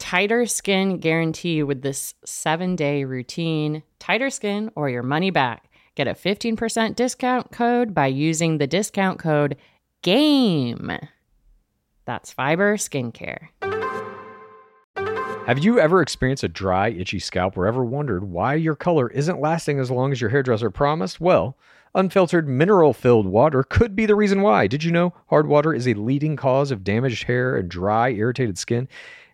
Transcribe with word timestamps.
tighter 0.00 0.46
skin 0.46 0.98
guarantee 0.98 1.62
with 1.62 1.82
this 1.82 2.14
seven 2.24 2.74
day 2.74 3.04
routine. 3.04 3.84
Tighter 4.00 4.30
skin 4.30 4.72
or 4.74 4.88
your 4.88 5.04
money 5.04 5.30
back. 5.30 5.70
Get 5.94 6.08
a 6.08 6.14
15% 6.14 6.96
discount 6.96 7.52
code 7.52 7.94
by 7.94 8.06
using 8.06 8.58
the 8.58 8.66
discount 8.66 9.20
code 9.20 9.56
GAME. 10.02 10.98
That's 12.06 12.32
Fiber 12.32 12.76
Skincare. 12.76 13.48
Have 15.46 15.58
you 15.58 15.78
ever 15.78 16.00
experienced 16.00 16.44
a 16.44 16.48
dry, 16.48 16.90
itchy 16.90 17.18
scalp 17.18 17.56
or 17.56 17.66
ever 17.66 17.84
wondered 17.84 18.24
why 18.24 18.54
your 18.54 18.76
color 18.76 19.08
isn't 19.10 19.40
lasting 19.40 19.78
as 19.78 19.90
long 19.90 20.12
as 20.12 20.20
your 20.20 20.30
hairdresser 20.30 20.70
promised? 20.70 21.20
Well, 21.20 21.56
unfiltered 21.94 22.48
mineral 22.48 22.92
filled 22.92 23.26
water 23.26 23.62
could 23.62 23.94
be 23.94 24.06
the 24.06 24.14
reason 24.14 24.42
why. 24.42 24.66
Did 24.66 24.84
you 24.84 24.92
know 24.92 25.12
hard 25.28 25.48
water 25.48 25.74
is 25.74 25.88
a 25.88 25.94
leading 25.94 26.36
cause 26.36 26.70
of 26.70 26.84
damaged 26.84 27.24
hair 27.24 27.56
and 27.56 27.68
dry, 27.68 28.10
irritated 28.10 28.58
skin? 28.58 28.88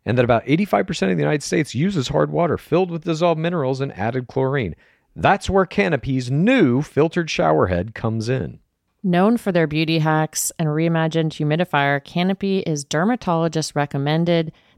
And 0.06 0.16
that 0.16 0.24
about 0.24 0.46
85% 0.46 1.10
of 1.10 1.16
the 1.16 1.22
United 1.22 1.42
States 1.42 1.74
uses 1.74 2.08
hard 2.08 2.30
water 2.30 2.56
filled 2.56 2.90
with 2.90 3.04
dissolved 3.04 3.40
minerals 3.40 3.80
and 3.80 3.92
added 3.98 4.28
chlorine. 4.28 4.76
That's 5.16 5.50
where 5.50 5.66
Canopy's 5.66 6.30
new 6.30 6.80
filtered 6.80 7.28
shower 7.28 7.66
head 7.66 7.94
comes 7.94 8.28
in. 8.28 8.60
Known 9.02 9.36
for 9.36 9.52
their 9.52 9.66
beauty 9.66 9.98
hacks 9.98 10.52
and 10.58 10.68
reimagined 10.68 11.32
humidifier, 11.32 12.02
Canopy 12.02 12.60
is 12.60 12.84
dermatologist 12.84 13.74
recommended. 13.74 14.52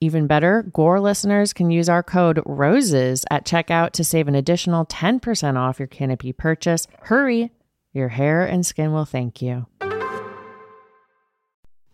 Even 0.00 0.26
better, 0.26 0.62
Gore 0.72 1.00
listeners 1.00 1.52
can 1.52 1.70
use 1.70 1.88
our 1.88 2.02
code 2.02 2.40
ROSES 2.44 3.24
at 3.30 3.46
checkout 3.46 3.92
to 3.92 4.04
save 4.04 4.28
an 4.28 4.34
additional 4.34 4.84
10% 4.86 5.56
off 5.56 5.78
your 5.78 5.88
Canopy 5.88 6.32
purchase. 6.32 6.86
Hurry! 7.02 7.52
Your 7.92 8.08
hair 8.08 8.44
and 8.44 8.66
skin 8.66 8.92
will 8.92 9.04
thank 9.04 9.40
you. 9.40 9.66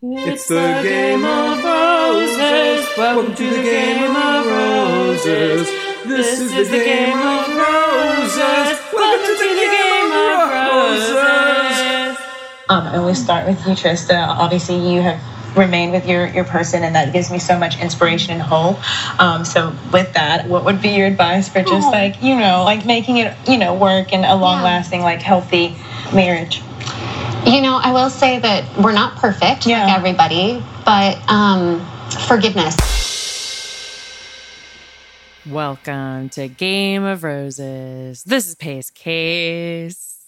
It's 0.03 0.49
the 0.49 0.81
game 0.83 1.23
of 1.25 1.63
roses. 1.63 2.89
Welcome 2.97 3.35
to 3.35 3.51
the 3.51 3.63
game 3.63 4.17
of 4.17 4.47
roses. 4.47 5.69
This 6.07 6.41
is 6.41 6.71
the 6.71 6.79
game 6.79 7.19
of 7.19 7.49
roses. 7.49 8.81
Welcome 8.95 9.27
to 9.27 9.35
the 9.37 9.69
game 9.71 10.13
of 10.13 10.49
roses. 10.51 12.17
Um, 12.71 12.87
and 12.87 13.05
we 13.05 13.13
start 13.13 13.47
with 13.47 13.59
you, 13.67 13.75
Trista. 13.75 14.27
Obviously, 14.27 14.77
you 14.77 15.03
have 15.03 15.21
remained 15.57 15.93
with 15.93 16.07
your, 16.07 16.27
your 16.27 16.45
person, 16.45 16.83
and 16.85 16.95
that 16.95 17.13
gives 17.13 17.31
me 17.31 17.39
so 17.39 17.59
much 17.59 17.81
inspiration 17.81 18.33
and 18.33 18.43
hope. 18.43 18.79
Um, 19.21 19.45
so, 19.45 19.75
with 19.93 20.13
that, 20.15 20.47
what 20.49 20.65
would 20.65 20.81
be 20.81 20.91
your 20.91 21.07
advice 21.07 21.49
for 21.49 21.63
just 21.63 21.89
Oh. 21.89 21.91
like, 21.91 22.23
you 22.23 22.37
know, 22.37 22.63
like 22.65 22.87
making 22.87 23.17
it, 23.19 23.37
you 23.49 23.59
know, 23.59 23.75
work 23.75 24.13
and 24.13 24.25
a 24.25 24.35
long 24.37 24.63
lasting, 24.63 25.01
like 25.03 25.21
healthy 25.21 25.75
marriage? 26.15 26.63
You 27.47 27.63
know, 27.63 27.81
I 27.83 27.93
will 27.93 28.11
say 28.11 28.39
that 28.39 28.65
we're 28.79 28.93
not 28.93 29.17
perfect 29.17 29.67
Yeah. 29.67 29.87
like 29.87 29.97
everybody, 29.97 30.63
but 30.85 31.19
um, 31.31 31.81
forgiveness. 32.29 32.77
Welcome 35.47 36.29
to 36.31 36.49
Game 36.49 37.03
of 37.05 37.25
Roses. 37.25 38.23
This 38.25 38.47
is 38.47 38.55
Pace 38.55 38.91
Case. 38.91 40.19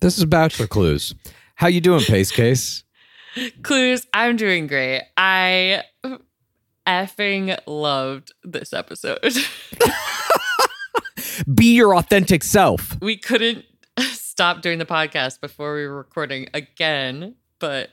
This 0.00 0.18
is 0.18 0.24
Bachelor 0.26 0.66
Clues. 0.66 1.14
How 1.56 1.66
you 1.68 1.80
doing, 1.80 2.02
Pace 2.04 2.30
Case? 2.30 2.84
Clues, 3.62 4.06
I'm 4.12 4.36
doing 4.36 4.66
great. 4.66 5.02
I 5.16 5.84
effing 6.86 7.58
loved 7.66 8.32
this 8.42 8.72
episode. 8.72 9.20
Be 11.54 11.74
your 11.74 11.96
authentic 11.96 12.42
self. 12.42 12.96
we 13.00 13.16
couldn't 13.16 13.64
stop 14.00 14.62
doing 14.62 14.78
the 14.78 14.86
podcast 14.86 15.40
before 15.40 15.74
we 15.74 15.86
were 15.86 15.96
recording 15.96 16.48
again, 16.54 17.34
but 17.58 17.90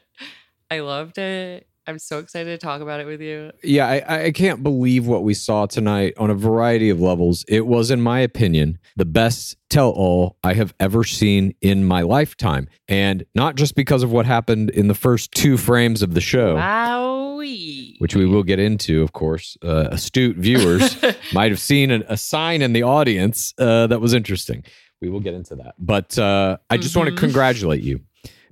I 0.71 0.79
loved 0.79 1.17
it. 1.17 1.67
I'm 1.87 1.99
so 1.99 2.19
excited 2.19 2.49
to 2.49 2.57
talk 2.57 2.81
about 2.81 2.99
it 2.99 3.05
with 3.05 3.21
you. 3.21 3.51
Yeah, 3.63 3.87
I, 3.87 4.25
I 4.25 4.31
can't 4.31 4.61
believe 4.61 5.07
what 5.07 5.23
we 5.23 5.33
saw 5.33 5.67
tonight 5.67 6.15
on 6.17 6.29
a 6.29 6.33
variety 6.33 6.89
of 6.89 6.99
levels. 6.99 7.45
It 7.47 7.65
was, 7.65 7.91
in 7.91 8.01
my 8.01 8.19
opinion, 8.19 8.77
the 8.97 9.05
best 9.05 9.55
tell 9.69 9.91
all 9.91 10.35
I 10.43 10.53
have 10.53 10.73
ever 10.81 11.05
seen 11.05 11.55
in 11.61 11.85
my 11.85 12.01
lifetime. 12.01 12.67
And 12.89 13.25
not 13.33 13.55
just 13.55 13.73
because 13.73 14.03
of 14.03 14.11
what 14.11 14.25
happened 14.25 14.69
in 14.71 14.89
the 14.89 14.93
first 14.93 15.31
two 15.31 15.55
frames 15.55 16.01
of 16.01 16.13
the 16.13 16.19
show. 16.19 16.57
Wowie. 16.57 17.95
which 17.99 18.15
we 18.15 18.25
will 18.25 18.43
get 18.43 18.59
into, 18.59 19.01
of 19.01 19.13
course. 19.13 19.57
Uh, 19.63 19.87
astute 19.91 20.35
viewers 20.35 20.97
might 21.33 21.51
have 21.51 21.59
seen 21.59 21.91
a, 21.91 22.01
a 22.09 22.17
sign 22.17 22.61
in 22.61 22.73
the 22.73 22.83
audience 22.83 23.53
uh, 23.59 23.87
that 23.87 24.01
was 24.01 24.13
interesting. 24.13 24.63
We 25.01 25.09
will 25.09 25.19
get 25.19 25.35
into 25.35 25.55
that. 25.57 25.75
But 25.77 26.17
uh, 26.17 26.57
I 26.69 26.77
just 26.77 26.97
want 26.97 27.09
to 27.09 27.15
congratulate 27.15 27.81
you 27.81 28.01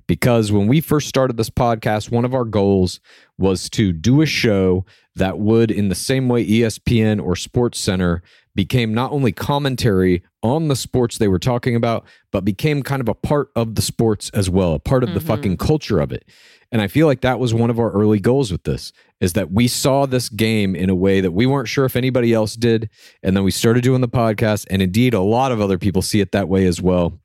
because 0.06 0.52
when 0.52 0.66
we 0.66 0.80
first 0.80 1.08
started 1.08 1.36
this 1.36 1.50
podcast, 1.50 2.10
one 2.10 2.24
of 2.24 2.34
our 2.34 2.44
goals 2.44 3.00
was 3.38 3.68
to 3.70 3.92
do 3.92 4.22
a 4.22 4.26
show 4.26 4.84
that 5.16 5.38
would, 5.38 5.70
in 5.70 5.88
the 5.88 5.94
same 5.94 6.28
way 6.28 6.46
ESPN 6.46 7.22
or 7.22 7.36
Sports 7.36 7.80
Center 7.80 8.22
became 8.54 8.94
not 8.94 9.12
only 9.12 9.32
commentary 9.32 10.22
on 10.42 10.68
the 10.68 10.76
sports 10.76 11.18
they 11.18 11.28
were 11.28 11.38
talking 11.38 11.76
about, 11.76 12.04
but 12.30 12.44
became 12.44 12.82
kind 12.82 13.00
of 13.00 13.08
a 13.08 13.14
part 13.14 13.50
of 13.54 13.74
the 13.74 13.82
sports 13.82 14.30
as 14.30 14.48
well, 14.48 14.74
a 14.74 14.78
part 14.78 15.02
of 15.02 15.12
the 15.12 15.20
mm-hmm. 15.20 15.28
fucking 15.28 15.56
culture 15.56 16.00
of 16.00 16.12
it. 16.12 16.24
And 16.72 16.82
I 16.82 16.88
feel 16.88 17.06
like 17.06 17.20
that 17.20 17.38
was 17.38 17.54
one 17.54 17.70
of 17.70 17.78
our 17.78 17.90
early 17.92 18.18
goals 18.18 18.50
with 18.50 18.64
this 18.64 18.92
is 19.20 19.34
that 19.34 19.52
we 19.52 19.68
saw 19.68 20.04
this 20.04 20.28
game 20.28 20.74
in 20.74 20.90
a 20.90 20.94
way 20.94 21.20
that 21.20 21.32
we 21.32 21.46
weren't 21.46 21.68
sure 21.68 21.84
if 21.84 21.96
anybody 21.96 22.32
else 22.32 22.54
did. 22.54 22.90
And 23.22 23.36
then 23.36 23.44
we 23.44 23.50
started 23.50 23.82
doing 23.82 24.00
the 24.00 24.08
podcast. 24.08 24.66
And 24.68 24.82
indeed, 24.82 25.14
a 25.14 25.20
lot 25.20 25.52
of 25.52 25.60
other 25.60 25.78
people 25.78 26.02
see 26.02 26.20
it 26.20 26.32
that 26.32 26.48
way 26.48 26.66
as 26.66 26.82
well. 26.82 27.18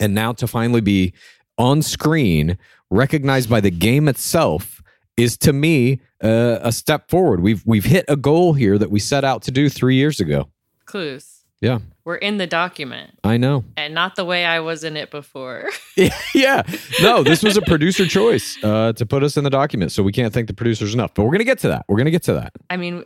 And 0.00 0.14
now 0.14 0.32
to 0.34 0.46
finally 0.46 0.80
be 0.80 1.12
on 1.60 1.82
screen, 1.82 2.56
recognized 2.90 3.50
by 3.50 3.60
the 3.60 3.70
game 3.70 4.08
itself, 4.08 4.82
is 5.16 5.36
to 5.36 5.52
me 5.52 6.00
uh, 6.24 6.58
a 6.62 6.72
step 6.72 7.10
forward. 7.10 7.40
We've 7.40 7.62
we've 7.66 7.84
hit 7.84 8.06
a 8.08 8.16
goal 8.16 8.54
here 8.54 8.78
that 8.78 8.90
we 8.90 8.98
set 8.98 9.24
out 9.24 9.42
to 9.42 9.50
do 9.50 9.68
three 9.68 9.96
years 9.96 10.18
ago. 10.20 10.48
Clues. 10.86 11.36
Yeah, 11.60 11.80
We're 12.06 12.14
in 12.16 12.38
the 12.38 12.46
document 12.46 13.18
I 13.22 13.36
know. 13.36 13.64
and 13.76 13.92
not 13.92 14.16
the 14.16 14.24
way 14.24 14.46
I 14.46 14.60
was 14.60 14.82
in 14.82 14.96
it 14.96 15.10
before. 15.10 15.68
yeah. 16.34 16.62
No, 17.02 17.22
this 17.22 17.42
was 17.42 17.58
a 17.58 17.60
producer 17.60 18.06
choice 18.06 18.56
uh, 18.64 18.94
to 18.94 19.04
put 19.04 19.22
us 19.22 19.36
in 19.36 19.44
the 19.44 19.50
document. 19.50 19.92
So 19.92 20.02
we 20.02 20.10
can't 20.10 20.32
thank 20.32 20.46
the 20.46 20.54
producers 20.54 20.94
enough. 20.94 21.12
But 21.12 21.24
we're 21.24 21.32
going 21.32 21.40
to 21.40 21.44
get 21.44 21.58
to 21.58 21.68
that. 21.68 21.84
We're 21.86 21.98
going 21.98 22.06
to 22.06 22.10
get 22.10 22.22
to 22.24 22.32
that. 22.32 22.52
I 22.70 22.78
mean, 22.78 23.04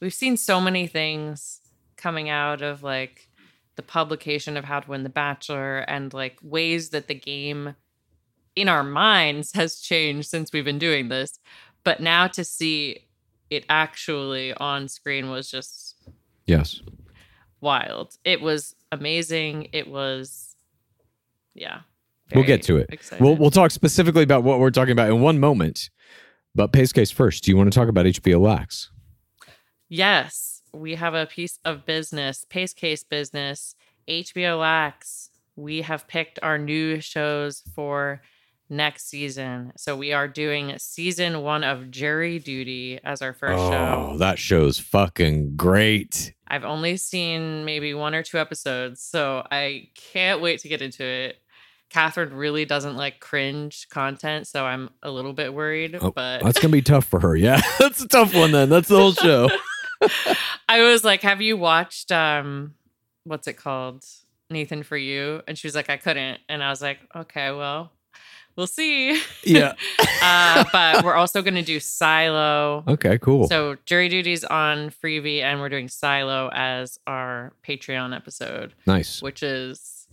we've 0.00 0.12
seen 0.12 0.36
so 0.36 0.60
many 0.60 0.86
things 0.86 1.62
coming 1.96 2.28
out 2.28 2.60
of 2.60 2.82
like 2.82 3.30
the 3.76 3.82
publication 3.82 4.58
of 4.58 4.64
How 4.66 4.80
to 4.80 4.90
Win 4.90 5.02
the 5.02 5.08
Bachelor 5.08 5.78
and 5.78 6.12
like 6.12 6.38
ways 6.42 6.90
that 6.90 7.08
the 7.08 7.14
game 7.14 7.76
in 8.56 8.68
our 8.68 8.82
minds 8.82 9.52
has 9.52 9.78
changed 9.80 10.28
since 10.28 10.50
we've 10.52 10.64
been 10.64 10.78
doing 10.78 11.08
this. 11.08 11.38
But 11.84 12.00
now 12.00 12.26
to 12.28 12.42
see 12.44 13.06
it 13.50 13.64
actually 13.68 14.52
on 14.54 14.88
screen 14.88 15.30
was 15.30 15.50
just 15.50 15.94
Yes. 16.46 16.80
wild. 17.60 18.16
It 18.24 18.40
was 18.40 18.74
amazing. 18.90 19.68
It 19.72 19.86
was, 19.88 20.56
yeah. 21.54 21.80
We'll 22.34 22.44
get 22.44 22.62
to 22.62 22.78
it. 22.78 22.88
excited. 22.90 23.22
We'll, 23.22 23.36
we'll 23.36 23.50
talk 23.52 23.70
specifically 23.70 24.24
about 24.24 24.42
what 24.42 24.58
we're 24.58 24.70
talking 24.70 24.90
about 24.92 25.10
in 25.10 25.20
one 25.20 25.38
moment. 25.38 25.90
But 26.56 26.72
Pace 26.72 26.92
Case 26.92 27.10
first. 27.10 27.44
Do 27.44 27.50
you 27.52 27.56
want 27.56 27.72
to 27.72 27.78
talk 27.78 27.88
about 27.88 28.06
HBO 28.06 28.40
Lax? 28.40 28.90
Yes, 29.88 30.62
we 30.72 30.94
have 30.96 31.14
a 31.14 31.26
piece 31.26 31.58
of 31.64 31.86
business, 31.86 32.44
pace 32.48 32.72
case 32.72 33.04
business, 33.04 33.76
HBO 34.08 34.58
Lax. 34.60 35.30
We 35.54 35.82
have 35.82 36.08
picked 36.08 36.38
our 36.42 36.58
new 36.58 37.00
shows 37.00 37.62
for 37.74 38.20
next 38.68 39.08
season. 39.08 39.72
So 39.76 39.96
we 39.96 40.12
are 40.12 40.28
doing 40.28 40.74
season 40.78 41.42
one 41.42 41.64
of 41.64 41.90
Jury 41.90 42.38
Duty 42.38 42.98
as 43.04 43.22
our 43.22 43.32
first 43.32 43.58
show. 43.58 44.10
Oh, 44.12 44.18
that 44.18 44.38
show's 44.38 44.78
fucking 44.78 45.56
great. 45.56 46.34
I've 46.48 46.64
only 46.64 46.96
seen 46.96 47.64
maybe 47.64 47.94
one 47.94 48.14
or 48.14 48.22
two 48.22 48.38
episodes, 48.38 49.02
so 49.02 49.46
I 49.50 49.88
can't 50.12 50.40
wait 50.40 50.60
to 50.60 50.68
get 50.68 50.82
into 50.82 51.04
it. 51.04 51.36
Catherine 51.90 52.34
really 52.34 52.64
doesn't 52.64 52.96
like 52.96 53.20
cringe 53.20 53.86
content, 53.90 54.46
so 54.46 54.64
I'm 54.64 54.90
a 55.02 55.10
little 55.10 55.32
bit 55.32 55.54
worried. 55.54 55.96
Oh, 56.00 56.10
but 56.10 56.42
That's 56.42 56.58
going 56.58 56.70
to 56.70 56.76
be 56.76 56.82
tough 56.82 57.04
for 57.06 57.20
her. 57.20 57.36
Yeah. 57.36 57.60
That's 57.78 58.02
a 58.02 58.08
tough 58.08 58.34
one 58.34 58.52
then. 58.52 58.68
That's 58.68 58.88
the 58.88 58.98
whole 58.98 59.12
show. 59.12 59.48
I 60.68 60.82
was 60.82 61.04
like, 61.04 61.22
"Have 61.22 61.40
you 61.40 61.56
watched 61.56 62.10
um 62.12 62.74
what's 63.24 63.46
it 63.46 63.54
called? 63.54 64.04
Nathan 64.50 64.82
for 64.82 64.96
you?" 64.96 65.42
And 65.46 65.56
she 65.56 65.66
was 65.66 65.74
like, 65.74 65.88
"I 65.88 65.96
couldn't." 65.96 66.40
And 66.48 66.62
I 66.62 66.70
was 66.70 66.82
like, 66.82 66.98
"Okay, 67.14 67.50
well, 67.52 67.92
we'll 68.56 68.66
see." 68.66 69.20
Yeah. 69.44 69.74
uh, 70.22 70.64
but 70.72 71.04
we're 71.04 71.14
also 71.14 71.42
going 71.42 71.54
to 71.54 71.62
do 71.62 71.80
Silo. 71.80 72.84
Okay, 72.88 73.18
cool. 73.18 73.48
So 73.48 73.76
Jury 73.84 74.08
Duty's 74.08 74.44
on 74.44 74.90
Freebie, 74.90 75.42
and 75.42 75.60
we're 75.60 75.68
doing 75.68 75.88
Silo 75.88 76.50
as 76.52 76.98
our 77.06 77.52
Patreon 77.66 78.14
episode, 78.14 78.74
nice. 78.86 79.22
which 79.22 79.42
is 79.42 80.08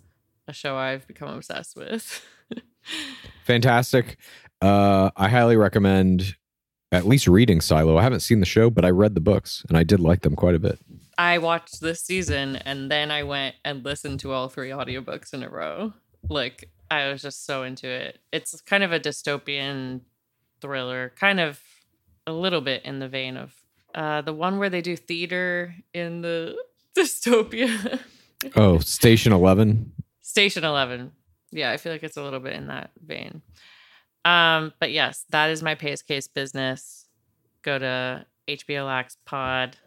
a 0.47 0.53
show 0.53 0.75
I've 0.75 1.07
become 1.07 1.29
obsessed 1.29 1.75
with. 1.75 2.25
Fantastic. 3.45 4.17
Uh, 4.61 5.09
I 5.15 5.29
highly 5.29 5.57
recommend 5.57 6.35
at 6.91 7.07
least 7.07 7.27
reading 7.27 7.59
Silo. 7.59 7.97
I 7.97 8.03
haven't 8.03 8.19
seen 8.21 8.39
the 8.39 8.45
show, 8.45 8.69
but 8.69 8.85
I 8.85 8.89
read 8.89 9.15
the 9.15 9.21
books 9.21 9.65
and 9.67 9.77
I 9.77 9.83
did 9.83 9.99
like 9.99 10.21
them 10.21 10.35
quite 10.35 10.55
a 10.55 10.59
bit. 10.59 10.79
I 11.17 11.39
watched 11.39 11.81
this 11.81 12.01
season 12.01 12.55
and 12.57 12.89
then 12.89 13.11
I 13.11 13.23
went 13.23 13.55
and 13.65 13.83
listened 13.83 14.19
to 14.21 14.31
all 14.31 14.49
three 14.49 14.69
audiobooks 14.69 15.33
in 15.33 15.43
a 15.43 15.49
row. 15.49 15.93
Like 16.29 16.69
I 17.01 17.11
was 17.11 17.21
just 17.21 17.45
so 17.45 17.63
into 17.63 17.87
it. 17.87 18.19
It's 18.31 18.59
kind 18.61 18.83
of 18.83 18.91
a 18.91 18.99
dystopian 18.99 20.01
thriller, 20.61 21.11
kind 21.15 21.39
of 21.39 21.59
a 22.25 22.33
little 22.33 22.61
bit 22.61 22.83
in 22.85 22.99
the 22.99 23.07
vein 23.07 23.37
of 23.37 23.53
uh, 23.93 24.21
the 24.21 24.33
one 24.33 24.59
where 24.59 24.69
they 24.69 24.81
do 24.81 24.95
theater 24.95 25.75
in 25.93 26.21
the 26.21 26.55
dystopia. 26.97 27.99
Oh, 28.55 28.79
Station 28.79 29.33
11. 29.33 29.91
Station 30.21 30.63
11. 30.63 31.11
Yeah, 31.51 31.71
I 31.71 31.77
feel 31.77 31.91
like 31.91 32.03
it's 32.03 32.17
a 32.17 32.23
little 32.23 32.39
bit 32.39 32.53
in 32.53 32.67
that 32.67 32.91
vein. 33.05 33.41
Um, 34.25 34.73
but 34.79 34.91
yes, 34.91 35.25
that 35.29 35.49
is 35.49 35.61
my 35.61 35.75
pace 35.75 36.01
case 36.01 36.27
business. 36.27 37.07
Go 37.61 37.77
to 37.77 38.25
HBO 38.47 38.87
Lax 38.87 39.17
Pod 39.25 39.77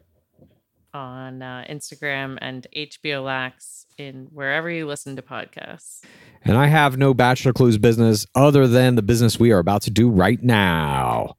on 0.96 1.42
uh, 1.42 1.64
Instagram 1.68 2.38
and 2.40 2.66
HBO 2.74 3.24
Lax 3.24 3.86
in 3.98 4.28
wherever 4.32 4.68
you 4.70 4.86
listen 4.86 5.14
to 5.16 5.22
podcasts. 5.22 6.00
And 6.44 6.56
I 6.56 6.66
have 6.66 6.96
no 6.96 7.14
Bachelor 7.14 7.52
Clues 7.52 7.78
business 7.78 8.26
other 8.34 8.66
than 8.66 8.94
the 8.94 9.02
business 9.02 9.38
we 9.38 9.52
are 9.52 9.58
about 9.58 9.82
to 9.82 9.90
do 9.90 10.08
right 10.08 10.42
now. 10.42 11.36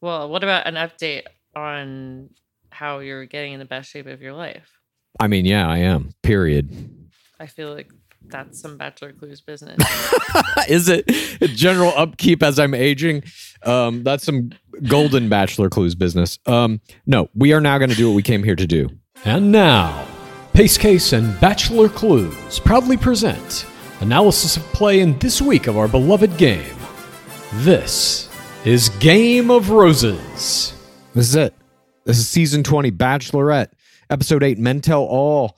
Well, 0.00 0.28
what 0.28 0.42
about 0.42 0.66
an 0.66 0.74
update 0.74 1.24
on 1.54 2.30
how 2.70 2.98
you're 2.98 3.26
getting 3.26 3.52
in 3.52 3.58
the 3.58 3.64
best 3.64 3.90
shape 3.90 4.06
of 4.06 4.20
your 4.20 4.32
life? 4.32 4.70
I 5.20 5.28
mean, 5.28 5.44
yeah, 5.44 5.68
I 5.68 5.78
am. 5.78 6.10
Period. 6.22 7.08
I 7.38 7.46
feel 7.46 7.72
like 7.72 7.90
that's 8.30 8.60
some 8.60 8.76
Bachelor 8.76 9.12
Clues 9.12 9.40
business. 9.40 9.78
Is 10.68 10.88
it 10.88 11.06
general 11.54 11.92
upkeep 11.96 12.42
as 12.42 12.58
I'm 12.58 12.74
aging? 12.74 13.24
Um, 13.62 14.02
that's 14.02 14.24
some 14.24 14.50
golden 14.88 15.28
Bachelor 15.28 15.70
Clues 15.70 15.94
business. 15.94 16.38
Um, 16.46 16.80
no, 17.06 17.28
we 17.34 17.52
are 17.52 17.60
now 17.60 17.78
going 17.78 17.90
to 17.90 17.96
do 17.96 18.08
what 18.08 18.16
we 18.16 18.22
came 18.22 18.42
here 18.42 18.56
to 18.56 18.66
do. 18.66 18.88
And 19.24 19.52
now, 19.52 20.06
Pace 20.52 20.76
Case 20.78 21.12
and 21.12 21.38
Bachelor 21.40 21.88
Clues 21.88 22.58
proudly 22.60 22.96
present 22.96 23.66
analysis 24.00 24.56
of 24.56 24.62
play 24.72 25.00
in 25.00 25.18
this 25.18 25.40
week 25.40 25.66
of 25.66 25.76
our 25.76 25.88
beloved 25.88 26.36
game. 26.36 26.76
This 27.54 28.28
is 28.64 28.88
Game 29.00 29.50
of 29.50 29.70
Roses. 29.70 30.74
This 31.14 31.28
is 31.28 31.34
it. 31.34 31.54
This 32.04 32.18
is 32.18 32.28
season 32.28 32.62
20, 32.62 32.90
Bachelorette, 32.92 33.68
episode 34.10 34.42
8, 34.42 34.58
Men 34.58 34.80
Tell 34.80 35.02
All. 35.04 35.56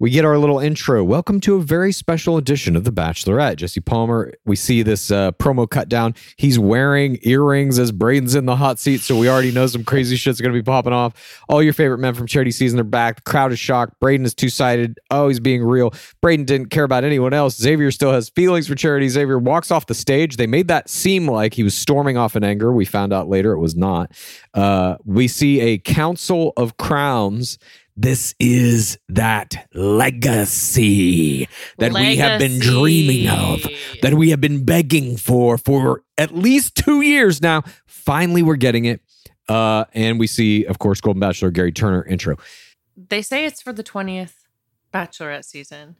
We 0.00 0.10
get 0.10 0.24
our 0.24 0.38
little 0.38 0.58
intro. 0.58 1.04
Welcome 1.04 1.40
to 1.42 1.54
a 1.54 1.62
very 1.62 1.92
special 1.92 2.36
edition 2.36 2.74
of 2.74 2.82
The 2.82 2.90
Bachelorette. 2.90 3.58
Jesse 3.58 3.80
Palmer, 3.80 4.32
we 4.44 4.56
see 4.56 4.82
this 4.82 5.12
uh, 5.12 5.30
promo 5.32 5.70
cut 5.70 5.88
down. 5.88 6.16
He's 6.36 6.58
wearing 6.58 7.20
earrings 7.22 7.78
as 7.78 7.92
Braden's 7.92 8.34
in 8.34 8.44
the 8.44 8.56
hot 8.56 8.80
seat, 8.80 9.02
so 9.02 9.16
we 9.16 9.28
already 9.28 9.52
know 9.52 9.68
some 9.68 9.84
crazy 9.84 10.16
shit's 10.16 10.40
going 10.40 10.52
to 10.52 10.58
be 10.58 10.64
popping 10.64 10.92
off. 10.92 11.44
All 11.48 11.62
your 11.62 11.72
favorite 11.72 11.98
men 11.98 12.12
from 12.14 12.26
charity 12.26 12.50
season 12.50 12.80
are 12.80 12.82
back. 12.82 13.16
The 13.16 13.22
crowd 13.22 13.52
is 13.52 13.60
shocked. 13.60 14.00
Braden 14.00 14.26
is 14.26 14.34
two 14.34 14.48
sided. 14.48 14.98
Oh, 15.12 15.28
he's 15.28 15.38
being 15.38 15.62
real. 15.62 15.94
Braden 16.20 16.44
didn't 16.44 16.70
care 16.70 16.84
about 16.84 17.04
anyone 17.04 17.32
else. 17.32 17.56
Xavier 17.56 17.92
still 17.92 18.10
has 18.10 18.30
feelings 18.30 18.66
for 18.66 18.74
charity. 18.74 19.08
Xavier 19.08 19.38
walks 19.38 19.70
off 19.70 19.86
the 19.86 19.94
stage. 19.94 20.38
They 20.38 20.48
made 20.48 20.66
that 20.66 20.90
seem 20.90 21.28
like 21.28 21.54
he 21.54 21.62
was 21.62 21.76
storming 21.76 22.16
off 22.16 22.34
in 22.34 22.42
anger. 22.42 22.72
We 22.72 22.84
found 22.84 23.12
out 23.12 23.28
later 23.28 23.52
it 23.52 23.60
was 23.60 23.76
not. 23.76 24.10
Uh, 24.54 24.96
we 25.04 25.28
see 25.28 25.60
a 25.60 25.78
council 25.78 26.52
of 26.56 26.78
crowns. 26.78 27.58
This 27.96 28.34
is 28.40 28.98
that 29.08 29.68
legacy 29.72 31.48
that 31.78 31.92
we 31.92 32.16
have 32.16 32.40
been 32.40 32.58
dreaming 32.58 33.28
of, 33.28 33.64
that 34.02 34.14
we 34.14 34.30
have 34.30 34.40
been 34.40 34.64
begging 34.64 35.16
for 35.16 35.58
for 35.58 36.02
at 36.18 36.34
least 36.34 36.74
two 36.74 37.02
years 37.02 37.40
now. 37.40 37.62
Finally, 37.86 38.42
we're 38.42 38.56
getting 38.56 38.84
it. 38.84 39.00
Uh, 39.48 39.84
and 39.92 40.18
we 40.18 40.26
see, 40.26 40.64
of 40.64 40.78
course, 40.78 41.00
Golden 41.00 41.20
Bachelor 41.20 41.50
Gerry 41.50 41.70
Turner 41.72 42.04
intro. 42.06 42.36
they 42.96 43.20
say 43.22 43.44
it's 43.44 43.60
for 43.60 43.72
the 43.72 43.84
20th 43.84 44.34
Bachelorette 44.92 45.44
season, 45.44 45.96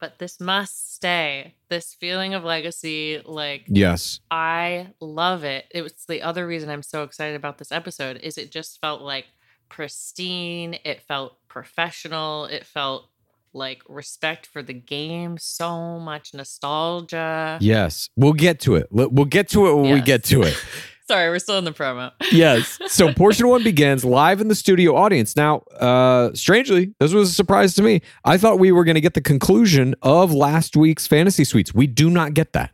but 0.00 0.18
this 0.18 0.40
must 0.40 0.94
stay. 0.94 1.54
This 1.68 1.94
feeling 1.94 2.34
of 2.34 2.42
legacy, 2.42 3.22
like 3.24 3.64
Yes. 3.68 4.20
I 4.30 4.88
love 5.00 5.44
it. 5.44 5.66
It 5.70 5.82
was 5.82 5.92
the 6.08 6.22
other 6.22 6.46
reason 6.46 6.68
I'm 6.68 6.82
so 6.82 7.02
excited 7.04 7.36
about 7.36 7.58
this 7.58 7.70
episode 7.70 8.16
is 8.18 8.36
it 8.36 8.50
just 8.50 8.80
felt 8.80 9.02
like 9.02 9.26
pristine, 9.70 10.76
it 10.84 11.00
felt 11.02 11.36
professional, 11.48 12.44
it 12.44 12.66
felt 12.66 13.08
like 13.52 13.82
respect 13.88 14.46
for 14.46 14.62
the 14.62 14.74
game, 14.74 15.38
so 15.38 15.98
much 15.98 16.34
nostalgia. 16.34 17.58
Yes. 17.60 18.08
We'll 18.16 18.32
get 18.32 18.60
to 18.60 18.76
it. 18.76 18.88
We'll 18.90 19.24
get 19.24 19.48
to 19.50 19.66
it 19.66 19.74
when 19.74 19.92
we 19.92 20.00
get 20.00 20.24
to 20.24 20.42
it. 20.42 20.56
Sorry, 21.08 21.28
we're 21.28 21.40
still 21.40 21.58
in 21.58 21.64
the 21.64 21.72
promo. 21.72 22.12
yes. 22.30 22.78
So 22.86 23.12
portion 23.16 23.48
one 23.48 23.64
begins 23.64 24.04
live 24.04 24.40
in 24.40 24.46
the 24.46 24.54
studio 24.54 24.94
audience. 24.94 25.34
Now, 25.34 25.62
uh, 25.80 26.32
strangely, 26.34 26.94
this 27.00 27.12
was 27.12 27.30
a 27.30 27.32
surprise 27.34 27.74
to 27.74 27.82
me. 27.82 28.02
I 28.24 28.38
thought 28.38 28.60
we 28.60 28.70
were 28.70 28.84
going 28.84 28.94
to 28.94 29.00
get 29.00 29.14
the 29.14 29.20
conclusion 29.20 29.96
of 30.02 30.32
last 30.32 30.76
week's 30.76 31.08
fantasy 31.08 31.42
suites. 31.42 31.74
We 31.74 31.88
do 31.88 32.10
not 32.10 32.34
get 32.34 32.52
that. 32.52 32.70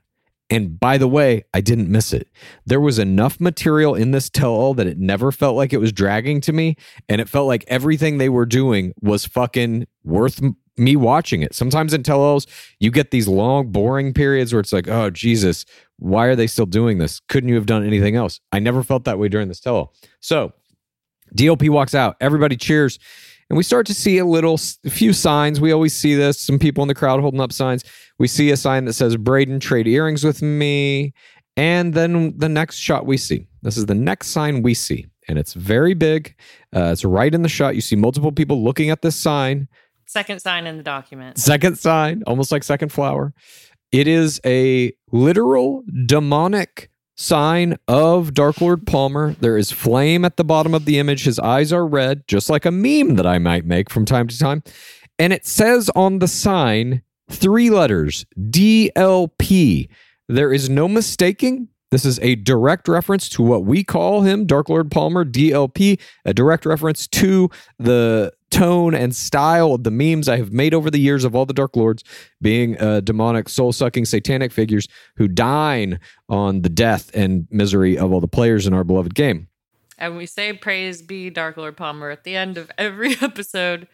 And 0.48 0.78
by 0.78 0.96
the 0.96 1.08
way, 1.08 1.44
I 1.54 1.60
didn't 1.60 1.90
miss 1.90 2.12
it. 2.12 2.28
There 2.64 2.80
was 2.80 2.98
enough 2.98 3.40
material 3.40 3.94
in 3.94 4.12
this 4.12 4.30
tell 4.30 4.52
all 4.52 4.74
that 4.74 4.86
it 4.86 4.98
never 4.98 5.32
felt 5.32 5.56
like 5.56 5.72
it 5.72 5.80
was 5.80 5.92
dragging 5.92 6.40
to 6.42 6.52
me. 6.52 6.76
And 7.08 7.20
it 7.20 7.28
felt 7.28 7.48
like 7.48 7.64
everything 7.66 8.18
they 8.18 8.28
were 8.28 8.46
doing 8.46 8.92
was 9.00 9.26
fucking 9.26 9.86
worth 10.04 10.40
me 10.76 10.94
watching 10.94 11.42
it. 11.42 11.54
Sometimes 11.54 11.92
in 11.92 12.02
tell 12.02 12.20
alls, 12.20 12.46
you 12.78 12.90
get 12.90 13.10
these 13.10 13.26
long, 13.26 13.72
boring 13.72 14.12
periods 14.12 14.52
where 14.52 14.60
it's 14.60 14.72
like, 14.72 14.88
oh, 14.88 15.10
Jesus, 15.10 15.64
why 15.98 16.26
are 16.26 16.36
they 16.36 16.46
still 16.46 16.66
doing 16.66 16.98
this? 16.98 17.20
Couldn't 17.28 17.48
you 17.48 17.54
have 17.56 17.66
done 17.66 17.84
anything 17.84 18.14
else? 18.14 18.40
I 18.52 18.58
never 18.58 18.82
felt 18.82 19.04
that 19.04 19.18
way 19.18 19.28
during 19.28 19.48
this 19.48 19.60
tell 19.60 19.74
all. 19.74 19.94
So 20.20 20.52
DLP 21.34 21.70
walks 21.70 21.94
out, 21.94 22.16
everybody 22.20 22.56
cheers. 22.56 22.98
And 23.48 23.56
we 23.56 23.62
start 23.62 23.86
to 23.86 23.94
see 23.94 24.18
a 24.18 24.24
little, 24.24 24.58
a 24.84 24.90
few 24.90 25.12
signs. 25.12 25.60
We 25.60 25.70
always 25.70 25.94
see 25.94 26.14
this. 26.14 26.40
Some 26.40 26.58
people 26.58 26.82
in 26.82 26.88
the 26.88 26.94
crowd 26.94 27.20
holding 27.20 27.40
up 27.40 27.52
signs. 27.52 27.84
We 28.18 28.28
see 28.28 28.50
a 28.50 28.56
sign 28.56 28.87
that 28.87 28.94
says, 28.94 29.16
Braden, 29.16 29.61
trade 29.61 29.87
earrings 29.87 30.25
with 30.25 30.42
me. 30.42 31.12
And 31.56 31.94
then 31.94 32.37
the 32.37 32.49
next 32.49 32.76
shot 32.76 33.06
we 33.06 33.16
see. 33.16 33.46
This 33.62 33.76
is 33.76 33.87
the 33.87 33.94
next 33.94 34.28
sign 34.28 34.62
we 34.62 34.75
see. 34.75 35.06
And 35.28 35.38
it's 35.38 35.54
very 35.54 35.94
big. 35.94 36.35
Uh, 36.75 36.90
it's 36.92 37.04
right 37.04 37.35
in 37.35 37.42
the 37.42 37.49
shot. 37.49 37.75
You 37.75 37.80
see 37.80 37.96
multiple 37.96 38.32
people 38.32 38.62
looking 38.62 38.90
at 38.90 39.02
this 39.02 39.16
sign. 39.16 39.68
Second 40.06 40.40
sign 40.40 40.66
in 40.66 40.76
the 40.76 40.82
document. 40.82 41.38
Second 41.38 41.78
sign, 41.78 42.23
almost 42.26 42.52
like 42.52 42.62
second 42.62 42.90
flower. 42.90 43.35
It 43.90 44.06
is 44.06 44.40
a 44.44 44.92
literal 45.11 45.82
demonic 46.06 46.90
sign 47.16 47.76
of 47.88 48.35
Dark 48.35 48.61
Lord 48.61 48.87
Palmer. 48.87 49.35
There 49.40 49.56
is 49.56 49.73
flame 49.73 50.25
at 50.25 50.37
the 50.37 50.44
bottom 50.44 50.75
of 50.75 50.85
the 50.85 50.99
image. 50.99 51.25
His 51.25 51.38
eyes 51.38 51.73
are 51.73 51.87
red, 51.87 52.26
just 52.28 52.50
like 52.50 52.64
a 52.64 52.70
meme 52.70 53.16
that 53.16 53.26
I 53.26 53.38
might 53.38 53.64
make 53.64 53.90
from 53.90 54.04
time 54.04 54.28
to 54.28 54.38
time. 54.38 54.62
And 55.18 55.32
it 55.32 55.46
says 55.46 55.90
on 55.96 56.18
the 56.18 56.28
sign 56.28 57.02
three 57.30 57.71
letters 57.71 58.25
DLP. 58.38 59.88
There 60.28 60.52
is 60.52 60.68
no 60.68 60.88
mistaking. 60.88 61.68
This 61.92 62.04
is 62.04 62.18
a 62.18 62.35
direct 62.35 62.88
reference 62.88 63.28
to 63.30 63.42
what 63.42 63.64
we 63.64 63.85
call 63.85 64.23
him, 64.23 64.45
Dark 64.45 64.68
Lord 64.68 64.90
Palmer, 64.90 65.25
DLP, 65.25 66.00
a 66.25 66.35
direct 66.35 66.66
reference 66.66 67.06
to 67.09 67.49
the 67.78 68.33
tone 68.50 68.95
and 68.95 69.14
style 69.14 69.75
of 69.75 69.85
the 69.85 69.90
memes 69.90 70.28
I 70.28 70.37
have 70.37 70.52
made 70.52 70.75
over 70.75 70.90
the 70.90 70.99
years 70.99 71.25
of 71.25 71.37
all 71.37 71.47
the 71.47 71.52
Dark 71.52 71.76
Lords 71.76 72.02
being 72.40 72.80
uh, 72.80 73.00
demonic, 73.00 73.49
soul 73.49 73.73
sucking, 73.73 74.04
satanic 74.04 74.50
figures 74.50 74.88
who 75.16 75.28
dine 75.28 76.00
on 76.28 76.62
the 76.62 76.68
death 76.68 77.11
and 77.14 77.47
misery 77.50 77.97
of 77.97 78.12
all 78.12 78.21
the 78.21 78.28
players 78.28 78.66
in 78.66 78.75
our 78.75 78.85
beloved 78.85 79.14
game. 79.14 79.49
And 79.99 80.16
we 80.16 80.26
say 80.26 80.52
praise 80.52 81.02
be 81.02 81.30
Dark 81.30 81.56
Lord 81.56 81.76
Palmer 81.76 82.11
at 82.11 82.25
the 82.25 82.37
end 82.37 82.59
of 82.59 82.71
every 82.76 83.16
episode, 83.23 83.88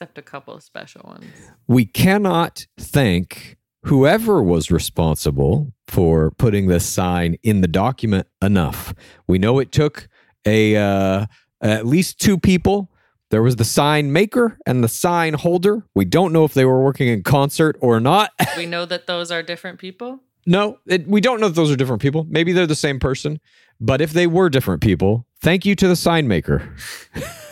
except 0.00 0.16
a 0.16 0.22
couple 0.22 0.54
of 0.54 0.62
special 0.62 1.02
ones. 1.04 1.26
We 1.68 1.84
cannot 1.84 2.66
thank 2.78 3.58
whoever 3.84 4.42
was 4.42 4.70
responsible 4.70 5.74
for 5.86 6.30
putting 6.32 6.68
this 6.68 6.86
sign 6.86 7.36
in 7.42 7.60
the 7.60 7.68
document 7.68 8.26
enough. 8.40 8.94
We 9.26 9.38
know 9.38 9.58
it 9.58 9.72
took 9.72 10.08
a 10.46 10.76
uh, 10.76 11.26
at 11.60 11.84
least 11.84 12.18
two 12.18 12.38
people. 12.38 12.90
There 13.28 13.42
was 13.42 13.56
the 13.56 13.64
sign 13.64 14.10
maker 14.10 14.58
and 14.64 14.82
the 14.82 14.88
sign 14.88 15.34
holder. 15.34 15.84
We 15.94 16.06
don't 16.06 16.32
know 16.32 16.44
if 16.44 16.54
they 16.54 16.64
were 16.64 16.82
working 16.82 17.08
in 17.08 17.22
concert 17.22 17.76
or 17.80 18.00
not. 18.00 18.30
We 18.56 18.64
know 18.64 18.86
that 18.86 19.06
those 19.06 19.30
are 19.30 19.42
different 19.42 19.78
people. 19.78 20.20
no, 20.46 20.78
it, 20.86 21.06
we 21.06 21.20
don't 21.20 21.40
know 21.40 21.46
if 21.46 21.54
those 21.54 21.70
are 21.70 21.76
different 21.76 22.00
people. 22.00 22.26
Maybe 22.28 22.52
they're 22.52 22.66
the 22.66 22.74
same 22.74 22.98
person. 22.98 23.38
But 23.78 24.00
if 24.00 24.12
they 24.12 24.26
were 24.26 24.48
different 24.48 24.82
people, 24.82 25.26
thank 25.40 25.66
you 25.66 25.74
to 25.76 25.88
the 25.88 25.96
sign 25.96 26.26
maker. 26.26 26.74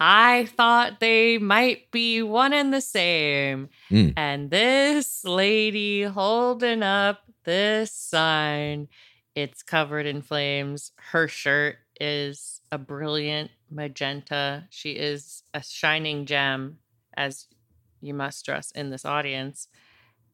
I 0.00 0.46
thought 0.56 0.98
they 0.98 1.36
might 1.36 1.90
be 1.90 2.22
one 2.22 2.54
and 2.54 2.72
the 2.72 2.80
same. 2.80 3.68
Mm. 3.90 4.14
And 4.16 4.50
this 4.50 5.24
lady 5.24 6.04
holding 6.04 6.82
up 6.82 7.20
this 7.44 7.92
sign, 7.92 8.88
it's 9.34 9.62
covered 9.62 10.06
in 10.06 10.22
flames. 10.22 10.92
Her 11.10 11.28
shirt 11.28 11.76
is 12.00 12.62
a 12.72 12.78
brilliant 12.78 13.50
magenta. 13.70 14.66
She 14.70 14.92
is 14.92 15.42
a 15.52 15.62
shining 15.62 16.24
gem, 16.24 16.78
as 17.14 17.46
you 18.00 18.14
must 18.14 18.46
dress 18.46 18.70
in 18.70 18.88
this 18.88 19.04
audience. 19.04 19.68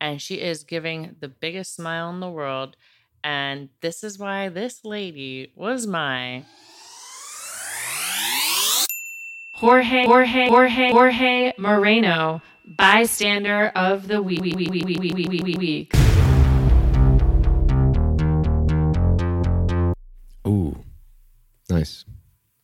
And 0.00 0.22
she 0.22 0.36
is 0.36 0.62
giving 0.62 1.16
the 1.18 1.28
biggest 1.28 1.74
smile 1.74 2.08
in 2.10 2.20
the 2.20 2.30
world. 2.30 2.76
And 3.24 3.70
this 3.80 4.04
is 4.04 4.16
why 4.16 4.48
this 4.48 4.84
lady 4.84 5.50
was 5.56 5.88
my 5.88 6.44
Jorge 9.56 10.04
Jorge 10.04 10.48
Jorge 10.48 10.90
Jorge 10.92 11.52
Moreno, 11.56 12.42
bystander 12.76 13.68
of 13.74 14.06
the 14.06 14.20
week. 14.20 14.42
week, 14.42 14.54
week, 14.54 14.70
week, 14.70 14.84
week, 14.84 15.00
week, 15.00 15.42
week, 15.42 15.58
week. 15.58 15.92
Ooh, 20.46 20.76
nice. 21.70 22.04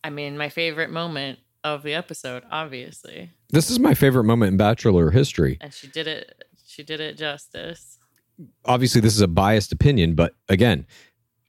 I 0.05 0.11
mean, 0.11 0.37
my 0.37 0.51
favorite 0.51 0.91
moment 0.91 1.39
of 1.65 1.83
the 1.83 1.95
episode, 1.95 2.43
obviously, 2.51 3.31
This 3.51 3.71
is 3.71 3.79
my 3.79 3.95
favorite 3.95 4.25
moment 4.25 4.51
in 4.53 4.57
Bachelor 4.59 5.11
history. 5.13 5.57
and 5.63 5.73
she 5.73 5.87
did 5.87 6.07
it. 6.07 6.45
She 6.67 6.83
did 6.83 7.01
it 7.01 7.17
justice. 7.17 7.99
obviously 8.67 9.01
this 9.01 9.15
is 9.15 9.21
a 9.23 9.29
biased 9.29 9.73
opinion, 9.73 10.15
but 10.15 10.35
again, 10.49 10.87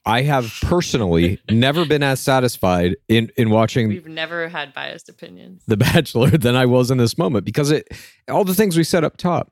I 0.06 0.22
have 0.22 0.52
personally 0.62 1.40
never 1.50 1.86
been 1.86 2.02
as 2.02 2.20
satisfied 2.20 2.96
in 3.08 3.30
in 3.36 3.50
watching 3.50 3.88
We've 3.88 4.06
never 4.06 4.48
had 4.48 4.74
biased 4.74 5.08
opinions. 5.08 5.62
The 5.66 5.76
Bachelor 5.76 6.30
than 6.38 6.56
I 6.56 6.66
was 6.66 6.90
in 6.90 6.98
this 6.98 7.16
moment 7.16 7.44
because 7.44 7.70
it 7.70 7.88
all 8.28 8.44
the 8.44 8.54
things 8.54 8.76
we 8.76 8.84
said 8.84 9.04
up 9.04 9.16
top. 9.16 9.50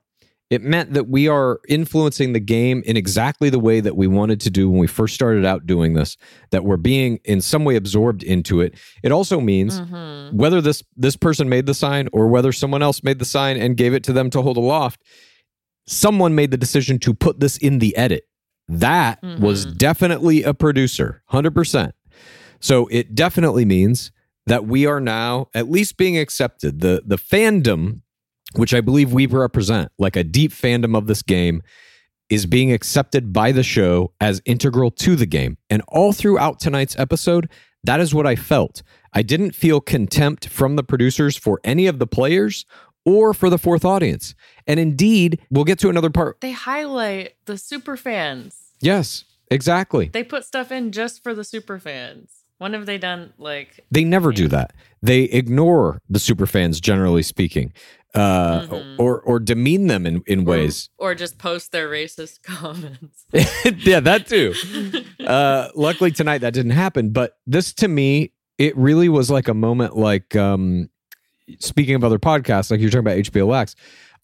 It 0.49 0.61
meant 0.61 0.93
that 0.93 1.07
we 1.07 1.27
are 1.27 1.59
influencing 1.67 2.33
the 2.33 2.39
game 2.39 2.83
in 2.85 2.95
exactly 2.95 3.49
the 3.49 3.57
way 3.57 3.79
that 3.79 3.95
we 3.95 4.05
wanted 4.05 4.39
to 4.41 4.51
do 4.51 4.69
when 4.69 4.77
we 4.77 4.85
first 4.85 5.15
started 5.15 5.45
out 5.45 5.65
doing 5.65 5.95
this. 5.95 6.15
That 6.51 6.63
we're 6.63 6.77
being 6.77 7.19
in 7.23 7.41
some 7.41 7.65
way 7.65 7.75
absorbed 7.75 8.21
into 8.21 8.61
it. 8.61 8.75
It 9.01 9.11
also 9.11 9.39
means 9.39 9.79
Mm-hmm. 9.79 10.37
whether 10.37 10.61
this 10.61 10.83
this 10.95 11.15
person 11.15 11.49
made 11.49 11.65
the 11.65 11.73
sign 11.73 12.07
or 12.13 12.27
whether 12.27 12.51
someone 12.51 12.83
else 12.83 13.01
made 13.03 13.17
the 13.17 13.25
sign 13.25 13.57
and 13.57 13.75
gave 13.75 13.95
it 13.95 14.03
to 14.03 14.13
them 14.13 14.29
to 14.29 14.43
hold 14.43 14.57
aloft, 14.57 15.01
someone 15.87 16.35
made 16.35 16.51
the 16.51 16.57
decision 16.57 16.99
to 16.99 17.13
put 17.15 17.39
this 17.39 17.57
in 17.57 17.79
the 17.79 17.95
edit. 17.97 18.25
That 18.67 19.21
was 19.21 19.65
mm-hmm. 19.65 19.77
definitely 19.77 20.43
a 20.43 20.53
producer, 20.53 21.21
100%. 21.31 21.91
So 22.59 22.87
it 22.87 23.13
definitely 23.13 23.65
means 23.65 24.11
that 24.45 24.65
we 24.65 24.85
are 24.85 24.99
now 24.99 25.49
at 25.53 25.69
least 25.69 25.97
being 25.97 26.17
accepted. 26.17 26.79
The 26.79 27.03
the 27.05 27.17
fandom, 27.17 28.01
which 28.55 28.73
I 28.73 28.81
believe 28.81 29.13
we 29.13 29.25
represent, 29.25 29.91
like 29.97 30.15
a 30.15 30.23
deep 30.23 30.51
fandom 30.51 30.97
of 30.97 31.07
this 31.07 31.21
game, 31.21 31.61
is 32.29 32.45
being 32.45 32.71
accepted 32.71 33.33
by 33.33 33.51
the 33.51 33.63
show 33.63 34.13
as 34.19 34.41
integral 34.45 34.91
to 34.91 35.15
the 35.15 35.25
game. 35.25 35.57
And 35.69 35.81
all 35.87 36.13
throughout 36.13 36.59
tonight's 36.59 36.97
episode, 36.97 37.49
that 37.83 37.99
is 37.99 38.13
what 38.13 38.25
I 38.25 38.35
felt. 38.35 38.81
I 39.13 39.21
didn't 39.21 39.55
feel 39.55 39.81
contempt 39.81 40.47
from 40.47 40.75
the 40.75 40.83
producers 40.83 41.35
for 41.35 41.59
any 41.63 41.85
of 41.85 41.99
the 41.99 42.07
players 42.07 42.65
or 43.05 43.33
for 43.33 43.49
the 43.49 43.57
fourth 43.57 43.83
audience. 43.85 44.35
And 44.67 44.79
indeed, 44.79 45.39
we'll 45.49 45.65
get 45.65 45.79
to 45.79 45.89
another 45.89 46.09
part. 46.09 46.39
They 46.41 46.51
highlight 46.51 47.35
the 47.45 47.57
super 47.57 47.97
fans. 47.97 48.71
Yes, 48.81 49.25
exactly. 49.51 50.07
They 50.07 50.23
put 50.23 50.45
stuff 50.45 50.71
in 50.71 50.91
just 50.91 51.23
for 51.23 51.33
the 51.33 51.43
super 51.43 51.79
fans. 51.79 52.29
When 52.59 52.73
have 52.73 52.85
they 52.85 52.97
done 52.97 53.33
like 53.37 53.81
They 53.91 54.03
never 54.05 54.31
do 54.31 54.47
that. 54.47 54.73
They 55.01 55.23
ignore 55.23 55.99
the 56.09 56.19
super 56.19 56.45
fans, 56.45 56.79
generally 56.79 57.23
speaking, 57.23 57.73
uh, 58.15 58.67
or 58.97 59.19
or 59.19 59.39
demean 59.39 59.87
them 59.87 60.05
in, 60.05 60.23
in 60.27 60.45
ways. 60.45 60.89
or 60.97 61.13
just 61.13 61.37
post 61.37 61.73
their 61.73 61.89
racist 61.89 62.41
comments? 62.43 63.25
yeah, 63.85 63.99
that 63.99 64.27
too. 64.27 64.53
Uh, 65.25 65.69
luckily 65.75 66.11
tonight 66.11 66.37
that 66.37 66.53
didn't 66.53 66.71
happen. 66.71 67.09
But 67.09 67.37
this 67.45 67.73
to 67.75 67.87
me, 67.89 68.31
it 68.57 68.77
really 68.77 69.09
was 69.09 69.29
like 69.29 69.49
a 69.49 69.53
moment 69.53 69.97
like 69.97 70.35
um, 70.37 70.89
speaking 71.59 71.95
of 71.95 72.03
other 72.03 72.19
podcasts, 72.19 72.71
like 72.71 72.79
you're 72.79 72.89
talking 72.89 72.99
about 73.07 73.17
HBO 73.17 73.49
Max 73.49 73.75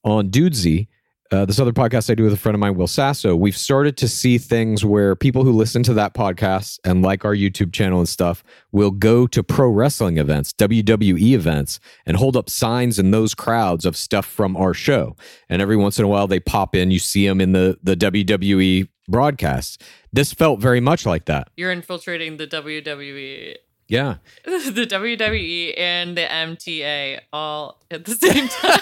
on 0.03 0.29
Dudesy. 0.29 0.87
Uh, 1.31 1.45
this 1.45 1.59
other 1.59 1.71
podcast 1.71 2.09
I 2.09 2.15
do 2.15 2.23
with 2.23 2.33
a 2.33 2.37
friend 2.37 2.55
of 2.55 2.59
mine, 2.59 2.73
Will 2.73 2.87
Sasso, 2.87 3.35
we've 3.35 3.55
started 3.55 3.95
to 3.97 4.07
see 4.07 4.39
things 4.39 4.83
where 4.83 5.15
people 5.15 5.43
who 5.43 5.51
listen 5.51 5.83
to 5.83 5.93
that 5.93 6.15
podcast 6.15 6.79
and 6.83 7.03
like 7.03 7.23
our 7.23 7.35
YouTube 7.35 7.71
channel 7.71 7.99
and 7.99 8.09
stuff 8.09 8.43
will 8.71 8.89
go 8.89 9.27
to 9.27 9.43
pro 9.43 9.69
wrestling 9.69 10.17
events, 10.17 10.53
WWE 10.53 11.33
events, 11.33 11.79
and 12.07 12.17
hold 12.17 12.35
up 12.35 12.49
signs 12.49 12.97
in 12.97 13.11
those 13.11 13.35
crowds 13.35 13.85
of 13.85 13.95
stuff 13.95 14.25
from 14.25 14.57
our 14.57 14.73
show. 14.73 15.15
And 15.49 15.61
every 15.61 15.77
once 15.77 15.99
in 15.99 16.05
a 16.05 16.07
while, 16.07 16.25
they 16.25 16.39
pop 16.39 16.75
in. 16.75 16.89
You 16.89 16.97
see 16.97 17.27
them 17.27 17.41
in 17.41 17.51
the 17.51 17.77
the 17.83 17.95
WWE 17.95 18.87
broadcasts. 19.07 19.77
This 20.11 20.33
felt 20.33 20.59
very 20.59 20.79
much 20.79 21.05
like 21.05 21.25
that. 21.25 21.49
You're 21.55 21.71
infiltrating 21.71 22.37
the 22.37 22.47
WWE, 22.47 23.55
Yeah. 23.89 24.15
the 24.45 24.85
WWE 24.89 25.73
and 25.77 26.15
the 26.15 26.21
MTA 26.21 27.19
all 27.33 27.81
at 27.91 28.05
the 28.05 28.15
same 28.15 28.47
time. 28.47 28.79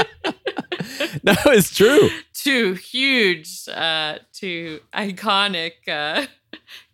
No, 1.22 1.34
it's 1.46 1.74
true. 1.74 2.08
two 2.32 2.74
huge, 2.74 3.68
uh, 3.68 4.18
two 4.32 4.80
iconic 4.94 5.72
uh, 5.88 6.26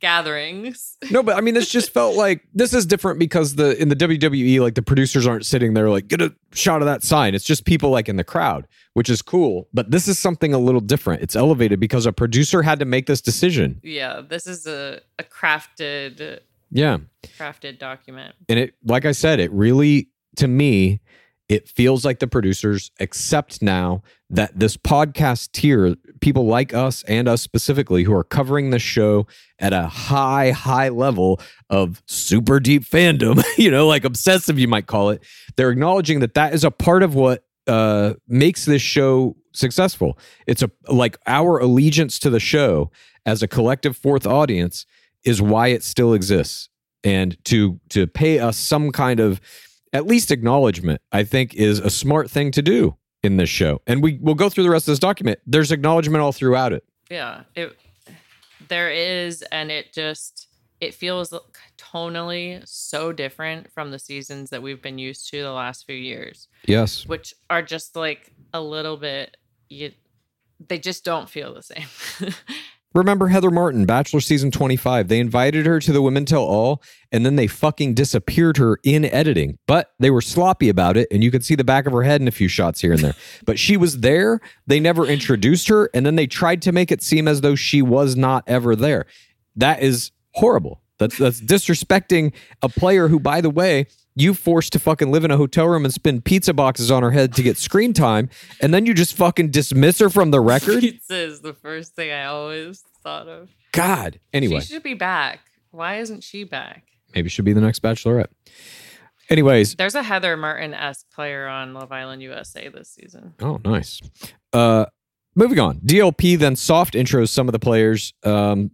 gatherings. 0.01 0.97
No, 1.11 1.23
but 1.23 1.37
I 1.37 1.41
mean, 1.41 1.55
this 1.55 1.69
just 1.69 1.91
felt 1.93 2.17
like 2.17 2.45
this 2.55 2.73
is 2.75 2.87
different 2.87 3.19
because 3.19 3.55
the 3.55 3.81
in 3.81 3.89
the 3.89 3.97
WWE, 3.97 4.61
like 4.61 4.75
the 4.75 4.83
producers 4.83 5.27
aren't 5.27 5.47
sitting 5.47 5.75
there 5.75 5.91
like 5.91 6.09
get 6.09 6.21
a 6.21 6.35
shot 6.53 6.81
of 6.83 6.87
that 6.87 7.03
sign. 7.03 7.35
It's 7.35 7.45
just 7.45 7.65
people 7.65 7.91
like 7.91 8.09
in 8.09 8.17
the 8.17 8.25
crowd, 8.25 8.67
which 8.95 9.09
is 9.09 9.23
cool. 9.23 9.69
But 9.73 9.91
this 9.91 10.09
is 10.09 10.19
something 10.19 10.53
a 10.55 10.59
little 10.59 10.81
different. 10.81 11.23
It's 11.23 11.37
elevated 11.37 11.81
because 11.81 12.07
a 12.07 12.13
producer 12.13 12.63
had 12.63 12.79
to 12.81 12.85
make 12.85 13.07
this 13.07 13.21
decision. 13.21 13.81
Yeah, 13.83 14.21
this 14.27 14.47
is 14.47 14.67
a, 14.67 15.01
a 15.19 15.23
crafted, 15.25 16.41
Yeah, 16.75 16.99
crafted 17.39 17.79
document. 17.79 18.35
and 18.49 18.59
it, 18.59 18.75
like 18.85 19.07
I 19.07 19.13
said, 19.13 19.41
it 19.41 19.51
really 19.53 20.11
to 20.37 20.49
me, 20.49 21.01
it 21.49 21.69
feels 21.69 22.05
like 22.05 22.19
the 22.19 22.27
producers 22.27 22.91
accept 23.01 23.63
now 23.63 24.03
that 24.31 24.59
this 24.59 24.77
podcast 24.77 25.53
tier, 25.53 25.95
people 26.21 26.47
like 26.47 26.75
us 26.75 27.03
and 27.05 27.29
us 27.29 27.43
specifically, 27.43 28.03
who 28.03 28.15
are 28.15 28.25
covering 28.25 28.71
the 28.71 28.79
show 28.79 29.27
at 29.59 29.73
a 29.73 29.87
high, 29.87 30.51
high 30.51 30.89
level 30.89 31.41
of 31.71 32.03
super 32.07 32.61
deep 32.61 32.83
fandom, 32.83 33.43
you 33.59 33.71
know, 33.71 33.87
like 33.87 34.05
obsessive, 34.05 34.59
you 34.59 34.69
might 34.69 34.87
call 34.87 35.11
it. 35.11 35.23
They're 35.57 35.71
acknowledging 35.71 36.21
that 36.21 36.35
that 36.35 36.55
is 36.55 36.65
a 36.65 36.71
part 36.71 37.03
of 37.03 37.15
what 37.15 37.45
uh, 37.67 38.15
makes 38.27 38.65
this 38.65 38.83
show 38.83 39.37
successful. 39.53 40.19
It's 40.47 40.63
a 40.63 40.71
like 40.89 41.19
our 41.27 41.59
allegiance 41.59 42.19
to 42.21 42.31
the 42.31 42.41
show 42.41 42.91
as 43.25 43.43
a 43.43 43.49
collective 43.49 43.97
fourth 43.97 44.27
audience 44.27 44.87
is 45.25 45.41
why 45.43 45.69
it 45.69 45.83
still 45.83 46.15
exists, 46.15 46.69
and 47.03 47.37
to 47.47 47.81
to 47.91 48.07
pay 48.07 48.39
us 48.39 48.57
some 48.57 48.91
kind 48.93 49.21
of 49.21 49.41
at 49.93 50.07
least 50.07 50.31
acknowledgement, 50.31 51.01
I 51.13 51.23
think, 51.25 51.55
is 51.55 51.79
a 51.79 51.91
smart 51.91 52.31
thing 52.31 52.51
to 52.53 52.63
do 52.63 52.97
in 53.23 53.37
this 53.37 53.49
show. 53.49 53.81
And 53.87 54.03
we 54.03 54.19
will 54.21 54.35
go 54.35 54.49
through 54.49 54.65
the 54.65 54.71
rest 54.71 54.89
of 54.89 54.93
this 54.93 54.99
document. 54.99 55.39
There's 55.47 55.71
acknowledgement 55.73 56.21
all 56.23 56.33
throughout 56.33 56.73
it. 56.73 56.85
Yeah, 57.11 57.43
it 57.55 57.77
there 58.69 58.91
is, 58.91 59.43
and 59.53 59.71
it 59.71 59.93
just 59.93 60.49
it 60.81 60.93
feels 60.95 61.33
tonally 61.79 62.67
so 62.67 63.13
different 63.13 63.73
from 63.73 63.91
the 63.91 63.99
seasons 63.99 64.51
that 64.51 64.63
we've 64.63 64.83
been 64.83 64.99
used 64.99 65.31
to 65.31 65.43
the 65.43 65.53
last 65.53 65.87
few 65.87 65.97
years, 65.97 66.49
Yes. 66.67 67.07
which 67.07 67.33
are 67.49 67.63
just 67.63 67.97
like 67.97 68.33
a 68.53 68.61
little 68.61 68.97
bit. 68.97 69.37
You, 69.71 69.93
they 70.69 70.79
just 70.79 71.05
don't 71.05 71.31
feel 71.31 71.55
the 71.55 71.63
same. 71.63 71.87
Remember 72.95 73.27
Heather 73.27 73.51
Martin, 73.51 73.87
Bachelor 73.87 74.21
season 74.21 74.53
25. 74.53 75.09
They 75.09 75.19
invited 75.19 75.67
her 75.67 75.81
to 75.81 75.93
the 75.93 76.01
Women 76.01 76.25
Tell 76.25 76.45
All 76.45 76.81
and 77.11 77.27
then 77.27 77.35
they 77.35 77.49
fucking 77.49 77.95
disappeared 77.95 78.57
her 78.57 78.79
in 78.85 79.05
editing. 79.05 79.59
But 79.67 79.93
they 79.99 80.11
were 80.11 80.21
sloppy 80.21 80.69
about 80.69 80.97
it 80.97 81.09
and 81.11 81.25
you 81.25 81.33
could 81.33 81.45
see 81.45 81.57
the 81.57 81.65
back 81.65 81.87
of 81.87 81.93
her 81.93 82.05
head 82.05 82.21
in 82.21 82.29
a 82.29 82.33
few 82.33 82.47
shots 82.47 82.81
here 82.81 82.93
and 82.93 83.01
there. 83.01 83.15
but 83.45 83.59
she 83.59 83.77
was 83.77 83.99
there. 83.99 84.41
They 84.69 84.79
never 84.79 85.07
introduced 85.07 85.67
her 85.69 85.91
and 85.93 86.07
then 86.07 86.15
they 86.15 86.29
tried 86.29 86.63
to 86.63 86.73
make 86.73 86.93
it 86.93 87.03
seem 87.03 87.27
as 87.27 87.41
though 87.41 87.57
she 87.57 87.83
was 87.83 88.15
not 88.15 88.45
ever 88.47 88.77
there. 88.77 89.07
That 89.57 89.83
is 89.83 90.13
horrible. 90.35 90.81
That's 90.99 91.19
that's 91.19 91.41
disrespecting 91.41 92.33
a 92.63 92.69
player 92.69 93.09
who 93.09 93.19
by 93.19 93.41
the 93.41 93.51
way, 93.51 93.87
you 94.17 94.35
forced 94.35 94.73
to 94.75 94.79
fucking 94.79 95.11
live 95.11 95.25
in 95.25 95.31
a 95.31 95.37
hotel 95.37 95.67
room 95.67 95.85
and 95.85 95.93
spin 95.93 96.21
pizza 96.21 96.53
boxes 96.55 96.91
on 96.91 97.03
her 97.03 97.11
head 97.11 97.35
to 97.35 97.43
get 97.43 97.57
screen 97.57 97.93
time 97.93 98.29
and 98.61 98.73
then 98.73 98.87
you 98.87 98.95
just 98.95 99.15
fucking 99.15 99.51
dismiss 99.51 99.99
her 99.99 100.09
from 100.11 100.31
the 100.31 100.41
record? 100.41 100.81
Pizza 100.81 101.17
is 101.17 101.41
the 101.41 101.53
first 101.55 101.95
thing 101.95 102.13
I 102.13 102.25
always 102.27 102.83
thought 103.03 103.27
of. 103.29 103.51
God. 103.73 104.21
Anyway. 104.33 104.61
She 104.61 104.75
should 104.75 104.83
be 104.83 104.95
back. 104.95 105.41
Why 105.71 105.99
isn't 105.99 106.23
she 106.23 106.45
back? 106.45 106.85
Maybe 107.15 107.29
she'll 107.29 107.45
be 107.45 107.53
the 107.53 107.61
next 107.61 107.83
bachelorette. 107.83 108.29
Anyways, 109.31 109.75
There's 109.77 109.95
a 109.95 110.03
Heather 110.03 110.37
Martin 110.37 110.75
esque 110.75 111.11
player 111.11 111.47
on 111.47 111.73
Love 111.75 111.91
Island 111.93 112.23
USA 112.23 112.69
this 112.69 112.91
season. 112.91 113.35
oh 113.41 113.59
nice. 113.65 114.01
Uh 114.53 114.87
moving 115.35 115.59
on. 115.59 115.79
DLP 115.81 116.39
then 116.39 116.55
soft 116.57 116.95
intros 116.95 117.31
some 117.31 117.49
of 117.49 117.53
the 117.53 117.59
players. 117.59 118.13
Um 118.23 118.71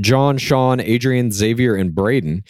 John, 0.00 0.38
Sean, 0.38 0.80
Adrian, 0.80 1.30
Xavier, 1.30 1.76
and 1.76 1.94
Braden. 1.94 2.42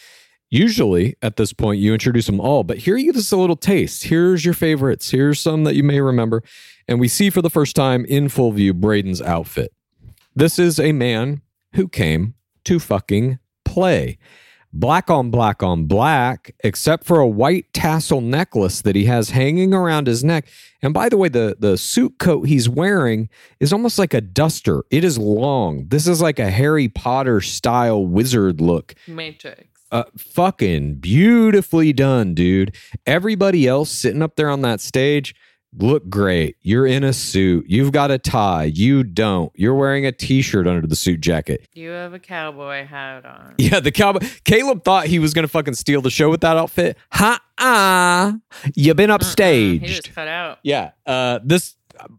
Usually 0.54 1.16
at 1.20 1.34
this 1.34 1.52
point 1.52 1.80
you 1.80 1.92
introduce 1.92 2.26
them 2.26 2.38
all, 2.40 2.62
but 2.62 2.78
here 2.78 2.96
you 2.96 3.06
get 3.06 3.16
just 3.16 3.32
a 3.32 3.36
little 3.36 3.56
taste. 3.56 4.04
Here's 4.04 4.44
your 4.44 4.54
favorites. 4.54 5.10
Here's 5.10 5.40
some 5.40 5.64
that 5.64 5.74
you 5.74 5.82
may 5.82 6.00
remember. 6.00 6.44
And 6.86 7.00
we 7.00 7.08
see 7.08 7.28
for 7.28 7.42
the 7.42 7.50
first 7.50 7.74
time 7.74 8.04
in 8.04 8.28
full 8.28 8.52
view 8.52 8.72
Braden's 8.72 9.20
outfit. 9.20 9.72
This 10.36 10.60
is 10.60 10.78
a 10.78 10.92
man 10.92 11.42
who 11.72 11.88
came 11.88 12.34
to 12.66 12.78
fucking 12.78 13.40
play. 13.64 14.16
Black 14.72 15.10
on 15.10 15.32
black 15.32 15.60
on 15.64 15.86
black, 15.86 16.54
except 16.62 17.04
for 17.04 17.18
a 17.18 17.26
white 17.26 17.72
tassel 17.72 18.20
necklace 18.20 18.80
that 18.82 18.94
he 18.94 19.06
has 19.06 19.30
hanging 19.30 19.74
around 19.74 20.06
his 20.06 20.22
neck. 20.22 20.46
And 20.82 20.94
by 20.94 21.08
the 21.08 21.16
way, 21.16 21.28
the, 21.28 21.56
the 21.58 21.76
suit 21.76 22.20
coat 22.20 22.46
he's 22.46 22.68
wearing 22.68 23.28
is 23.58 23.72
almost 23.72 23.98
like 23.98 24.14
a 24.14 24.20
duster. 24.20 24.84
It 24.92 25.02
is 25.02 25.18
long. 25.18 25.88
This 25.88 26.06
is 26.06 26.22
like 26.22 26.38
a 26.38 26.50
Harry 26.52 26.88
Potter 26.88 27.40
style 27.40 28.06
wizard 28.06 28.60
look. 28.60 28.94
Matrix. 29.08 29.73
Uh, 29.94 30.02
fucking 30.18 30.96
beautifully 30.96 31.92
done, 31.92 32.34
dude. 32.34 32.74
Everybody 33.06 33.68
else 33.68 33.92
sitting 33.92 34.22
up 34.22 34.34
there 34.34 34.50
on 34.50 34.62
that 34.62 34.80
stage 34.80 35.36
look 35.78 36.08
great. 36.08 36.56
You're 36.62 36.84
in 36.84 37.04
a 37.04 37.12
suit. 37.12 37.66
You've 37.68 37.92
got 37.92 38.10
a 38.10 38.18
tie. 38.18 38.64
You 38.64 39.04
don't. 39.04 39.52
You're 39.54 39.76
wearing 39.76 40.04
a 40.04 40.10
t-shirt 40.10 40.66
under 40.66 40.84
the 40.84 40.96
suit 40.96 41.20
jacket. 41.20 41.68
You 41.74 41.90
have 41.90 42.12
a 42.12 42.18
cowboy 42.18 42.84
hat 42.84 43.24
on. 43.24 43.54
Yeah, 43.58 43.78
the 43.78 43.92
cowboy. 43.92 44.26
Caleb 44.44 44.82
thought 44.82 45.06
he 45.06 45.20
was 45.20 45.32
gonna 45.32 45.46
fucking 45.46 45.74
steal 45.74 46.02
the 46.02 46.10
show 46.10 46.28
with 46.28 46.40
that 46.40 46.56
outfit. 46.56 46.98
Ha 47.12 47.40
ah! 47.58 48.34
You've 48.74 48.96
been 48.96 49.10
upstaged. 49.10 49.78
He 49.78 49.78
upstaged. 49.78 49.86
just 49.86 50.12
cut 50.12 50.26
out. 50.26 50.58
Yeah. 50.64 50.90
Uh, 51.06 51.38
this 51.44 51.76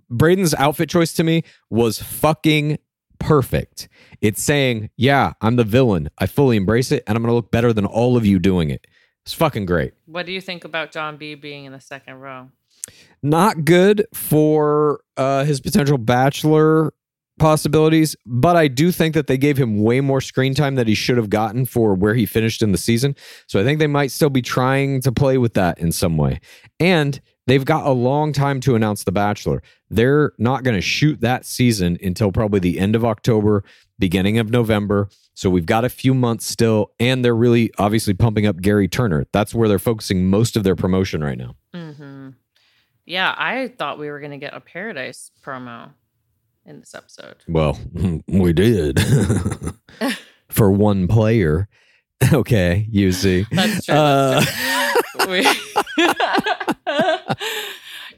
Braden's 0.09 0.53
outfit 0.53 0.89
choice 0.89 1.11
to 1.15 1.25
me 1.25 1.43
was 1.69 2.01
fucking 2.01 2.77
perfect. 3.25 3.89
It's 4.21 4.41
saying, 4.41 4.89
yeah, 4.97 5.33
I'm 5.41 5.55
the 5.55 5.63
villain. 5.63 6.09
I 6.17 6.27
fully 6.27 6.57
embrace 6.57 6.91
it, 6.91 7.03
and 7.07 7.15
I'm 7.15 7.23
gonna 7.23 7.33
look 7.33 7.51
better 7.51 7.73
than 7.73 7.85
all 7.85 8.17
of 8.17 8.25
you 8.25 8.39
doing 8.39 8.69
it. 8.69 8.85
It's 9.25 9.33
fucking 9.33 9.65
great. 9.65 9.93
What 10.05 10.25
do 10.25 10.31
you 10.31 10.41
think 10.41 10.63
about 10.63 10.91
John 10.91 11.17
B 11.17 11.33
being 11.33 11.65
in 11.65 11.71
the 11.71 11.81
second 11.81 12.15
row? 12.15 12.51
Not 13.23 13.65
good 13.65 14.05
for 14.13 15.01
uh, 15.17 15.43
his 15.45 15.59
potential 15.59 15.97
bachelor 15.97 16.93
possibilities, 17.39 18.15
but 18.25 18.55
I 18.55 18.67
do 18.67 18.91
think 18.91 19.15
that 19.15 19.27
they 19.27 19.37
gave 19.37 19.57
him 19.57 19.81
way 19.81 19.99
more 20.01 20.21
screen 20.21 20.53
time 20.53 20.75
that 20.75 20.87
he 20.87 20.93
should 20.93 21.17
have 21.17 21.29
gotten 21.29 21.65
for 21.65 21.95
where 21.95 22.13
he 22.13 22.25
finished 22.25 22.61
in 22.61 22.71
the 22.71 22.77
season. 22.77 23.15
So 23.47 23.59
I 23.59 23.63
think 23.63 23.79
they 23.79 23.87
might 23.87 24.11
still 24.11 24.29
be 24.29 24.43
trying 24.43 25.01
to 25.01 25.11
play 25.11 25.37
with 25.37 25.55
that 25.55 25.79
in 25.79 25.91
some 25.91 26.17
way. 26.17 26.39
And 26.79 27.19
they've 27.47 27.65
got 27.65 27.85
a 27.85 27.91
long 27.91 28.33
time 28.33 28.59
to 28.61 28.75
announce 28.75 29.03
The 29.03 29.11
Bachelor. 29.11 29.61
They're 29.89 30.33
not 30.37 30.63
going 30.63 30.75
to 30.75 30.81
shoot 30.81 31.21
that 31.21 31.45
season 31.45 31.97
until 32.01 32.31
probably 32.31 32.59
the 32.59 32.79
end 32.79 32.95
of 32.95 33.05
October, 33.05 33.63
beginning 33.99 34.37
of 34.37 34.49
November. 34.49 35.09
So 35.33 35.49
we've 35.49 35.65
got 35.65 35.83
a 35.85 35.89
few 35.89 36.13
months 36.13 36.45
still, 36.45 36.91
and 36.99 37.23
they're 37.23 37.35
really 37.35 37.71
obviously 37.77 38.13
pumping 38.13 38.45
up 38.45 38.59
Gerry 38.61 38.87
Turner. 38.87 39.25
That's 39.31 39.53
where 39.53 39.67
they're 39.67 39.79
focusing 39.79 40.29
most 40.29 40.55
of 40.55 40.63
their 40.63 40.75
promotion 40.75 41.23
right 41.23 41.37
now. 41.37 41.55
Mm-hmm. 41.73 42.29
Yeah, 43.05 43.35
I 43.37 43.67
thought 43.67 43.99
we 43.99 44.09
were 44.09 44.19
going 44.19 44.31
to 44.31 44.37
get 44.37 44.55
a 44.55 44.59
Paradise 44.59 45.31
promo 45.43 45.91
in 46.65 46.79
this 46.79 46.95
episode. 46.95 47.37
Well, 47.47 47.77
we 48.27 48.53
did 48.53 48.99
for 50.49 50.71
one 50.71 51.07
player. 51.07 51.67
Okay, 52.31 52.87
you 52.89 53.11
see. 53.11 53.45
That's 53.51 53.85
true. 53.85 53.93
Uh, 53.93 54.39
that's 54.39 55.25
true. 55.25 56.41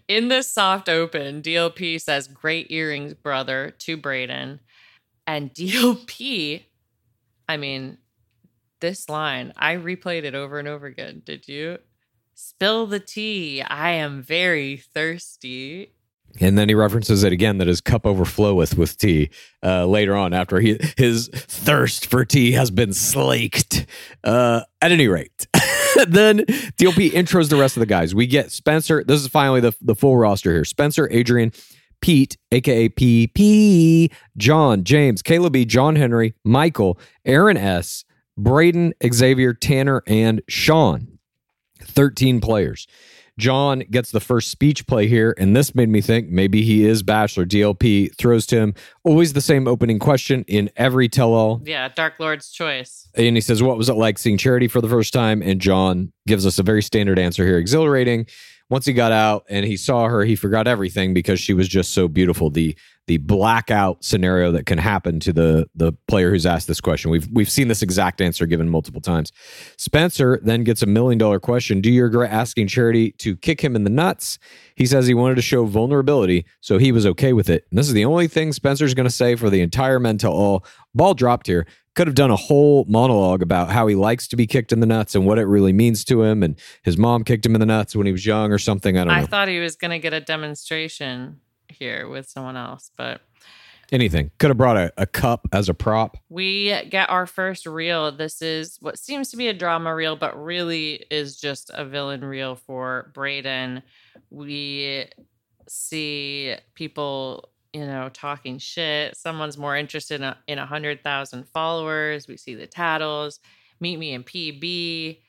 In 0.08 0.30
this 0.30 0.52
soft 0.52 0.88
open, 0.88 1.42
DLP 1.42 2.00
says, 2.02 2.28
Great 2.28 2.72
earrings, 2.72 3.14
brother, 3.14 3.74
to 3.80 3.98
Braden. 3.98 4.60
And 5.26 5.54
DLP, 5.54 6.64
I 7.50 7.58
mean, 7.58 7.98
this 8.80 9.10
line, 9.10 9.54
I 9.58 9.76
replayed 9.76 10.24
it 10.24 10.36
over 10.36 10.60
and 10.60 10.68
over 10.68 10.86
again. 10.86 11.22
Did 11.26 11.48
you? 11.48 11.80
Spill 12.36 12.86
the 12.88 13.00
tea. 13.00 13.62
I 13.64 13.92
am 13.92 14.22
very 14.22 14.78
thirsty. 14.78 15.94
and 16.40 16.56
then 16.58 16.70
he 16.70 16.76
references 16.76 17.24
it 17.24 17.34
again 17.34 17.58
that 17.58 17.68
his 17.68 17.82
cup 17.82 18.04
overfloweth 18.04 18.78
with 18.78 18.96
tea 19.00 19.32
uh, 19.64 19.88
later 19.88 20.16
on 20.16 20.34
after 20.34 20.60
he 20.60 20.78
his 20.98 21.30
thirst 21.30 22.06
for 22.06 22.24
tea 22.24 22.52
has 22.52 22.70
been 22.70 22.94
slaked. 22.94 23.88
Uh, 24.24 24.62
at 24.82 24.92
any 24.92 25.08
rate, 25.08 25.48
then 26.08 26.40
DLP 26.40 27.12
intros 27.12 27.50
the 27.50 27.58
rest 27.58 27.76
of 27.78 27.82
the 27.82 27.86
guys. 27.86 28.14
We 28.14 28.28
get 28.28 28.52
Spencer. 28.52 29.04
This 29.04 29.22
is 29.22 29.28
finally 29.28 29.62
the, 29.62 29.74
the 29.82 29.96
full 29.96 30.18
roster 30.18 30.52
here 30.52 30.66
Spencer, 30.66 31.08
Adrian, 31.12 31.52
Pete, 32.02 32.38
aka 32.52 32.90
PP, 32.90 34.12
John, 34.38 34.84
James, 34.84 35.22
Caleb 35.22 35.56
E, 35.56 35.66
John 35.66 35.96
Henry, 35.96 36.36
Michael, 36.44 37.00
Aaron 37.26 37.58
S, 37.58 38.06
Braden, 38.38 38.94
Xavier, 39.12 39.54
Tanner, 39.54 40.04
and 40.06 40.42
Sean. 40.48 41.18
13 41.82 42.42
players. 42.42 42.88
John 43.38 43.84
gets 43.92 44.12
the 44.12 44.20
first 44.20 44.50
speech 44.50 44.88
play 44.88 45.08
here, 45.08 45.36
and 45.38 45.56
this 45.56 45.76
made 45.76 45.90
me 45.90 46.02
think 46.02 46.30
maybe 46.30 46.64
he 46.64 46.86
is 46.86 47.04
Bachelor. 47.04 47.46
DLP 47.46 48.16
throws 48.16 48.46
to 48.48 48.58
him 48.58 48.74
always 49.04 49.34
the 49.34 49.42
same 49.42 49.68
opening 49.68 50.00
question 50.00 50.44
in 50.48 50.70
every 50.76 51.08
tell 51.08 51.34
all. 51.34 51.62
Yeah, 51.64 51.88
Dark 51.90 52.20
Lord's 52.20 52.50
choice. 52.52 53.08
And 53.16 53.36
he 53.36 53.42
says, 53.42 53.62
What 53.62 53.78
was 53.78 53.90
it 53.90 53.94
like 53.94 54.18
seeing 54.18 54.38
Charity 54.38 54.68
for 54.68 54.82
the 54.82 54.90
first 54.90 55.14
time? 55.14 55.42
And 55.42 55.62
John 55.62 56.12
gives 56.26 56.46
us 56.46 56.60
a 56.60 56.64
very 56.64 56.82
standard 56.82 57.20
answer 57.20 57.46
here 57.46 57.58
exhilarating. 57.58 58.26
Once 58.70 58.86
he 58.86 58.94
got 58.94 59.12
out 59.12 59.46
and 59.50 59.66
he 59.66 59.78
saw 59.78 60.08
her, 60.08 60.24
he 60.26 60.36
forgot 60.36 60.68
everything 60.68 61.14
because 61.14 61.40
she 61.40 61.54
was 61.54 61.68
just 61.68 61.94
so 61.94 62.08
beautiful. 62.08 62.50
The 62.50 62.78
the 63.08 63.18
blackout 63.18 64.04
scenario 64.04 64.52
that 64.52 64.66
can 64.66 64.78
happen 64.78 65.22
to 65.22 65.32
the 65.32 65.68
the 65.74 65.94
player 66.10 66.30
who's 66.30 66.46
asked 66.46 66.68
this 66.68 66.82
question. 66.82 67.10
We've 67.10 67.28
we've 67.32 67.50
seen 67.50 67.70
this 67.70 67.82
exact 67.82 68.20
answer 68.20 68.46
given 68.46 68.70
multiple 68.70 69.00
times. 69.00 69.32
Spencer 69.78 70.40
then 70.44 70.66
gets 70.66 70.82
a 70.82 70.86
million 70.86 71.18
dollar 71.18 71.40
question. 71.40 71.80
Do 71.80 71.90
you 71.90 72.04
regret 72.04 72.32
asking 72.32 72.68
Charity 72.68 73.12
to 73.20 73.38
kick 73.38 73.64
him 73.64 73.76
in 73.76 73.86
the 73.86 73.90
nuts? 73.90 74.38
He 74.76 74.86
says 74.86 75.08
he 75.08 75.14
wanted 75.14 75.36
to 75.36 75.42
show 75.42 75.66
vulnerability, 75.66 76.46
so 76.60 76.78
he 76.78 76.92
was 76.92 77.06
okay 77.06 77.32
with 77.32 77.50
it. 77.50 77.66
And 77.72 77.80
this 77.80 77.88
is 77.88 77.94
the 77.94 78.06
only 78.06 78.28
thing 78.28 78.52
Spencer's 78.52 78.94
going 78.94 79.08
to 79.08 79.16
say 79.16 79.36
for 79.36 79.50
the 79.50 79.62
entire 79.62 80.00
men 80.00 80.18
tell 80.18 80.34
all. 80.34 80.66
Ball 80.94 81.14
dropped 81.14 81.48
here. 81.48 81.66
Could 81.98 82.08
have 82.08 82.16
done 82.16 82.32
a 82.32 82.36
whole 82.36 82.86
monologue 82.88 83.42
about 83.42 83.72
how 83.72 83.88
he 83.88 83.96
likes 83.96 84.28
to 84.28 84.36
be 84.36 84.46
kicked 84.46 84.72
in 84.72 84.80
the 84.80 84.86
nuts 84.86 85.16
and 85.16 85.26
what 85.26 85.40
it 85.40 85.46
really 85.46 85.74
means 85.74 86.06
to 86.06 86.22
him, 86.22 86.44
and 86.44 86.56
his 86.84 86.96
mom 86.96 87.24
kicked 87.24 87.46
him 87.46 87.56
in 87.56 87.60
the 87.60 87.66
nuts 87.66 87.96
when 87.96 88.06
he 88.06 88.12
was 88.12 88.26
young 88.26 88.52
or 88.52 88.60
something. 88.60 88.98
I 88.98 89.04
don't 89.04 89.14
I 89.14 89.18
know. 89.18 89.24
I 89.24 89.26
thought 89.26 89.48
he 89.48 89.60
was 89.60 89.76
going 89.76 89.92
to 89.92 90.00
get 90.00 90.14
a 90.14 90.22
demonstration 90.22 91.42
here 91.68 92.08
with 92.08 92.30
someone 92.30 92.56
else, 92.56 92.92
but 92.96 93.22
Anything. 93.92 94.32
Could 94.38 94.50
have 94.50 94.58
brought 94.58 94.78
a, 94.78 94.92
a 94.98 95.06
cup 95.06 95.48
as 95.52 95.70
a 95.70 95.74
prop. 95.74 96.18
we 96.30 96.84
get 96.90 97.10
our 97.10 97.26
first 97.26 97.66
reel. 97.66 98.12
This 98.12 98.42
is 98.42 98.78
what 98.82 99.00
seems 99.00 99.32
to 99.32 99.38
be 99.38 99.48
a 99.48 99.54
drama 99.54 99.96
reel, 99.96 100.16
but 100.16 100.38
really 100.42 101.06
is 101.10 101.40
just 101.40 101.72
a 101.74 101.86
villain 101.86 102.24
reel 102.24 102.56
for 102.56 103.12
Braden. 103.14 103.82
We 104.30 105.06
see 105.70 106.56
people, 106.76 107.50
you 107.74 107.86
know, 107.86 108.10
talking 108.10 108.58
shit. 108.58 109.16
Someone's 109.16 109.58
more 109.58 109.76
interested 109.76 110.16
in 110.16 110.24
a, 110.24 110.38
in 110.48 110.58
hundred 110.58 111.04
thousand 111.04 111.48
followers. 111.50 112.28
We 112.28 112.38
see 112.38 112.56
the 112.56 112.68
tattles. 112.68 113.40
Meet 113.80 113.98
me 113.98 114.14
in 114.14 114.24
PB. 114.24 115.20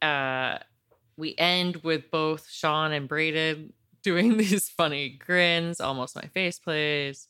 Uh, 0.00 0.58
we 1.16 1.34
end 1.36 1.76
with 1.78 2.10
both 2.10 2.48
Sean 2.48 2.92
and 2.92 3.08
Braden 3.08 3.72
doing 4.02 4.36
these 4.36 4.68
funny 4.68 5.10
grins. 5.10 5.80
Almost 5.80 6.16
my 6.16 6.28
face 6.28 6.58
plays. 6.58 7.28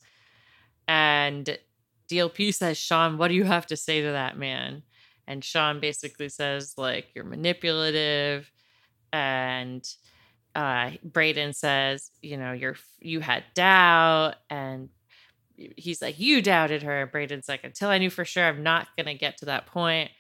And 0.87 1.59
DLP 2.09 2.55
says, 2.55 2.79
Sean, 2.79 3.19
what 3.19 3.29
do 3.29 3.35
you 3.35 3.45
have 3.45 3.67
to 3.67 3.77
say 3.77 4.03
to 4.03 4.13
that 4.13 4.37
man? 4.37 4.83
And 5.27 5.45
Sean 5.45 5.79
basically 5.79 6.29
says, 6.29 6.75
like, 6.77 7.09
you're 7.15 7.25
manipulative. 7.25 8.51
And 9.13 9.89
uh, 10.55 10.91
Braden 11.03 11.53
says, 11.53 12.11
you 12.23 12.37
know, 12.37 12.53
you're 12.53 12.77
you 13.01 13.21
had 13.21 13.45
doubt. 13.55 14.35
And 14.49 14.89
he's 15.57 16.03
like, 16.03 16.19
you 16.19 16.43
doubted 16.43 16.83
her. 16.83 17.07
Braden's 17.07 17.49
like, 17.49 17.65
until 17.65 17.89
I 17.89 17.99
knew 17.99 18.11
for 18.11 18.25
sure, 18.25 18.45
I'm 18.45 18.63
not 18.63 18.89
gonna 18.97 19.15
get 19.15 19.39
to 19.39 19.47
that 19.47 19.67
point. 19.67 20.11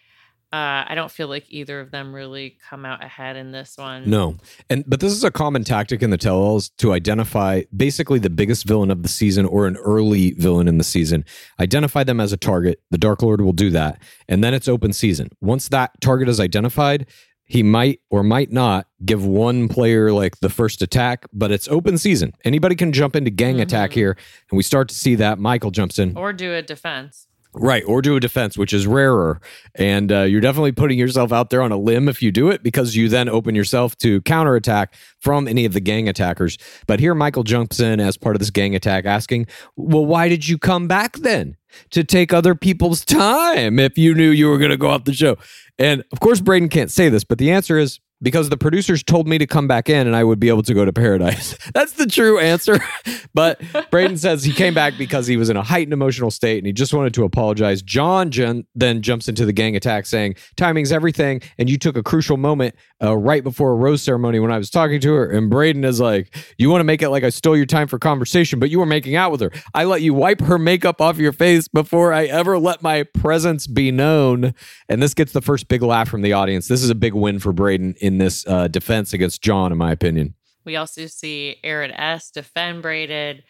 Uh, 0.53 0.83
I 0.89 0.97
don't 0.97 1.13
feel 1.13 1.29
like 1.29 1.45
either 1.49 1.79
of 1.79 1.93
them 1.93 2.13
really 2.13 2.59
come 2.69 2.85
out 2.85 3.05
ahead 3.05 3.37
in 3.37 3.53
this 3.53 3.79
one. 3.79 4.11
No. 4.11 4.37
And 4.69 4.83
but 4.85 4.99
this 4.99 5.13
is 5.13 5.23
a 5.23 5.31
common 5.31 5.63
tactic 5.63 6.03
in 6.03 6.11
the 6.11 6.19
tell-alls 6.19 6.71
to 6.79 6.93
identify 6.93 7.63
basically 7.77 8.19
the 8.19 8.31
biggest 8.31 8.67
villain 8.67 8.91
of 8.91 9.05
the 9.05 9.09
season 9.09 9.47
or 9.47 9.69
an 9.69 9.77
early 9.77 10.33
villain 10.33 10.67
in 10.67 10.77
the 10.77 10.83
season. 10.83 11.25
Identify 11.61 12.03
them 12.03 12.19
as 12.19 12.33
a 12.33 12.37
target. 12.37 12.83
The 12.91 12.99
Dark 12.99 13.23
Lord 13.23 13.41
will 13.41 13.53
do 13.53 13.71
that. 13.71 14.03
And 14.29 14.43
then 14.43 14.53
it's 14.53 14.67
open 14.67 14.93
season. 14.93 15.31
Once 15.41 15.69
that 15.69 15.93
target 16.01 16.29
is 16.29 16.41
identified, 16.41 17.07
he 17.51 17.65
might 17.65 18.01
or 18.11 18.23
might 18.23 18.53
not 18.53 18.87
give 19.05 19.27
one 19.27 19.67
player 19.67 20.13
like 20.13 20.39
the 20.39 20.49
first 20.49 20.83
attack, 20.83 21.27
but 21.33 21.51
it's 21.51 21.67
open 21.67 21.99
season. 21.99 22.33
Anybody 22.45 22.77
can 22.77 22.93
jump 22.93 23.17
into 23.17 23.31
gang 23.33 23.61
attack 23.61 23.93
here, 23.93 24.17
and 24.51 24.57
we 24.57 24.63
start 24.63 24.89
to 24.91 24.95
see 24.95 25.17
that 25.17 25.41
Michael 25.41 25.73
jumps 25.73 25.99
in. 25.99 26.17
Or 26.17 26.33
do 26.33 26.55
a 26.55 26.63
defense. 26.63 27.27
Right, 27.53 27.83
or 27.85 28.03
do 28.03 28.15
a 28.15 28.21
defense, 28.21 28.57
which 28.57 28.73
is 28.73 28.87
rarer. 28.87 29.41
And 29.75 30.13
uh, 30.13 30.21
you're 30.23 30.41
definitely 30.41 30.71
putting 30.71 30.97
yourself 30.97 31.33
out 31.33 31.51
there 31.51 31.61
on 31.61 31.73
a 31.73 31.77
limb 31.77 32.09
if 32.09 32.23
you 32.23 32.31
do 32.31 32.51
it 32.51 32.63
because 32.63 32.95
you 32.95 33.09
then 33.09 33.29
open 33.29 33.57
yourself 33.57 33.99
to 33.99 34.21
counterattack 34.21 34.95
from 35.19 35.49
any 35.49 35.65
of 35.65 35.73
the 35.73 35.81
gang 35.81 36.09
attackers. 36.09 36.57
But 36.87 37.01
here, 37.01 37.17
Michael 37.17 37.43
jumps 37.43 37.81
in 37.81 37.99
as 37.99 38.17
part 38.17 38.37
of 38.37 38.39
this 38.39 38.51
gang 38.51 38.77
attack, 38.77 39.07
asking, 39.07 39.49
Well, 39.75 40.07
why 40.07 40.29
did 40.29 40.47
you 40.47 40.57
come 40.57 40.87
back 40.87 41.17
then? 41.17 41.57
To 41.91 42.05
take 42.05 42.33
other 42.33 42.55
people's 42.55 43.05
time 43.05 43.79
if 43.79 43.99
you 43.99 44.15
knew 44.15 44.31
you 44.31 44.49
were 44.49 44.59
going 44.59 44.71
to 44.71 44.77
go 44.77 44.89
off 44.89 45.05
the 45.05 45.13
show. 45.13 45.37
And 45.79 46.05
of 46.13 46.21
course, 46.21 46.41
Braden 46.41 46.69
can't 46.69 46.91
say 46.91 47.09
this, 47.09 47.25
but 47.25 47.39
the 47.39 47.51
answer 47.51 47.79
is 47.79 48.01
because 48.23 48.49
the 48.49 48.57
producers 48.57 49.03
told 49.03 49.27
me 49.27 49.39
to 49.39 49.47
come 49.47 49.67
back 49.67 49.89
in 49.89 50.07
and 50.07 50.15
I 50.15 50.25
would 50.25 50.39
be 50.39 50.49
able 50.49 50.63
to 50.63 50.75
go 50.75 50.85
to 50.85 50.93
paradise. 50.93 51.57
That's 51.75 51.93
the 51.93 52.07
true 52.07 52.39
answer. 52.39 52.79
but 53.35 53.61
Braden 53.91 54.19
says 54.19 54.45
he 54.45 54.53
came 54.53 54.75
back 54.75 54.95
because 54.99 55.27
he 55.27 55.37
was 55.37 55.49
in 55.49 55.57
a 55.57 55.63
heightened 55.63 55.93
emotional 55.93 56.31
state 56.31 56.59
and 56.59 56.67
he 56.67 56.73
just 56.73 56.93
wanted 56.93 57.15
to 57.15 57.25
apologize. 57.25 57.83
John 57.83 58.31
Jen 58.31 58.67
then 58.75 59.03
jumps 59.03 59.29
into 59.29 59.47
the 59.47 59.53
gang 59.53 59.77
attack 59.77 60.07
saying, 60.07 60.37
Timing's 60.57 60.93
everything. 60.93 61.41
And 61.59 61.71
you 61.71 61.79
took 61.79 61.97
a 61.97 62.03
crucial 62.03 62.37
moment 62.37 62.75
uh, 63.03 63.17
right 63.17 63.43
before 63.43 63.73
a 63.73 63.77
rose 63.77 64.03
ceremony 64.03 64.39
when 64.41 64.53
I 64.53 64.59
was 64.59 64.71
talking 64.71 65.01
to 65.01 65.13
her. 65.15 65.31
And 65.31 65.49
Braden 65.49 65.85
is 65.85 66.01
like, 66.01 66.35
You 66.59 66.71
want 66.71 66.81
to 66.81 66.85
make 66.85 67.03
it 67.03 67.11
like 67.11 67.25
I 67.25 67.31
stole 67.31 67.57
your 67.57 67.67
time 67.67 67.89
for 67.89 67.99
conversation, 67.99 68.59
but 68.59 68.71
you 68.71 68.79
were 68.79 68.87
making 68.87 69.17
out 69.17 69.33
with 69.33 69.41
her. 69.41 69.51
I 69.75 69.85
let 69.85 70.03
you 70.03 70.13
wipe 70.15 70.41
her 70.43 70.59
makeup 70.59 71.01
off 71.01 71.19
your 71.19 71.33
face 71.33 71.69
before 71.69 72.13
I 72.13 72.27
ever 72.27 72.59
let 72.59 72.83
my 72.83 73.05
presence 73.05 73.67
be 73.67 73.91
known. 73.91 74.55
And 74.89 75.03
this 75.03 75.15
gets 75.15 75.33
the 75.33 75.41
first 75.41 75.69
big 75.69 75.83
laugh 75.83 76.09
from 76.09 76.23
the 76.23 76.33
audience. 76.33 76.69
This 76.69 76.83
is 76.83 76.91
a 76.91 76.95
big 76.95 77.15
win 77.15 77.39
for 77.39 77.53
Braden 77.53 77.95
this 78.19 78.47
uh, 78.47 78.69
defense 78.69 79.13
against 79.13 79.43
John, 79.43 79.73
in 79.73 79.79
my 79.79 79.93
opinion. 79.93 80.35
We 80.65 80.77
also 80.77 81.07
see 81.07 81.57
Aaron 81.65 81.91
S. 81.93 82.31
defend 82.31 82.83
Braden. 82.83 83.43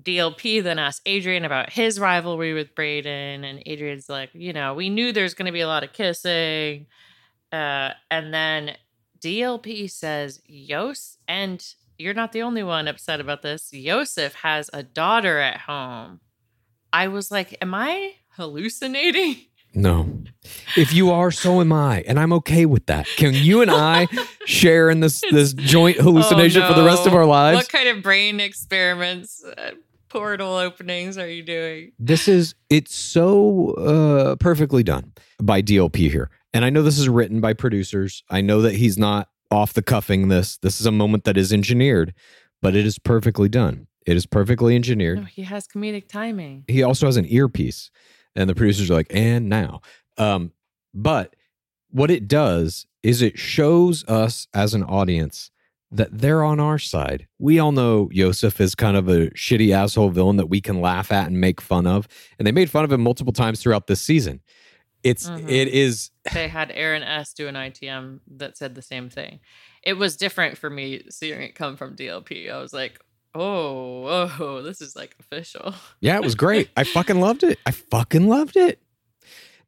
DLP 0.00 0.62
then 0.62 0.78
asks 0.78 1.02
Adrian 1.04 1.44
about 1.44 1.70
his 1.70 1.98
rivalry 2.00 2.54
with 2.54 2.74
Braden, 2.74 3.44
and 3.44 3.62
Adrian's 3.66 4.08
like, 4.08 4.30
you 4.32 4.52
know, 4.52 4.74
we 4.74 4.88
knew 4.88 5.12
there's 5.12 5.34
going 5.34 5.46
to 5.46 5.52
be 5.52 5.60
a 5.60 5.66
lot 5.66 5.84
of 5.84 5.92
kissing. 5.92 6.86
Uh, 7.52 7.90
and 8.10 8.32
then 8.32 8.76
DLP 9.20 9.90
says, 9.90 10.40
Yos, 10.46 11.18
and 11.28 11.74
you're 11.98 12.14
not 12.14 12.32
the 12.32 12.42
only 12.42 12.62
one 12.62 12.88
upset 12.88 13.20
about 13.20 13.42
this. 13.42 13.72
Yosef 13.72 14.34
has 14.34 14.70
a 14.72 14.82
daughter 14.82 15.38
at 15.38 15.60
home. 15.60 16.20
I 16.92 17.08
was 17.08 17.30
like, 17.30 17.56
am 17.60 17.74
I 17.74 18.14
hallucinating? 18.36 19.36
No. 19.72 20.22
If 20.76 20.92
you 20.92 21.10
are, 21.10 21.30
so 21.30 21.60
am 21.60 21.72
I, 21.72 22.02
and 22.06 22.18
I'm 22.18 22.32
okay 22.34 22.66
with 22.66 22.86
that. 22.86 23.06
Can 23.16 23.34
you 23.34 23.62
and 23.62 23.70
I 23.70 24.08
share 24.44 24.90
in 24.90 25.00
this 25.00 25.22
this 25.30 25.52
joint 25.52 25.98
hallucination 25.98 26.62
Oh, 26.62 26.68
for 26.68 26.74
the 26.74 26.84
rest 26.84 27.06
of 27.06 27.14
our 27.14 27.24
lives? 27.26 27.56
What 27.56 27.68
kind 27.68 27.88
of 27.88 28.02
brain 28.02 28.40
experiments, 28.40 29.44
uh, 29.44 29.72
portal 30.08 30.54
openings 30.56 31.16
are 31.18 31.28
you 31.28 31.42
doing? 31.44 31.92
This 31.98 32.26
is 32.26 32.54
it's 32.68 32.94
so 32.94 33.70
uh, 33.74 34.36
perfectly 34.36 34.82
done 34.82 35.12
by 35.40 35.62
DLP 35.62 36.10
here, 36.10 36.30
and 36.52 36.64
I 36.64 36.70
know 36.70 36.82
this 36.82 36.98
is 36.98 37.08
written 37.08 37.40
by 37.40 37.52
producers. 37.52 38.24
I 38.28 38.40
know 38.40 38.62
that 38.62 38.74
he's 38.74 38.98
not 38.98 39.28
off 39.52 39.72
the 39.72 39.82
cuffing 39.82 40.28
this. 40.28 40.56
This 40.58 40.80
is 40.80 40.86
a 40.86 40.92
moment 40.92 41.24
that 41.24 41.36
is 41.36 41.52
engineered, 41.52 42.12
but 42.60 42.74
it 42.74 42.84
is 42.84 42.98
perfectly 42.98 43.48
done. 43.48 43.86
It 44.06 44.16
is 44.16 44.26
perfectly 44.26 44.74
engineered. 44.74 45.18
No, 45.18 45.24
he 45.24 45.42
has 45.42 45.68
comedic 45.68 46.08
timing. 46.08 46.64
he 46.66 46.82
also 46.82 47.06
has 47.06 47.16
an 47.16 47.26
earpiece 47.28 47.90
and 48.36 48.48
the 48.48 48.54
producers 48.54 48.90
are 48.90 48.94
like 48.94 49.06
and 49.10 49.48
now 49.48 49.80
um 50.18 50.52
but 50.94 51.34
what 51.90 52.10
it 52.10 52.28
does 52.28 52.86
is 53.02 53.22
it 53.22 53.38
shows 53.38 54.04
us 54.08 54.46
as 54.54 54.74
an 54.74 54.82
audience 54.84 55.50
that 55.90 56.08
they're 56.18 56.44
on 56.44 56.60
our 56.60 56.78
side 56.78 57.26
we 57.38 57.58
all 57.58 57.72
know 57.72 58.08
Yosef 58.12 58.60
is 58.60 58.74
kind 58.74 58.96
of 58.96 59.08
a 59.08 59.28
shitty 59.30 59.72
asshole 59.74 60.10
villain 60.10 60.36
that 60.36 60.46
we 60.48 60.60
can 60.60 60.80
laugh 60.80 61.10
at 61.10 61.26
and 61.26 61.40
make 61.40 61.60
fun 61.60 61.86
of 61.86 62.06
and 62.38 62.46
they 62.46 62.52
made 62.52 62.70
fun 62.70 62.84
of 62.84 62.92
him 62.92 63.00
multiple 63.00 63.32
times 63.32 63.60
throughout 63.60 63.86
this 63.88 64.00
season 64.00 64.40
it's 65.02 65.28
Mhm. 65.30 65.48
it 65.48 65.68
is 65.68 66.10
They 66.34 66.48
had 66.48 66.70
Aaron 66.72 67.02
S. 67.02 67.32
do 67.32 67.48
an 67.48 67.54
ITM 67.56 68.20
that 68.36 68.58
said 68.58 68.74
the 68.74 68.82
same 68.82 69.08
thing. 69.08 69.40
It 69.82 69.94
was 69.94 70.18
different 70.18 70.58
for 70.58 70.68
me 70.68 71.04
seeing 71.08 71.40
it 71.40 71.54
come 71.54 71.78
from 71.78 71.96
DLP. 71.96 72.50
I 72.50 72.58
was 72.60 72.74
like, 72.74 73.00
oh, 73.34 74.30
oh, 74.38 74.62
this 74.62 74.80
is 74.80 74.96
like 74.96 75.16
official. 75.20 75.74
Yeah, 76.00 76.16
it 76.16 76.22
was 76.22 76.34
great. 76.34 76.70
I 76.76 76.84
fucking 76.84 77.20
loved 77.20 77.42
it. 77.42 77.58
I 77.66 77.70
fucking 77.70 78.28
loved 78.28 78.56
it. 78.56 78.80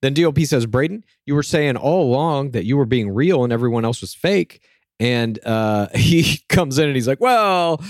Then 0.02 0.14
DLP 0.14 0.46
says, 0.46 0.66
Braden, 0.66 1.04
you 1.26 1.34
were 1.34 1.44
saying 1.44 1.76
all 1.76 2.02
along 2.02 2.50
that 2.50 2.64
you 2.64 2.76
were 2.76 2.84
being 2.84 3.14
real 3.14 3.44
and 3.44 3.52
everyone 3.52 3.84
else 3.84 4.00
was 4.00 4.14
fake. 4.14 4.60
And 5.00 5.38
uh, 5.46 5.88
he 5.94 6.40
comes 6.48 6.78
in 6.78 6.86
and 6.86 6.94
he's 6.94 7.08
like, 7.08 7.20
well, 7.20 7.82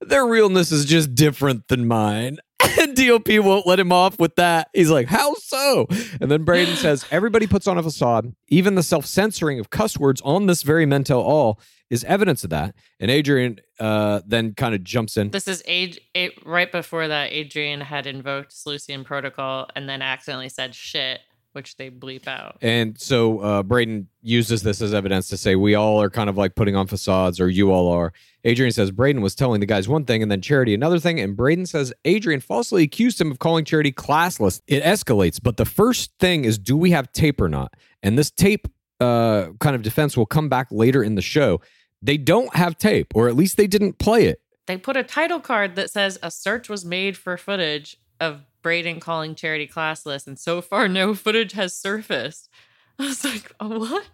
their 0.00 0.26
realness 0.26 0.72
is 0.72 0.84
just 0.84 1.14
different 1.14 1.68
than 1.68 1.86
mine. 1.86 2.38
And 2.78 2.96
DLP 2.96 3.42
won't 3.42 3.66
let 3.66 3.80
him 3.80 3.90
off 3.90 4.18
with 4.20 4.36
that. 4.36 4.68
He's 4.72 4.90
like, 4.90 5.08
how 5.08 5.34
so? 5.34 5.86
And 6.20 6.30
then 6.30 6.44
Braden 6.44 6.76
says, 6.76 7.04
everybody 7.10 7.46
puts 7.46 7.66
on 7.66 7.76
a 7.76 7.82
facade. 7.82 8.32
Even 8.48 8.74
the 8.74 8.82
self 8.82 9.06
censoring 9.06 9.58
of 9.58 9.70
cuss 9.70 9.98
words 9.98 10.20
on 10.22 10.46
this 10.46 10.62
very 10.62 10.86
Men 10.86 11.02
Tell 11.02 11.20
All 11.20 11.58
is 11.90 12.04
evidence 12.04 12.44
of 12.44 12.50
that. 12.50 12.74
And 13.00 13.10
Adrian 13.10 13.60
uh, 13.78 14.20
then 14.24 14.54
kind 14.54 14.74
of 14.74 14.84
jumps 14.84 15.16
in. 15.16 15.30
This 15.30 15.48
is 15.48 15.62
age 15.66 16.00
right 16.44 16.70
before 16.70 17.08
that. 17.08 17.32
Adrian 17.32 17.80
had 17.80 18.06
invoked 18.06 18.52
Slucian 18.52 19.04
protocol 19.04 19.68
and 19.74 19.88
then 19.88 20.00
accidentally 20.00 20.48
said 20.48 20.74
shit, 20.74 21.20
which 21.52 21.76
they 21.76 21.90
bleep 21.90 22.28
out. 22.28 22.58
And 22.62 22.98
so 22.98 23.40
uh, 23.40 23.62
Braden 23.64 24.08
uses 24.22 24.62
this 24.62 24.80
as 24.80 24.94
evidence 24.94 25.28
to 25.30 25.36
say 25.36 25.56
we 25.56 25.74
all 25.74 26.00
are 26.00 26.10
kind 26.10 26.30
of 26.30 26.36
like 26.36 26.54
putting 26.54 26.76
on 26.76 26.86
facades, 26.86 27.40
or 27.40 27.48
you 27.48 27.72
all 27.72 27.90
are. 27.90 28.12
Adrian 28.44 28.72
says 28.72 28.92
Braden 28.92 29.20
was 29.20 29.34
telling 29.34 29.60
the 29.60 29.66
guys 29.66 29.88
one 29.88 30.04
thing 30.04 30.22
and 30.22 30.30
then 30.30 30.40
Charity 30.40 30.74
another 30.74 31.00
thing. 31.00 31.18
And 31.18 31.36
Braden 31.36 31.66
says 31.66 31.92
Adrian 32.04 32.40
falsely 32.40 32.84
accused 32.84 33.20
him 33.20 33.32
of 33.32 33.40
calling 33.40 33.64
Charity 33.64 33.92
classless. 33.92 34.60
It 34.68 34.82
escalates. 34.84 35.40
But 35.42 35.56
the 35.56 35.66
first 35.66 36.12
thing 36.20 36.44
is 36.44 36.56
do 36.56 36.76
we 36.76 36.92
have 36.92 37.10
tape 37.12 37.40
or 37.40 37.48
not? 37.48 37.74
And 38.02 38.16
this 38.16 38.30
tape 38.30 38.68
uh, 39.00 39.48
kind 39.60 39.74
of 39.74 39.82
defense 39.82 40.16
will 40.16 40.26
come 40.26 40.48
back 40.48 40.68
later 40.70 41.02
in 41.02 41.14
the 41.14 41.22
show. 41.22 41.60
They 42.02 42.16
don't 42.16 42.54
have 42.56 42.78
tape, 42.78 43.12
or 43.14 43.28
at 43.28 43.36
least 43.36 43.56
they 43.56 43.66
didn't 43.66 43.98
play 43.98 44.26
it. 44.26 44.40
They 44.66 44.76
put 44.76 44.96
a 44.96 45.02
title 45.02 45.40
card 45.40 45.76
that 45.76 45.90
says 45.90 46.18
a 46.22 46.30
search 46.30 46.68
was 46.68 46.84
made 46.84 47.16
for 47.16 47.36
footage 47.36 47.96
of 48.20 48.42
Braden 48.62 49.00
calling 49.00 49.34
Charity 49.34 49.66
classless, 49.66 50.26
and 50.26 50.38
so 50.38 50.60
far 50.60 50.88
no 50.88 51.14
footage 51.14 51.52
has 51.52 51.74
surfaced. 51.76 52.48
I 52.98 53.06
was 53.06 53.24
like, 53.24 53.52
oh, 53.60 53.78
what? 53.78 54.08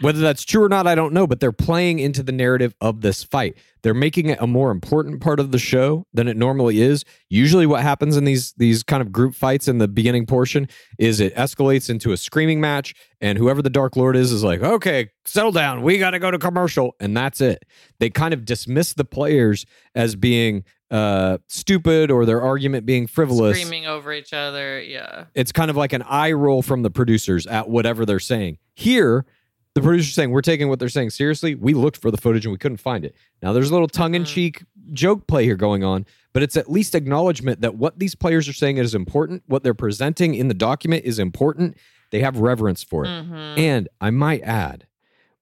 Whether 0.00 0.20
that's 0.20 0.44
true 0.44 0.62
or 0.62 0.68
not, 0.68 0.86
I 0.86 0.94
don't 0.94 1.12
know, 1.12 1.26
but 1.26 1.40
they're 1.40 1.52
playing 1.52 1.98
into 1.98 2.22
the 2.22 2.32
narrative 2.32 2.74
of 2.80 3.00
this 3.00 3.24
fight. 3.24 3.56
They're 3.82 3.94
making 3.94 4.28
it 4.28 4.38
a 4.40 4.46
more 4.46 4.70
important 4.70 5.20
part 5.20 5.40
of 5.40 5.50
the 5.50 5.58
show 5.58 6.06
than 6.14 6.28
it 6.28 6.36
normally 6.36 6.80
is. 6.80 7.04
Usually 7.28 7.66
what 7.66 7.82
happens 7.82 8.16
in 8.16 8.24
these 8.24 8.52
these 8.54 8.82
kind 8.82 9.02
of 9.02 9.12
group 9.12 9.34
fights 9.34 9.68
in 9.68 9.78
the 9.78 9.88
beginning 9.88 10.26
portion 10.26 10.68
is 10.98 11.20
it 11.20 11.34
escalates 11.34 11.90
into 11.90 12.12
a 12.12 12.16
screaming 12.16 12.60
match 12.60 12.94
and 13.20 13.36
whoever 13.36 13.62
the 13.62 13.70
Dark 13.70 13.96
Lord 13.96 14.16
is 14.16 14.32
is 14.32 14.44
like, 14.44 14.62
"Okay, 14.62 15.10
settle 15.24 15.52
down. 15.52 15.82
We 15.82 15.98
got 15.98 16.10
to 16.10 16.18
go 16.18 16.30
to 16.30 16.38
commercial." 16.38 16.94
And 17.00 17.16
that's 17.16 17.40
it. 17.40 17.64
They 17.98 18.10
kind 18.10 18.32
of 18.32 18.44
dismiss 18.44 18.94
the 18.94 19.04
players 19.04 19.66
as 19.94 20.16
being 20.16 20.64
uh 20.94 21.38
stupid 21.48 22.10
or 22.10 22.24
their 22.24 22.40
argument 22.40 22.86
being 22.86 23.06
frivolous. 23.08 23.58
Screaming 23.58 23.86
over 23.86 24.12
each 24.12 24.32
other. 24.32 24.80
Yeah. 24.80 25.24
It's 25.34 25.50
kind 25.50 25.70
of 25.70 25.76
like 25.76 25.92
an 25.92 26.02
eye 26.02 26.32
roll 26.32 26.62
from 26.62 26.82
the 26.82 26.90
producers 26.90 27.46
at 27.46 27.68
whatever 27.68 28.06
they're 28.06 28.20
saying. 28.20 28.58
Here, 28.74 29.26
the 29.74 29.80
producer's 29.80 30.14
saying, 30.14 30.30
We're 30.30 30.40
taking 30.40 30.68
what 30.68 30.78
they're 30.78 30.88
saying 30.88 31.10
seriously. 31.10 31.56
We 31.56 31.74
looked 31.74 31.96
for 31.96 32.12
the 32.12 32.16
footage 32.16 32.46
and 32.46 32.52
we 32.52 32.58
couldn't 32.58 32.76
find 32.78 33.04
it. 33.04 33.16
Now, 33.42 33.52
there's 33.52 33.70
a 33.70 33.72
little 33.72 33.88
tongue 33.88 34.14
in 34.14 34.24
cheek 34.24 34.62
joke 34.92 35.26
play 35.26 35.44
here 35.44 35.56
going 35.56 35.82
on, 35.82 36.06
but 36.32 36.42
it's 36.44 36.56
at 36.56 36.70
least 36.70 36.94
acknowledgement 36.94 37.60
that 37.62 37.74
what 37.74 37.98
these 37.98 38.14
players 38.14 38.48
are 38.48 38.52
saying 38.52 38.76
is 38.76 38.94
important. 38.94 39.42
What 39.46 39.64
they're 39.64 39.74
presenting 39.74 40.34
in 40.36 40.46
the 40.46 40.54
document 40.54 41.04
is 41.04 41.18
important. 41.18 41.76
They 42.12 42.20
have 42.20 42.36
reverence 42.38 42.84
for 42.84 43.04
it. 43.04 43.08
Mhm. 43.08 43.58
And 43.58 43.88
I 44.00 44.10
might 44.10 44.42
add, 44.42 44.86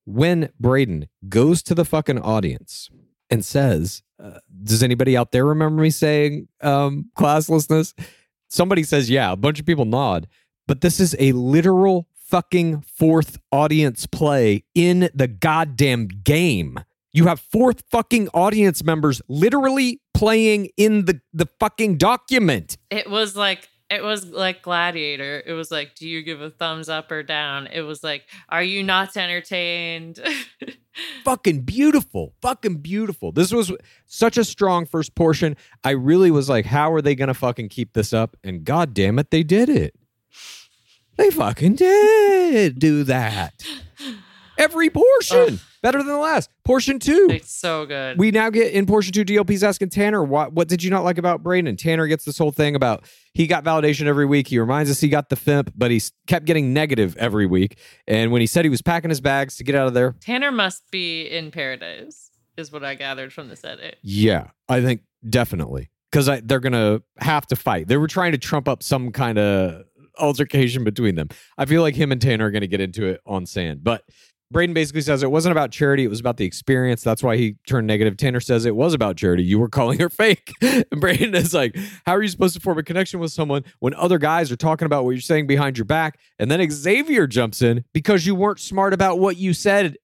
when 0.07 0.49
Braden 0.59 1.09
goes 1.29 1.62
to 1.65 1.75
the 1.75 1.85
fucking 1.85 2.19
audience 2.21 2.88
and 3.33 3.45
says, 3.45 4.03
uh, 4.23 4.38
Does 4.62 4.83
anybody 4.83 5.16
out 5.16 5.33
there 5.33 5.47
remember 5.47 5.83
me 5.83 5.90
saying 5.90 6.49
um, 6.61 7.11
classlessness? 7.16 7.95
Somebody 8.49 8.85
says, 8.85 9.11
Yeah. 9.11 9.33
A 9.33 9.37
bunch 9.37 9.59
of 9.59 9.66
people 9.66 9.87
nod. 9.87 10.29
But 10.68 10.83
this 10.83 11.01
is 11.01 11.16
a 11.18 11.33
literal 11.33 12.07
fucking 12.14 12.83
fourth 12.83 13.38
audience 13.51 14.07
play 14.07 14.64
in 14.75 15.11
the 15.14 15.27
goddamn 15.27 16.07
game. 16.07 16.79
You 17.12 17.27
have 17.27 17.40
fourth 17.40 17.83
fucking 17.90 18.29
audience 18.29 18.85
members 18.85 19.21
literally 19.29 20.01
playing 20.14 20.71
in 20.77 21.05
the, 21.05 21.21
the 21.35 21.47
fucking 21.59 21.99
document. 21.99 22.79
It 22.90 23.11
was 23.11 23.37
like 23.37 23.68
it 23.92 24.02
was 24.02 24.26
like 24.26 24.62
Gladiator. 24.62 25.42
It 25.44 25.52
was 25.52 25.70
like, 25.70 25.94
do 25.94 26.09
you 26.09 26.22
give 26.22 26.40
a 26.40 26.50
thumbs 26.50 26.88
up 26.88 27.11
or 27.11 27.22
down? 27.22 27.66
It 27.66 27.83
was 27.83 28.02
like, 28.02 28.24
are 28.48 28.62
you 28.62 28.83
not 28.83 29.16
entertained? 29.16 30.20
fucking 31.24 31.62
beautiful. 31.62 32.35
Fucking 32.40 32.76
beautiful. 32.76 33.33
This 33.33 33.52
was 33.52 33.72
such 34.07 34.38
a 34.38 34.44
strong 34.44 34.87
first 34.87 35.14
portion. 35.14 35.57
I 35.85 35.90
really 35.90 36.31
was 36.31 36.48
like, 36.48 36.66
how 36.66 36.92
are 36.92 37.02
they 37.02 37.14
going 37.14 37.28
to 37.28 37.35
fucking 37.35 37.68
keep 37.68 37.92
this 37.92 38.12
up? 38.12 38.37
And 38.42 38.64
god 38.64 38.94
damn 38.94 39.18
it, 39.18 39.31
they 39.31 39.42
did 39.42 39.68
it. 39.68 39.94
They 41.16 41.31
fucking 41.31 41.74
did 41.74 42.78
do 42.78 43.05
that. 43.05 43.62
Every 44.59 44.91
portion 44.91 45.61
better 45.83 45.99
than 45.99 46.07
the 46.09 46.19
last. 46.19 46.51
Portion 46.65 46.99
two. 46.99 47.29
it's 47.31 47.53
so 47.53 47.85
good. 47.87 48.19
We 48.19 48.31
now 48.31 48.51
get 48.51 48.73
in 48.73 48.87
portion 48.87 49.12
two. 49.12 49.25
DLP's 49.25 49.65
asking 49.65 49.91
Tanner, 49.91 50.23
what 50.23 50.53
what 50.53 50.69
did 50.69 50.83
you 50.83 50.91
not 50.91 51.05
like 51.05 51.19
about 51.19 51.43
Braden? 51.43 51.77
Tanner 51.77 52.07
gets 52.07 52.25
this 52.25 52.38
whole 52.38 52.53
thing 52.53 52.75
about 52.77 53.05
he 53.35 53.47
got 53.47 53.65
validation 53.65 54.07
every 54.07 54.27
week. 54.27 54.49
He 54.49 54.59
reminds 54.59 54.91
us 54.91 55.01
he 55.01 55.09
got 55.09 55.29
the 55.29 55.37
FIMP, 55.37 55.73
but 55.77 55.91
he 55.91 56.01
kept 56.27 56.45
getting 56.47 56.73
negative 56.73 57.17
every 57.17 57.47
week. 57.47 57.79
And 58.07 58.31
when 58.31 58.41
he 58.41 58.47
said 58.47 58.65
he 58.65 58.69
was 58.71 58.83
packing 58.83 59.11
his 59.11 59.21
bags 59.21 59.57
to 59.57 59.65
get 59.65 59.75
out 59.75 59.88
of 59.88 59.95
there, 59.95 60.15
Tanner 60.21 60.53
must 60.53 60.91
be 60.91 61.23
in 61.23 61.51
paradise, 61.51 62.31
is 62.57 62.71
what 62.71 62.85
I 62.85 62.95
gathered 62.95 63.33
from 63.33 63.49
this 63.49 63.65
edit. 63.65 63.97
yeah, 64.03 64.49
I 64.69 64.81
think 64.83 65.03
definitely 65.29 65.91
because 66.11 66.27
they're 66.45 66.61
gonna 66.61 67.01
have 67.19 67.47
to 67.49 67.57
fight. 67.57 67.88
They 67.88 67.97
were 67.97 68.07
trying 68.09 68.33
to 68.33 68.38
trump 68.38 68.69
up 68.69 68.83
some 68.83 69.11
kind 69.12 69.38
of 69.38 69.85
altercation 70.19 70.85
between 70.85 71.15
them. 71.15 71.29
I 71.57 71.65
feel 71.65 71.81
like 71.83 71.95
him 71.95 72.12
and 72.12 72.21
Tanner 72.21 72.47
are 72.47 72.51
gonna 72.51 72.67
get 72.67 72.81
into 72.81 73.07
it 73.07 73.21
on 73.27 73.47
sand, 73.47 73.83
but. 73.83 74.05
Braden 74.53 74.75
basically 74.75 75.01
says 75.01 75.23
it 75.23 75.31
wasn't 75.31 75.53
about 75.53 75.71
charity, 75.71 76.05
it 76.05 76.09
was 76.09 76.21
about 76.21 76.37
the 76.37 76.45
experience. 76.45 77.03
That's 77.03 77.23
why 77.23 77.37
he 77.37 77.57
turned 77.67 77.87
negative. 77.87 78.17
Tanner 78.17 78.41
says 78.41 78.67
it 78.67 78.77
was 78.77 78.93
about 78.95 79.17
charity. 79.17 79.43
You 79.43 79.59
were 79.59 79.69
calling 79.69 79.99
her 79.99 80.11
fake. 80.11 80.53
And 80.62 81.01
Braden 81.01 81.35
is 81.35 81.55
like, 81.55 81.77
How 82.05 82.15
are 82.15 82.23
you 82.23 82.29
supposed 82.29 82.55
to 82.55 82.61
form 82.61 82.79
a 82.79 82.83
connection 82.83 83.21
with 83.21 83.33
someone 83.33 83.65
when 83.79 83.95
other 83.95 84.19
guys 84.19 84.53
are 84.53 84.57
talking 84.57 84.87
about 84.87 85.05
what 85.05 85.11
you're 85.11 85.21
saying 85.21 85.47
behind 85.47 85.79
your 85.79 85.85
back? 85.85 86.19
And 86.38 86.51
then 86.51 86.69
Xavier 86.71 87.27
jumps 87.27 87.62
in 87.62 87.85
because 87.93 88.27
you 88.27 88.35
weren't 88.35 88.61
smart 88.61 88.93
about 88.93 89.19
what 89.19 89.37
you 89.37 89.55
said. 89.55 89.97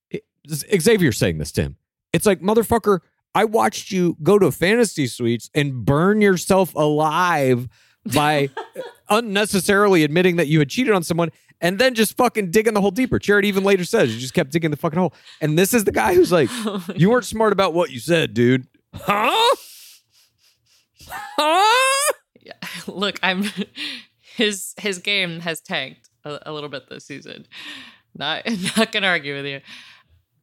Xavier 0.48 1.12
saying 1.12 1.38
this 1.38 1.52
to 1.52 1.62
him. 1.62 1.76
It's 2.12 2.26
like, 2.26 2.40
motherfucker, 2.40 3.00
I 3.34 3.44
watched 3.44 3.92
you 3.92 4.16
go 4.22 4.38
to 4.38 4.50
fantasy 4.50 5.06
suites 5.06 5.50
and 5.54 5.84
burn 5.84 6.20
yourself 6.20 6.74
alive 6.74 7.68
by 8.14 8.50
unnecessarily 9.08 10.04
admitting 10.04 10.36
that 10.36 10.48
you 10.48 10.58
had 10.58 10.68
cheated 10.68 10.94
on 10.94 11.02
someone 11.02 11.30
and 11.60 11.78
then 11.78 11.94
just 11.94 12.16
fucking 12.16 12.50
digging 12.50 12.74
the 12.74 12.80
hole 12.80 12.90
deeper. 12.90 13.18
Charity 13.18 13.48
even 13.48 13.64
later 13.64 13.84
says 13.84 14.14
you 14.14 14.20
just 14.20 14.34
kept 14.34 14.50
digging 14.50 14.70
the 14.70 14.76
fucking 14.76 14.98
hole. 14.98 15.14
And 15.40 15.58
this 15.58 15.74
is 15.74 15.84
the 15.84 15.92
guy 15.92 16.14
who's 16.14 16.32
like, 16.32 16.48
oh 16.52 16.84
you 16.94 17.10
weren't 17.10 17.24
smart 17.24 17.52
about 17.52 17.74
what 17.74 17.90
you 17.90 18.00
said, 18.00 18.34
dude. 18.34 18.66
Huh? 18.94 19.56
Huh? 21.08 22.12
Yeah. 22.40 22.52
Look, 22.86 23.18
I'm 23.22 23.44
his 24.36 24.74
his 24.78 24.98
game 24.98 25.40
has 25.40 25.60
tanked 25.60 26.08
a, 26.24 26.38
a 26.46 26.52
little 26.52 26.68
bit 26.68 26.88
this 26.88 27.06
season. 27.06 27.46
Not 28.14 28.44
not 28.76 28.92
gonna 28.92 29.08
argue 29.08 29.34
with 29.34 29.46
you. 29.46 29.60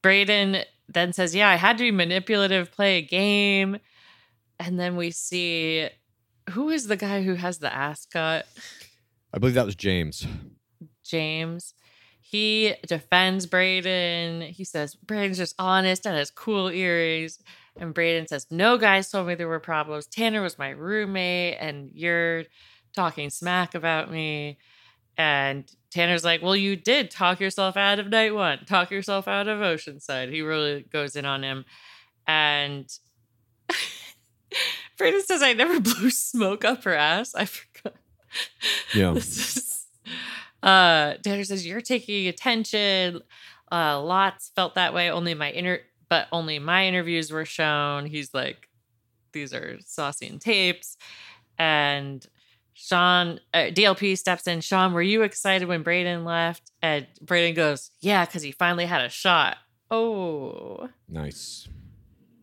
Braden 0.01 0.63
then 0.87 1.13
says, 1.13 1.33
"Yeah, 1.35 1.49
I 1.49 1.55
had 1.55 1.77
to 1.77 1.83
be 1.83 1.91
manipulative, 1.91 2.71
play 2.71 2.97
a 2.97 3.01
game," 3.01 3.77
and 4.59 4.79
then 4.79 4.95
we 4.95 5.11
see 5.11 5.89
who 6.51 6.69
is 6.69 6.87
the 6.87 6.95
guy 6.95 7.23
who 7.23 7.35
has 7.35 7.57
the 7.57 7.73
ascot. 7.73 8.45
I 9.33 9.39
believe 9.39 9.55
that 9.55 9.65
was 9.65 9.75
James. 9.75 10.27
James. 11.05 11.73
He 12.21 12.73
defends 12.87 13.45
Braden. 13.45 14.41
He 14.41 14.63
says 14.63 14.95
Braden's 14.95 15.37
just 15.37 15.55
honest 15.59 16.05
and 16.05 16.15
has 16.17 16.31
cool 16.31 16.69
earrings. 16.69 17.39
And 17.77 17.93
Braden 17.93 18.27
says, 18.27 18.47
No 18.49 18.77
guys 18.77 19.09
told 19.11 19.27
me 19.27 19.35
there 19.35 19.47
were 19.47 19.59
problems. 19.59 20.07
Tanner 20.07 20.41
was 20.41 20.57
my 20.57 20.69
roommate, 20.69 21.57
and 21.59 21.91
you're 21.93 22.45
talking 22.95 23.29
smack 23.29 23.75
about 23.75 24.09
me. 24.11 24.57
And 25.17 25.69
Tanner's 25.91 26.23
like, 26.25 26.41
Well, 26.41 26.55
you 26.55 26.75
did 26.75 27.11
talk 27.11 27.39
yourself 27.39 27.77
out 27.77 27.99
of 27.99 28.09
night 28.09 28.33
one, 28.33 28.65
talk 28.65 28.91
yourself 28.91 29.27
out 29.27 29.47
of 29.47 29.59
Oceanside. 29.59 30.31
He 30.31 30.41
really 30.41 30.81
goes 30.81 31.15
in 31.15 31.25
on 31.25 31.43
him. 31.43 31.63
And 32.27 32.89
Braden 34.97 35.21
says, 35.23 35.41
I 35.43 35.53
never 35.53 35.79
blew 35.81 36.09
smoke 36.09 36.65
up 36.65 36.83
her 36.85 36.95
ass. 36.95 37.35
I 37.35 37.45
forgot. 37.45 37.93
Yeah. 38.93 39.11
This 39.13 39.37
is- 39.57 39.64
uh 40.65 41.13
Tanner 41.23 41.43
says 41.45 41.65
you're 41.65 41.79
taking 41.81 42.27
attention. 42.27 43.21
Uh 43.71 44.01
lots 44.01 44.51
felt 44.55 44.75
that 44.75 44.93
way. 44.93 45.09
Only 45.09 45.33
my 45.33 45.51
inner 45.51 45.79
but 46.09 46.27
only 46.31 46.59
my 46.59 46.85
interviews 46.87 47.31
were 47.31 47.45
shown. 47.45 48.05
He's 48.05 48.33
like, 48.33 48.67
these 49.31 49.53
are 49.53 49.77
saucy 49.85 50.27
and 50.27 50.39
tapes. 50.41 50.97
And 51.57 52.25
Sean 52.73 53.39
uh, 53.53 53.69
DLP 53.71 54.17
steps 54.17 54.47
in. 54.47 54.59
Sean, 54.61 54.91
were 54.93 55.01
you 55.01 55.21
excited 55.23 55.67
when 55.67 55.81
Braden 55.81 56.25
left? 56.25 56.71
And 56.81 57.07
Braden 57.21 57.55
goes, 57.55 57.89
Yeah, 58.01 58.25
because 58.25 58.43
he 58.43 58.51
finally 58.51 58.85
had 58.85 59.01
a 59.05 59.09
shot. 59.09 59.57
Oh, 59.89 60.89
Nice. 61.07 61.67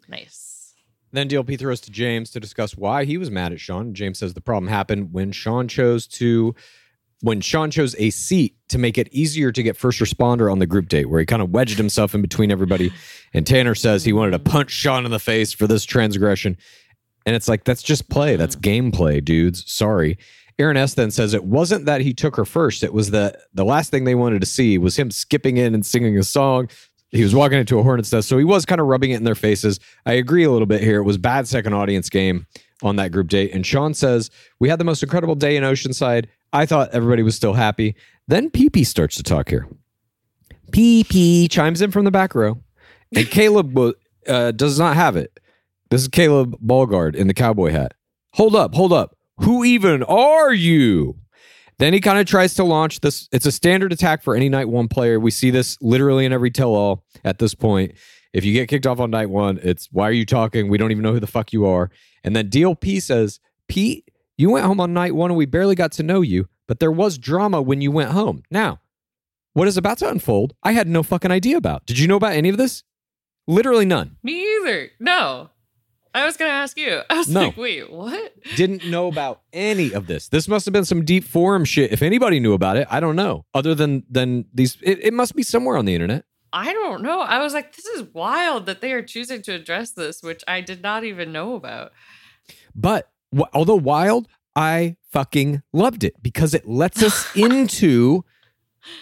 nice. 0.08 0.74
Then 1.12 1.28
DLP 1.28 1.58
throws 1.58 1.80
to 1.82 1.90
James 1.90 2.30
to 2.30 2.40
discuss 2.40 2.76
why 2.76 3.04
he 3.04 3.18
was 3.18 3.30
mad 3.30 3.52
at 3.52 3.60
Sean. 3.60 3.92
James 3.94 4.18
says 4.18 4.32
the 4.32 4.40
problem 4.40 4.68
happened 4.68 5.12
when 5.12 5.30
Sean 5.32 5.68
chose 5.68 6.06
to 6.06 6.54
when 7.22 7.40
Sean 7.40 7.70
chose 7.70 7.94
a 7.98 8.10
seat 8.10 8.56
to 8.68 8.78
make 8.78 8.98
it 8.98 9.08
easier 9.12 9.52
to 9.52 9.62
get 9.62 9.76
first 9.76 10.00
responder 10.00 10.50
on 10.50 10.58
the 10.58 10.66
group 10.66 10.88
date, 10.88 11.08
where 11.08 11.20
he 11.20 11.26
kind 11.26 11.40
of 11.40 11.50
wedged 11.50 11.78
himself 11.78 12.14
in 12.14 12.20
between 12.20 12.50
everybody. 12.50 12.92
And 13.32 13.46
Tanner 13.46 13.76
says 13.76 14.04
he 14.04 14.12
wanted 14.12 14.32
to 14.32 14.40
punch 14.40 14.72
Sean 14.72 15.04
in 15.04 15.12
the 15.12 15.20
face 15.20 15.52
for 15.52 15.68
this 15.68 15.84
transgression. 15.84 16.56
And 17.24 17.36
it's 17.36 17.48
like, 17.48 17.62
that's 17.62 17.82
just 17.82 18.10
play. 18.10 18.34
That's 18.34 18.56
gameplay, 18.56 19.24
dudes. 19.24 19.70
Sorry. 19.72 20.18
Aaron 20.58 20.76
S 20.76 20.94
then 20.94 21.12
says 21.12 21.32
it 21.32 21.44
wasn't 21.44 21.86
that 21.86 22.00
he 22.00 22.12
took 22.12 22.34
her 22.34 22.44
first. 22.44 22.82
It 22.82 22.92
was 22.92 23.12
that 23.12 23.36
the 23.54 23.64
last 23.64 23.90
thing 23.90 24.02
they 24.02 24.16
wanted 24.16 24.40
to 24.40 24.46
see 24.46 24.76
was 24.76 24.98
him 24.98 25.12
skipping 25.12 25.58
in 25.58 25.74
and 25.74 25.86
singing 25.86 26.18
a 26.18 26.24
song. 26.24 26.68
He 27.10 27.22
was 27.22 27.34
walking 27.34 27.58
into 27.58 27.78
a 27.78 27.82
hornet's 27.84 28.12
nest, 28.12 28.28
so 28.28 28.36
he 28.36 28.44
was 28.44 28.66
kind 28.66 28.80
of 28.80 28.88
rubbing 28.88 29.12
it 29.12 29.16
in 29.16 29.24
their 29.24 29.34
faces. 29.34 29.78
I 30.06 30.14
agree 30.14 30.44
a 30.44 30.50
little 30.50 30.66
bit 30.66 30.82
here. 30.82 30.98
It 30.98 31.04
was 31.04 31.18
bad 31.18 31.46
second 31.46 31.74
audience 31.74 32.08
game 32.08 32.46
on 32.82 32.96
that 32.96 33.12
group 33.12 33.28
date. 33.28 33.52
And 33.54 33.64
Sean 33.64 33.94
says, 33.94 34.30
We 34.58 34.68
had 34.68 34.80
the 34.80 34.84
most 34.84 35.02
incredible 35.02 35.34
day 35.34 35.56
in 35.56 35.62
Oceanside. 35.62 36.26
I 36.52 36.66
thought 36.66 36.90
everybody 36.92 37.22
was 37.22 37.34
still 37.34 37.54
happy. 37.54 37.94
Then 38.28 38.50
PP 38.50 38.86
starts 38.86 39.16
to 39.16 39.22
talk 39.22 39.48
here. 39.48 39.68
PP 40.70 41.50
chimes 41.50 41.82
in 41.82 41.90
from 41.90 42.04
the 42.04 42.10
back 42.10 42.34
row, 42.34 42.58
and 43.14 43.26
Caleb 43.30 43.76
uh, 44.26 44.52
does 44.52 44.78
not 44.78 44.96
have 44.96 45.16
it. 45.16 45.38
This 45.90 46.02
is 46.02 46.08
Caleb 46.08 46.56
Balgaard 46.64 47.14
in 47.14 47.26
the 47.26 47.34
cowboy 47.34 47.70
hat. 47.70 47.94
Hold 48.34 48.56
up, 48.56 48.74
hold 48.74 48.92
up. 48.92 49.16
Who 49.38 49.64
even 49.64 50.02
are 50.04 50.52
you? 50.52 51.18
Then 51.78 51.92
he 51.92 52.00
kind 52.00 52.18
of 52.18 52.26
tries 52.26 52.54
to 52.54 52.64
launch 52.64 53.00
this. 53.00 53.28
It's 53.32 53.44
a 53.44 53.52
standard 53.52 53.92
attack 53.92 54.22
for 54.22 54.34
any 54.34 54.48
night 54.48 54.68
one 54.68 54.88
player. 54.88 55.18
We 55.18 55.30
see 55.30 55.50
this 55.50 55.76
literally 55.82 56.24
in 56.24 56.32
every 56.32 56.50
tell 56.50 56.74
all 56.74 57.04
at 57.24 57.38
this 57.38 57.54
point. 57.54 57.92
If 58.32 58.44
you 58.44 58.52
get 58.54 58.68
kicked 58.68 58.86
off 58.86 59.00
on 59.00 59.10
night 59.10 59.28
one, 59.28 59.58
it's 59.62 59.88
why 59.92 60.08
are 60.08 60.12
you 60.12 60.24
talking? 60.24 60.68
We 60.68 60.78
don't 60.78 60.90
even 60.92 61.02
know 61.02 61.12
who 61.12 61.20
the 61.20 61.26
fuck 61.26 61.52
you 61.52 61.66
are. 61.66 61.90
And 62.24 62.34
then 62.34 62.48
DLP 62.48 63.02
says, 63.02 63.40
Pete, 63.68 64.08
you 64.42 64.50
went 64.50 64.66
home 64.66 64.80
on 64.80 64.92
night 64.92 65.14
one 65.14 65.30
and 65.30 65.38
we 65.38 65.46
barely 65.46 65.74
got 65.74 65.92
to 65.92 66.02
know 66.02 66.20
you, 66.20 66.48
but 66.68 66.78
there 66.80 66.92
was 66.92 67.16
drama 67.16 67.62
when 67.62 67.80
you 67.80 67.90
went 67.90 68.10
home. 68.10 68.42
Now, 68.50 68.80
what 69.54 69.68
is 69.68 69.76
about 69.76 69.98
to 69.98 70.08
unfold, 70.10 70.54
I 70.62 70.72
had 70.72 70.88
no 70.88 71.02
fucking 71.02 71.30
idea 71.30 71.56
about. 71.56 71.86
Did 71.86 71.98
you 71.98 72.06
know 72.08 72.16
about 72.16 72.32
any 72.32 72.48
of 72.48 72.56
this? 72.56 72.82
Literally 73.46 73.84
none. 73.86 74.16
Me 74.22 74.42
either. 74.56 74.90
No. 75.00 75.50
I 76.14 76.26
was 76.26 76.36
going 76.36 76.48
to 76.50 76.54
ask 76.54 76.76
you. 76.76 77.00
I 77.08 77.18
was 77.18 77.28
No. 77.28 77.46
like, 77.46 77.56
wait, 77.56 77.90
what? 77.90 78.34
Didn't 78.56 78.86
know 78.86 79.08
about 79.08 79.40
any 79.52 79.92
of 79.92 80.06
this. 80.06 80.28
This 80.28 80.46
must 80.46 80.66
have 80.66 80.72
been 80.72 80.84
some 80.84 81.04
deep 81.04 81.24
forum 81.24 81.64
shit. 81.64 81.90
If 81.92 82.02
anybody 82.02 82.38
knew 82.38 82.52
about 82.52 82.76
it, 82.76 82.86
I 82.90 83.00
don't 83.00 83.16
know. 83.16 83.46
Other 83.54 83.74
than 83.74 84.04
than 84.10 84.44
these, 84.52 84.76
it, 84.82 84.98
it 85.02 85.14
must 85.14 85.34
be 85.34 85.42
somewhere 85.42 85.76
on 85.76 85.86
the 85.86 85.94
internet. 85.94 86.24
I 86.52 86.72
don't 86.74 87.02
know. 87.02 87.20
I 87.20 87.38
was 87.42 87.54
like, 87.54 87.74
this 87.74 87.86
is 87.86 88.02
wild 88.12 88.66
that 88.66 88.80
they 88.82 88.92
are 88.92 89.02
choosing 89.02 89.40
to 89.42 89.52
address 89.54 89.92
this, 89.92 90.22
which 90.22 90.42
I 90.46 90.60
did 90.60 90.82
not 90.82 91.02
even 91.04 91.32
know 91.32 91.54
about. 91.54 91.92
But 92.74 93.10
although 93.52 93.76
wild, 93.76 94.28
I 94.54 94.96
fucking 95.10 95.62
loved 95.72 96.04
it 96.04 96.22
because 96.22 96.54
it 96.54 96.68
lets 96.68 97.02
us 97.02 97.26
into 97.36 98.24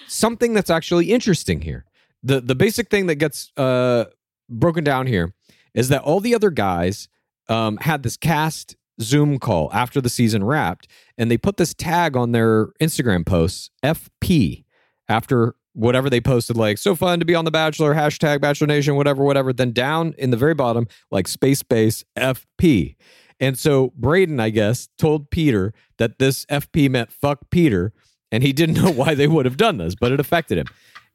something 0.06 0.54
that's 0.54 0.70
actually 0.70 1.12
interesting 1.12 1.62
here. 1.62 1.84
The 2.22 2.40
the 2.40 2.54
basic 2.54 2.90
thing 2.90 3.06
that 3.06 3.16
gets 3.16 3.50
uh, 3.56 4.06
broken 4.48 4.84
down 4.84 5.06
here 5.06 5.34
is 5.74 5.88
that 5.88 6.02
all 6.02 6.20
the 6.20 6.34
other 6.34 6.50
guys 6.50 7.08
um, 7.48 7.78
had 7.78 8.02
this 8.02 8.16
cast 8.16 8.76
Zoom 9.00 9.38
call 9.38 9.70
after 9.72 10.00
the 10.00 10.10
season 10.10 10.44
wrapped, 10.44 10.86
and 11.16 11.30
they 11.30 11.38
put 11.38 11.56
this 11.56 11.72
tag 11.72 12.16
on 12.16 12.32
their 12.32 12.66
Instagram 12.80 13.24
posts, 13.24 13.70
FP, 13.82 14.64
after 15.08 15.54
whatever 15.72 16.10
they 16.10 16.20
posted, 16.20 16.56
like 16.56 16.78
so 16.78 16.94
fun 16.94 17.20
to 17.20 17.24
be 17.24 17.34
on 17.34 17.44
the 17.44 17.50
Bachelor, 17.50 17.94
hashtag 17.94 18.40
Bachelor 18.40 18.66
Nation, 18.66 18.96
whatever, 18.96 19.24
whatever. 19.24 19.52
Then 19.52 19.72
down 19.72 20.14
in 20.18 20.30
the 20.30 20.36
very 20.36 20.54
bottom, 20.54 20.86
like 21.10 21.28
space 21.28 21.60
space 21.60 22.04
FP. 22.18 22.96
And 23.40 23.59
so 23.59 23.92
Braden, 23.96 24.38
I 24.38 24.50
guess, 24.50 24.88
told 24.98 25.31
Peter 25.31 25.72
that 25.96 26.18
this 26.18 26.44
FP 26.46 26.90
meant 26.90 27.11
fuck 27.11 27.50
Peter, 27.50 27.92
and 28.31 28.42
he 28.42 28.53
didn't 28.53 28.76
know 28.76 28.90
why 28.92 29.14
they 29.14 29.26
would 29.26 29.46
have 29.46 29.57
done 29.57 29.79
this, 29.79 29.94
but 29.94 30.12
it 30.12 30.20
affected 30.20 30.59
him. 30.59 30.66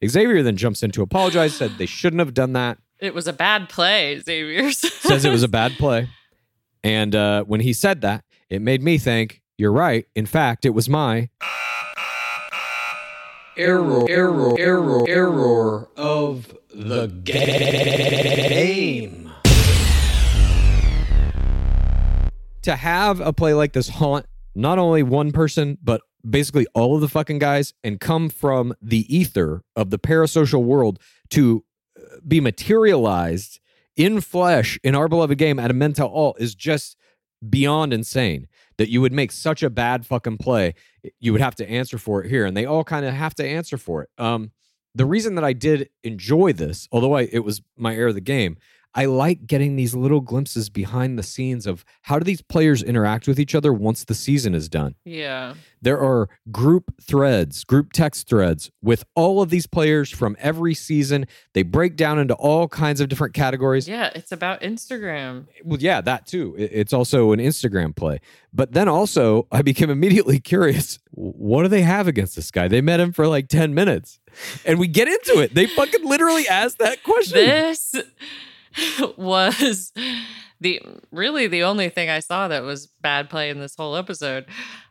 Xavier 0.04 0.42
then 0.42 0.56
jumps 0.56 0.82
in 0.82 0.90
to 0.90 1.02
apologize, 1.02 1.54
said 1.54 1.72
they 1.78 1.86
shouldn't 1.86 2.20
have 2.20 2.34
done 2.34 2.52
that, 2.52 2.78
It 2.98 3.14
was 3.14 3.26
a 3.26 3.32
bad 3.32 3.68
play, 3.68 4.20
Xavier. 4.20 4.70
says 4.72 5.24
it 5.24 5.30
was 5.30 5.42
a 5.42 5.48
bad 5.48 5.72
play. 5.78 6.08
And 6.84 7.14
uh, 7.14 7.44
when 7.44 7.60
he 7.60 7.72
said 7.72 8.02
that, 8.02 8.24
it 8.50 8.60
made 8.60 8.82
me 8.82 8.98
think, 8.98 9.42
you're 9.58 9.72
right. 9.72 10.06
In 10.14 10.26
fact, 10.26 10.66
it 10.66 10.70
was 10.70 10.88
my 10.88 11.30
Error, 13.58 14.04
error, 14.10 14.54
error, 14.58 15.08
error 15.08 15.88
of 15.96 16.54
the 16.74 17.06
game. 18.26 19.25
To 22.66 22.74
have 22.74 23.20
a 23.20 23.32
play 23.32 23.54
like 23.54 23.74
this 23.74 23.88
haunt 23.88 24.26
not 24.56 24.76
only 24.76 25.04
one 25.04 25.30
person, 25.30 25.78
but 25.80 26.00
basically 26.28 26.66
all 26.74 26.96
of 26.96 27.00
the 27.00 27.08
fucking 27.08 27.38
guys 27.38 27.72
and 27.84 28.00
come 28.00 28.28
from 28.28 28.74
the 28.82 29.06
ether 29.14 29.62
of 29.76 29.90
the 29.90 30.00
parasocial 30.00 30.64
world 30.64 30.98
to 31.30 31.64
uh, 31.96 32.16
be 32.26 32.40
materialized 32.40 33.60
in 33.94 34.20
flesh 34.20 34.80
in 34.82 34.96
our 34.96 35.06
beloved 35.06 35.38
game 35.38 35.60
at 35.60 35.70
a 35.70 35.74
Men 35.74 35.92
Tell 35.92 36.08
All 36.08 36.34
is 36.40 36.56
just 36.56 36.96
beyond 37.48 37.92
insane. 37.92 38.48
That 38.78 38.90
you 38.90 39.00
would 39.00 39.12
make 39.12 39.30
such 39.30 39.62
a 39.62 39.70
bad 39.70 40.04
fucking 40.04 40.38
play 40.38 40.74
you 41.20 41.30
would 41.30 41.40
have 41.40 41.54
to 41.54 41.70
answer 41.70 41.98
for 41.98 42.24
it 42.24 42.28
here 42.28 42.44
and 42.44 42.56
they 42.56 42.66
all 42.66 42.82
kind 42.82 43.06
of 43.06 43.14
have 43.14 43.36
to 43.36 43.46
answer 43.46 43.78
for 43.78 44.02
it. 44.02 44.10
Um 44.18 44.50
the 44.92 45.06
reason 45.06 45.34
that 45.34 45.44
i 45.44 45.52
did 45.52 45.90
enjoy 46.02 46.54
this 46.54 46.88
although 46.90 47.12
I, 47.12 47.28
it 47.30 47.44
was 47.44 47.60
my 47.76 47.94
air 47.94 48.08
of 48.08 48.14
the 48.14 48.20
game 48.20 48.56
I 48.96 49.04
like 49.04 49.46
getting 49.46 49.76
these 49.76 49.94
little 49.94 50.20
glimpses 50.22 50.70
behind 50.70 51.18
the 51.18 51.22
scenes 51.22 51.66
of 51.66 51.84
how 52.02 52.18
do 52.18 52.24
these 52.24 52.40
players 52.40 52.82
interact 52.82 53.28
with 53.28 53.38
each 53.38 53.54
other 53.54 53.70
once 53.72 54.04
the 54.04 54.14
season 54.14 54.54
is 54.54 54.68
done. 54.68 54.94
yeah. 55.04 55.54
There 55.82 56.00
are 56.00 56.28
group 56.50 56.94
threads, 57.00 57.62
group 57.62 57.92
text 57.92 58.28
threads 58.28 58.72
with 58.82 59.04
all 59.14 59.40
of 59.40 59.50
these 59.50 59.68
players 59.68 60.10
from 60.10 60.34
every 60.40 60.74
season. 60.74 61.26
They 61.52 61.62
break 61.62 61.94
down 61.94 62.18
into 62.18 62.34
all 62.34 62.66
kinds 62.66 63.00
of 63.00 63.08
different 63.08 63.34
categories. 63.34 63.86
Yeah, 63.86 64.10
it's 64.12 64.32
about 64.32 64.62
Instagram. 64.62 65.46
Well, 65.62 65.78
yeah, 65.78 66.00
that 66.00 66.26
too. 66.26 66.56
It's 66.58 66.92
also 66.92 67.30
an 67.30 67.38
Instagram 67.38 67.94
play. 67.94 68.20
But 68.52 68.72
then 68.72 68.88
also, 68.88 69.46
I 69.52 69.62
became 69.62 69.90
immediately 69.90 70.40
curious 70.40 70.98
what 71.12 71.62
do 71.62 71.68
they 71.68 71.82
have 71.82 72.08
against 72.08 72.34
this 72.34 72.50
guy? 72.50 72.66
They 72.66 72.80
met 72.80 72.98
him 72.98 73.12
for 73.12 73.28
like 73.28 73.46
10 73.46 73.72
minutes. 73.72 74.18
And 74.64 74.80
we 74.80 74.88
get 74.88 75.06
into 75.06 75.40
it. 75.40 75.54
They 75.54 75.66
fucking 75.66 76.04
literally 76.04 76.48
asked 76.48 76.78
that 76.78 77.02
question. 77.04 77.34
This 77.38 77.94
was 79.16 79.92
the 80.60 80.80
really 81.10 81.46
the 81.46 81.62
only 81.62 81.88
thing 81.88 82.10
I 82.10 82.20
saw 82.20 82.48
that 82.48 82.62
was 82.62 82.86
bad 82.86 83.30
play 83.30 83.50
in 83.50 83.60
this 83.60 83.74
whole 83.76 83.96
episode. 83.96 84.46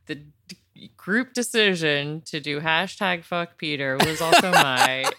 The 0.08 0.16
d- 0.48 0.92
group 0.98 1.34
decision 1.34 2.22
to 2.26 2.40
do 2.40 2.60
hashtag 2.60 3.24
fuck 3.24 3.58
Peter 3.58 3.98
was 3.98 4.22
also 4.22 4.52
my 4.52 5.06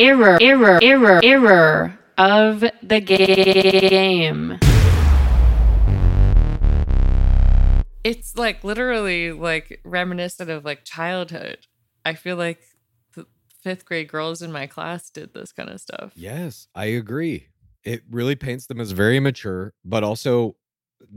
Error, 0.00 0.38
error, 0.40 0.78
error, 0.80 1.20
error 1.24 1.98
of 2.16 2.60
the 2.82 3.00
game. 3.00 4.60
it's 8.08 8.36
like 8.36 8.64
literally 8.64 9.32
like 9.32 9.80
reminiscent 9.84 10.48
of 10.48 10.64
like 10.64 10.84
childhood. 10.84 11.58
I 12.06 12.14
feel 12.14 12.36
like 12.36 12.60
fifth 13.62 13.84
grade 13.84 14.08
girls 14.08 14.42
in 14.42 14.52
my 14.52 14.66
class 14.66 15.10
did 15.10 15.34
this 15.34 15.52
kind 15.52 15.68
of 15.68 15.80
stuff. 15.80 16.12
Yes, 16.14 16.68
I 16.74 16.86
agree. 16.86 17.48
It 17.84 18.02
really 18.10 18.36
paints 18.36 18.66
them 18.66 18.80
as 18.80 18.92
very 18.92 19.20
mature, 19.20 19.72
but 19.84 20.02
also 20.04 20.56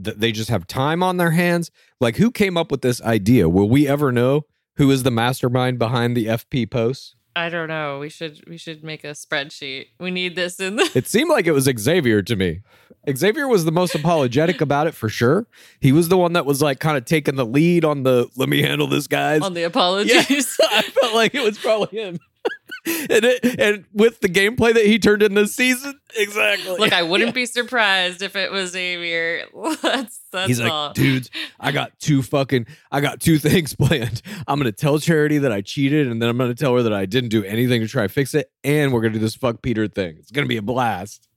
th- 0.04 0.18
they 0.18 0.32
just 0.32 0.50
have 0.50 0.68
time 0.68 1.04
on 1.04 1.18
their 1.18 1.32
hands. 1.32 1.72
Like, 2.00 2.18
who 2.18 2.32
came 2.32 2.58
up 2.58 2.72
with 2.72 2.82
this 2.82 3.02
idea? 3.02 3.50
Will 3.50 3.70
we 3.70 3.88
ever 3.88 4.12
know 4.12 4.46
who 4.78 4.90
is 4.92 5.04
the 5.04 5.12
mastermind 5.12 5.80
behind 5.80 6.16
the 6.16 6.28
FP 6.28 6.70
posts? 6.70 7.16
I 7.36 7.48
don't 7.50 7.70
know. 7.70 8.00
We 8.00 8.10
should 8.10 8.44
we 8.48 8.58
should 8.58 8.84
make 8.84 9.04
a 9.06 9.12
spreadsheet. 9.12 9.88
We 10.00 10.12
need 10.12 10.36
this 10.36 10.60
in 10.60 10.76
the 10.76 10.92
It 10.94 11.08
seemed 11.08 11.30
like 11.30 11.48
it 11.48 11.54
was 11.54 11.64
Xavier 11.80 12.22
to 12.22 12.36
me. 12.36 12.62
Xavier 13.10 13.48
was 13.48 13.64
the 13.66 13.72
most 13.72 13.96
apologetic 13.96 14.60
about 14.62 14.86
it 14.86 14.94
for 14.94 15.08
sure. 15.10 15.48
He 15.80 15.92
was 15.92 16.10
the 16.10 16.18
one 16.18 16.34
that 16.34 16.46
was 16.46 16.62
like 16.62 16.80
kind 16.80 16.98
of 16.98 17.06
taking 17.06 17.36
the 17.36 17.46
lead 17.46 17.86
on 17.86 18.04
the 18.04 18.28
let 18.36 18.50
me 18.50 18.62
handle 18.62 18.86
this, 18.88 19.08
guys. 19.08 19.42
on 19.42 19.54
the 19.54 19.64
apologies. 19.72 20.58
I 20.72 20.82
felt 20.82 21.16
like 21.16 21.34
it 21.34 21.42
was 21.42 21.58
probably 21.58 22.00
him. 22.00 22.20
And, 22.86 23.26
it, 23.26 23.60
and 23.60 23.86
with 23.94 24.22
the 24.22 24.28
gameplay 24.28 24.74
that 24.74 24.86
he 24.86 24.98
turned 24.98 25.22
in 25.22 25.34
this 25.36 25.54
season, 25.56 26.00
exactly. 26.16 26.78
Look, 26.78 26.94
I 26.94 27.04
wouldn't 27.04 27.36
be 27.36 27.46
surprised 27.46 28.22
if 28.22 28.36
it 28.36 28.52
was 28.52 28.72
Xavier. 28.72 29.46
That's 29.82 30.22
that's 30.32 30.48
He's 30.48 30.62
like, 30.62 30.72
all. 30.72 30.94
dudes, 30.94 31.30
I 31.60 31.72
got 31.72 32.00
two 32.00 32.22
fucking, 32.24 32.66
I 32.92 33.02
got 33.02 33.20
two 33.20 33.38
things 33.40 33.76
planned. 33.76 34.22
I'm 34.48 34.58
gonna 34.60 34.72
tell 34.72 34.98
Charity 34.98 35.40
that 35.40 35.52
I 35.52 35.62
cheated, 35.62 36.08
and 36.08 36.22
then 36.22 36.30
I'm 36.30 36.38
gonna 36.38 36.56
tell 36.56 36.74
her 36.76 36.84
that 36.84 36.94
I 36.94 37.06
didn't 37.06 37.30
do 37.30 37.44
anything 37.44 37.82
to 37.82 37.88
try 37.88 38.04
to 38.04 38.10
fix 38.10 38.34
it, 38.34 38.50
and 38.64 38.94
we're 38.94 39.02
gonna 39.02 39.14
do 39.14 39.20
this 39.20 39.36
fuck 39.36 39.62
Peter 39.62 39.88
thing. 39.88 40.16
It's 40.18 40.32
gonna 40.32 40.48
be 40.48 40.58
a 40.58 40.62
blast. 40.62 41.28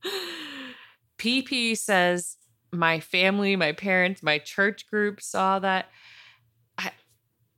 PP 1.18 1.76
says 1.76 2.36
my 2.72 3.00
family, 3.00 3.56
my 3.56 3.72
parents, 3.72 4.22
my 4.22 4.38
church 4.38 4.86
group 4.86 5.20
saw 5.20 5.58
that. 5.60 5.86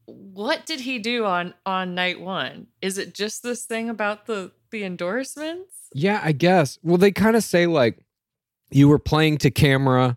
What 0.06 0.66
did 0.66 0.80
he 0.80 0.98
do 0.98 1.24
on 1.24 1.54
on 1.64 1.94
night 1.94 2.20
one? 2.20 2.68
Is 2.80 2.96
it 2.98 3.14
just 3.14 3.42
this 3.42 3.64
thing 3.64 3.88
about 3.90 4.26
the 4.26 4.52
the 4.70 4.84
endorsements? 4.84 5.74
Yeah, 5.94 6.20
I 6.22 6.32
guess. 6.32 6.78
Well, 6.82 6.96
they 6.98 7.12
kind 7.12 7.36
of 7.36 7.44
say 7.44 7.66
like 7.66 7.98
you 8.70 8.88
were 8.88 8.98
playing 8.98 9.38
to 9.38 9.50
camera. 9.50 10.16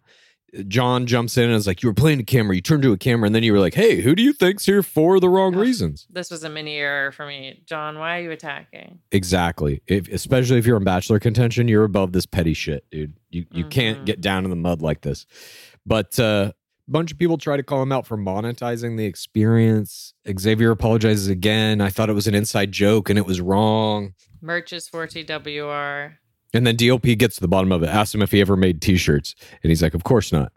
John 0.68 1.06
jumps 1.06 1.38
in 1.38 1.44
and 1.44 1.54
is 1.54 1.68
like, 1.68 1.84
You 1.84 1.90
were 1.90 1.94
playing 1.94 2.18
to 2.18 2.24
camera. 2.24 2.56
You 2.56 2.62
turned 2.64 2.82
to 2.82 2.92
a 2.92 2.98
camera, 2.98 3.28
and 3.28 3.36
then 3.36 3.44
you 3.44 3.54
were 3.54 3.60
like, 3.60 3.76
Hey, 3.76 4.02
who 4.02 4.16
do 4.16 4.24
you 4.24 4.34
think's 4.34 4.66
here 4.66 4.82
for 4.82 5.20
the 5.20 5.30
wrong 5.30 5.56
reasons? 5.56 6.08
This 6.10 6.32
was 6.32 6.44
a 6.44 6.50
mini 6.50 6.76
error 6.78 7.12
for 7.12 7.28
me, 7.28 7.62
John. 7.68 8.00
Why 8.00 8.18
are 8.18 8.22
you 8.24 8.32
attacking? 8.32 8.98
Exactly. 9.12 9.84
If, 9.86 10.08
especially 10.10 10.58
if 10.58 10.66
you're 10.66 10.78
in 10.78 10.84
bachelor 10.84 11.20
contention, 11.20 11.68
you're 11.68 11.84
above 11.84 12.14
this 12.14 12.26
petty 12.26 12.56
shit, 12.56 12.84
dude. 12.90 13.14
You 13.30 13.46
you 13.52 13.66
can't 13.66 14.00
Mhm. 14.02 14.06
get 14.06 14.22
down 14.22 14.44
in 14.44 14.50
the 14.50 14.56
mud 14.56 14.82
like 14.82 15.02
this. 15.02 15.28
But 15.86 16.20
uh, 16.20 16.54
bunch 16.92 17.12
of 17.12 17.18
people 17.18 17.38
try 17.38 17.58
to 17.58 17.64
call 17.64 17.82
him 17.82 17.92
out 17.92 18.06
for 18.06 18.18
monetizing 18.18 18.98
the 18.98 19.06
experience. 19.06 20.14
Xavier 20.38 20.72
apologizes 20.72 21.28
again. 21.28 21.82
I 21.82 21.90
thought 21.90 22.10
it 22.10 22.14
was 22.14 22.28
an 22.28 22.36
inside 22.36 22.72
joke 22.72 23.10
and 23.10 23.18
it 23.18 23.26
was 23.26 23.42
wrong. 23.42 24.14
Merch 24.42 24.74
is 24.74 24.88
for 24.88 25.06
TWR. 25.08 26.14
And 26.54 26.66
then 26.66 26.76
DLP 26.78 27.18
gets 27.18 27.36
to 27.36 27.42
the 27.42 27.48
bottom 27.48 27.72
of 27.72 27.84
it, 27.84 27.88
asks 27.88 28.16
him 28.16 28.22
if 28.22 28.32
he 28.32 28.42
ever 28.42 28.56
made 28.56 28.82
t-shirts, 28.82 29.36
and 29.62 29.70
he's 29.70 29.84
like, 29.84 29.94
"Of 29.94 30.04
course 30.04 30.32
not." 30.32 30.52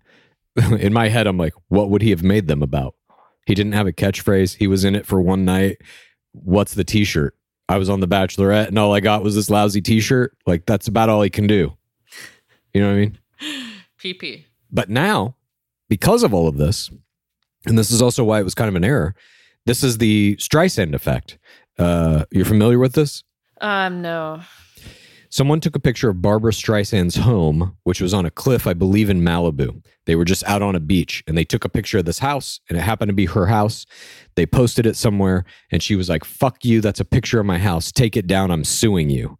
in 0.78 0.92
my 0.92 1.08
head, 1.08 1.26
I'm 1.26 1.36
like, 1.36 1.52
"What 1.68 1.90
would 1.90 2.00
he 2.00 2.10
have 2.10 2.22
made 2.22 2.48
them 2.48 2.62
about?" 2.62 2.94
He 3.46 3.54
didn't 3.54 3.72
have 3.72 3.86
a 3.86 3.92
catchphrase. 3.92 4.56
He 4.56 4.66
was 4.66 4.84
in 4.84 4.94
it 4.94 5.04
for 5.04 5.20
one 5.20 5.44
night. 5.44 5.78
What's 6.32 6.74
the 6.74 6.84
t-shirt? 6.84 7.36
I 7.68 7.76
was 7.76 7.90
on 7.90 8.00
the 8.00 8.08
Bachelorette, 8.08 8.68
and 8.68 8.78
all 8.78 8.94
I 8.94 9.00
got 9.00 9.22
was 9.22 9.34
this 9.34 9.50
lousy 9.50 9.82
t-shirt. 9.82 10.34
Like 10.46 10.64
that's 10.64 10.88
about 10.88 11.10
all 11.10 11.20
he 11.20 11.30
can 11.30 11.46
do. 11.46 11.76
You 12.72 12.80
know 12.80 12.88
what 12.88 12.94
I 12.94 12.98
mean? 13.00 13.18
PP. 14.02 14.44
But 14.70 14.88
now, 14.88 15.36
because 15.92 16.22
of 16.22 16.32
all 16.32 16.48
of 16.48 16.56
this, 16.56 16.90
and 17.66 17.76
this 17.76 17.90
is 17.90 18.00
also 18.00 18.24
why 18.24 18.40
it 18.40 18.44
was 18.44 18.54
kind 18.54 18.70
of 18.70 18.74
an 18.76 18.82
error. 18.82 19.14
This 19.66 19.84
is 19.84 19.98
the 19.98 20.36
Streisand 20.36 20.94
effect. 20.94 21.36
Uh, 21.78 22.24
you're 22.30 22.46
familiar 22.46 22.78
with 22.78 22.94
this? 22.94 23.24
Um, 23.60 24.00
no. 24.00 24.40
Someone 25.28 25.60
took 25.60 25.76
a 25.76 25.80
picture 25.80 26.08
of 26.08 26.22
Barbara 26.22 26.52
Streisand's 26.52 27.16
home, 27.16 27.76
which 27.82 28.00
was 28.00 28.14
on 28.14 28.24
a 28.24 28.30
cliff, 28.30 28.66
I 28.66 28.72
believe, 28.72 29.10
in 29.10 29.20
Malibu. 29.20 29.84
They 30.06 30.16
were 30.16 30.24
just 30.24 30.44
out 30.44 30.62
on 30.62 30.74
a 30.74 30.80
beach 30.80 31.22
and 31.26 31.36
they 31.36 31.44
took 31.44 31.66
a 31.66 31.68
picture 31.68 31.98
of 31.98 32.06
this 32.06 32.20
house 32.20 32.58
and 32.70 32.78
it 32.78 32.82
happened 32.82 33.10
to 33.10 33.14
be 33.14 33.26
her 33.26 33.44
house. 33.44 33.84
They 34.34 34.46
posted 34.46 34.86
it 34.86 34.96
somewhere 34.96 35.44
and 35.70 35.82
she 35.82 35.94
was 35.94 36.08
like, 36.08 36.24
fuck 36.24 36.64
you. 36.64 36.80
That's 36.80 37.00
a 37.00 37.04
picture 37.04 37.38
of 37.38 37.44
my 37.44 37.58
house. 37.58 37.92
Take 37.92 38.16
it 38.16 38.26
down. 38.26 38.50
I'm 38.50 38.64
suing 38.64 39.10
you. 39.10 39.36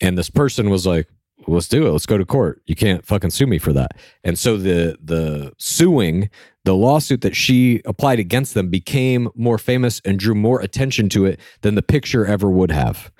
And 0.00 0.18
this 0.18 0.30
person 0.30 0.68
was 0.68 0.84
like, 0.84 1.06
let's 1.46 1.68
do 1.68 1.86
it. 1.86 1.90
Let's 1.90 2.06
go 2.06 2.18
to 2.18 2.24
court. 2.24 2.62
You 2.66 2.74
can't 2.74 3.04
fucking 3.06 3.30
sue 3.30 3.46
me 3.46 3.58
for 3.58 3.72
that. 3.72 3.92
And 4.24 4.38
so 4.38 4.56
the 4.56 4.98
the 5.02 5.52
suing, 5.58 6.30
the 6.64 6.74
lawsuit 6.74 7.20
that 7.22 7.36
she 7.36 7.80
applied 7.84 8.18
against 8.18 8.54
them 8.54 8.68
became 8.68 9.28
more 9.34 9.58
famous 9.58 10.00
and 10.04 10.18
drew 10.18 10.34
more 10.34 10.60
attention 10.60 11.08
to 11.10 11.24
it 11.26 11.40
than 11.62 11.74
the 11.74 11.82
picture 11.82 12.26
ever 12.26 12.50
would 12.50 12.70
have. 12.70 13.10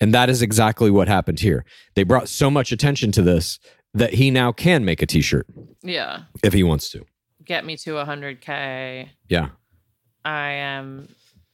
And 0.00 0.12
that 0.14 0.28
is 0.28 0.42
exactly 0.42 0.90
what 0.90 1.08
happened 1.08 1.40
here. 1.40 1.64
They 1.94 2.02
brought 2.02 2.28
so 2.28 2.50
much 2.50 2.72
attention 2.72 3.12
to 3.12 3.22
this 3.22 3.58
that 3.94 4.14
he 4.14 4.30
now 4.30 4.52
can 4.52 4.84
make 4.84 5.00
a 5.00 5.06
t-shirt 5.06 5.46
Yeah. 5.82 6.22
if 6.44 6.52
he 6.52 6.62
wants 6.62 6.90
to. 6.90 7.04
Get 7.44 7.64
me 7.64 7.76
to 7.78 7.90
100k. 7.92 9.08
Yeah. 9.28 9.48
I 10.24 10.50
am 10.50 11.08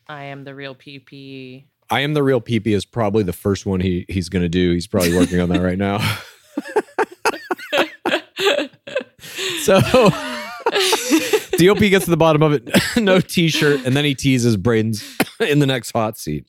I 0.09 0.25
am 0.25 0.43
the 0.45 0.55
real 0.55 0.75
PP. 0.75 1.67
I 1.93 2.01
am 2.01 2.15
the 2.15 2.23
real 2.23 2.41
PP 2.41 2.69
is 2.69 2.87
probably 2.87 3.23
the 3.23 3.35
first 3.35 3.67
one 3.67 3.81
he 3.81 4.07
he's 4.09 4.31
going 4.31 4.43
to 4.43 4.49
do. 4.49 4.73
He's 4.73 4.87
probably 4.87 5.15
working 5.15 5.41
on 5.41 5.51
that 5.51 5.61
right 5.61 5.77
now. 5.77 5.99
so 9.61 9.79
DLP 11.59 11.91
gets 11.91 12.07
to 12.07 12.11
the 12.11 12.17
bottom 12.17 12.43
of 12.43 12.55
it, 12.55 12.71
no 12.97 13.21
t-shirt, 13.21 13.85
and 13.85 13.95
then 13.95 14.07
he 14.07 14.15
teases 14.15 14.57
Braden's 14.57 15.19
in 15.41 15.59
the 15.59 15.67
next 15.67 15.91
hot 15.91 16.17
seat. 16.17 16.47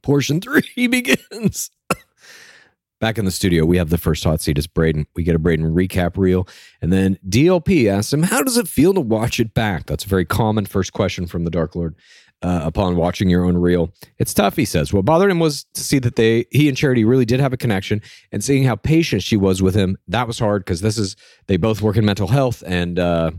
Portion 0.00 0.40
three 0.40 0.86
begins. 0.86 1.70
Back 3.00 3.18
in 3.18 3.26
the 3.26 3.30
studio, 3.30 3.66
we 3.66 3.76
have 3.76 3.90
the 3.90 3.98
first 3.98 4.24
hot 4.24 4.40
seat 4.40 4.56
as 4.56 4.66
Braden. 4.66 5.06
We 5.14 5.24
get 5.24 5.36
a 5.36 5.38
Braden 5.38 5.74
recap 5.74 6.16
reel, 6.16 6.48
and 6.80 6.90
then 6.90 7.18
DLP 7.28 7.86
asks 7.86 8.14
him, 8.14 8.22
"How 8.22 8.42
does 8.42 8.56
it 8.56 8.66
feel 8.66 8.94
to 8.94 9.00
watch 9.00 9.38
it 9.38 9.52
back?" 9.52 9.84
That's 9.84 10.06
a 10.06 10.08
very 10.08 10.24
common 10.24 10.64
first 10.64 10.94
question 10.94 11.26
from 11.26 11.44
the 11.44 11.50
Dark 11.50 11.76
Lord 11.76 11.94
uh, 12.42 12.60
upon 12.62 12.96
watching 12.96 13.28
your 13.28 13.44
own 13.44 13.56
reel. 13.56 13.92
It's 14.18 14.32
tough, 14.32 14.56
he 14.56 14.64
says. 14.64 14.92
What 14.92 15.04
bothered 15.04 15.30
him 15.30 15.40
was 15.40 15.64
to 15.74 15.80
see 15.80 15.98
that 16.00 16.16
they, 16.16 16.46
he 16.50 16.68
and 16.68 16.76
Charity, 16.76 17.04
really 17.04 17.24
did 17.24 17.40
have 17.40 17.52
a 17.52 17.56
connection, 17.56 18.00
and 18.32 18.42
seeing 18.42 18.64
how 18.64 18.76
patient 18.76 19.22
she 19.22 19.36
was 19.36 19.62
with 19.62 19.74
him. 19.74 19.96
That 20.06 20.26
was 20.26 20.38
hard 20.38 20.64
because 20.64 20.80
this 20.80 20.98
is 20.98 21.16
they 21.46 21.56
both 21.56 21.82
work 21.82 21.96
in 21.96 22.04
mental 22.04 22.28
health, 22.28 22.62
and 22.66 22.98
uh, 22.98 23.32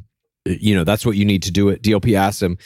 you 0.46 0.76
know 0.76 0.84
that's 0.84 1.06
what 1.06 1.16
you 1.16 1.26
need 1.26 1.44
to 1.44 1.52
do 1.52 1.70
it. 1.70 1.82
DLP 1.82 2.16
asked 2.16 2.44
him 2.44 2.58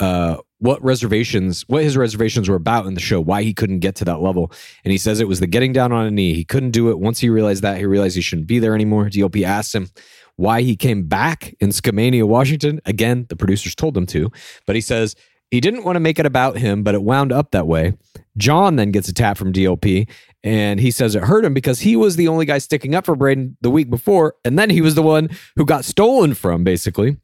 uh, 0.00 0.38
what 0.58 0.82
reservations, 0.82 1.62
what 1.68 1.84
his 1.84 1.96
reservations 1.96 2.48
were 2.48 2.56
about 2.56 2.86
in 2.86 2.94
the 2.94 3.00
show, 3.00 3.20
why 3.20 3.42
he 3.42 3.54
couldn't 3.54 3.80
get 3.80 3.94
to 3.96 4.04
that 4.06 4.20
level, 4.20 4.50
and 4.84 4.90
he 4.90 4.98
says 4.98 5.20
it 5.20 5.28
was 5.28 5.40
the 5.40 5.46
getting 5.46 5.72
down 5.72 5.92
on 5.92 6.06
a 6.06 6.10
knee. 6.10 6.34
He 6.34 6.44
couldn't 6.44 6.72
do 6.72 6.90
it. 6.90 6.98
Once 6.98 7.20
he 7.20 7.28
realized 7.28 7.62
that, 7.62 7.78
he 7.78 7.86
realized 7.86 8.16
he 8.16 8.22
shouldn't 8.22 8.48
be 8.48 8.58
there 8.58 8.74
anymore. 8.74 9.08
DLP 9.08 9.44
asked 9.44 9.74
him 9.74 9.88
why 10.34 10.62
he 10.62 10.76
came 10.76 11.04
back 11.04 11.54
in 11.60 11.70
Skamania, 11.70 12.24
Washington. 12.24 12.80
Again, 12.84 13.24
the 13.30 13.36
producers 13.36 13.74
told 13.74 13.96
him 13.96 14.04
to, 14.06 14.30
but 14.66 14.74
he 14.74 14.82
says 14.82 15.14
he 15.50 15.60
didn't 15.60 15.84
want 15.84 15.96
to 15.96 16.00
make 16.00 16.18
it 16.18 16.26
about 16.26 16.58
him, 16.58 16.82
but 16.82 16.94
it 16.94 17.02
wound 17.02 17.32
up 17.32 17.52
that 17.52 17.66
way. 17.66 17.94
John 18.36 18.76
then 18.76 18.90
gets 18.90 19.08
a 19.08 19.14
tap 19.14 19.38
from 19.38 19.52
DLP, 19.52 20.08
and 20.42 20.80
he 20.80 20.90
says 20.90 21.14
it 21.14 21.24
hurt 21.24 21.44
him 21.44 21.54
because 21.54 21.80
he 21.80 21.96
was 21.96 22.16
the 22.16 22.28
only 22.28 22.44
guy 22.44 22.58
sticking 22.58 22.94
up 22.94 23.06
for 23.06 23.16
Braden 23.16 23.56
the 23.60 23.70
week 23.70 23.88
before, 23.88 24.34
and 24.44 24.58
then 24.58 24.70
he 24.70 24.80
was 24.80 24.94
the 24.94 25.02
one 25.02 25.30
who 25.56 25.64
got 25.64 25.84
stolen 25.84 26.34
from, 26.34 26.64
basically. 26.64 27.16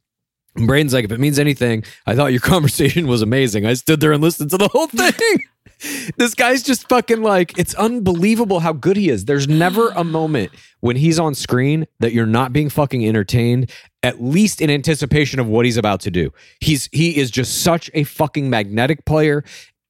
And 0.55 0.67
Braden's 0.67 0.93
like, 0.93 1.05
if 1.05 1.11
it 1.11 1.19
means 1.19 1.39
anything, 1.39 1.83
I 2.05 2.15
thought 2.15 2.31
your 2.31 2.41
conversation 2.41 3.07
was 3.07 3.21
amazing. 3.21 3.65
I 3.65 3.73
stood 3.73 3.99
there 3.99 4.13
and 4.13 4.21
listened 4.21 4.51
to 4.51 4.57
the 4.57 4.67
whole 4.67 4.87
thing. 4.87 5.39
this 6.17 6.33
guy's 6.33 6.63
just 6.63 6.87
fucking 6.89 7.21
like, 7.21 7.57
it's 7.57 7.75
unbelievable 7.75 8.59
how 8.59 8.73
good 8.73 8.97
he 8.97 9.09
is. 9.09 9.25
There's 9.25 9.47
never 9.47 9.89
a 9.89 10.03
moment 10.03 10.51
when 10.79 10.95
he's 10.95 11.19
on 11.19 11.35
screen 11.35 11.87
that 11.99 12.13
you're 12.13 12.25
not 12.25 12.53
being 12.53 12.69
fucking 12.69 13.05
entertained, 13.05 13.71
at 14.03 14.21
least 14.21 14.61
in 14.61 14.69
anticipation 14.69 15.39
of 15.39 15.47
what 15.47 15.65
he's 15.65 15.77
about 15.77 16.01
to 16.01 16.11
do. 16.11 16.31
He's 16.59 16.89
he 16.91 17.17
is 17.17 17.31
just 17.31 17.63
such 17.63 17.89
a 17.93 18.03
fucking 18.03 18.49
magnetic 18.49 19.05
player. 19.05 19.43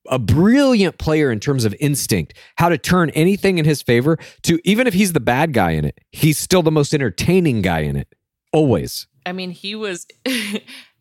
A 0.09 0.19
brilliant 0.19 0.97
player 0.97 1.31
in 1.31 1.39
terms 1.39 1.63
of 1.63 1.73
instinct, 1.79 2.33
how 2.57 2.67
to 2.67 2.77
turn 2.77 3.09
anything 3.11 3.57
in 3.57 3.63
his 3.63 3.81
favor 3.81 4.17
to 4.43 4.59
even 4.65 4.85
if 4.85 4.93
he's 4.93 5.13
the 5.13 5.21
bad 5.21 5.53
guy 5.53 5.71
in 5.71 5.85
it, 5.85 5.99
he's 6.11 6.37
still 6.37 6.61
the 6.61 6.71
most 6.71 6.93
entertaining 6.93 7.61
guy 7.61 7.79
in 7.79 7.95
it. 7.95 8.13
Always. 8.51 9.07
I 9.25 9.31
mean, 9.31 9.51
he 9.51 9.75
was 9.75 10.05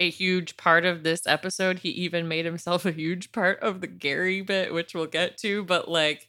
a 0.01 0.11
huge 0.11 0.57
part 0.57 0.85
of 0.85 1.03
this 1.03 1.27
episode. 1.27 1.81
He 1.81 1.89
even 1.91 2.29
made 2.29 2.45
himself 2.45 2.87
a 2.87 2.93
huge 2.93 3.33
part 3.33 3.59
of 3.59 3.81
the 3.81 3.89
Gerry 3.89 4.41
bit, 4.41 4.73
which 4.73 4.95
we'll 4.95 5.07
get 5.07 5.37
to, 5.39 5.65
but 5.65 5.89
like 5.89 6.29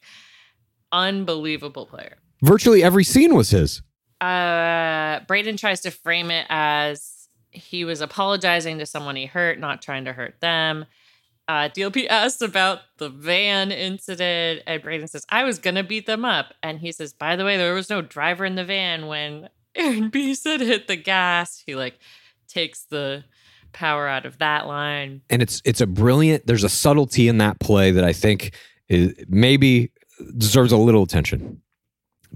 unbelievable 0.92 1.86
player. 1.86 2.18
Virtually 2.42 2.84
every 2.84 3.04
scene 3.04 3.36
was 3.36 3.52
his. 3.52 3.84
Uh 4.24 5.20
Braden 5.28 5.58
tries 5.58 5.82
to 5.82 5.92
frame 5.92 6.32
it 6.32 6.46
as 6.50 7.28
he 7.52 7.86
was 7.86 8.02
apologizing 8.02 8.80
to 8.80 8.86
someone 8.86 9.16
he 9.16 9.26
hurt, 9.26 9.60
not 9.60 9.82
trying 9.82 10.06
to 10.06 10.14
hurt 10.14 10.40
them. 10.40 10.86
Uh, 11.48 11.68
DLP 11.70 12.08
asks 12.08 12.42
about 12.42 12.80
the 13.00 13.10
van 13.10 13.72
incident, 13.72 14.62
and 14.66 14.82
Braden 14.82 15.08
says, 15.10 15.26
I 15.28 15.44
was 15.44 15.60
going 15.60 15.76
to 15.76 15.84
beat 15.84 16.06
them 16.06 16.24
up. 16.24 16.54
And 16.64 16.80
he 16.80 16.92
says, 16.94 17.14
By 17.14 17.36
the 17.36 17.44
way, 17.44 17.58
there 17.58 17.74
was 17.74 17.90
no 17.90 18.02
driver 18.02 18.46
in 18.46 18.56
the 18.56 18.64
van 18.64 19.08
when 19.08 19.50
Aaron 19.76 20.10
B 20.10 20.34
said 20.36 20.62
hit 20.62 20.88
the 20.88 20.96
gas. 20.96 21.62
He 21.66 21.76
like 21.76 22.00
takes 22.48 22.86
the 22.86 23.26
power 23.74 24.08
out 24.08 24.26
of 24.26 24.38
that 24.38 24.68
line. 24.68 25.22
and 25.30 25.42
it's 25.42 25.60
it's 25.66 25.82
a 25.82 25.88
brilliant 25.88 26.46
there's 26.46 26.64
a 26.64 26.70
subtlety 26.70 27.28
in 27.28 27.40
that 27.40 27.60
play 27.60 27.90
that 27.90 28.04
i 28.04 28.14
think 28.14 28.56
is 28.88 29.16
maybe 29.28 29.92
deserves 30.38 30.72
a 30.72 30.78
little 30.78 31.02
attention 31.02 31.60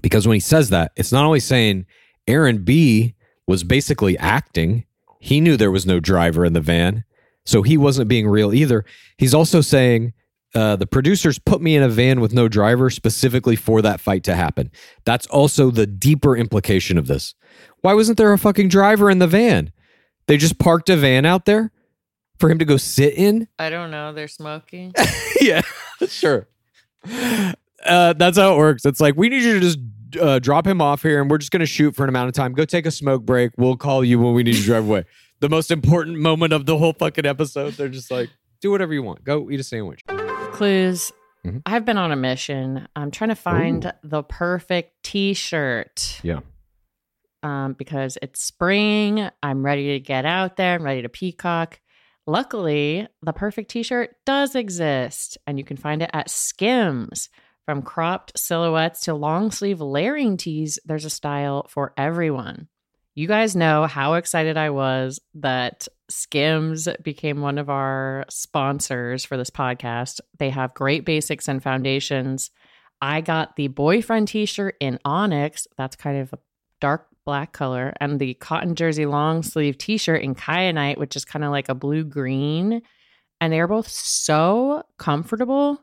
because 0.00 0.26
when 0.26 0.34
he 0.34 0.40
says 0.40 0.70
that 0.70 0.92
it's 0.96 1.12
not 1.12 1.24
only 1.24 1.40
saying 1.40 1.86
aaron 2.26 2.64
b 2.64 3.14
was 3.46 3.64
basically 3.64 4.16
acting 4.18 4.84
he 5.20 5.40
knew 5.40 5.56
there 5.56 5.70
was 5.70 5.86
no 5.86 6.00
driver 6.00 6.44
in 6.44 6.52
the 6.52 6.60
van 6.60 7.04
so 7.44 7.62
he 7.62 7.76
wasn't 7.76 8.08
being 8.08 8.28
real 8.28 8.52
either 8.54 8.84
he's 9.16 9.34
also 9.34 9.60
saying 9.60 10.12
uh, 10.54 10.76
the 10.76 10.86
producers 10.86 11.38
put 11.38 11.60
me 11.60 11.76
in 11.76 11.82
a 11.82 11.88
van 11.90 12.20
with 12.20 12.32
no 12.32 12.48
driver 12.48 12.88
specifically 12.88 13.54
for 13.54 13.82
that 13.82 14.00
fight 14.00 14.24
to 14.24 14.34
happen 14.34 14.70
that's 15.04 15.26
also 15.26 15.70
the 15.70 15.86
deeper 15.86 16.36
implication 16.36 16.96
of 16.96 17.06
this 17.06 17.34
why 17.80 17.92
wasn't 17.92 18.16
there 18.16 18.32
a 18.32 18.38
fucking 18.38 18.68
driver 18.68 19.10
in 19.10 19.18
the 19.18 19.26
van 19.26 19.70
they 20.26 20.36
just 20.36 20.58
parked 20.58 20.88
a 20.90 20.96
van 20.96 21.24
out 21.24 21.44
there 21.44 21.72
for 22.38 22.50
him 22.50 22.58
to 22.58 22.64
go 22.64 22.76
sit 22.76 23.14
in. 23.14 23.48
I 23.58 23.70
don't 23.70 23.90
know. 23.90 24.12
They're 24.12 24.28
smoking. 24.28 24.94
yeah, 25.40 25.62
sure. 26.08 26.48
Uh, 27.88 28.12
that's 28.12 28.36
how 28.38 28.54
it 28.54 28.58
works. 28.58 28.84
It's 28.84 29.00
like 29.00 29.16
we 29.16 29.28
need 29.28 29.42
you 29.42 29.54
to 29.54 29.60
just 29.60 29.78
uh, 30.20 30.38
drop 30.38 30.66
him 30.66 30.80
off 30.80 31.02
here, 31.02 31.20
and 31.20 31.30
we're 31.30 31.38
just 31.38 31.50
going 31.50 31.60
to 31.60 31.66
shoot 31.66 31.94
for 31.96 32.02
an 32.04 32.08
amount 32.08 32.28
of 32.28 32.34
time. 32.34 32.52
Go 32.52 32.64
take 32.64 32.86
a 32.86 32.90
smoke 32.90 33.24
break. 33.24 33.52
We'll 33.56 33.76
call 33.76 34.04
you 34.04 34.18
when 34.18 34.34
we 34.34 34.42
need 34.42 34.54
to 34.56 34.62
drive 34.62 34.84
away. 34.88 35.04
The 35.40 35.48
most 35.48 35.70
important 35.70 36.18
moment 36.18 36.52
of 36.52 36.66
the 36.66 36.76
whole 36.78 36.92
fucking 36.92 37.24
episode. 37.26 37.74
They're 37.74 37.88
just 37.88 38.10
like, 38.10 38.28
do 38.60 38.70
whatever 38.70 38.92
you 38.92 39.02
want. 39.02 39.22
Go 39.24 39.50
eat 39.50 39.60
a 39.60 39.64
sandwich. 39.64 40.00
Clues. 40.52 41.12
Mhm. 41.46 41.62
I've 41.64 41.84
been 41.84 41.96
on 41.98 42.10
a 42.10 42.16
mission. 42.16 42.88
I'm 42.96 43.10
trying 43.12 43.28
to 43.30 43.36
find 43.36 43.92
the 44.02 44.22
perfect 44.24 45.02
t 45.04 45.34
shirt. 45.34 46.20
Yeah. 46.22 46.40
um, 47.44 47.74
because 47.78 48.18
it's 48.20 48.42
spring. 48.42 49.28
I'm 49.42 49.64
ready 49.64 49.92
to 49.92 50.00
get 50.00 50.24
out 50.24 50.56
there. 50.56 50.74
I'm 50.74 50.82
ready 50.82 51.02
to 51.02 51.08
peacock. 51.08 51.78
Luckily, 52.26 53.06
the 53.22 53.32
perfect 53.32 53.70
t 53.70 53.82
shirt 53.84 54.16
does 54.26 54.54
exist, 54.56 55.38
and 55.46 55.56
you 55.56 55.64
can 55.64 55.76
find 55.76 56.02
it 56.02 56.10
at 56.12 56.28
Skims. 56.28 57.28
From 57.68 57.82
cropped 57.82 58.32
silhouettes 58.38 59.02
to 59.02 59.12
long 59.12 59.50
sleeve 59.50 59.82
layering 59.82 60.38
tees, 60.38 60.78
there's 60.86 61.04
a 61.04 61.10
style 61.10 61.66
for 61.68 61.92
everyone. 61.98 62.66
You 63.14 63.28
guys 63.28 63.54
know 63.54 63.84
how 63.84 64.14
excited 64.14 64.56
I 64.56 64.70
was 64.70 65.20
that 65.34 65.86
Skims 66.08 66.88
became 67.02 67.42
one 67.42 67.58
of 67.58 67.68
our 67.68 68.24
sponsors 68.30 69.26
for 69.26 69.36
this 69.36 69.50
podcast. 69.50 70.22
They 70.38 70.48
have 70.48 70.72
great 70.72 71.04
basics 71.04 71.46
and 71.46 71.62
foundations. 71.62 72.50
I 73.02 73.20
got 73.20 73.56
the 73.56 73.68
boyfriend 73.68 74.28
t 74.28 74.46
shirt 74.46 74.74
in 74.80 74.98
Onyx. 75.04 75.66
That's 75.76 75.94
kind 75.94 76.22
of 76.22 76.32
a 76.32 76.38
dark 76.80 77.06
black 77.26 77.52
color, 77.52 77.92
and 78.00 78.18
the 78.18 78.32
cotton 78.32 78.76
jersey 78.76 79.04
long 79.04 79.42
sleeve 79.42 79.76
t 79.76 79.98
shirt 79.98 80.22
in 80.22 80.34
Kyanite, 80.34 80.96
which 80.96 81.16
is 81.16 81.26
kind 81.26 81.44
of 81.44 81.50
like 81.50 81.68
a 81.68 81.74
blue 81.74 82.04
green. 82.04 82.80
And 83.42 83.52
they 83.52 83.60
are 83.60 83.68
both 83.68 83.88
so 83.88 84.84
comfortable. 84.96 85.82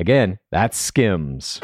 Again, 0.00 0.38
that's 0.50 0.78
Skims. 0.78 1.60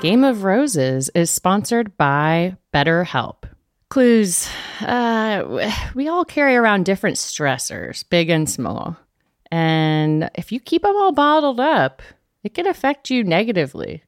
Game 0.00 0.24
of 0.24 0.42
Roses 0.42 1.08
is 1.14 1.30
sponsored 1.30 1.96
by 1.96 2.56
BetterHelp. 2.74 3.44
Clues 3.88 4.48
uh, 4.80 5.70
we 5.94 6.08
all 6.08 6.24
carry 6.24 6.56
around 6.56 6.86
different 6.86 7.18
stressors, 7.18 8.04
big 8.10 8.30
and 8.30 8.50
small. 8.50 8.96
And 9.52 10.28
if 10.34 10.50
you 10.50 10.58
keep 10.58 10.82
them 10.82 10.96
all 10.96 11.12
bottled 11.12 11.60
up, 11.60 12.02
it 12.42 12.52
can 12.52 12.66
affect 12.66 13.10
you 13.10 13.22
negatively. 13.22 14.02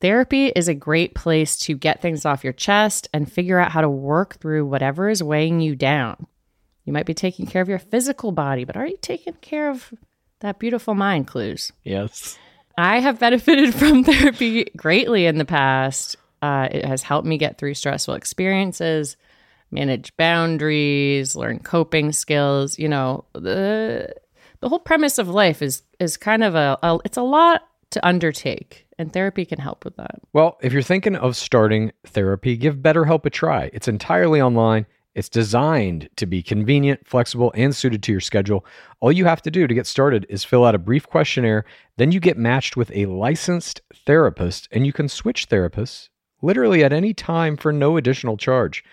Therapy 0.00 0.48
is 0.48 0.66
a 0.66 0.74
great 0.74 1.14
place 1.14 1.56
to 1.58 1.76
get 1.76 2.02
things 2.02 2.24
off 2.24 2.42
your 2.42 2.52
chest 2.52 3.08
and 3.14 3.30
figure 3.30 3.60
out 3.60 3.70
how 3.70 3.80
to 3.80 3.88
work 3.88 4.40
through 4.40 4.66
whatever 4.66 5.08
is 5.08 5.22
weighing 5.22 5.60
you 5.60 5.76
down. 5.76 6.26
You 6.84 6.92
might 6.92 7.06
be 7.06 7.14
taking 7.14 7.46
care 7.46 7.62
of 7.62 7.68
your 7.68 7.78
physical 7.78 8.32
body, 8.32 8.64
but 8.64 8.76
are 8.76 8.88
you 8.88 8.98
taking 9.00 9.34
care 9.34 9.70
of 9.70 9.94
that 10.40 10.58
beautiful 10.58 10.94
mind, 10.94 11.26
Clues? 11.26 11.72
Yes. 11.82 12.38
I 12.76 13.00
have 13.00 13.18
benefited 13.18 13.74
from 13.78 14.04
therapy 14.04 14.64
greatly 14.76 15.26
in 15.26 15.38
the 15.38 15.44
past. 15.44 16.16
Uh, 16.42 16.68
it 16.70 16.84
has 16.84 17.02
helped 17.02 17.26
me 17.26 17.38
get 17.38 17.56
through 17.58 17.74
stressful 17.74 18.14
experiences, 18.14 19.16
manage 19.70 20.14
boundaries, 20.16 21.34
learn 21.34 21.58
coping 21.58 22.12
skills. 22.12 22.78
You 22.78 22.88
know, 22.88 23.24
the 23.32 24.14
the 24.60 24.68
whole 24.68 24.78
premise 24.78 25.18
of 25.18 25.28
life 25.28 25.62
is 25.62 25.82
is 25.98 26.16
kind 26.16 26.44
of 26.44 26.54
a, 26.54 26.78
a 26.82 26.98
it's 27.04 27.16
a 27.16 27.22
lot 27.22 27.62
to 27.90 28.06
undertake, 28.06 28.86
and 28.98 29.12
therapy 29.12 29.44
can 29.44 29.58
help 29.58 29.84
with 29.84 29.96
that. 29.96 30.20
Well, 30.32 30.58
if 30.62 30.72
you're 30.72 30.82
thinking 30.82 31.16
of 31.16 31.36
starting 31.36 31.92
therapy, 32.06 32.56
give 32.56 32.76
BetterHelp 32.76 33.24
a 33.24 33.30
try. 33.30 33.70
It's 33.72 33.88
entirely 33.88 34.40
online. 34.42 34.86
It's 35.14 35.28
designed 35.28 36.08
to 36.16 36.26
be 36.26 36.42
convenient, 36.42 37.06
flexible, 37.06 37.52
and 37.54 37.74
suited 37.74 38.02
to 38.02 38.12
your 38.12 38.20
schedule. 38.20 38.66
All 39.00 39.12
you 39.12 39.24
have 39.26 39.42
to 39.42 39.50
do 39.50 39.66
to 39.66 39.74
get 39.74 39.86
started 39.86 40.26
is 40.28 40.44
fill 40.44 40.64
out 40.64 40.74
a 40.74 40.78
brief 40.78 41.06
questionnaire. 41.06 41.64
Then 41.96 42.12
you 42.12 42.20
get 42.20 42.36
matched 42.36 42.76
with 42.76 42.90
a 42.92 43.06
licensed 43.06 43.80
therapist, 43.94 44.68
and 44.72 44.86
you 44.86 44.92
can 44.92 45.08
switch 45.08 45.48
therapists 45.48 46.08
literally 46.42 46.84
at 46.84 46.92
any 46.92 47.14
time 47.14 47.56
for 47.56 47.72
no 47.72 47.96
additional 47.96 48.36
charge. 48.36 48.84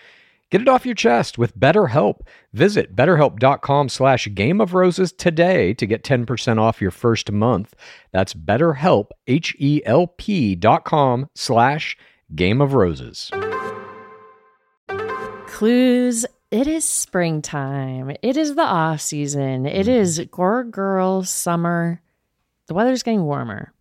Get 0.50 0.60
it 0.60 0.68
off 0.68 0.84
your 0.84 0.94
chest 0.94 1.38
with 1.38 1.58
BetterHelp. 1.58 2.20
Visit 2.52 2.94
betterhelp.com 2.94 3.88
slash 3.88 4.28
game 4.34 4.60
of 4.60 4.74
roses 4.74 5.10
today 5.10 5.72
to 5.74 5.86
get 5.86 6.04
10% 6.04 6.58
off 6.58 6.82
your 6.82 6.90
first 6.90 7.32
month. 7.32 7.74
That's 8.12 8.34
betterhelp, 8.34 9.06
H-E-L-P 9.26 10.54
dot 10.56 10.84
com 10.84 11.30
slash 11.34 11.96
game 12.34 12.60
of 12.60 12.74
roses. 12.74 13.30
Clues. 15.62 16.26
It 16.50 16.66
is 16.66 16.84
springtime. 16.84 18.16
It 18.20 18.36
is 18.36 18.56
the 18.56 18.62
off 18.62 19.00
season. 19.00 19.64
It 19.64 19.86
mm-hmm. 19.86 19.94
is 19.94 20.18
Gore 20.32 20.64
Girl 20.64 21.22
summer. 21.22 22.02
The 22.66 22.74
weather's 22.74 23.04
getting 23.04 23.22
warmer. 23.22 23.72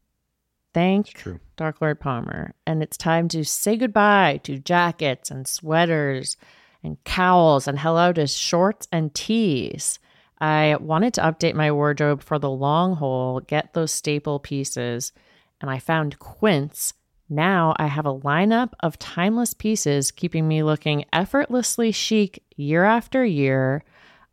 Thank. 0.75 1.23
Dark 1.57 1.81
Lord 1.81 1.99
Palmer. 1.99 2.53
And 2.67 2.83
it's 2.83 2.97
time 2.97 3.27
to 3.29 3.43
say 3.43 3.77
goodbye 3.77 4.41
to 4.43 4.59
jackets 4.59 5.31
and 5.31 5.47
sweaters 5.47 6.37
and 6.83 7.03
cowls 7.03 7.67
and 7.67 7.79
hello 7.79 8.13
to 8.13 8.27
shorts 8.27 8.87
and 8.91 9.11
tees. 9.15 9.97
I 10.39 10.75
wanted 10.79 11.15
to 11.15 11.21
update 11.21 11.55
my 11.55 11.71
wardrobe 11.71 12.21
for 12.21 12.37
the 12.37 12.51
long 12.51 12.97
haul, 12.97 13.39
get 13.39 13.73
those 13.73 13.91
staple 13.91 14.37
pieces, 14.37 15.13
and 15.59 15.71
I 15.71 15.79
found 15.79 16.19
Quince. 16.19 16.93
Now 17.31 17.73
I 17.77 17.87
have 17.87 18.05
a 18.05 18.13
lineup 18.13 18.73
of 18.81 18.99
timeless 18.99 19.53
pieces 19.53 20.11
keeping 20.11 20.49
me 20.49 20.63
looking 20.63 21.05
effortlessly 21.13 21.93
chic 21.93 22.43
year 22.57 22.83
after 22.83 23.23
year. 23.23 23.85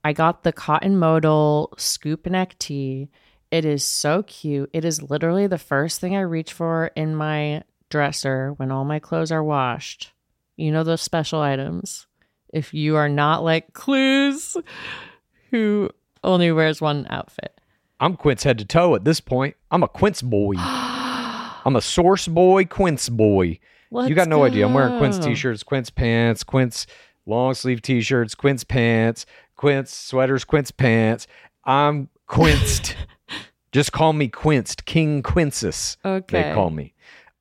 I 0.03 0.13
got 0.13 0.43
the 0.43 0.53
cotton 0.53 0.99
modal 0.99 1.73
scoop 1.79 2.27
neck 2.27 2.59
tee. 2.59 3.09
It 3.53 3.65
is 3.65 3.85
so 3.85 4.25
cute. 4.25 4.69
It 4.73 4.85
is 4.85 5.01
literally 5.01 5.47
the 5.47 5.59
first 5.59 6.01
thing 6.01 6.17
I 6.17 6.23
reach 6.23 6.53
for 6.53 6.91
in 6.97 7.15
my 7.15 7.63
dresser 7.89 8.55
when 8.55 8.73
all 8.73 8.85
my 8.85 8.99
clothes 8.99 9.31
are 9.31 9.45
washed. 9.45 10.11
You 10.57 10.73
know 10.73 10.83
those 10.83 11.01
special 11.01 11.41
items. 11.41 12.09
If 12.53 12.75
you 12.75 12.97
are 12.97 13.09
not 13.09 13.45
like 13.45 13.75
Clues, 13.75 14.57
who 15.53 15.91
only 16.25 16.51
wears 16.51 16.81
one 16.81 17.07
outfit. 17.11 17.61
I'm 18.01 18.17
Quince 18.17 18.43
head 18.43 18.59
to 18.59 18.65
toe 18.65 18.97
at 18.97 19.05
this 19.05 19.21
point. 19.21 19.55
I'm 19.71 19.85
a 19.85 19.89
Quince 19.89 20.21
boy. 20.21 20.55
I'm 21.69 21.77
a 21.77 21.83
source 21.83 22.27
boy, 22.27 22.65
Quince 22.65 23.11
boy. 23.11 23.59
Let's 23.91 24.09
you 24.09 24.15
got 24.15 24.27
no 24.27 24.43
idea. 24.43 24.65
I'm 24.65 24.73
wearing 24.73 24.97
Quince 24.97 25.19
t-shirts, 25.19 25.63
Quince 25.63 25.91
pants, 25.91 26.43
Quince 26.43 26.87
long 27.27 27.53
sleeve 27.53 27.83
t-shirts, 27.83 28.35
Quince 28.35 28.65
pants, 28.65 29.27
Quince 29.55 29.93
sweaters, 29.93 30.45
Quince 30.45 30.71
pants. 30.71 31.27
I'm 31.67 32.09
quinced. 32.27 32.97
Just 33.73 33.93
call 33.93 34.15
me 34.15 34.29
quinced. 34.29 34.87
King 34.87 35.23
Quinces. 35.23 35.99
Okay. 36.03 36.43
They 36.43 36.55
call 36.55 36.71
me. 36.71 36.95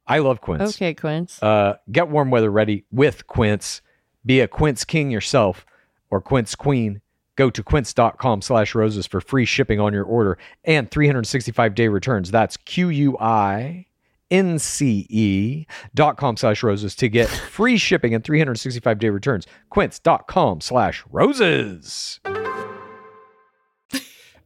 I 0.06 0.20
love 0.20 0.42
Quince. 0.42 0.76
Okay, 0.76 0.94
Quince. 0.94 1.42
Uh, 1.42 1.78
get 1.90 2.10
warm 2.10 2.30
weather 2.30 2.52
ready 2.52 2.84
with 2.92 3.28
Quince. 3.28 3.82
Be 4.26 4.42
a 4.42 4.48
Quince 4.50 4.84
king 4.84 5.10
yourself 5.10 5.66
or 6.10 6.20
Quince 6.20 6.54
queen. 6.54 7.00
Go 7.38 7.50
to 7.50 7.64
quince.com 7.64 8.42
slash 8.42 8.76
roses 8.76 9.08
for 9.08 9.22
free 9.22 9.46
shipping 9.46 9.80
on 9.80 9.94
your 9.94 10.04
order 10.04 10.38
and 10.66 10.92
365 10.92 11.76
day 11.76 11.88
returns. 11.88 12.30
That's 12.30 12.58
Q 12.58 12.90
U 12.90 13.18
I 13.20 13.86
N 14.30 14.60
C 14.60 15.06
E 15.10 15.66
dot 15.96 16.18
com 16.18 16.38
slash 16.38 16.64
roses 16.64 16.96
to 16.96 17.10
get 17.10 17.28
free 17.52 17.78
shipping 17.78 18.14
and 18.14 18.24
365 18.24 19.00
day 19.00 19.10
returns. 19.10 19.48
Quince.com 19.70 20.62
slash 20.62 21.04
roses. 21.12 22.20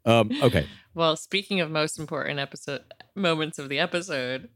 Um, 0.05 0.31
okay. 0.41 0.67
Well, 0.93 1.15
speaking 1.15 1.61
of 1.61 1.69
most 1.69 1.99
important 1.99 2.39
episode 2.39 2.81
moments 3.15 3.59
of 3.59 3.69
the 3.69 3.79
episode, 3.79 4.49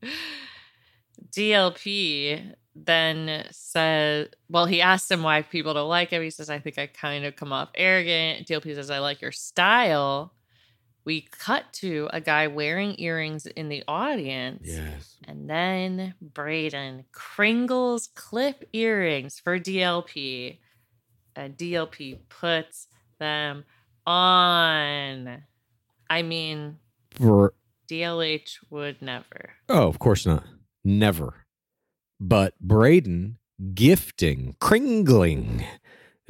DLP 1.31 2.53
then 2.75 3.45
says, 3.51 4.27
well, 4.49 4.65
he 4.65 4.81
asked 4.81 5.09
him 5.09 5.23
why 5.23 5.41
people 5.43 5.73
don't 5.73 5.87
like 5.87 6.09
him. 6.09 6.21
He 6.21 6.29
says, 6.29 6.49
I 6.49 6.59
think 6.59 6.77
I 6.77 6.87
kind 6.87 7.25
of 7.25 7.35
come 7.35 7.53
off 7.53 7.69
arrogant. 7.75 8.47
DLP 8.47 8.75
says, 8.75 8.89
I 8.89 8.99
like 8.99 9.21
your 9.21 9.31
style. 9.31 10.33
We 11.05 11.21
cut 11.21 11.71
to 11.73 12.09
a 12.11 12.19
guy 12.19 12.47
wearing 12.47 12.95
earrings 12.99 13.45
in 13.45 13.69
the 13.69 13.83
audience. 13.87 14.63
Yes. 14.65 15.17
And 15.27 15.47
then 15.49 16.15
Braden 16.19 17.05
Kringles 17.13 18.09
clip 18.15 18.67
earrings 18.73 19.39
for 19.39 19.59
DLP. 19.59 20.57
And 21.35 21.55
DLP 21.55 22.19
puts 22.29 22.87
them 23.19 23.65
on. 24.07 25.43
I 26.09 26.21
mean, 26.23 26.77
For 27.11 27.53
DLH 27.89 28.57
would 28.71 29.01
never. 29.01 29.53
oh, 29.69 29.87
of 29.87 29.99
course 29.99 30.25
not. 30.25 30.43
Never. 30.83 31.45
But 32.19 32.59
Braden 32.59 33.37
gifting, 33.73 34.55
kringling 34.59 35.65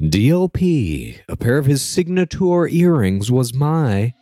DLP 0.02 1.20
a 1.28 1.36
pair 1.36 1.58
of 1.58 1.66
his 1.66 1.82
signature 1.82 2.66
earrings 2.68 3.30
was 3.30 3.54
my 3.54 4.12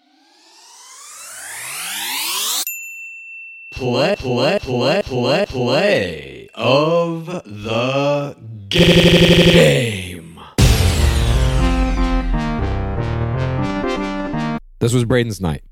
Play, 3.84 4.16
play, 4.16 4.58
play, 4.62 5.02
play, 5.02 5.44
play 5.46 6.48
of 6.54 7.26
the 7.26 8.34
game. 8.70 10.40
This 14.80 14.94
was 14.94 15.04
Braden's 15.04 15.38
night. 15.38 15.64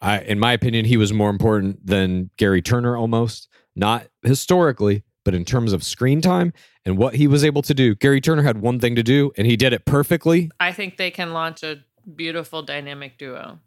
I, 0.00 0.20
in 0.20 0.38
my 0.38 0.52
opinion, 0.52 0.84
he 0.84 0.96
was 0.96 1.12
more 1.12 1.28
important 1.28 1.84
than 1.84 2.30
Gerry 2.38 2.62
Turner 2.62 2.96
almost. 2.96 3.48
Not 3.74 4.06
historically, 4.22 5.02
but 5.24 5.34
in 5.34 5.44
terms 5.44 5.72
of 5.72 5.82
screen 5.82 6.20
time 6.20 6.52
and 6.84 6.96
what 6.96 7.16
he 7.16 7.26
was 7.26 7.42
able 7.42 7.62
to 7.62 7.74
do. 7.74 7.96
Gerry 7.96 8.20
Turner 8.20 8.42
had 8.42 8.60
one 8.60 8.78
thing 8.78 8.94
to 8.94 9.02
do, 9.02 9.32
and 9.36 9.48
he 9.48 9.56
did 9.56 9.72
it 9.72 9.84
perfectly. 9.86 10.52
I 10.60 10.70
think 10.70 10.98
they 10.98 11.10
can 11.10 11.32
launch 11.32 11.64
a 11.64 11.78
beautiful 12.14 12.62
dynamic 12.62 13.18
duo. 13.18 13.58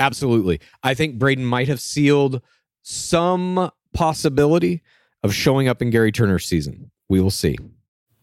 Absolutely. 0.00 0.58
I 0.82 0.94
think 0.94 1.18
Braden 1.18 1.44
might 1.44 1.68
have 1.68 1.78
sealed 1.78 2.40
some 2.82 3.70
possibility 3.92 4.82
of 5.22 5.34
showing 5.34 5.68
up 5.68 5.82
in 5.82 5.90
Gerry 5.90 6.12
Turner's 6.12 6.46
season. 6.46 6.90
We 7.08 7.20
will 7.20 7.30
see. 7.30 7.56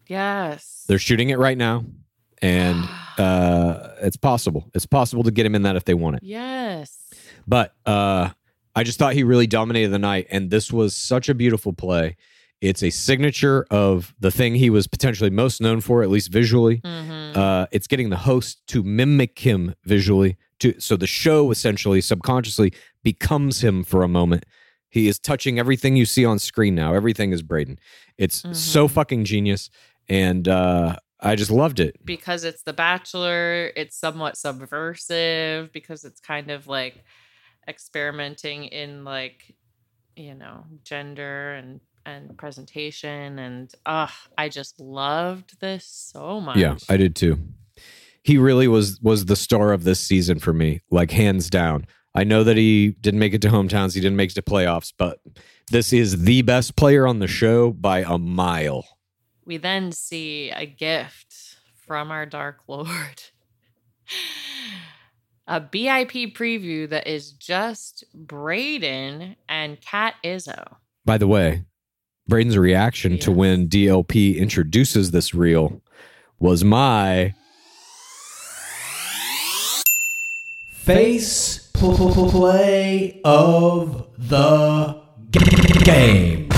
Yes. 0.06 0.84
They're 0.88 0.98
shooting 0.98 1.30
it 1.30 1.38
right 1.38 1.56
now, 1.56 1.84
and 2.42 2.84
uh, 3.18 3.94
it's 4.00 4.16
possible. 4.16 4.68
It's 4.74 4.86
possible 4.86 5.22
to 5.24 5.30
get 5.30 5.46
him 5.46 5.54
in 5.54 5.62
that 5.62 5.76
if 5.76 5.84
they 5.84 5.94
want 5.94 6.16
it. 6.16 6.22
Yes. 6.22 6.98
But 7.46 7.74
uh, 7.86 8.30
I 8.74 8.82
just 8.84 8.98
thought 8.98 9.14
he 9.14 9.22
really 9.22 9.46
dominated 9.46 9.88
the 9.88 9.98
night, 9.98 10.26
and 10.30 10.50
this 10.50 10.72
was 10.72 10.94
such 10.94 11.28
a 11.28 11.34
beautiful 11.34 11.72
play. 11.72 12.16
It's 12.60 12.82
a 12.82 12.90
signature 12.90 13.66
of 13.70 14.14
the 14.20 14.30
thing 14.30 14.54
he 14.54 14.68
was 14.70 14.86
potentially 14.86 15.30
most 15.30 15.60
known 15.60 15.80
for, 15.80 16.02
at 16.02 16.10
least 16.10 16.30
visually. 16.30 16.78
Mhm. 16.84 17.36
Uh, 17.36 17.66
it's 17.72 17.86
getting 17.86 18.10
the 18.10 18.18
host 18.18 18.66
to 18.68 18.82
mimic 18.82 19.38
him 19.38 19.74
visually, 19.84 20.36
to 20.58 20.78
so 20.78 20.96
the 20.96 21.06
show 21.06 21.50
essentially 21.50 22.00
subconsciously 22.02 22.72
becomes 23.02 23.62
him 23.64 23.82
for 23.82 24.02
a 24.02 24.08
moment. 24.08 24.44
He 24.90 25.08
is 25.08 25.18
touching 25.18 25.58
everything 25.58 25.96
you 25.96 26.04
see 26.04 26.24
on 26.24 26.38
screen 26.38 26.74
now. 26.74 26.92
Everything 26.94 27.32
is 27.32 27.42
Braden. 27.42 27.78
It's 28.18 28.42
so 28.52 28.86
Mhm. 28.86 28.90
fucking 28.90 29.24
genius, 29.24 29.70
and 30.08 30.46
uh, 30.48 30.96
I 31.20 31.36
just 31.36 31.50
loved 31.50 31.80
it. 31.80 31.96
because 32.04 32.44
it's 32.44 32.62
The 32.62 32.72
Bachelor, 32.72 33.72
it's 33.76 33.96
somewhat 33.96 34.36
subversive 34.36 35.72
because 35.72 36.04
it's 36.04 36.20
kind 36.20 36.50
of 36.50 36.66
like 36.66 37.04
experimenting 37.68 38.64
in 38.64 39.04
like 39.04 39.54
you 40.16 40.34
know, 40.34 40.66
gender 40.84 41.54
and 41.54 41.80
and 42.10 42.36
presentation 42.36 43.38
and 43.38 43.72
uh 43.86 44.08
I 44.36 44.48
just 44.48 44.78
loved 44.80 45.60
this 45.60 45.86
so 45.86 46.40
much. 46.40 46.56
Yeah, 46.56 46.76
I 46.88 46.96
did 46.96 47.16
too. 47.16 47.38
He 48.22 48.36
really 48.36 48.68
was 48.68 49.00
was 49.00 49.24
the 49.26 49.36
star 49.36 49.72
of 49.72 49.84
this 49.84 50.00
season 50.00 50.38
for 50.38 50.52
me, 50.52 50.80
like 50.90 51.10
hands 51.10 51.48
down. 51.48 51.86
I 52.14 52.24
know 52.24 52.42
that 52.44 52.56
he 52.56 52.90
didn't 53.00 53.20
make 53.20 53.34
it 53.34 53.42
to 53.42 53.48
hometowns, 53.48 53.94
he 53.94 54.00
didn't 54.00 54.16
make 54.16 54.30
it 54.32 54.34
to 54.34 54.42
playoffs, 54.42 54.92
but 54.98 55.20
this 55.70 55.92
is 55.92 56.24
the 56.24 56.42
best 56.42 56.74
player 56.76 57.06
on 57.06 57.20
the 57.20 57.28
show 57.28 57.70
by 57.70 58.00
a 58.00 58.18
mile. 58.18 58.84
we 59.46 59.56
then 59.56 59.92
see 59.92 60.50
a 60.50 60.66
gift 60.66 61.56
from 61.86 62.10
our 62.10 62.26
Dark 62.26 62.58
Lord. 62.68 63.22
a 65.46 65.60
BIP 65.60 66.34
preview 66.36 66.88
that 66.88 67.06
is 67.06 67.32
just 67.32 68.04
Braden 68.14 69.36
and 69.48 69.80
Kat 69.80 70.14
Izzo. 70.24 70.76
By 71.04 71.18
the 71.18 71.26
way, 71.28 71.64
Braden's 72.30 72.56
reaction 72.56 73.18
to 73.18 73.32
when 73.32 73.68
DLP 73.68 74.36
introduces 74.36 75.10
this 75.10 75.34
reel 75.34 75.82
was 76.38 76.62
my 76.62 77.34
Face 80.70 81.68
pl- 81.74 81.96
pl- 81.96 82.14
pl- 82.14 82.30
play 82.30 83.20
of 83.24 84.06
the 84.16 85.02
game. 85.84 86.48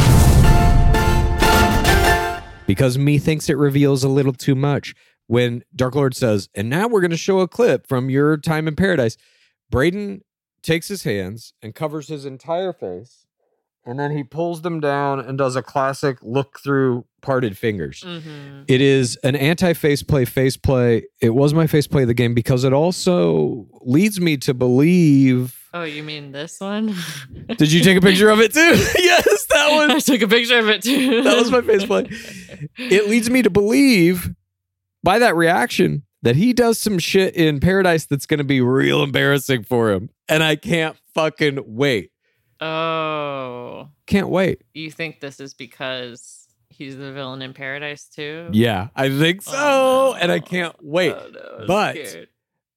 because 2.66 2.98
me 2.98 3.18
thinks 3.18 3.48
it 3.48 3.56
reveals 3.56 4.04
a 4.04 4.08
little 4.08 4.34
too 4.34 4.54
much. 4.54 4.94
When 5.26 5.64
Dark 5.74 5.94
Lord 5.94 6.14
says, 6.14 6.50
and 6.54 6.68
now 6.68 6.86
we're 6.86 7.00
going 7.00 7.10
to 7.12 7.16
show 7.16 7.40
a 7.40 7.48
clip 7.48 7.86
from 7.86 8.10
your 8.10 8.36
time 8.36 8.68
in 8.68 8.76
paradise, 8.76 9.16
Braden 9.70 10.20
takes 10.62 10.88
his 10.88 11.04
hands 11.04 11.54
and 11.62 11.74
covers 11.74 12.08
his 12.08 12.26
entire 12.26 12.72
face, 12.74 13.21
and 13.84 13.98
then 13.98 14.16
he 14.16 14.22
pulls 14.22 14.62
them 14.62 14.80
down 14.80 15.20
and 15.20 15.36
does 15.36 15.56
a 15.56 15.62
classic 15.62 16.18
look 16.22 16.60
through 16.60 17.04
parted 17.20 17.58
fingers. 17.58 18.02
Mm-hmm. 18.06 18.62
It 18.68 18.80
is 18.80 19.16
an 19.24 19.34
anti 19.34 19.72
face 19.72 20.02
play 20.02 20.24
face 20.24 20.56
play. 20.56 21.04
It 21.20 21.30
was 21.30 21.52
my 21.54 21.66
face 21.66 21.86
play 21.86 22.02
of 22.02 22.08
the 22.08 22.14
game 22.14 22.34
because 22.34 22.64
it 22.64 22.72
also 22.72 23.66
leads 23.80 24.20
me 24.20 24.36
to 24.38 24.54
believe. 24.54 25.58
Oh, 25.74 25.84
you 25.84 26.02
mean 26.02 26.32
this 26.32 26.60
one? 26.60 26.94
Did 27.56 27.72
you 27.72 27.82
take 27.82 27.96
a 27.96 28.00
picture 28.00 28.28
of 28.28 28.40
it 28.40 28.52
too? 28.52 28.60
yes, 28.98 29.46
that 29.46 29.72
one. 29.72 29.90
I 29.90 29.98
took 29.98 30.22
a 30.22 30.28
picture 30.28 30.58
of 30.58 30.68
it 30.68 30.82
too. 30.82 31.22
That 31.22 31.36
was 31.36 31.50
my 31.50 31.62
face 31.62 31.84
play. 31.84 32.08
It 32.78 33.08
leads 33.08 33.30
me 33.30 33.42
to 33.42 33.50
believe 33.50 34.30
by 35.02 35.18
that 35.18 35.34
reaction 35.34 36.04
that 36.22 36.36
he 36.36 36.52
does 36.52 36.78
some 36.78 36.98
shit 36.98 37.34
in 37.34 37.58
paradise 37.58 38.06
that's 38.06 38.26
going 38.26 38.38
to 38.38 38.44
be 38.44 38.60
real 38.60 39.02
embarrassing 39.02 39.64
for 39.64 39.90
him. 39.90 40.10
And 40.28 40.42
I 40.42 40.54
can't 40.54 40.96
fucking 41.14 41.58
wait. 41.66 42.11
Oh, 42.62 43.88
Can't 44.06 44.28
wait. 44.28 44.62
you 44.74 44.90
think 44.90 45.20
this 45.20 45.40
is 45.40 45.54
because 45.54 46.46
he's 46.68 46.96
the 46.96 47.12
villain 47.12 47.42
in 47.42 47.52
Paradise 47.54 48.04
too? 48.04 48.48
Yeah, 48.52 48.88
I 48.96 49.08
think 49.10 49.42
so. 49.42 49.52
Oh, 49.54 50.16
And 50.20 50.30
I 50.32 50.40
can't 50.40 50.74
wait. 50.82 51.14
Oh, 51.14 51.30
no, 51.32 51.64
But- 51.66 52.28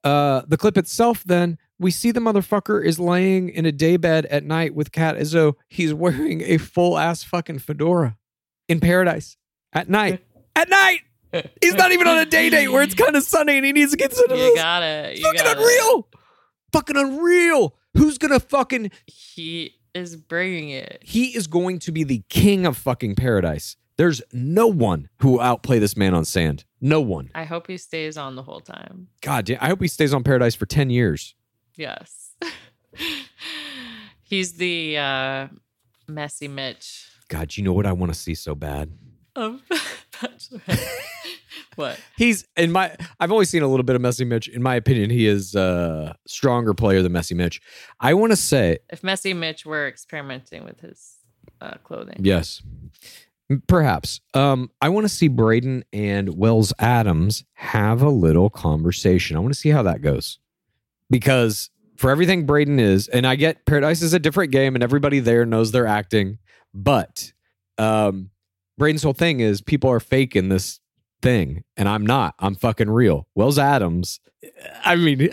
uh 0.04 0.44
the 0.48 0.56
clip 0.56 0.78
itself 0.78 1.24
then 1.24 1.58
we 1.80 1.90
see 1.90 2.12
the 2.12 2.20
motherfucker 2.20 2.84
is 2.86 3.00
laying 3.00 3.50
in 3.50 3.66
a 3.66 3.72
daybed 3.72 4.06
at 4.28 4.44
night 4.44 4.76
with 4.76 4.92
Kat 4.92 5.16
though 5.32 5.58
He's 5.68 5.96
wearing 5.96 6.42
a 6.44 6.58
full 6.60 6.98
ass 7.00 7.24
fucking 7.24 7.58
fedora 7.60 8.16
in 8.68 8.80
paradise 8.80 9.36
at 9.74 9.90
night. 9.90 10.24
at 10.56 10.70
night. 10.70 11.02
He's 11.62 11.74
not 11.74 11.92
even 11.92 12.08
on 12.08 12.20
a 12.20 12.26
day 12.26 12.50
date 12.52 12.68
where 12.70 12.84
it's 12.84 12.94
kind 13.04 13.16
of 13.16 13.24
sunny 13.24 13.58
and 13.58 13.66
he 13.66 13.74
needs 13.74 13.92
to 13.92 13.98
get 13.98 14.12
the 14.12 14.36
you 14.38 14.56
got 14.56 14.84
it. 14.84 15.18
You 15.18 15.24
fucking 15.24 15.42
got 15.44 15.58
it. 15.58 15.60
unreal. 15.60 16.08
Fucking 16.72 16.98
unreal. 16.98 17.76
Who's 17.98 18.18
gonna 18.20 18.40
fucking 18.40 18.92
He 19.08 19.75
is 19.96 20.16
bringing 20.16 20.70
it. 20.70 21.00
he 21.02 21.36
is 21.36 21.48
going 21.48 21.80
to 21.80 21.92
be 21.92 22.04
the 22.04 22.24
king 22.30 22.66
of 22.66 22.78
fucking 22.78 23.16
paradise. 23.16 23.78
There's 23.98 24.22
no 24.34 24.68
one 24.68 25.10
who 25.22 25.32
will 25.32 25.42
outplay 25.42 25.80
this 25.80 25.96
man 25.96 26.14
on 26.14 26.26
sand. 26.26 26.66
No 26.82 27.00
one. 27.00 27.32
I 27.34 27.46
hope 27.46 27.68
he 27.68 27.78
stays 27.78 28.18
on 28.18 28.36
the 28.36 28.44
whole 28.44 28.60
time. 28.60 29.08
God 29.22 29.50
I 29.60 29.68
hope 29.68 29.82
he 29.82 29.88
stays 29.88 30.14
on 30.14 30.24
paradise 30.24 30.54
for 30.54 30.66
10 30.66 30.90
years. 30.90 31.34
Yes. 31.76 32.36
He's 34.24 34.54
the 34.54 34.98
uh, 34.98 35.48
messy 36.08 36.48
Mitch 36.48 37.10
God, 37.28 37.58
you 37.58 37.64
know 37.64 37.74
what 37.74 37.86
I 37.86 37.92
want 37.92 38.14
to 38.14 38.20
see 38.20 38.36
so 38.36 38.56
bad? 38.56 38.92
Of 39.36 39.62
Bachelorette. 40.14 40.88
what? 41.76 42.00
He's 42.18 42.46
in 42.56 42.72
my 42.72 42.96
I've 43.20 43.32
always 43.32 43.50
seen 43.50 43.64
a 43.64 43.68
little 43.68 43.84
bit 43.84 43.96
of 43.96 44.02
Messy 44.02 44.26
Mitch. 44.26 44.48
In 44.48 44.62
my 44.64 44.76
opinion, 44.76 45.10
he 45.10 45.28
is 45.28 45.56
a 45.56 46.16
stronger 46.28 46.74
player 46.74 47.02
than 47.02 47.12
Messy 47.12 47.36
Mitch. 47.36 47.62
I 48.00 48.14
want 48.14 48.32
to 48.32 48.36
say 48.38 48.80
If 48.90 49.04
Messy 49.04 49.34
Mitch 49.34 49.66
were 49.66 49.88
experimenting 49.88 50.64
with 50.64 50.80
his 50.82 51.16
uh, 51.62 51.76
clothing. 51.84 52.18
yes. 52.20 52.62
Perhaps. 53.68 54.22
Um, 54.34 54.72
I 54.82 54.90
want 54.90 55.06
to 55.06 55.10
see 55.10 55.28
Braden 55.28 55.86
and 55.94 56.36
Wells 56.36 56.74
Adams 56.80 57.44
have 57.54 58.02
a 58.02 58.10
little 58.10 58.50
conversation. 58.50 59.38
I 59.38 59.40
want 59.40 59.54
to 59.54 59.60
see 59.60 59.70
how 59.70 59.84
that 59.84 60.02
goes. 60.02 60.40
Because 61.12 61.70
for 61.96 62.10
everything 62.10 62.48
Braden 62.48 62.80
is, 62.80 63.08
and 63.08 63.28
I 63.28 63.36
get 63.36 63.66
Paradise 63.68 64.02
is 64.02 64.14
a 64.14 64.20
different 64.20 64.52
game 64.52 64.74
and 64.74 64.84
everybody 64.84 65.20
there 65.20 65.46
knows 65.46 65.72
they're 65.72 65.86
acting, 65.86 66.40
but 66.74 67.34
um 67.78 68.32
Braden's 68.78 69.04
whole 69.04 69.14
thing 69.14 69.40
is 69.40 69.62
people 69.62 69.90
are 69.90 70.00
faking 70.00 70.50
this 70.50 70.80
thing, 71.22 71.64
and 71.78 71.88
I'm 71.88 72.06
not. 72.06 72.36
I'm 72.40 72.56
fucking 72.56 72.90
real. 72.90 73.28
Wells 73.36 73.58
Adams, 73.58 74.20
I 74.84 74.96
mean, 74.96 75.30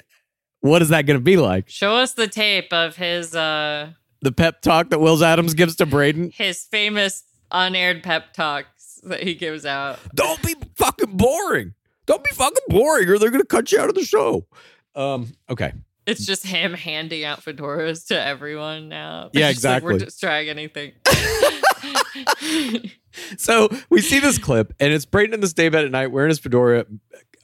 what 0.61 0.83
is 0.83 0.91
that 0.91 1.07
gonna 1.07 1.21
be 1.21 1.37
like? 1.37 1.69
Show 1.69 1.97
us 1.97 2.13
the 2.15 2.29
tape 2.29 2.73
of 2.73 2.97
his 2.97 3.35
uh 3.35 3.91
The 4.21 4.33
pep 4.33 4.63
talk 4.63 4.91
that 4.91 5.01
Wells 5.01 5.23
Adams 5.23 5.55
gives 5.55 5.77
to 5.77 5.87
Braden? 5.87 6.31
his 6.35 6.63
famous 6.65 7.25
unaired 7.51 8.03
pep 8.03 8.33
talks 8.33 9.01
that 9.03 9.23
he 9.23 9.35
gives 9.35 9.67
out. 9.67 9.99
Don't 10.15 10.41
be 10.43 10.55
fucking 10.77 11.17
boring. 11.17 11.75
Don't 12.07 12.23
be 12.23 12.35
fucking 12.35 12.65
boring, 12.69 13.09
or 13.09 13.19
they're 13.19 13.31
gonna 13.31 13.45
cut 13.45 13.73
you 13.73 13.81
out 13.81 13.89
of 13.89 13.95
the 13.97 14.05
show. 14.05 14.47
Um, 14.95 15.35
okay. 15.51 15.73
It's 16.05 16.27
just 16.27 16.45
him 16.45 16.75
handing 16.75 17.25
out 17.25 17.45
fedoras 17.45 18.07
to 18.09 18.21
everyone 18.21 18.89
now. 18.89 19.31
Yeah, 19.33 19.53
just 19.53 19.65
like, 19.65 19.77
exactly. 19.79 19.93
we're 19.93 19.99
just 20.01 20.21
trying 20.21 20.49
anything. 20.49 20.93
So 23.37 23.69
we 23.91 24.01
see 24.01 24.21
this 24.21 24.39
clip, 24.39 24.73
and 24.81 24.91
it's 24.93 25.05
Braden 25.05 25.35
in 25.35 25.41
this 25.41 25.53
daybed 25.53 25.75
at 25.75 25.91
night 25.91 26.07
wearing 26.07 26.31
his 26.31 26.39
fedora. 26.39 26.87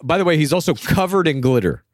By 0.03 0.17
the 0.17 0.25
way, 0.25 0.39
he's 0.39 0.53
also 0.53 0.75
covered 0.75 1.29
in 1.29 1.43
glitter. 1.43 1.85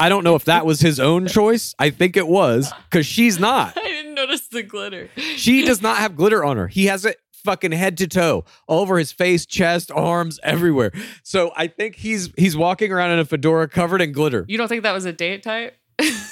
I 0.00 0.08
don't 0.08 0.24
know 0.24 0.34
if 0.34 0.44
that 0.46 0.64
was 0.64 0.80
his 0.80 0.98
own 0.98 1.26
choice. 1.28 1.74
I 1.78 1.90
think 1.90 2.16
it 2.16 2.26
was 2.26 2.72
because 2.90 3.04
she's 3.04 3.38
not. 3.38 3.76
I 3.76 3.82
didn't 3.82 4.14
notice 4.14 4.48
the 4.48 4.62
glitter. 4.62 5.10
She 5.16 5.64
does 5.64 5.82
not 5.82 5.98
have 5.98 6.16
glitter 6.16 6.42
on 6.44 6.56
her. 6.56 6.68
He 6.68 6.86
has 6.86 7.04
it 7.04 7.18
fucking 7.44 7.72
head 7.72 7.98
to 7.98 8.06
toe, 8.06 8.44
all 8.66 8.80
over 8.80 8.98
his 8.98 9.12
face, 9.12 9.44
chest, 9.44 9.90
arms, 9.90 10.40
everywhere. 10.42 10.92
So 11.22 11.52
I 11.56 11.66
think 11.66 11.96
he's 11.96 12.30
he's 12.38 12.56
walking 12.56 12.92
around 12.92 13.10
in 13.10 13.18
a 13.18 13.24
fedora 13.24 13.68
covered 13.68 14.00
in 14.00 14.12
glitter. 14.12 14.44
You 14.48 14.56
don't 14.56 14.68
think 14.68 14.84
that 14.84 14.92
was 14.92 15.04
a 15.04 15.12
date 15.12 15.42
type? 15.42 15.76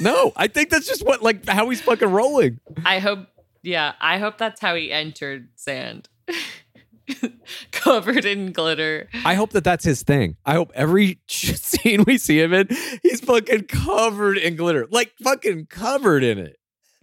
No, 0.00 0.32
I 0.36 0.46
think 0.46 0.70
that's 0.70 0.86
just 0.86 1.04
what 1.04 1.22
like 1.22 1.46
how 1.48 1.68
he's 1.68 1.80
fucking 1.82 2.08
rolling. 2.08 2.60
I 2.84 3.00
hope, 3.00 3.26
yeah, 3.66 3.94
I 4.00 4.18
hope 4.18 4.38
that's 4.38 4.60
how 4.60 4.74
he 4.76 4.92
entered 4.92 5.48
sand. 5.56 6.08
Covered 7.72 8.24
in 8.24 8.52
glitter. 8.52 9.08
I 9.24 9.34
hope 9.34 9.50
that 9.50 9.64
that's 9.64 9.84
his 9.84 10.02
thing. 10.02 10.36
I 10.46 10.54
hope 10.54 10.70
every 10.74 11.18
scene 11.28 12.04
we 12.06 12.16
see 12.16 12.40
him 12.40 12.52
in, 12.52 12.68
he's 13.02 13.20
fucking 13.20 13.64
covered 13.64 14.38
in 14.38 14.56
glitter, 14.56 14.86
like 14.90 15.12
fucking 15.22 15.66
covered 15.66 16.22
in 16.22 16.38
it. 16.38 16.58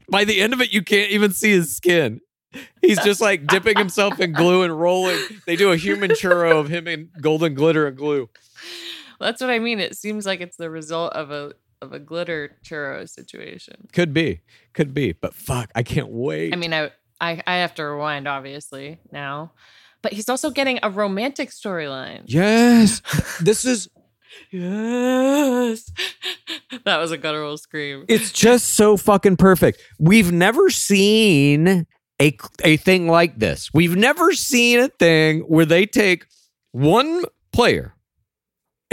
By 0.10 0.24
the 0.24 0.42
end 0.42 0.54
of 0.54 0.62
it, 0.62 0.74
you 0.74 0.82
can't 0.82 1.12
even 1.12 1.32
see 1.32 1.52
his 1.52 1.76
skin. 1.76 2.22
He's 2.82 3.02
just 3.04 3.20
like 3.20 3.48
dipping 3.48 3.78
himself 3.78 4.20
in 4.20 4.32
glue 4.32 4.64
and 4.64 4.78
rolling. 4.78 5.20
They 5.46 5.56
do 5.56 5.72
a 5.72 5.78
human 5.78 6.12
churro 6.12 6.60
of 6.60 6.70
him 6.70 6.88
in 6.88 7.10
golden 7.20 7.56
glitter 7.56 7.88
and 7.88 7.98
glue. 7.98 8.30
That's 9.20 9.42
what 9.42 9.50
I 9.50 9.60
mean. 9.60 9.80
It 9.80 9.96
seems 9.96 10.26
like 10.26 10.42
it's 10.42 10.58
the 10.58 10.70
result 10.70 11.14
of 11.14 11.32
a 11.32 11.54
of 11.84 11.94
a 11.94 12.00
glitter 12.00 12.58
churro 12.64 13.08
situation. 13.08 13.88
Could 13.94 14.14
be, 14.14 14.42
could 14.74 14.94
be, 14.94 15.12
but 15.12 15.36
fuck, 15.36 15.70
I 15.76 15.84
can't 15.84 16.10
wait. 16.10 16.54
I 16.54 16.56
mean, 16.56 16.74
I 16.74 16.92
I, 17.22 17.42
I 17.46 17.56
have 17.58 17.76
to 17.76 17.84
rewind 17.84 18.28
obviously 18.28 19.00
now, 19.12 19.52
but 20.02 20.14
he's 20.14 20.30
also 20.30 20.50
getting 20.50 20.80
a 20.82 20.90
romantic 20.90 21.50
storyline. 21.52 22.24
yes, 22.26 23.02
this 23.42 23.66
is 23.66 23.90
Yes, 24.50 25.92
that 26.86 26.98
was 26.98 27.12
a 27.12 27.18
guttural 27.18 27.58
scream. 27.58 28.06
it's 28.08 28.32
just 28.32 28.74
so 28.76 28.98
fucking 28.98 29.38
perfect. 29.38 29.80
We've 30.00 30.32
never 30.32 30.70
seen 30.70 31.86
a 32.22 32.38
a 32.64 32.78
thing 32.78 33.08
like 33.08 33.40
this. 33.40 33.70
We've 33.74 33.96
never 33.96 34.34
seen 34.34 34.80
a 34.80 34.88
thing 34.88 35.42
where 35.42 35.66
they 35.66 35.86
take 35.86 36.26
one 36.72 37.24
player, 37.52 37.94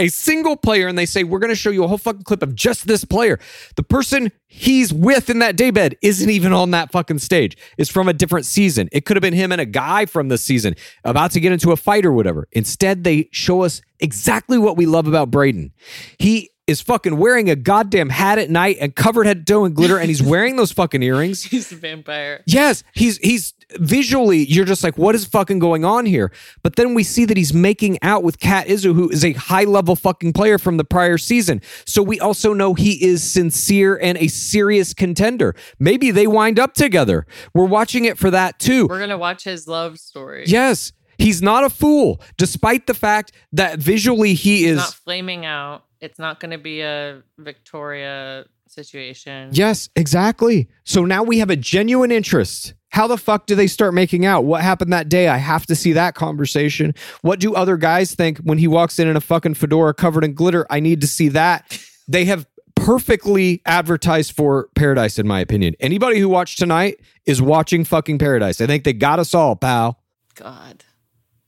a 0.01 0.09
single 0.09 0.57
player, 0.57 0.87
and 0.87 0.97
they 0.97 1.05
say, 1.05 1.23
"We're 1.23 1.39
going 1.39 1.49
to 1.49 1.55
show 1.55 1.69
you 1.69 1.83
a 1.83 1.87
whole 1.87 1.97
fucking 1.97 2.23
clip 2.23 2.43
of 2.43 2.55
just 2.55 2.87
this 2.87 3.05
player." 3.05 3.39
The 3.75 3.83
person 3.83 4.31
he's 4.47 4.93
with 4.93 5.29
in 5.29 5.39
that 5.39 5.55
daybed 5.55 5.95
isn't 6.01 6.29
even 6.29 6.51
on 6.51 6.71
that 6.71 6.91
fucking 6.91 7.19
stage. 7.19 7.55
It's 7.77 7.89
from 7.89 8.09
a 8.09 8.13
different 8.13 8.45
season. 8.45 8.89
It 8.91 9.05
could 9.05 9.15
have 9.15 9.21
been 9.21 9.33
him 9.33 9.51
and 9.51 9.61
a 9.61 9.65
guy 9.65 10.05
from 10.05 10.27
this 10.27 10.41
season 10.41 10.75
about 11.03 11.31
to 11.31 11.39
get 11.39 11.51
into 11.53 11.71
a 11.71 11.77
fight 11.77 12.05
or 12.05 12.11
whatever. 12.11 12.47
Instead, 12.51 13.03
they 13.03 13.29
show 13.31 13.61
us 13.61 13.81
exactly 13.99 14.57
what 14.57 14.75
we 14.75 14.85
love 14.85 15.07
about 15.07 15.31
Braden. 15.31 15.71
He 16.19 16.49
is 16.67 16.81
fucking 16.81 17.17
wearing 17.17 17.49
a 17.49 17.55
goddamn 17.55 18.09
hat 18.09 18.39
at 18.39 18.49
night 18.49 18.77
and 18.79 18.95
covered 18.95 19.25
head 19.25 19.45
to 19.45 19.53
toe 19.53 19.65
in 19.65 19.73
glitter, 19.73 19.97
and 19.97 20.07
he's 20.07 20.23
wearing 20.23 20.55
those 20.55 20.71
fucking 20.71 21.03
earrings. 21.03 21.43
He's 21.51 21.71
a 21.71 21.75
vampire. 21.75 22.43
Yes, 22.45 22.83
he's 22.93 23.17
he's 23.17 23.53
visually 23.79 24.45
you're 24.45 24.65
just 24.65 24.83
like 24.83 24.97
what 24.97 25.15
is 25.15 25.25
fucking 25.25 25.59
going 25.59 25.85
on 25.85 26.05
here? 26.05 26.31
But 26.63 26.75
then 26.75 26.93
we 26.93 27.03
see 27.03 27.25
that 27.25 27.37
he's 27.37 27.53
making 27.53 27.97
out 28.01 28.23
with 28.23 28.39
Kat 28.39 28.67
Izzo 28.67 28.93
who 28.93 29.09
is 29.09 29.23
a 29.23 29.33
high 29.33 29.63
level 29.63 29.95
fucking 29.95 30.33
player 30.33 30.57
from 30.57 30.77
the 30.77 30.83
prior 30.83 31.17
season. 31.17 31.61
So 31.85 32.01
we 32.03 32.19
also 32.19 32.53
know 32.53 32.73
he 32.73 33.03
is 33.03 33.23
sincere 33.23 33.97
and 33.97 34.17
a 34.17 34.27
serious 34.27 34.93
contender. 34.93 35.55
Maybe 35.79 36.11
they 36.11 36.27
wind 36.27 36.59
up 36.59 36.73
together. 36.73 37.25
We're 37.53 37.65
watching 37.65 38.05
it 38.05 38.17
for 38.17 38.31
that 38.31 38.59
too. 38.59 38.87
We're 38.87 38.99
gonna 38.99 39.17
watch 39.17 39.43
his 39.43 39.67
love 39.67 39.99
story. 39.99 40.43
Yes, 40.47 40.91
he's 41.17 41.41
not 41.41 41.63
a 41.63 41.69
fool 41.69 42.21
despite 42.37 42.87
the 42.87 42.93
fact 42.93 43.31
that 43.53 43.79
visually 43.79 44.33
he 44.33 44.59
He's 44.59 44.71
is 44.71 44.77
not 44.77 44.93
flaming 44.93 45.45
out. 45.45 45.83
It's 45.99 46.17
not 46.19 46.39
gonna 46.39 46.57
be 46.57 46.81
a 46.81 47.21
Victoria 47.37 48.45
situation. 48.67 49.49
Yes, 49.51 49.89
exactly. 49.95 50.69
So 50.83 51.05
now 51.05 51.23
we 51.23 51.39
have 51.39 51.49
a 51.49 51.55
genuine 51.55 52.11
interest. 52.11 52.73
How 52.91 53.07
the 53.07 53.17
fuck 53.17 53.45
do 53.45 53.55
they 53.55 53.67
start 53.67 53.93
making 53.93 54.25
out? 54.25 54.43
What 54.43 54.61
happened 54.61 54.91
that 54.91 55.09
day? 55.09 55.29
I 55.29 55.37
have 55.37 55.65
to 55.67 55.75
see 55.75 55.93
that 55.93 56.13
conversation. 56.13 56.93
What 57.21 57.39
do 57.39 57.55
other 57.55 57.77
guys 57.77 58.13
think 58.13 58.37
when 58.39 58.57
he 58.57 58.67
walks 58.67 58.99
in 58.99 59.07
in 59.07 59.15
a 59.15 59.21
fucking 59.21 59.53
fedora 59.53 59.93
covered 59.93 60.25
in 60.25 60.33
glitter? 60.33 60.65
I 60.69 60.81
need 60.81 61.01
to 61.01 61.07
see 61.07 61.29
that. 61.29 61.79
They 62.07 62.25
have 62.25 62.45
perfectly 62.75 63.61
advertised 63.65 64.33
for 64.33 64.67
Paradise, 64.75 65.17
in 65.17 65.27
my 65.27 65.39
opinion. 65.39 65.75
Anybody 65.79 66.19
who 66.19 66.27
watched 66.27 66.59
tonight 66.59 66.99
is 67.25 67.41
watching 67.41 67.85
fucking 67.85 68.17
Paradise. 68.17 68.59
I 68.59 68.67
think 68.67 68.83
they 68.83 68.93
got 68.93 69.19
us 69.19 69.33
all, 69.33 69.55
pal. 69.55 70.01
God, 70.35 70.83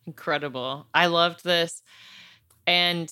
incredible! 0.06 0.88
I 0.94 1.08
loved 1.08 1.44
this, 1.44 1.82
and 2.68 3.12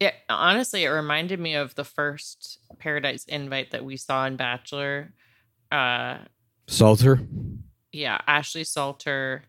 it 0.00 0.14
honestly 0.28 0.84
it 0.84 0.88
reminded 0.88 1.38
me 1.38 1.54
of 1.54 1.74
the 1.74 1.84
first 1.84 2.58
Paradise 2.78 3.24
invite 3.24 3.70
that 3.70 3.84
we 3.84 3.96
saw 3.96 4.26
in 4.26 4.36
Bachelor. 4.36 5.12
Uh, 5.70 6.18
Salter. 6.66 7.20
Yeah, 7.92 8.18
Ashley 8.26 8.64
Salter 8.64 9.44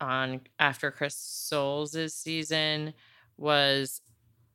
on 0.00 0.42
after 0.58 0.90
Chris 0.90 1.16
Soules' 1.16 2.14
season 2.14 2.94
was 3.36 4.00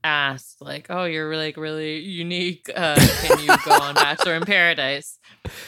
asked 0.04 0.62
like, 0.62 0.88
"Oh, 0.90 1.06
you're 1.06 1.36
like 1.36 1.58
really 1.58 2.00
unique. 2.00 2.70
Uh, 2.74 2.96
can 3.22 3.40
you 3.40 3.48
go 3.66 3.72
on 3.72 3.96
Bachelor 3.96 4.36
in 4.36 4.44
Paradise?" 4.44 5.20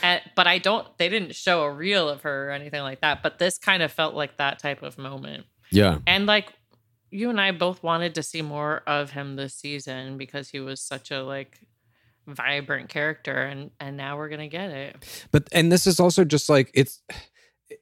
And, 0.02 0.22
but 0.36 0.48
I 0.48 0.60
don't. 0.60 0.88
They 0.98 1.10
didn't 1.10 1.36
show 1.36 1.64
a 1.64 1.72
reel 1.72 2.10
of 2.10 2.22
her 2.22 2.50
or 2.50 2.52
anything 2.52 2.82
like 2.82 3.02
that. 3.02 3.24
But 3.24 3.40
this 3.40 3.58
kind 3.58 3.84
of 3.84 3.92
felt 3.92 4.16
like 4.16 4.38
that 4.38 4.60
type 4.60 4.84
of 4.84 4.98
moment. 4.98 5.46
Yeah. 5.72 6.00
And 6.06 6.26
like 6.26 6.54
you 7.10 7.30
and 7.30 7.40
I 7.40 7.52
both 7.52 7.84
wanted 7.84 8.16
to 8.16 8.24
see 8.24 8.42
more 8.42 8.82
of 8.88 9.12
him 9.12 9.36
this 9.36 9.54
season 9.54 10.18
because 10.18 10.50
he 10.50 10.60
was 10.60 10.82
such 10.82 11.12
a 11.12 11.24
like 11.24 11.60
vibrant 12.26 12.90
character 12.90 13.36
and 13.44 13.70
and 13.80 13.98
now 13.98 14.18
we're 14.18 14.30
going 14.30 14.40
to 14.40 14.48
get 14.48 14.72
it. 14.72 15.28
But 15.32 15.48
and 15.52 15.72
this 15.72 15.86
is 15.86 16.00
also 16.00 16.24
just 16.24 16.50
like 16.50 16.72
it's 16.74 17.02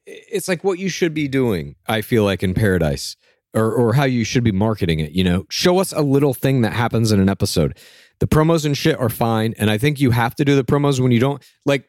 it's 0.05 0.47
like 0.47 0.63
what 0.63 0.79
you 0.79 0.89
should 0.89 1.13
be 1.13 1.27
doing, 1.27 1.75
I 1.87 2.01
feel 2.01 2.23
like 2.23 2.43
in 2.43 2.53
Paradise. 2.53 3.15
Or 3.53 3.73
or 3.73 3.91
how 3.95 4.05
you 4.05 4.23
should 4.23 4.45
be 4.45 4.53
marketing 4.53 5.01
it, 5.01 5.11
you 5.11 5.25
know. 5.25 5.45
Show 5.49 5.79
us 5.79 5.91
a 5.91 6.01
little 6.01 6.33
thing 6.33 6.61
that 6.61 6.71
happens 6.71 7.11
in 7.11 7.19
an 7.19 7.27
episode. 7.27 7.77
The 8.19 8.25
promos 8.27 8.65
and 8.65 8.77
shit 8.77 8.97
are 8.97 9.09
fine, 9.09 9.53
and 9.57 9.69
I 9.69 9.77
think 9.77 9.99
you 9.99 10.11
have 10.11 10.35
to 10.35 10.45
do 10.45 10.55
the 10.55 10.63
promos 10.63 11.01
when 11.01 11.11
you 11.11 11.19
don't 11.19 11.43
like 11.65 11.83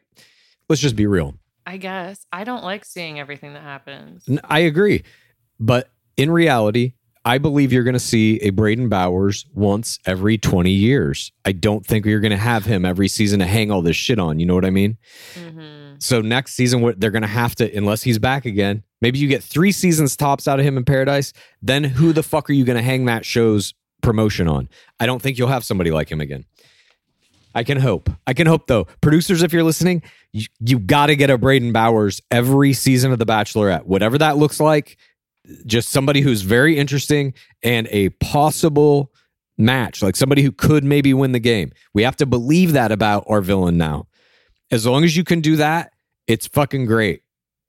let's 0.67 0.81
just 0.81 0.97
be 0.97 1.07
real. 1.07 1.35
I 1.65 1.77
guess 1.77 2.25
I 2.33 2.43
don't 2.43 2.63
like 2.63 2.83
seeing 2.83 3.17
everything 3.19 3.53
that 3.53 3.63
happens. 3.63 4.27
I 4.43 4.59
agree. 4.59 5.03
But 5.59 5.89
in 6.17 6.29
reality, 6.31 6.95
I 7.25 7.37
believe 7.37 7.71
you're 7.71 7.83
going 7.83 7.93
to 7.93 7.99
see 7.99 8.37
a 8.41 8.49
Braden 8.49 8.89
Bowers 8.89 9.45
once 9.53 9.99
every 10.05 10.37
20 10.37 10.71
years. 10.71 11.31
I 11.45 11.53
don't 11.53 11.85
think 11.85 12.05
you're 12.05 12.19
going 12.19 12.31
to 12.31 12.37
have 12.37 12.65
him 12.65 12.83
every 12.83 13.07
season 13.07 13.39
to 13.39 13.45
hang 13.45 13.71
all 13.71 13.81
this 13.81 13.95
shit 13.95 14.19
on. 14.19 14.39
You 14.39 14.45
know 14.45 14.55
what 14.55 14.65
I 14.65 14.71
mean? 14.71 14.97
Mm-hmm. 15.35 15.82
So 16.03 16.19
next 16.19 16.55
season, 16.55 16.93
they're 16.97 17.11
going 17.11 17.21
to 17.21 17.27
have 17.27 17.55
to, 17.55 17.77
unless 17.77 18.03
he's 18.03 18.19
back 18.19 18.45
again, 18.45 18.83
maybe 19.01 19.19
you 19.19 19.29
get 19.29 19.41
three 19.41 19.71
seasons 19.71 20.17
tops 20.17 20.49
out 20.49 20.59
of 20.59 20.65
him 20.65 20.75
in 20.75 20.83
Paradise. 20.83 21.31
Then 21.61 21.85
who 21.85 22.11
the 22.11 22.23
fuck 22.23 22.49
are 22.49 22.53
you 22.53 22.65
going 22.65 22.77
to 22.77 22.83
hang 22.83 23.05
that 23.05 23.25
show's 23.25 23.73
promotion 24.01 24.49
on? 24.49 24.67
I 24.99 25.05
don't 25.05 25.21
think 25.21 25.37
you'll 25.37 25.47
have 25.47 25.63
somebody 25.63 25.91
like 25.91 26.11
him 26.11 26.19
again. 26.19 26.43
I 27.55 27.63
can 27.63 27.79
hope. 27.79 28.09
I 28.27 28.33
can 28.33 28.47
hope 28.47 28.67
though. 28.67 28.85
Producers, 28.99 29.43
if 29.43 29.53
you're 29.53 29.63
listening, 29.63 30.03
you, 30.33 30.47
you 30.59 30.77
got 30.77 31.05
to 31.05 31.15
get 31.15 31.29
a 31.29 31.37
Braden 31.37 31.71
Bowers 31.71 32.21
every 32.31 32.73
season 32.73 33.13
of 33.13 33.19
The 33.19 33.25
Bachelorette, 33.25 33.85
whatever 33.85 34.17
that 34.17 34.35
looks 34.37 34.59
like. 34.59 34.97
Just 35.65 35.89
somebody 35.89 36.19
who's 36.19 36.41
very 36.41 36.77
interesting 36.77 37.33
and 37.63 37.87
a 37.91 38.09
possible 38.09 39.13
match, 39.57 40.01
like 40.01 40.17
somebody 40.17 40.41
who 40.41 40.51
could 40.51 40.83
maybe 40.83 41.13
win 41.13 41.31
the 41.31 41.39
game. 41.39 41.71
We 41.93 42.03
have 42.03 42.17
to 42.17 42.25
believe 42.25 42.73
that 42.73 42.91
about 42.91 43.23
our 43.27 43.39
villain 43.39 43.77
now. 43.77 44.07
As 44.71 44.85
long 44.85 45.03
as 45.03 45.15
you 45.15 45.23
can 45.23 45.39
do 45.39 45.57
that, 45.57 45.92
it's 46.27 46.47
fucking 46.47 46.85
great. 46.85 47.23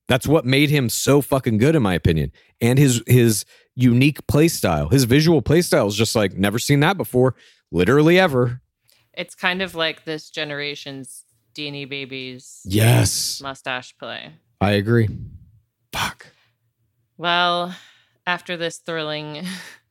That's 0.06 0.26
what 0.26 0.44
made 0.44 0.70
him 0.70 0.88
so 0.88 1.22
fucking 1.22 1.58
good, 1.58 1.74
in 1.74 1.82
my 1.82 1.94
opinion. 1.94 2.30
And 2.60 2.78
his 2.78 3.02
his 3.06 3.44
unique 3.74 4.26
play 4.26 4.48
style, 4.48 4.88
his 4.90 5.04
visual 5.04 5.42
play 5.42 5.62
style 5.62 5.86
is 5.86 5.96
just 5.96 6.14
like 6.14 6.36
never 6.36 6.58
seen 6.58 6.80
that 6.80 6.96
before, 6.96 7.34
literally 7.72 8.18
ever. 8.18 8.60
It's 9.14 9.34
kind 9.34 9.62
of 9.62 9.74
like 9.74 10.04
this 10.04 10.28
generation's 10.28 11.24
Deanie 11.54 11.88
Babies 11.88 12.60
Yes, 12.64 13.40
mustache 13.42 13.96
play. 13.96 14.32
I 14.60 14.72
agree. 14.72 15.08
Fuck. 15.92 16.26
Well, 17.16 17.74
after 18.26 18.56
this 18.56 18.78
thrilling 18.78 19.46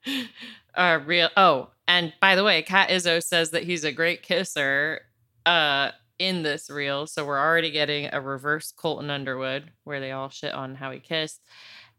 uh 0.75 0.99
real 1.05 1.29
oh, 1.35 1.69
and 1.87 2.13
by 2.21 2.35
the 2.35 2.43
way, 2.43 2.61
Kat 2.61 2.89
Izzo 2.89 3.23
says 3.23 3.51
that 3.51 3.63
he's 3.63 3.83
a 3.83 3.91
great 3.91 4.21
kisser 4.21 5.01
uh 5.45 5.91
in 6.23 6.41
this 6.41 6.69
reel. 6.69 7.05
So 7.05 7.25
we're 7.25 7.39
already 7.39 7.69
getting 7.69 8.09
a 8.13 8.21
reverse 8.21 8.71
Colton 8.71 9.09
Underwood 9.09 9.71
where 9.83 9.99
they 9.99 10.11
all 10.11 10.29
shit 10.29 10.53
on 10.53 10.75
how 10.75 10.91
he 10.91 10.99
kissed. 10.99 11.41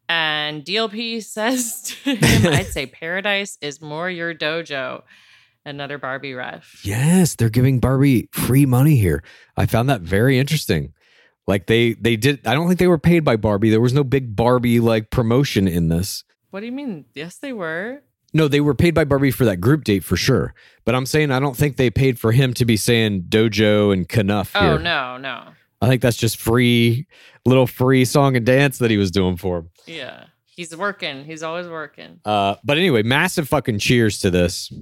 And 0.09 0.65
DLP 0.65 1.23
says 1.23 1.83
to 1.83 2.15
him, 2.15 2.53
I'd 2.53 2.67
say 2.67 2.87
paradise 3.01 3.59
is 3.61 3.83
more 3.83 4.09
your 4.09 4.35
dojo. 4.35 5.03
Another 5.67 5.97
Barbie 5.97 6.35
ref. 6.35 6.83
Yes, 6.85 7.37
they're 7.37 7.49
giving 7.49 7.81
Barbie 7.81 8.29
free 8.33 8.67
money 8.67 8.97
here. 8.97 9.23
I 9.57 9.65
found 9.67 9.89
that 9.89 10.03
very 10.03 10.39
interesting. 10.39 10.93
Like 11.47 11.67
they 11.67 11.95
they 11.95 12.17
did 12.17 12.47
I 12.47 12.55
don't 12.55 12.67
think 12.67 12.79
they 12.79 12.87
were 12.87 12.99
paid 12.99 13.21
by 13.21 13.37
Barbie. 13.37 13.71
There 13.71 13.81
was 13.81 13.95
no 13.95 14.05
big 14.05 14.37
Barbie 14.37 14.81
like 14.81 15.11
promotion 15.11 15.67
in 15.67 15.89
this. 15.89 16.23
What 16.51 16.61
do 16.61 16.67
you 16.67 16.73
mean? 16.73 17.07
Yes, 17.15 17.39
they 17.39 17.53
were. 17.53 18.03
No, 18.35 18.49
they 18.49 18.61
were 18.61 18.75
paid 18.75 18.95
by 18.95 19.05
Barbie 19.05 19.31
for 19.31 19.45
that 19.45 19.59
group 19.61 19.85
date 19.85 20.03
for 20.03 20.17
sure. 20.17 20.55
But 20.85 20.95
I'm 20.95 21.07
saying 21.07 21.31
I 21.31 21.39
don't 21.41 21.57
think 21.57 21.77
they 21.77 21.89
paid 21.89 22.19
for 22.19 22.33
him 22.33 22.53
to 22.55 22.65
be 22.65 22.77
saying 22.77 23.23
dojo 23.29 23.93
and 23.93 24.09
Kenough 24.09 24.53
here. 24.53 24.73
Oh 24.73 24.77
no, 24.77 25.17
no. 25.17 25.45
I 25.81 25.89
think 25.89 26.03
that's 26.03 26.17
just 26.17 26.37
free 26.37 27.07
little 27.47 27.67
free 27.67 28.05
song 28.05 28.37
and 28.37 28.45
dance 28.45 28.79
that 28.79 28.91
he 28.91 28.97
was 28.97 29.11
doing 29.11 29.37
for 29.37 29.59
him. 29.59 29.71
Yeah. 29.87 30.25
He's 30.47 30.77
working. 30.77 31.25
He's 31.25 31.43
always 31.43 31.69
working. 31.69 32.21
Uh, 32.25 32.57
but 32.65 32.79
anyway, 32.79 33.03
massive 33.03 33.49
fucking 33.49 33.79
cheers 33.81 34.21
to 34.21 34.31
this. 34.31 34.73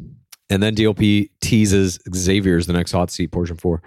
And 0.51 0.63
then 0.63 0.75
DLP 0.75 1.31
teases 1.41 1.99
Xavier's 2.15 2.67
the 2.67 2.75
next 2.75 2.93
hot 2.93 3.11
seat 3.11 3.33
portion 3.33 3.57
four. 3.57 3.83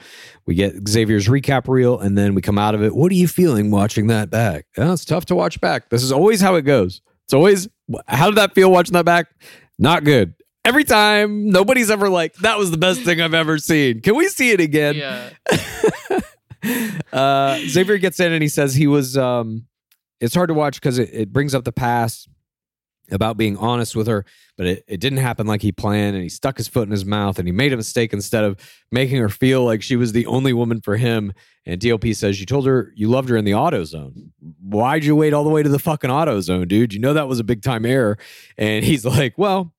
We 0.48 0.56
get 0.56 0.88
Xavier's 0.88 1.28
recap 1.28 1.68
reel, 1.68 2.00
and 2.00 2.18
then 2.18 2.34
we 2.34 2.42
come 2.42 2.58
out 2.58 2.74
of 2.74 2.82
it. 2.82 2.96
What 2.96 3.12
are 3.12 3.16
you 3.16 3.28
feeling 3.28 3.70
watching 3.70 4.08
that 4.08 4.32
back? 4.32 4.66
Yeah, 4.76 4.92
it's 4.94 5.06
tough 5.06 5.26
to 5.26 5.36
watch 5.36 5.62
back. 5.62 5.90
This 5.90 6.02
is 6.02 6.12
always 6.12 6.42
how 6.42 6.56
it 6.56 6.64
goes. 6.64 7.02
It's 7.26 7.34
always 7.34 7.68
how 8.08 8.30
did 8.30 8.38
that 8.38 8.54
feel 8.54 8.72
watching 8.72 8.94
that 8.94 9.06
back? 9.06 9.28
Not 9.78 10.04
good. 10.04 10.34
Every 10.64 10.84
time, 10.84 11.52
nobody's 11.52 11.92
ever 11.92 12.10
like, 12.10 12.34
that 12.36 12.58
was 12.58 12.72
the 12.72 12.78
best 12.78 13.02
thing 13.02 13.22
I've 13.22 13.36
ever 13.36 13.60
seen. 13.60 14.02
Can 14.02 14.16
we 14.16 14.28
see 14.30 14.50
it 14.50 14.60
again? 14.60 14.96
Yeah. 14.96 15.30
uh, 17.14 17.60
Xavier 17.68 18.00
gets 18.00 18.20
in 18.20 18.34
and 18.34 18.42
he 18.42 18.50
says 18.50 18.74
he 18.74 18.88
was. 18.88 19.18
Um, 19.18 19.68
it's 20.20 20.34
hard 20.34 20.48
to 20.48 20.54
watch 20.54 20.80
because 20.80 20.98
it, 20.98 21.10
it 21.14 21.34
brings 21.34 21.54
up 21.54 21.66
the 21.66 21.72
past 21.72 22.30
about 23.12 23.38
being 23.38 23.58
honest 23.58 23.96
with 23.96 24.08
her, 24.08 24.26
but 24.58 24.68
it, 24.68 24.84
it 24.88 25.00
didn't 25.00 25.20
happen 25.20 25.48
like 25.48 25.62
he 25.62 25.72
planned. 25.72 26.16
And 26.16 26.24
he 26.24 26.30
stuck 26.30 26.58
his 26.58 26.68
foot 26.68 26.88
in 26.88 26.92
his 26.92 27.06
mouth 27.06 27.40
and 27.40 27.48
he 27.48 27.52
made 27.52 27.74
a 27.74 27.78
mistake 27.78 28.14
instead 28.14 28.44
of 28.44 28.60
making 28.92 29.18
her 29.18 29.30
feel 29.30 29.64
like 29.64 29.82
she 29.82 29.96
was 29.96 30.12
the 30.12 30.26
only 30.26 30.54
woman 30.54 30.82
for 30.82 30.98
him. 30.98 31.34
And 31.66 31.80
DLP 31.80 32.16
says, 32.16 32.40
You 32.40 32.46
told 32.46 32.66
her 32.66 32.92
you 32.96 33.10
loved 33.10 33.30
her 33.30 33.38
in 33.38 33.46
the 33.46 33.54
auto 33.54 33.84
zone. 33.84 34.32
Why'd 34.62 35.04
you 35.04 35.16
wait 35.16 35.34
all 35.34 35.44
the 35.44 35.50
way 35.50 35.64
to 35.64 35.70
the 35.70 35.80
fucking 35.80 36.10
auto 36.10 36.40
zone, 36.42 36.68
dude? 36.68 36.94
You 36.94 37.00
know 37.00 37.14
that 37.14 37.28
was 37.28 37.40
a 37.40 37.44
big 37.44 37.62
time 37.62 37.86
error. 37.86 38.18
And 38.58 38.84
he's 38.84 39.06
like, 39.06 39.38
Well, 39.38 39.74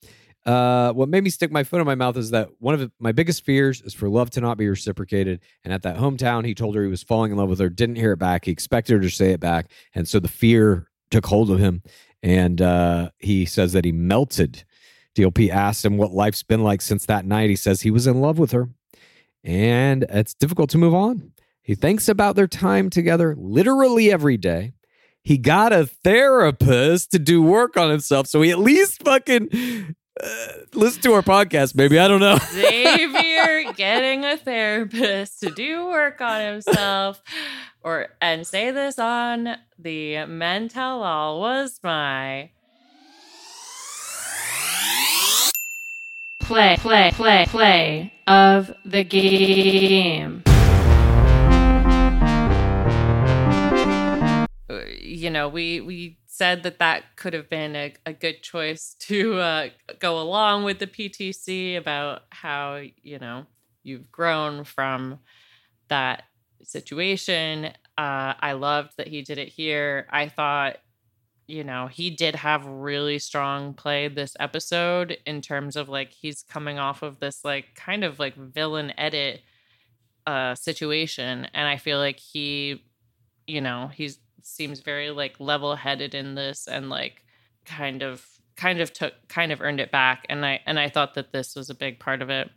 uh, 0.47 0.93
what 0.93 1.09
made 1.09 1.25
me 1.25 1.31
stick 1.31 1.51
my 1.51 1.65
foot 1.65 1.81
in 1.81 1.87
my 1.87 1.97
mouth 1.97 2.17
is 2.17 2.31
that 2.31 2.49
one 2.61 2.75
of 2.75 2.93
my 3.01 3.11
biggest 3.11 3.45
fears 3.45 3.83
is 3.83 3.93
for 3.93 4.09
love 4.09 4.31
to 4.31 4.41
not 4.41 4.57
be 4.57 4.69
reciprocated. 4.69 5.41
And 5.65 5.75
at 5.75 5.83
that 5.83 5.97
hometown, 5.97 6.47
he 6.47 6.55
told 6.55 6.77
her 6.77 6.85
he 6.85 6.89
was 6.89 7.03
falling 7.03 7.33
in 7.33 7.37
love 7.37 7.49
with 7.49 7.59
her, 7.59 7.69
didn't 7.69 7.97
hear 7.97 8.13
it 8.13 8.19
back. 8.19 8.45
He 8.45 8.53
expected 8.53 8.95
her 8.95 9.01
to 9.01 9.11
say 9.11 9.33
it 9.33 9.41
back. 9.41 9.69
And 9.93 10.07
so 10.07 10.21
the 10.21 10.29
fear 10.29 10.87
took 11.11 11.27
hold 11.27 11.51
of 11.51 11.59
him. 11.59 11.83
And 12.27 12.61
uh, 12.61 13.11
he 13.21 13.47
says 13.47 13.73
that 13.73 13.85
he 13.85 13.93
melted. 13.93 14.65
DLP 15.15 15.49
asked 15.49 15.85
him 15.85 15.97
what 15.97 16.11
life's 16.11 16.43
been 16.43 16.65
like 16.65 16.83
since 16.83 17.07
that 17.07 17.25
night. 17.25 17.51
He 17.51 17.57
says 17.57 17.83
he 17.83 17.93
was 17.93 18.09
in 18.09 18.21
love 18.21 18.37
with 18.37 18.51
her. 18.51 18.69
And 19.45 20.05
it's 20.09 20.35
difficult 20.35 20.69
to 20.71 20.79
move 20.79 20.93
on. 20.93 21.31
He 21.63 21.77
thinks 21.77 22.09
about 22.09 22.35
their 22.35 22.49
time 22.49 22.91
together 22.91 23.37
literally 23.39 24.11
every 24.11 24.37
day. 24.37 24.73
He 25.23 25.39
got 25.39 25.73
a 25.73 25.87
therapist 25.87 27.13
to 27.13 27.21
do 27.21 27.43
work 27.43 27.77
on 27.77 27.91
himself. 27.91 28.27
So 28.27 28.43
he 28.43 28.51
at 28.51 28.59
least 28.59 29.05
fucking 29.05 29.95
Listen 30.75 31.03
to 31.03 31.13
our 31.13 31.23
podcast, 31.23 31.75
maybe. 31.75 31.99
I 31.99 32.09
don't 32.09 32.21
know. 32.21 32.39
Xavier 32.53 33.73
getting 33.75 34.25
a 34.25 34.37
therapist 34.37 35.41
to 35.41 35.51
do 35.51 35.87
work 35.87 36.21
on 36.21 36.41
himself, 36.41 37.23
or 37.83 38.09
and 38.21 38.47
say 38.47 38.71
this 38.71 38.99
on 38.99 39.57
the 39.79 40.25
Men 40.27 40.69
Tell 40.69 41.03
All 41.03 41.41
was 41.41 41.79
my 41.83 42.51
Play, 46.41 46.77
play, 46.79 47.11
play, 47.13 47.45
play 47.49 48.13
of 48.29 48.73
the 48.85 49.03
game. 49.03 50.45
uh, 54.71 54.81
you 55.01 55.29
know, 55.31 55.49
we 55.49 55.81
we 55.81 56.17
said 56.37 56.63
that 56.65 56.79
that 56.79 57.17
could 57.17 57.33
have 57.33 57.49
been 57.49 57.75
a, 57.75 57.95
a 58.05 58.13
good 58.13 58.43
choice 58.43 58.95
to 59.01 59.39
uh, 59.39 59.69
go 59.99 60.21
along 60.21 60.65
with 60.65 60.79
the 60.79 60.87
PTC 60.87 61.79
about 61.79 62.25
how 62.31 62.83
you 63.03 63.19
know 63.19 63.47
you've 63.83 64.13
grown 64.13 64.65
from 64.65 65.19
that 65.89 66.25
situation. 66.63 67.67
Uh, 67.97 68.35
I 68.39 68.53
loved 68.53 68.93
that 68.99 69.09
he 69.09 69.23
did 69.23 69.39
it 69.39 69.49
here. 69.49 70.07
I 70.11 70.29
thought, 70.29 70.77
you 71.47 71.65
know, 71.65 71.87
he 71.87 72.11
did 72.11 72.35
have 72.35 72.67
really 72.67 73.19
strong 73.19 73.73
play 73.73 74.09
this 74.09 74.37
episode 74.39 75.17
in 75.25 75.41
terms 75.41 75.77
of 75.77 75.89
like 75.89 76.11
he's 76.13 76.43
coming 76.43 76.79
off 76.79 77.03
of 77.03 77.19
this 77.19 77.45
like 77.45 77.75
kind 77.75 78.05
of 78.05 78.19
like 78.19 78.37
villain 78.37 78.93
edit 78.99 79.41
uh 80.27 80.55
situation 80.57 81.47
and 81.55 81.69
I 81.69 81.77
feel 81.77 81.99
like 81.99 82.19
he 82.19 82.83
you 83.47 83.61
know, 83.61 83.89
he's 83.95 84.19
seems 84.47 84.81
very 84.81 85.11
like 85.11 85.39
level-headed 85.39 86.15
in 86.15 86.35
this 86.35 86.67
and 86.67 86.89
like 86.89 87.23
kind 87.65 88.03
of 88.03 88.27
kind 88.57 88.81
of 88.81 88.93
took 88.93 89.13
kind 89.29 89.53
of 89.53 89.61
earned 89.61 89.81
it 89.81 89.91
back 89.91 90.25
and 90.29 90.45
I 90.47 90.61
and 90.67 90.79
I 90.79 90.89
thought 90.89 91.15
that 91.15 91.33
this 91.33 91.55
was 91.55 91.69
a 91.69 91.75
big 91.75 91.99
part 91.99 92.23
of 92.23 92.31
it. 92.31 92.51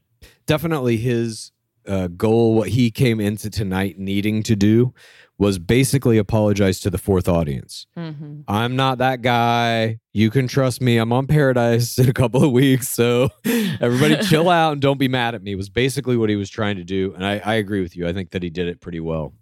Definitely 0.45 0.97
his 0.97 1.51
uh, 1.87 2.07
goal, 2.07 2.53
what 2.55 2.69
he 2.69 2.91
came 2.91 3.19
into 3.19 3.49
tonight 3.49 3.97
needing 3.97 4.43
to 4.43 4.55
do 4.55 4.93
was 5.37 5.57
basically 5.57 6.17
apologize 6.17 6.81
to 6.81 6.89
the 6.89 6.97
fourth 6.97 7.29
audience. 7.29 7.87
Mm-hmm. 7.97 8.41
I'm 8.47 8.75
not 8.75 8.97
that 8.97 9.21
guy. 9.21 9.99
You 10.11 10.29
can 10.29 10.47
trust 10.47 10.81
me. 10.81 10.97
I'm 10.97 11.13
on 11.13 11.27
Paradise 11.27 11.97
in 11.97 12.09
a 12.09 12.13
couple 12.13 12.43
of 12.43 12.51
weeks. 12.51 12.89
So 12.89 13.29
everybody 13.45 14.17
chill 14.17 14.49
out 14.49 14.73
and 14.73 14.81
don't 14.81 14.99
be 14.99 15.07
mad 15.07 15.35
at 15.35 15.41
me, 15.41 15.55
was 15.55 15.69
basically 15.69 16.17
what 16.17 16.29
he 16.29 16.35
was 16.35 16.49
trying 16.49 16.75
to 16.75 16.83
do. 16.83 17.13
And 17.15 17.25
I, 17.25 17.39
I 17.39 17.55
agree 17.55 17.81
with 17.81 17.95
you. 17.95 18.07
I 18.07 18.13
think 18.13 18.31
that 18.31 18.43
he 18.43 18.49
did 18.49 18.67
it 18.67 18.81
pretty 18.81 18.99
well. 18.99 19.33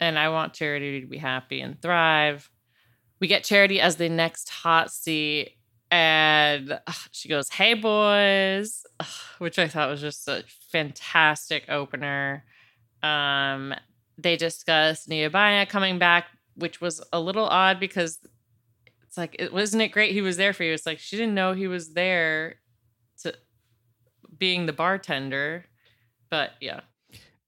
And 0.00 0.18
I 0.18 0.28
want 0.28 0.54
Charity 0.54 1.00
to 1.00 1.06
be 1.06 1.18
happy 1.18 1.60
and 1.60 1.80
thrive. 1.80 2.50
We 3.20 3.26
get 3.26 3.44
Charity 3.44 3.80
as 3.80 3.96
the 3.96 4.08
next 4.08 4.48
hot 4.48 4.92
seat, 4.92 5.56
and 5.90 6.78
she 7.12 7.28
goes, 7.28 7.48
"Hey 7.50 7.74
boys," 7.74 8.84
which 9.38 9.58
I 9.58 9.68
thought 9.68 9.90
was 9.90 10.00
just 10.00 10.28
a 10.28 10.44
fantastic 10.70 11.64
opener. 11.68 12.44
Um, 13.02 13.74
they 14.18 14.36
discuss 14.36 15.06
Niabaya 15.06 15.68
coming 15.68 15.98
back, 15.98 16.26
which 16.56 16.80
was 16.80 17.00
a 17.12 17.20
little 17.20 17.46
odd 17.46 17.78
because 17.80 18.18
it's 19.02 19.16
like, 19.16 19.36
it 19.38 19.52
wasn't 19.52 19.82
it 19.82 19.88
great 19.88 20.12
he 20.12 20.20
was 20.20 20.36
there 20.36 20.52
for 20.52 20.64
you? 20.64 20.72
It's 20.72 20.86
like 20.86 20.98
she 20.98 21.16
didn't 21.16 21.34
know 21.34 21.52
he 21.52 21.68
was 21.68 21.94
there 21.94 22.56
to 23.22 23.34
being 24.36 24.66
the 24.66 24.72
bartender, 24.72 25.64
but 26.30 26.50
yeah. 26.60 26.80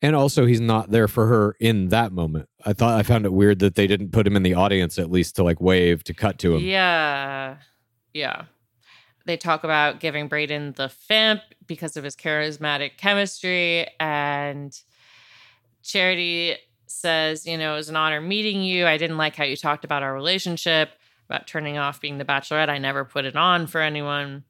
And 0.03 0.17
also, 0.17 0.47
he's 0.47 0.61
not 0.61 0.91
there 0.91 1.09
for 1.09 1.27
her 1.27 1.57
in 1.61 1.89
that 1.89 2.11
moment. 2.13 2.49
I 2.65 2.73
thought 2.73 2.99
I 2.99 3.03
found 3.03 3.27
it 3.27 3.33
weird 3.35 3.59
that 3.59 3.75
they 3.75 3.87
didn't 3.87 4.13
put 4.13 4.27
him 4.27 4.35
in 4.35 4.43
the 4.43 4.55
audience 4.55 4.99
at 4.99 5.11
least 5.11 5.37
to 5.37 5.43
like 5.43 5.61
wave 5.61 6.03
to 6.05 6.15
cut 6.15 6.39
to 6.39 6.55
him. 6.55 6.63
Yeah. 6.63 7.57
Yeah. 8.15 8.45
They 9.27 9.37
talk 9.37 9.63
about 9.63 10.01
giving 10.01 10.29
Braden 10.29 10.73
the 10.73 10.89
FIMP 10.89 11.43
because 11.67 11.99
of 11.99 12.05
his 12.05 12.17
charismatic 12.17 12.97
chemistry. 12.97 13.87
And 14.01 14.77
Charity 15.83 16.57
says, 16.87 17.47
you 17.47 17.59
know, 17.59 17.75
it 17.75 17.77
was 17.77 17.91
an 17.91 17.97
honor 17.97 18.23
meeting 18.23 18.63
you. 18.63 18.87
I 18.87 18.97
didn't 18.97 19.19
like 19.19 19.37
how 19.37 19.45
you 19.45 19.57
talked 19.57 19.85
about 19.85 20.03
our 20.03 20.15
relationship, 20.15 20.91
about 21.29 21.47
turning 21.47 21.77
off 21.77 22.01
being 22.01 22.17
the 22.17 22.25
bachelorette. 22.25 22.71
I 22.71 22.79
never 22.79 23.05
put 23.05 23.27
it 23.27 23.37
on 23.37 23.67
for 23.67 23.83
anyone. 23.83 24.45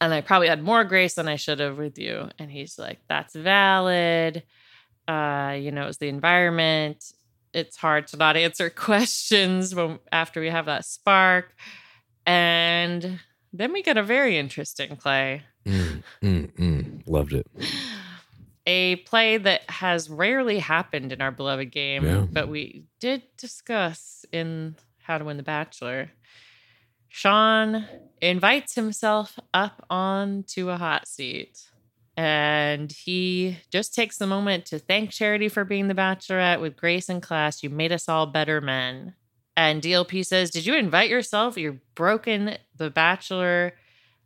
And 0.00 0.14
I 0.14 0.20
probably 0.22 0.48
had 0.48 0.62
more 0.62 0.84
grace 0.84 1.14
than 1.14 1.28
I 1.28 1.36
should 1.36 1.60
have 1.60 1.76
with 1.76 1.98
you. 1.98 2.28
And 2.38 2.50
he's 2.50 2.78
like, 2.78 2.98
that's 3.08 3.34
valid. 3.34 4.42
Uh, 5.06 5.56
you 5.60 5.70
know, 5.72 5.82
it 5.82 5.86
was 5.86 5.98
the 5.98 6.08
environment. 6.08 7.12
It's 7.52 7.76
hard 7.76 8.06
to 8.08 8.16
not 8.16 8.36
answer 8.46 8.70
questions 8.70 9.74
when 9.74 9.98
after 10.10 10.40
we 10.40 10.48
have 10.48 10.66
that 10.66 10.84
spark. 10.86 11.54
And 12.26 13.20
then 13.52 13.72
we 13.72 13.82
get 13.82 13.96
a 13.96 14.02
very 14.02 14.38
interesting 14.38 14.96
play. 14.96 15.42
Mm, 15.66 16.02
mm, 16.22 16.52
mm. 16.52 17.02
Loved 17.08 17.32
it. 17.32 17.46
A 18.66 18.96
play 18.96 19.36
that 19.36 19.68
has 19.68 20.08
rarely 20.08 20.58
happened 20.60 21.12
in 21.12 21.20
our 21.20 21.30
beloved 21.30 21.70
game, 21.72 22.04
Yeah. 22.04 22.26
but 22.30 22.48
we 22.48 22.84
did 23.00 23.22
discuss 23.36 24.24
in 24.32 24.76
How 24.98 25.18
to 25.18 25.24
Win 25.24 25.36
the 25.38 25.42
Bachelor. 25.42 26.10
Sean 27.10 27.86
invites 28.22 28.74
himself 28.74 29.38
up 29.52 29.84
onto 29.90 30.70
a 30.70 30.76
hot 30.76 31.06
seat 31.06 31.70
and 32.16 32.92
he 32.92 33.58
just 33.70 33.94
takes 33.94 34.20
a 34.20 34.26
moment 34.26 34.66
to 34.66 34.78
thank 34.78 35.10
Charity 35.10 35.48
for 35.48 35.64
being 35.64 35.88
the 35.88 35.94
bachelorette 35.94 36.60
with 36.60 36.76
grace 36.76 37.08
and 37.08 37.22
class. 37.22 37.62
You 37.62 37.70
made 37.70 37.92
us 37.92 38.08
all 38.08 38.26
better 38.26 38.60
men. 38.60 39.14
And 39.56 39.82
DLP 39.82 40.26
says, 40.26 40.50
Did 40.50 40.66
you 40.66 40.74
invite 40.74 41.08
yourself? 41.10 41.56
You've 41.56 41.80
broken 41.94 42.58
the 42.76 42.90
bachelor 42.90 43.72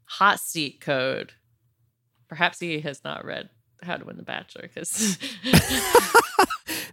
hot 0.07 0.41
seat 0.41 0.81
code. 0.81 1.33
Perhaps 2.29 2.59
he 2.59 2.81
has 2.81 3.05
not 3.05 3.25
read 3.25 3.49
How 3.83 3.97
to 3.97 4.05
Win 4.05 4.17
the 4.17 4.23
Bachelor 4.23 4.63
because 4.63 5.17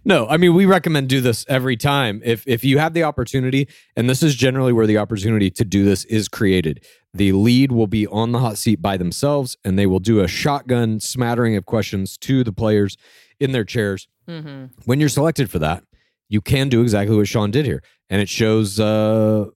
No, 0.04 0.26
I 0.26 0.36
mean 0.36 0.54
we 0.54 0.66
recommend 0.66 1.08
do 1.08 1.20
this 1.20 1.44
every 1.48 1.76
time. 1.76 2.20
If 2.24 2.46
if 2.46 2.64
you 2.64 2.78
have 2.78 2.92
the 2.94 3.04
opportunity, 3.04 3.68
and 3.96 4.10
this 4.10 4.22
is 4.22 4.34
generally 4.34 4.72
where 4.72 4.86
the 4.86 4.98
opportunity 4.98 5.50
to 5.50 5.64
do 5.64 5.84
this 5.84 6.04
is 6.06 6.28
created. 6.28 6.84
The 7.14 7.32
lead 7.32 7.72
will 7.72 7.86
be 7.86 8.06
on 8.06 8.32
the 8.32 8.38
hot 8.40 8.58
seat 8.58 8.80
by 8.80 8.96
themselves, 8.96 9.56
and 9.64 9.78
they 9.78 9.86
will 9.86 10.00
do 10.00 10.20
a 10.20 10.28
shotgun 10.28 10.98
smattering 10.98 11.56
of 11.56 11.66
questions 11.66 12.16
to 12.18 12.42
the 12.42 12.52
players 12.52 12.96
in 13.38 13.52
their 13.52 13.64
chairs. 13.64 14.08
hmm 14.26 14.66
When 14.84 14.98
you're 14.98 15.08
selected 15.08 15.50
for 15.50 15.58
that, 15.60 15.84
you 16.28 16.40
can 16.40 16.68
do 16.68 16.80
exactly 16.82 17.16
what 17.16 17.28
Sean 17.28 17.50
did 17.50 17.66
here, 17.66 17.82
and 18.10 18.20
it 18.20 18.28
shows. 18.28 18.80
uh 18.80 19.46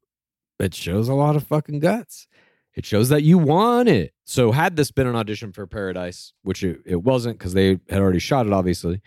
It 0.61 0.75
shows 0.75 1.09
a 1.09 1.15
lot 1.15 1.37
of 1.37 1.47
fucking 1.47 1.81
guts. 1.81 2.29
It 2.75 2.85
shows 2.85 3.09
that 3.09 3.23
you 3.23 3.39
want 3.39 3.89
it. 3.89 4.13
So 4.27 4.53
had 4.53 4.77
this 4.77 4.91
been 4.91 5.07
an 5.07 5.17
audition 5.17 5.51
for 5.53 5.67
Paradise, 5.67 6.35
which 6.43 6.63
it, 6.63 6.81
it 6.85 7.03
wasn't 7.03 7.39
because 7.39 7.55
they 7.55 7.81
had 7.89 8.01
already 8.01 8.19
shot 8.19 8.47
it, 8.47 8.53
obviously, 8.53 9.01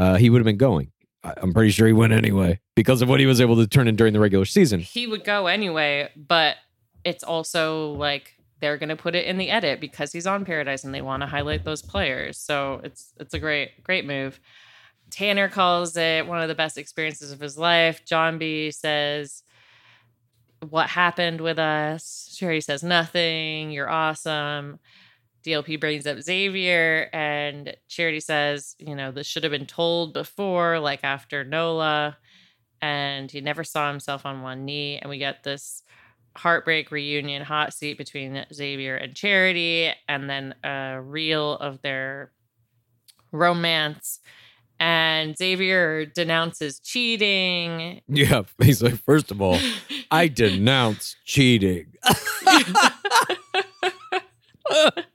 uh, 0.00 0.16
he 0.16 0.30
would 0.30 0.38
have 0.38 0.46
been 0.46 0.56
going. 0.56 0.90
I'm 1.22 1.52
pretty 1.52 1.70
sure 1.70 1.86
he 1.86 1.92
went 1.92 2.14
anyway 2.14 2.58
because 2.74 3.02
of 3.02 3.08
what 3.10 3.20
he 3.20 3.26
was 3.26 3.42
able 3.42 3.56
to 3.56 3.66
turn 3.66 3.86
in 3.86 3.96
during 3.96 4.14
the 4.14 4.20
regular 4.20 4.46
season. 4.46 4.80
he 4.80 5.06
would 5.06 5.22
go 5.22 5.46
anyway, 5.46 6.08
but 6.16 6.56
it's 7.04 7.22
also 7.22 7.92
like 7.92 8.34
they're 8.60 8.78
gonna 8.78 8.96
put 8.96 9.14
it 9.14 9.26
in 9.26 9.36
the 9.36 9.50
edit 9.50 9.80
because 9.80 10.12
he's 10.12 10.26
on 10.26 10.46
Paradise 10.46 10.84
and 10.84 10.94
they 10.94 11.02
want 11.02 11.22
to 11.22 11.26
highlight 11.26 11.64
those 11.64 11.82
players. 11.82 12.38
So 12.38 12.80
it's 12.82 13.12
it's 13.20 13.34
a 13.34 13.38
great 13.38 13.84
great 13.84 14.06
move. 14.06 14.40
Tanner 15.10 15.48
calls 15.48 15.96
it 15.96 16.26
one 16.26 16.40
of 16.40 16.48
the 16.48 16.54
best 16.54 16.78
experiences 16.78 17.32
of 17.32 17.40
his 17.40 17.58
life. 17.58 18.02
John 18.06 18.38
B 18.38 18.70
says, 18.70 19.42
"What 20.66 20.88
happened 20.88 21.42
with 21.42 21.58
us?" 21.58 22.34
Sherry 22.34 22.62
says, 22.62 22.82
"Nothing. 22.82 23.70
You're 23.70 23.90
awesome." 23.90 24.78
DLP 25.44 25.80
brings 25.80 26.06
up 26.06 26.20
Xavier, 26.20 27.08
and 27.12 27.74
Charity 27.88 28.20
says, 28.20 28.76
"You 28.78 28.94
know, 28.94 29.10
this 29.10 29.26
should 29.26 29.44
have 29.44 29.52
been 29.52 29.66
told 29.66 30.12
before, 30.12 30.78
like 30.80 31.00
after 31.02 31.44
Nola." 31.44 32.18
And 32.82 33.30
he 33.30 33.40
never 33.40 33.64
saw 33.64 33.90
himself 33.90 34.24
on 34.24 34.42
one 34.42 34.64
knee, 34.64 34.98
and 34.98 35.10
we 35.10 35.18
get 35.18 35.42
this 35.42 35.82
heartbreak 36.36 36.90
reunion 36.90 37.42
hot 37.42 37.74
seat 37.74 37.98
between 37.98 38.44
Xavier 38.52 38.96
and 38.96 39.14
Charity, 39.14 39.92
and 40.08 40.28
then 40.30 40.54
a 40.64 41.00
reel 41.00 41.54
of 41.54 41.82
their 41.82 42.32
romance. 43.32 44.20
And 44.78 45.36
Xavier 45.36 46.06
denounces 46.06 46.80
cheating. 46.80 48.00
Yeah, 48.08 48.42
he's 48.62 48.82
like, 48.82 48.94
first 48.94 49.30
of 49.30 49.42
all, 49.42 49.58
I 50.10 50.28
denounce 50.28 51.16
cheating. 51.26 51.92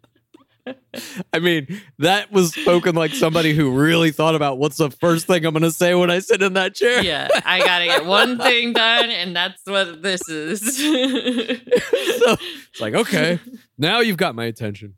I 1.33 1.39
mean, 1.39 1.81
that 1.99 2.31
was 2.31 2.53
spoken 2.53 2.95
like 2.95 3.11
somebody 3.11 3.53
who 3.53 3.71
really 3.71 4.11
thought 4.11 4.35
about 4.35 4.57
what's 4.57 4.77
the 4.77 4.91
first 4.91 5.27
thing 5.27 5.45
I'm 5.45 5.53
going 5.53 5.63
to 5.63 5.71
say 5.71 5.93
when 5.95 6.09
I 6.09 6.19
sit 6.19 6.41
in 6.41 6.53
that 6.53 6.75
chair. 6.75 7.03
yeah, 7.03 7.27
I 7.45 7.59
gotta 7.59 7.85
get 7.85 8.05
one 8.05 8.37
thing 8.37 8.73
done, 8.73 9.09
and 9.09 9.35
that's 9.35 9.61
what 9.65 10.01
this 10.01 10.27
is. 10.29 10.77
so 10.77 12.35
it's 12.71 12.81
like, 12.81 12.93
okay, 12.93 13.39
now 13.77 13.99
you've 13.99 14.17
got 14.17 14.35
my 14.35 14.45
attention. 14.45 14.95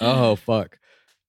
Oh, 0.00 0.36
fuck. 0.36 0.78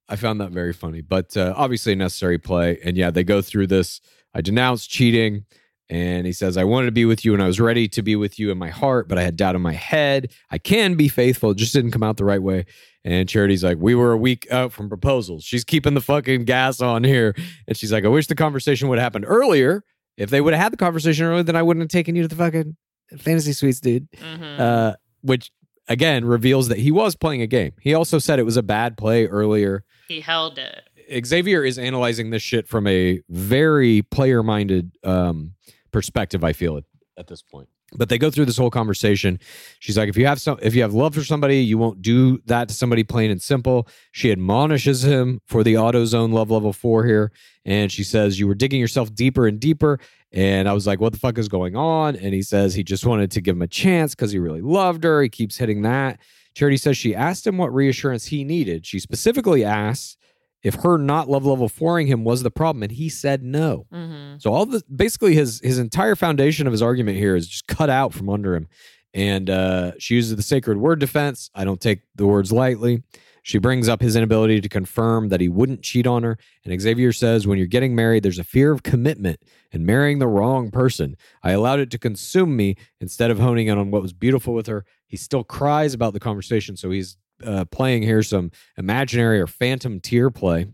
I 0.08 0.16
found 0.16 0.42
that 0.42 0.52
very 0.52 0.74
funny, 0.74 1.02
but 1.02 1.38
uh, 1.38 1.54
obviously 1.56 1.94
a 1.94 1.96
necessary 1.96 2.40
play. 2.40 2.80
And 2.84 2.98
yeah, 2.98 3.12
they 3.12 3.24
go 3.24 3.42
through 3.42 3.68
this. 3.68 4.02
I 4.34 4.42
denounce 4.42 4.88
cheating. 4.88 5.46
And 5.92 6.28
he 6.28 6.34
says, 6.34 6.56
I 6.56 6.64
wanted 6.66 6.86
to 6.86 6.92
be 6.92 7.06
with 7.06 7.26
you 7.26 7.34
and 7.34 7.42
I 7.42 7.48
was 7.48 7.60
ready 7.60 7.88
to 7.90 8.04
be 8.04 8.16
with 8.16 8.38
you 8.38 8.52
in 8.52 8.60
my 8.60 8.70
heart, 8.70 9.08
but 9.08 9.18
I 9.18 9.24
had 9.24 9.36
doubt 9.36 9.56
in 9.56 9.62
my 9.62 9.74
head. 9.74 10.32
I 10.52 10.60
can 10.60 10.96
be 10.96 11.08
faithful. 11.08 11.52
It 11.52 11.58
just 11.58 11.74
didn't 11.74 11.92
come 11.92 12.04
out 12.04 12.18
the 12.18 12.26
right 12.26 12.42
way. 12.42 12.66
And 13.06 13.30
Charity's 13.30 13.64
like, 13.64 13.78
We 13.80 13.96
were 13.96 14.12
a 14.12 14.18
week 14.18 14.48
out 14.52 14.72
from 14.74 14.90
proposals. 14.90 15.44
She's 15.44 15.64
keeping 15.64 15.94
the 15.94 16.02
fucking 16.02 16.46
gas 16.46 16.82
on 16.82 17.04
here. 17.04 17.34
And 17.68 17.76
she's 17.78 17.92
like, 17.92 18.04
I 18.06 18.10
wish 18.10 18.28
the 18.28 18.36
conversation 18.36 18.88
would 18.90 18.98
have 19.00 19.04
happened 19.06 19.26
earlier. 19.28 19.84
If 20.18 20.30
they 20.30 20.42
would 20.42 20.54
have 20.54 20.62
had 20.62 20.74
the 20.74 20.78
conversation 20.78 21.26
earlier, 21.26 21.44
then 21.44 21.56
I 21.56 21.62
wouldn't 21.64 21.82
have 21.82 21.90
taken 21.90 22.16
you 22.16 22.24
to 22.24 22.28
the 22.28 22.36
fucking 22.36 22.76
fantasy 23.18 23.54
suites, 23.54 23.80
dude. 23.80 24.12
Mhm. 24.12 24.60
Uh, 24.60 24.96
which 25.22 25.52
again 25.88 26.26
reveals 26.26 26.68
that 26.68 26.78
he 26.78 26.92
was 26.92 27.16
playing 27.16 27.42
a 27.42 27.48
game. 27.48 27.72
He 27.82 27.94
also 27.94 28.20
said 28.20 28.38
it 28.38 28.44
was 28.44 28.58
a 28.58 28.64
bad 28.64 28.98
play 28.98 29.26
earlier. 29.28 29.84
he 30.08 30.20
held 30.22 30.58
it. 30.60 30.84
Xavier 31.26 31.64
is 31.64 31.80
analyzing 31.80 32.30
this 32.32 32.42
shit 32.44 32.68
from 32.68 32.86
a 32.86 33.22
very 33.30 34.02
player 34.04 34.44
minded 34.44 34.92
um, 35.04 35.54
perspective. 35.92 36.44
I 36.44 36.54
feel 36.54 36.78
it 36.78 36.86
at 37.18 37.28
this 37.28 37.42
point. 37.42 37.70
But 37.96 38.10
they 38.10 38.18
go 38.18 38.30
through 38.30 38.46
this 38.46 38.58
whole 38.58 38.70
conversation. 38.70 39.40
She's 39.80 39.98
like, 39.98 40.10
if 40.10 40.18
you 40.18 40.26
have 40.26 40.40
some, 40.40 40.60
if 40.62 40.76
you 40.76 40.82
have 40.82 40.94
love 40.94 41.16
for 41.16 41.24
somebody, 41.24 41.60
you 41.60 41.78
won't 41.78 42.02
do 42.02 42.40
that 42.46 42.68
to 42.68 42.74
somebody 42.74 43.04
plain 43.04 43.32
and 43.32 43.42
simple. 43.42 43.88
She 44.12 44.32
admonishes 44.32 45.04
him 45.04 45.42
for 45.46 45.64
the 45.64 45.78
auto 45.78 46.06
zone 46.06 46.32
love 46.32 46.52
level 46.52 46.74
four 46.74 47.06
here, 47.06 47.32
and 47.66 47.92
she 47.92 48.04
says 48.04 48.40
you 48.40 48.48
were 48.48 48.56
digging 48.56 48.80
yourself 48.80 49.14
deeper 49.14 49.48
and 49.48 49.60
deeper. 49.60 50.00
And 50.32 50.70
I 50.70 50.74
was 50.74 50.86
like, 50.86 51.00
what 51.00 51.14
the 51.14 51.20
fuck 51.20 51.40
is 51.40 51.48
going 51.48 51.76
on? 51.76 52.16
And 52.16 52.34
he 52.36 52.44
says 52.44 52.76
he 52.76 52.84
just 52.84 53.06
wanted 53.06 53.32
to 53.32 53.42
give 53.42 53.56
him 53.56 53.64
a 53.64 53.68
chance 53.68 54.14
because 54.14 54.32
he 54.32 54.38
really 54.38 54.62
loved 54.62 55.04
her. 55.04 55.24
He 55.24 55.30
keeps 55.30 55.58
hitting 55.58 55.82
that. 55.82 56.20
Charity 56.54 56.78
says 56.78 56.98
she 56.98 57.16
asked 57.16 57.48
him 57.48 57.58
what 57.58 57.74
reassurance 57.74 58.26
he 58.26 58.44
needed. 58.44 58.86
She 58.86 59.00
specifically 59.00 59.64
asked 59.64 60.19
if 60.64 60.76
her 60.76 60.98
not 60.98 61.30
love 61.30 61.46
level 61.46 61.70
fouring 61.70 62.08
him 62.08 62.24
was 62.24 62.44
the 62.44 62.52
problem, 62.52 62.84
and 62.84 62.92
he 62.92 63.10
said 63.10 63.44
no. 63.44 63.86
Mm-hmm. 63.94 64.38
So 64.40 64.54
all 64.54 64.66
the 64.66 64.84
basically 64.94 65.36
his 65.36 65.62
his 65.64 65.80
entire 65.80 66.16
foundation 66.16 66.68
of 66.68 66.74
his 66.74 66.82
argument 66.82 67.18
here 67.18 67.36
is 67.36 67.48
just 67.48 67.68
cut 67.68 67.90
out 67.90 68.14
from 68.14 68.30
under 68.30 68.56
him. 68.56 68.68
And 69.14 69.50
uh, 69.50 69.94
she 69.98 70.16
uses 70.16 70.36
the 70.36 70.44
sacred 70.44 70.78
word 70.78 71.00
defense. 71.00 71.50
I 71.56 71.64
don't 71.64 71.82
take 71.82 72.02
the 72.16 72.28
words 72.28 72.52
lightly. 72.52 73.04
She 73.42 73.58
brings 73.58 73.90
up 73.90 74.02
his 74.02 74.16
inability 74.16 74.62
to 74.62 74.70
confirm 74.70 75.30
that 75.30 75.42
he 75.42 75.50
wouldn't 75.50 75.82
cheat 75.82 76.06
on 76.06 76.24
her. 76.24 76.38
And 76.64 76.80
Xavier 76.80 77.12
says, 77.12 77.48
when 77.48 77.58
you're 77.58 77.68
getting 77.68 77.96
married, 77.96 78.22
there's 78.22 78.38
a 78.38 78.44
fear 78.44 78.72
of 78.72 78.84
commitment 78.84 79.40
and 79.72 79.86
marrying 79.86 80.20
the 80.20 80.28
wrong 80.28 80.70
person. 80.70 81.16
I 81.42 81.52
allowed 81.52 81.80
it 81.80 81.90
to 81.92 81.98
consume 81.98 82.56
me 82.56 82.76
instead 83.00 83.32
of 83.32 83.40
honing 83.40 83.68
in 83.68 83.78
on 83.78 83.90
what 83.90 84.02
was 84.02 84.14
beautiful 84.14 84.54
with 84.54 84.68
her. 84.68 84.86
He 85.08 85.18
still 85.18 85.44
cries 85.44 85.94
about 85.94 86.14
the 86.14 86.20
conversation. 86.20 86.78
So 86.78 86.92
he's 86.92 87.18
uh, 87.44 87.66
playing 87.66 88.04
here 88.04 88.22
some 88.24 88.52
imaginary 88.78 89.40
or 89.40 89.48
phantom 89.48 90.00
tear 90.00 90.30
play, 90.30 90.68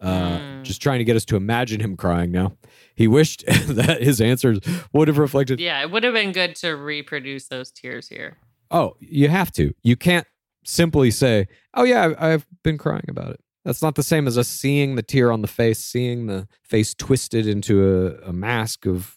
uh, 0.00 0.38
Mm. 0.38 0.62
just 0.64 0.80
trying 0.82 0.98
to 0.98 1.04
get 1.04 1.16
us 1.16 1.24
to 1.26 1.36
imagine 1.36 1.80
him 1.80 1.96
crying 1.96 2.30
now. 2.32 2.56
He 2.94 3.06
wished 3.08 3.44
that 3.66 4.02
his 4.02 4.20
answers 4.20 4.58
would 4.92 5.08
have 5.08 5.18
reflected 5.18 5.60
Yeah, 5.60 5.80
it 5.82 5.90
would 5.90 6.04
have 6.04 6.14
been 6.14 6.32
good 6.32 6.54
to 6.56 6.70
reproduce 6.76 7.48
those 7.48 7.70
tears 7.70 8.08
here. 8.08 8.36
Oh, 8.70 8.96
you 9.00 9.28
have 9.28 9.50
to. 9.52 9.74
You 9.82 9.96
can't 9.96 10.26
simply 10.64 11.10
say, 11.10 11.48
"Oh 11.74 11.84
yeah, 11.84 12.04
I've, 12.04 12.16
I've 12.22 12.46
been 12.62 12.78
crying 12.78 13.06
about 13.08 13.30
it." 13.30 13.40
That's 13.64 13.82
not 13.82 13.94
the 13.94 14.02
same 14.02 14.26
as 14.26 14.38
us 14.38 14.48
seeing 14.48 14.94
the 14.96 15.02
tear 15.02 15.30
on 15.32 15.42
the 15.42 15.48
face, 15.48 15.78
seeing 15.80 16.26
the 16.26 16.46
face 16.62 16.94
twisted 16.94 17.46
into 17.46 18.16
a, 18.24 18.28
a 18.28 18.32
mask 18.32 18.86
of 18.86 19.14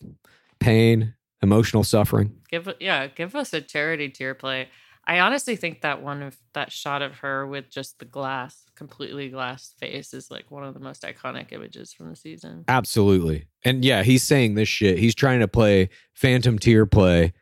pain, 0.59 1.13
emotional 1.41 1.83
suffering. 1.83 2.37
Give 2.49 2.67
yeah, 2.79 3.07
give 3.07 3.35
us 3.35 3.53
a 3.53 3.61
charity 3.61 4.09
tear 4.09 4.33
play. 4.33 4.69
I 5.05 5.19
honestly 5.19 5.55
think 5.57 5.81
that 5.81 6.01
one 6.01 6.23
of 6.23 6.37
that 6.53 6.71
shot 6.71 7.01
of 7.01 7.15
her 7.15 7.45
with 7.45 7.69
just 7.69 7.99
the 7.99 8.05
glass, 8.05 8.63
completely 8.75 9.29
glass 9.29 9.73
face 9.77 10.13
is 10.13 10.31
like 10.31 10.49
one 10.49 10.63
of 10.63 10.73
the 10.73 10.79
most 10.79 11.03
iconic 11.03 11.51
images 11.51 11.91
from 11.91 12.09
the 12.09 12.15
season. 12.15 12.63
Absolutely. 12.69 13.47
And 13.65 13.83
yeah, 13.83 14.03
he's 14.03 14.23
saying 14.23 14.55
this 14.55 14.69
shit. 14.69 14.97
He's 14.97 15.15
trying 15.15 15.41
to 15.41 15.47
play 15.47 15.89
phantom 16.13 16.57
tear 16.57 16.85
play 16.85 17.33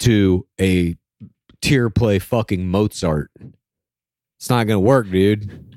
to 0.00 0.46
a 0.60 0.96
tear 1.62 1.88
play 1.88 2.18
fucking 2.18 2.68
Mozart. 2.68 3.30
It's 4.36 4.50
not 4.50 4.66
going 4.66 4.76
to 4.76 4.80
work, 4.80 5.10
dude. 5.10 5.76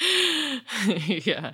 yeah. 0.86 1.52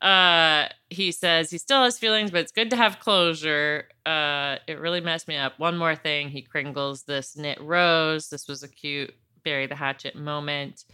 Uh 0.00 0.68
he 0.90 1.12
says 1.12 1.50
he 1.50 1.58
still 1.58 1.82
has 1.82 1.98
feelings, 1.98 2.30
but 2.30 2.40
it's 2.40 2.52
good 2.52 2.70
to 2.70 2.76
have 2.76 3.00
closure. 3.00 3.88
Uh 4.06 4.56
it 4.66 4.78
really 4.78 5.00
messed 5.00 5.28
me 5.28 5.36
up. 5.36 5.58
One 5.58 5.76
more 5.76 5.96
thing, 5.96 6.28
he 6.28 6.42
cringles 6.42 7.02
this 7.02 7.36
knit 7.36 7.60
rose. 7.60 8.28
This 8.28 8.48
was 8.48 8.62
a 8.62 8.68
cute 8.68 9.14
bury 9.44 9.66
the 9.66 9.74
hatchet 9.74 10.14
moment. 10.16 10.84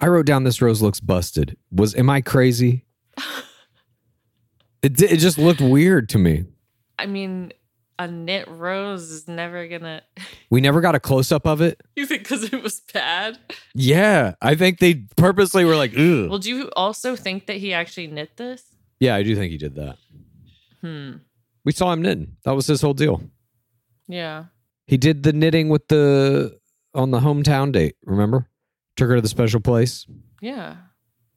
I 0.00 0.08
wrote 0.08 0.26
down 0.26 0.44
this 0.44 0.60
rose 0.60 0.82
looks 0.82 1.00
busted. 1.00 1.56
Was 1.70 1.94
am 1.94 2.10
I 2.10 2.20
crazy? 2.20 2.84
It 4.82 5.00
it 5.02 5.16
just 5.16 5.36
looked 5.36 5.60
weird 5.60 6.08
to 6.10 6.18
me. 6.18 6.44
I 6.96 7.06
mean, 7.06 7.52
a 7.98 8.06
knit 8.06 8.46
rose 8.48 9.10
is 9.10 9.26
never 9.28 9.66
gonna 9.68 10.02
We 10.50 10.60
never 10.60 10.80
got 10.80 10.94
a 10.94 11.00
close 11.00 11.32
up 11.32 11.46
of 11.46 11.60
it. 11.60 11.80
You 11.96 12.06
think 12.06 12.22
because 12.22 12.44
it 12.44 12.62
was 12.62 12.80
bad? 12.92 13.38
Yeah, 13.74 14.34
I 14.40 14.54
think 14.54 14.78
they 14.78 14.94
purposely 15.16 15.64
were 15.64 15.76
like, 15.76 15.92
Ugh. 15.92 16.28
Well, 16.28 16.38
do 16.38 16.50
you 16.50 16.70
also 16.76 17.16
think 17.16 17.46
that 17.46 17.56
he 17.56 17.72
actually 17.72 18.06
knit 18.06 18.36
this? 18.36 18.64
Yeah, 19.00 19.14
I 19.14 19.22
do 19.22 19.34
think 19.34 19.50
he 19.50 19.58
did 19.58 19.74
that. 19.76 19.96
Hmm. 20.80 21.12
We 21.64 21.72
saw 21.72 21.92
him 21.92 22.02
knitting. 22.02 22.36
That 22.44 22.54
was 22.54 22.66
his 22.66 22.80
whole 22.80 22.94
deal. 22.94 23.22
Yeah. 24.08 24.44
He 24.86 24.96
did 24.96 25.24
the 25.24 25.32
knitting 25.32 25.68
with 25.68 25.88
the 25.88 26.58
on 26.94 27.10
the 27.10 27.20
hometown 27.20 27.72
date. 27.72 27.96
Remember? 28.04 28.48
Took 28.96 29.08
her 29.08 29.16
to 29.16 29.20
the 29.20 29.28
special 29.28 29.60
place. 29.60 30.06
Yeah. 30.40 30.76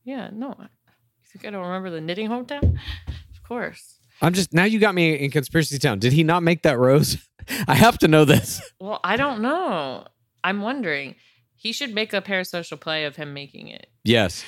Yeah. 0.03 0.30
No. 0.32 0.55
You 0.60 0.68
think 1.26 1.45
I 1.45 1.49
don't 1.49 1.66
remember 1.66 1.89
the 1.89 2.01
knitting 2.01 2.30
hometown? 2.30 2.78
Of 3.07 3.43
course. 3.43 3.99
I'm 4.22 4.34
just 4.34 4.53
now. 4.53 4.65
You 4.65 4.80
got 4.80 4.95
me 4.95 5.13
in 5.13 5.32
conspiracy 5.32 5.78
town. 5.80 5.99
Did 5.99 6.13
he 6.13 6.24
not 6.24 6.43
make 6.43 6.63
that 6.63 6.78
rose? 6.78 7.17
I 7.67 7.76
have 7.76 7.97
to 7.99 8.07
know 8.07 8.26
this. 8.26 8.61
Well, 8.80 8.99
I 9.03 9.17
don't 9.17 9.41
know. 9.41 10.05
I'm 10.43 10.61
wondering. 10.61 11.15
He 11.55 11.74
should 11.74 11.93
make 11.93 12.13
a 12.13 12.22
parasocial 12.22 12.80
play 12.80 13.03
of 13.03 13.17
him 13.17 13.34
making 13.34 13.67
it. 13.67 13.88
Yes, 14.05 14.45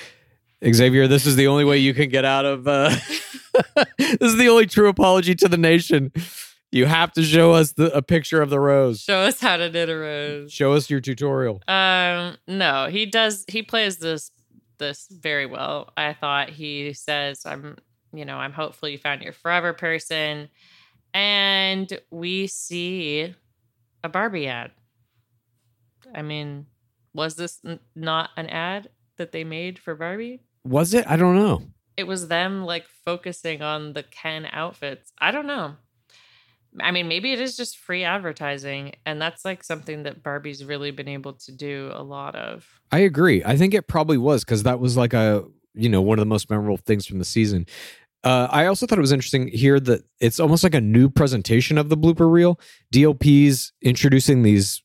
Xavier. 0.66 1.06
This 1.06 1.26
is 1.26 1.36
the 1.36 1.46
only 1.46 1.64
way 1.64 1.78
you 1.78 1.92
can 1.92 2.08
get 2.08 2.24
out 2.24 2.44
of. 2.44 2.66
Uh, 2.66 2.88
this 3.98 4.18
is 4.20 4.38
the 4.38 4.48
only 4.48 4.66
true 4.66 4.88
apology 4.88 5.34
to 5.34 5.48
the 5.48 5.58
nation. 5.58 6.12
You 6.70 6.86
have 6.86 7.12
to 7.12 7.22
show 7.22 7.52
us 7.52 7.72
the, 7.72 7.94
a 7.94 8.00
picture 8.00 8.40
of 8.40 8.48
the 8.48 8.58
rose. 8.58 9.00
Show 9.00 9.20
us 9.20 9.40
how 9.40 9.58
to 9.58 9.68
knit 9.70 9.90
a 9.90 9.96
rose. 9.96 10.50
Show 10.50 10.72
us 10.72 10.88
your 10.88 11.00
tutorial. 11.00 11.60
Um, 11.68 12.38
no, 12.48 12.88
he 12.90 13.04
does. 13.04 13.44
He 13.46 13.62
plays 13.62 13.98
this 13.98 14.30
this 14.78 15.06
very 15.10 15.44
well. 15.44 15.92
I 15.98 16.14
thought 16.14 16.48
he 16.48 16.94
says, 16.94 17.44
"I'm, 17.44 17.76
you 18.12 18.24
know, 18.24 18.36
I'm 18.36 18.52
hopeful 18.52 18.88
you 18.88 18.98
found 18.98 19.22
your 19.22 19.32
forever 19.32 19.72
person," 19.72 20.48
and 21.14 22.00
we 22.10 22.46
see 22.46 23.34
a 24.04 24.08
Barbie 24.08 24.48
ad. 24.48 24.72
I 26.14 26.22
mean, 26.22 26.66
was 27.14 27.36
this 27.36 27.60
n- 27.64 27.80
not 27.94 28.30
an 28.36 28.48
ad 28.48 28.90
that 29.16 29.32
they 29.32 29.44
made 29.44 29.78
for 29.78 29.94
Barbie? 29.94 30.42
Was 30.64 30.94
it? 30.94 31.08
I 31.08 31.16
don't 31.16 31.36
know. 31.36 31.62
It 31.96 32.06
was 32.06 32.28
them 32.28 32.64
like 32.64 32.86
focusing 33.04 33.62
on 33.62 33.92
the 33.92 34.02
Ken 34.02 34.48
outfits. 34.50 35.12
I 35.18 35.30
don't 35.30 35.46
know. 35.46 35.76
I 36.80 36.90
mean, 36.90 37.06
maybe 37.06 37.32
it 37.32 37.40
is 37.40 37.56
just 37.56 37.76
free 37.76 38.02
advertising, 38.02 38.94
and 39.04 39.20
that's 39.20 39.44
like 39.44 39.62
something 39.62 40.04
that 40.04 40.22
Barbie's 40.22 40.64
really 40.64 40.90
been 40.90 41.08
able 41.08 41.34
to 41.34 41.52
do 41.52 41.90
a 41.92 42.02
lot 42.02 42.34
of. 42.34 42.66
I 42.90 43.00
agree. 43.00 43.42
I 43.44 43.56
think 43.56 43.74
it 43.74 43.88
probably 43.88 44.16
was 44.16 44.42
because 44.44 44.62
that 44.62 44.80
was 44.80 44.96
like 44.96 45.12
a 45.12 45.44
you 45.74 45.88
know 45.88 46.00
one 46.00 46.18
of 46.18 46.22
the 46.22 46.26
most 46.26 46.48
memorable 46.48 46.78
things 46.78 47.06
from 47.06 47.18
the 47.18 47.24
season. 47.24 47.66
Uh, 48.24 48.46
I 48.50 48.66
also 48.66 48.86
thought 48.86 48.98
it 48.98 49.02
was 49.02 49.12
interesting 49.12 49.48
here 49.48 49.80
that 49.80 50.04
it's 50.20 50.38
almost 50.38 50.62
like 50.62 50.74
a 50.74 50.80
new 50.80 51.08
presentation 51.10 51.76
of 51.76 51.88
the 51.88 51.96
blooper 51.96 52.30
reel. 52.30 52.60
DLP's 52.94 53.72
introducing 53.82 54.42
these 54.42 54.82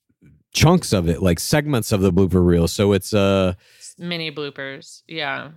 chunks 0.53 0.91
of 0.91 1.07
it, 1.07 1.21
like 1.21 1.39
segments 1.39 1.91
of 1.91 2.01
the 2.01 2.11
blooper 2.11 2.43
reel. 2.43 2.67
So 2.67 2.93
it's 2.93 3.13
uh 3.13 3.53
Mini 3.99 4.31
bloopers. 4.31 5.01
Yeah. 5.07 5.51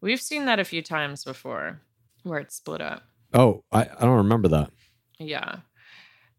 We've 0.00 0.20
seen 0.20 0.46
that 0.46 0.60
a 0.60 0.64
few 0.64 0.82
times 0.82 1.24
before 1.24 1.80
where 2.22 2.38
it's 2.40 2.56
split 2.56 2.80
up. 2.80 3.02
oh 3.34 3.64
I, 3.72 3.82
I 3.82 4.00
don't 4.02 4.18
remember 4.18 4.48
that. 4.48 4.70
Yeah. 5.18 5.56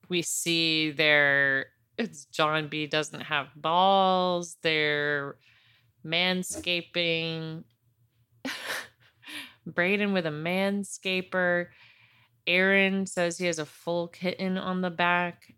We 0.07 0.21
see 0.21 0.91
their 0.91 1.67
it's 1.97 2.25
John 2.25 2.69
B 2.69 2.87
doesn't 2.87 3.21
have 3.21 3.47
balls. 3.55 4.55
They're 4.61 5.35
manscaping. 6.05 7.63
Brayden 9.67 10.13
with 10.13 10.25
a 10.25 10.31
manscaper. 10.31 11.67
Aaron 12.45 13.05
says 13.05 13.37
he 13.37 13.45
has 13.47 13.59
a 13.59 13.65
full 13.65 14.07
kitten 14.07 14.57
on 14.57 14.81
the 14.81 14.89
back. 14.89 15.53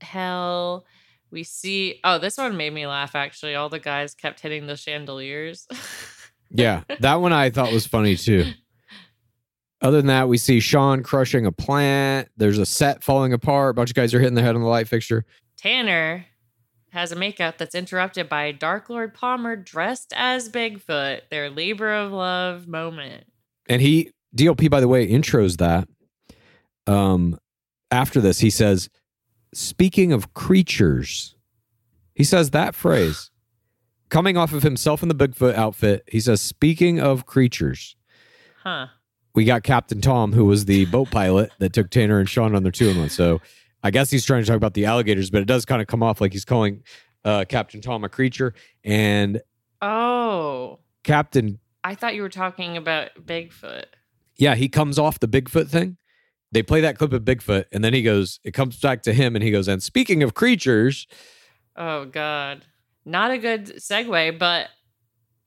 Hell. 0.00 0.84
We 1.30 1.44
see 1.44 2.00
oh, 2.04 2.18
this 2.18 2.36
one 2.36 2.56
made 2.56 2.74
me 2.74 2.86
laugh 2.86 3.14
actually. 3.14 3.54
All 3.54 3.68
the 3.68 3.78
guys 3.78 4.14
kept 4.14 4.40
hitting 4.40 4.66
the 4.66 4.76
chandeliers. 4.76 5.66
Yeah, 6.54 6.82
that 7.00 7.14
one 7.22 7.32
I 7.32 7.48
thought 7.48 7.72
was 7.72 7.86
funny 7.86 8.14
too. 8.14 8.52
Other 9.80 9.96
than 9.96 10.06
that, 10.08 10.28
we 10.28 10.36
see 10.36 10.60
Sean 10.60 11.02
crushing 11.02 11.46
a 11.46 11.50
plant. 11.50 12.28
There's 12.36 12.58
a 12.58 12.66
set 12.66 13.02
falling 13.02 13.32
apart. 13.32 13.70
A 13.70 13.74
bunch 13.74 13.90
of 13.90 13.96
guys 13.96 14.12
are 14.12 14.20
hitting 14.20 14.34
their 14.34 14.44
head 14.44 14.54
on 14.54 14.60
the 14.60 14.68
light 14.68 14.86
fixture. 14.86 15.24
Tanner 15.56 16.26
has 16.90 17.10
a 17.10 17.16
makeup 17.16 17.56
that's 17.56 17.74
interrupted 17.74 18.28
by 18.28 18.52
Dark 18.52 18.90
Lord 18.90 19.14
Palmer 19.14 19.56
dressed 19.56 20.12
as 20.14 20.50
Bigfoot, 20.50 21.22
their 21.30 21.48
labor 21.48 21.92
of 21.92 22.12
love 22.12 22.68
moment. 22.68 23.24
And 23.68 23.80
he 23.82 24.10
DLP, 24.36 24.70
by 24.70 24.80
the 24.80 24.88
way, 24.88 25.06
intros 25.08 25.58
that. 25.58 25.88
Um, 26.86 27.38
after 27.90 28.20
this, 28.20 28.40
he 28.40 28.50
says, 28.50 28.88
Speaking 29.54 30.12
of 30.12 30.32
creatures, 30.34 31.36
he 32.14 32.24
says 32.24 32.50
that 32.50 32.74
phrase 32.74 33.30
coming 34.08 34.36
off 34.36 34.52
of 34.52 34.62
himself 34.62 35.02
in 35.02 35.08
the 35.08 35.14
Bigfoot 35.14 35.54
outfit. 35.54 36.02
He 36.06 36.20
says, 36.20 36.40
Speaking 36.40 37.00
of 37.00 37.26
creatures, 37.26 37.96
Huh. 38.62 38.88
we 39.34 39.44
got 39.44 39.62
Captain 39.62 40.00
Tom, 40.00 40.32
who 40.32 40.44
was 40.44 40.64
the 40.66 40.84
boat 40.86 41.10
pilot 41.10 41.50
that 41.58 41.72
took 41.72 41.90
Tanner 41.90 42.18
and 42.18 42.28
Sean 42.28 42.54
on 42.54 42.62
their 42.62 42.72
two 42.72 42.88
in 42.88 42.98
one 42.98 43.08
So 43.08 43.40
I 43.82 43.90
guess 43.90 44.10
he's 44.10 44.24
trying 44.24 44.42
to 44.42 44.46
talk 44.46 44.56
about 44.56 44.74
the 44.74 44.84
alligators, 44.86 45.30
but 45.30 45.42
it 45.42 45.46
does 45.46 45.64
kind 45.64 45.82
of 45.82 45.88
come 45.88 46.02
off 46.02 46.20
like 46.20 46.32
he's 46.32 46.44
calling 46.44 46.82
uh, 47.24 47.44
Captain 47.48 47.80
Tom 47.80 48.04
a 48.04 48.08
creature. 48.08 48.54
And 48.84 49.40
Oh. 49.80 50.78
Captain, 51.04 51.58
I 51.84 51.94
thought 51.94 52.14
you 52.14 52.22
were 52.22 52.28
talking 52.28 52.76
about 52.76 53.10
Bigfoot. 53.26 53.84
yeah, 54.36 54.54
he 54.54 54.68
comes 54.68 54.98
off 54.98 55.18
the 55.20 55.28
Bigfoot 55.28 55.68
thing. 55.68 55.96
They 56.52 56.62
play 56.62 56.80
that 56.82 56.98
clip 56.98 57.12
of 57.12 57.22
Bigfoot, 57.22 57.64
and 57.72 57.82
then 57.82 57.94
he 57.94 58.02
goes, 58.02 58.38
it 58.44 58.52
comes 58.52 58.78
back 58.78 59.02
to 59.04 59.12
him, 59.14 59.34
and 59.34 59.42
he 59.42 59.50
goes, 59.50 59.68
and 59.68 59.82
speaking 59.82 60.22
of 60.22 60.34
creatures, 60.34 61.06
Oh 61.76 62.04
God. 62.04 62.66
Not 63.04 63.30
a 63.30 63.38
good 63.38 63.66
segue, 63.78 64.38
but 64.38 64.68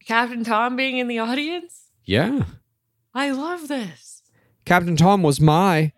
Captain 0.06 0.44
Tom 0.44 0.76
being 0.76 0.98
in 0.98 1.08
the 1.08 1.20
audience? 1.20 1.84
yeah, 2.04 2.44
I 3.14 3.32
love 3.32 3.68
this. 3.68 4.24
Captain 4.66 4.96
Tom 4.98 5.22
was 5.24 5.40
my 5.40 5.94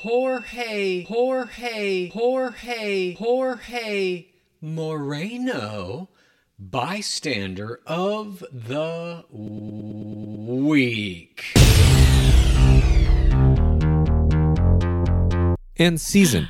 Jorge, 0.00 1.04
Jorge, 1.04 2.08
Jorge, 2.10 3.14
Jorge 3.14 4.26
Moreno, 4.62 6.08
bystander 6.58 7.80
of 7.84 8.44
the 8.52 9.24
week. 9.30 11.52
and 15.76 16.00
season. 16.00 16.48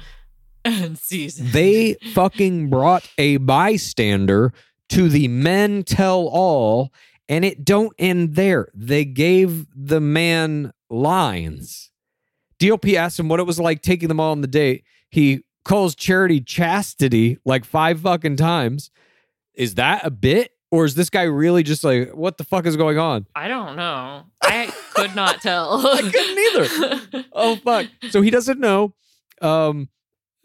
And 0.65 0.97
season. 0.97 1.51
they 1.51 1.97
fucking 2.15 2.71
brought 2.71 3.11
a 3.19 3.39
bystander 3.39 4.53
to 4.91 5.09
the 5.09 5.27
men 5.27 5.83
tell 5.83 6.29
all 6.29 6.93
and 7.29 7.45
it 7.45 7.65
don't 7.65 7.93
end 7.99 8.37
there 8.37 8.69
they 8.75 9.05
gave 9.05 9.67
the 9.75 10.01
man 10.01 10.73
lines 10.89 11.91
dlp 12.61 12.95
asked 12.95 13.19
him 13.19 13.29
what 13.29 13.41
it 13.41 13.47
was 13.47 13.59
like 13.59 13.83
taking 13.83 14.09
them 14.09 14.21
all 14.21 14.31
on 14.31 14.41
the 14.41 14.47
date 14.47 14.85
he 15.11 15.43
calls 15.65 15.95
charity 15.95 16.41
chastity 16.41 17.39
like 17.45 17.65
five 17.65 18.01
fucking 18.01 18.37
times. 18.37 18.91
Is 19.55 19.75
that 19.77 20.05
a 20.05 20.11
bit? 20.11 20.53
Or 20.71 20.87
is 20.87 20.95
this 20.95 21.11
guy 21.11 21.25
really 21.25 21.63
just 21.63 21.85
like 21.85 22.13
what 22.13 22.39
the 22.39 22.45
fuck 22.45 22.65
is 22.65 22.77
going 22.77 22.99
on? 22.99 23.27
I 23.35 23.47
don't 23.49 23.77
know. 23.77 24.25
I 24.43 24.73
could 24.95 25.15
not 25.15 25.41
tell. 25.43 25.87
I 25.87 26.01
couldn't 26.01 27.13
either. 27.13 27.25
oh 27.33 27.57
fuck. 27.57 27.87
So 28.11 28.23
he 28.23 28.31
doesn't 28.31 28.59
know 28.59 28.95
um 29.43 29.89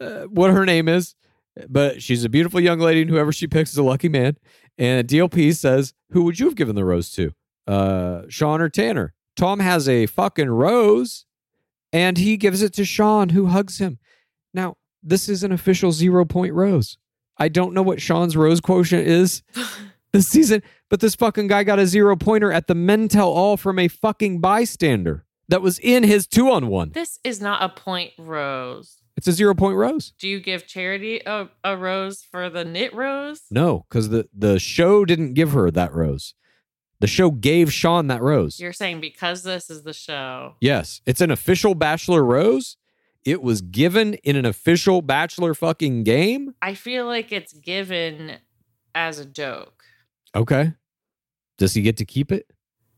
uh, 0.00 0.24
what 0.24 0.50
her 0.50 0.64
name 0.66 0.88
is 0.88 1.14
but 1.68 2.00
she's 2.02 2.24
a 2.24 2.28
beautiful 2.28 2.60
young 2.60 2.78
lady 2.78 3.00
and 3.02 3.10
whoever 3.10 3.32
she 3.32 3.46
picks 3.46 3.70
is 3.72 3.78
a 3.78 3.82
lucky 3.82 4.08
man. 4.08 4.36
And 4.76 5.08
dlp 5.08 5.54
says 5.56 5.94
who 6.10 6.22
would 6.24 6.38
you 6.38 6.46
have 6.46 6.54
given 6.54 6.76
the 6.76 6.84
rose 6.84 7.10
to? 7.12 7.32
Uh 7.66 8.22
sean 8.28 8.60
or 8.60 8.68
tanner? 8.68 9.14
Tom 9.34 9.60
has 9.60 9.88
a 9.88 10.06
fucking 10.06 10.50
rose 10.50 11.24
and 11.92 12.18
he 12.18 12.36
gives 12.36 12.60
it 12.60 12.72
to 12.74 12.84
sean 12.84 13.30
who 13.30 13.46
hugs 13.46 13.78
him. 13.78 13.98
Now 14.52 14.76
this 15.08 15.28
is 15.28 15.42
an 15.42 15.52
official 15.52 15.92
zero 15.92 16.24
point 16.24 16.52
rose 16.54 16.98
i 17.38 17.48
don't 17.48 17.74
know 17.74 17.82
what 17.82 18.00
sean's 18.00 18.36
rose 18.36 18.60
quotient 18.60 19.06
is 19.06 19.42
this 20.12 20.28
season 20.28 20.62
but 20.88 21.00
this 21.00 21.14
fucking 21.14 21.46
guy 21.46 21.64
got 21.64 21.78
a 21.78 21.86
zero 21.86 22.16
pointer 22.16 22.50
at 22.52 22.66
the 22.66 22.74
men 22.74 23.08
tell 23.08 23.28
all 23.30 23.56
from 23.56 23.78
a 23.78 23.88
fucking 23.88 24.40
bystander 24.40 25.24
that 25.48 25.62
was 25.62 25.78
in 25.78 26.02
his 26.02 26.26
two 26.26 26.50
on 26.50 26.68
one 26.68 26.90
this 26.92 27.18
is 27.24 27.40
not 27.40 27.62
a 27.62 27.68
point 27.68 28.12
rose. 28.18 28.98
it's 29.16 29.26
a 29.28 29.32
zero 29.32 29.54
point 29.54 29.76
rose. 29.76 30.12
Do 30.18 30.28
you 30.28 30.40
give 30.40 30.66
charity 30.66 31.20
a, 31.26 31.48
a 31.64 31.76
rose 31.76 32.22
for 32.22 32.48
the 32.50 32.64
knit 32.64 32.94
rose? 32.94 33.42
No, 33.50 33.84
because 33.88 34.10
the, 34.10 34.28
the 34.36 34.58
show 34.58 35.04
didn't 35.04 35.34
give 35.34 35.52
her 35.52 35.70
that 35.70 35.92
rose. 35.92 36.34
The 37.00 37.06
show 37.06 37.30
gave 37.30 37.72
Sean 37.72 38.08
that 38.08 38.22
rose. 38.22 38.58
You're 38.60 38.72
saying 38.72 39.00
because 39.00 39.42
this 39.42 39.70
is 39.70 39.82
the 39.84 39.92
show. 39.92 40.54
yes, 40.60 41.00
it's 41.06 41.20
an 41.20 41.30
official 41.30 41.74
Bachelor 41.74 42.24
rose. 42.24 42.76
It 43.28 43.42
was 43.42 43.60
given 43.60 44.14
in 44.24 44.36
an 44.36 44.46
official 44.46 45.02
Bachelor 45.02 45.52
fucking 45.52 46.04
game. 46.04 46.54
I 46.62 46.72
feel 46.72 47.04
like 47.04 47.30
it's 47.30 47.52
given 47.52 48.38
as 48.94 49.18
a 49.18 49.26
joke. 49.26 49.82
Okay. 50.34 50.72
Does 51.58 51.74
he 51.74 51.82
get 51.82 51.98
to 51.98 52.06
keep 52.06 52.32
it? 52.32 52.46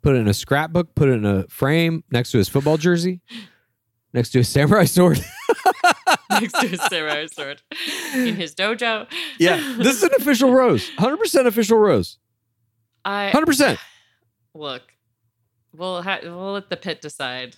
Put 0.03 0.14
it 0.14 0.20
in 0.20 0.28
a 0.28 0.35
scrapbook, 0.35 0.95
put 0.95 1.09
it 1.09 1.14
in 1.14 1.26
a 1.26 1.49
frame 1.49 2.05
next 2.12 2.31
to 2.31 2.39
his 2.39 2.49
football 2.49 2.76
jersey, 2.76 3.22
next 4.14 4.31
to 4.31 4.39
his 4.39 4.49
samurai 4.49 4.85
sword. 4.85 5.20
next 6.31 6.53
to 6.61 6.68
his 6.68 6.81
samurai 6.83 7.26
sword 7.33 7.61
in 8.14 8.37
his 8.37 8.55
dojo. 8.55 9.09
yeah, 9.41 9.57
this 9.78 9.97
is 9.97 10.05
an 10.05 10.11
official 10.16 10.53
rose. 10.53 10.89
100% 10.97 11.47
official 11.47 11.76
rose. 11.78 12.18
I 13.05 13.33
100%. 13.35 13.78
look. 14.55 14.83
We'll 15.76 16.03
ha- 16.03 16.20
we'll 16.22 16.53
let 16.53 16.70
the 16.70 16.76
pit 16.76 17.01
decide. 17.01 17.57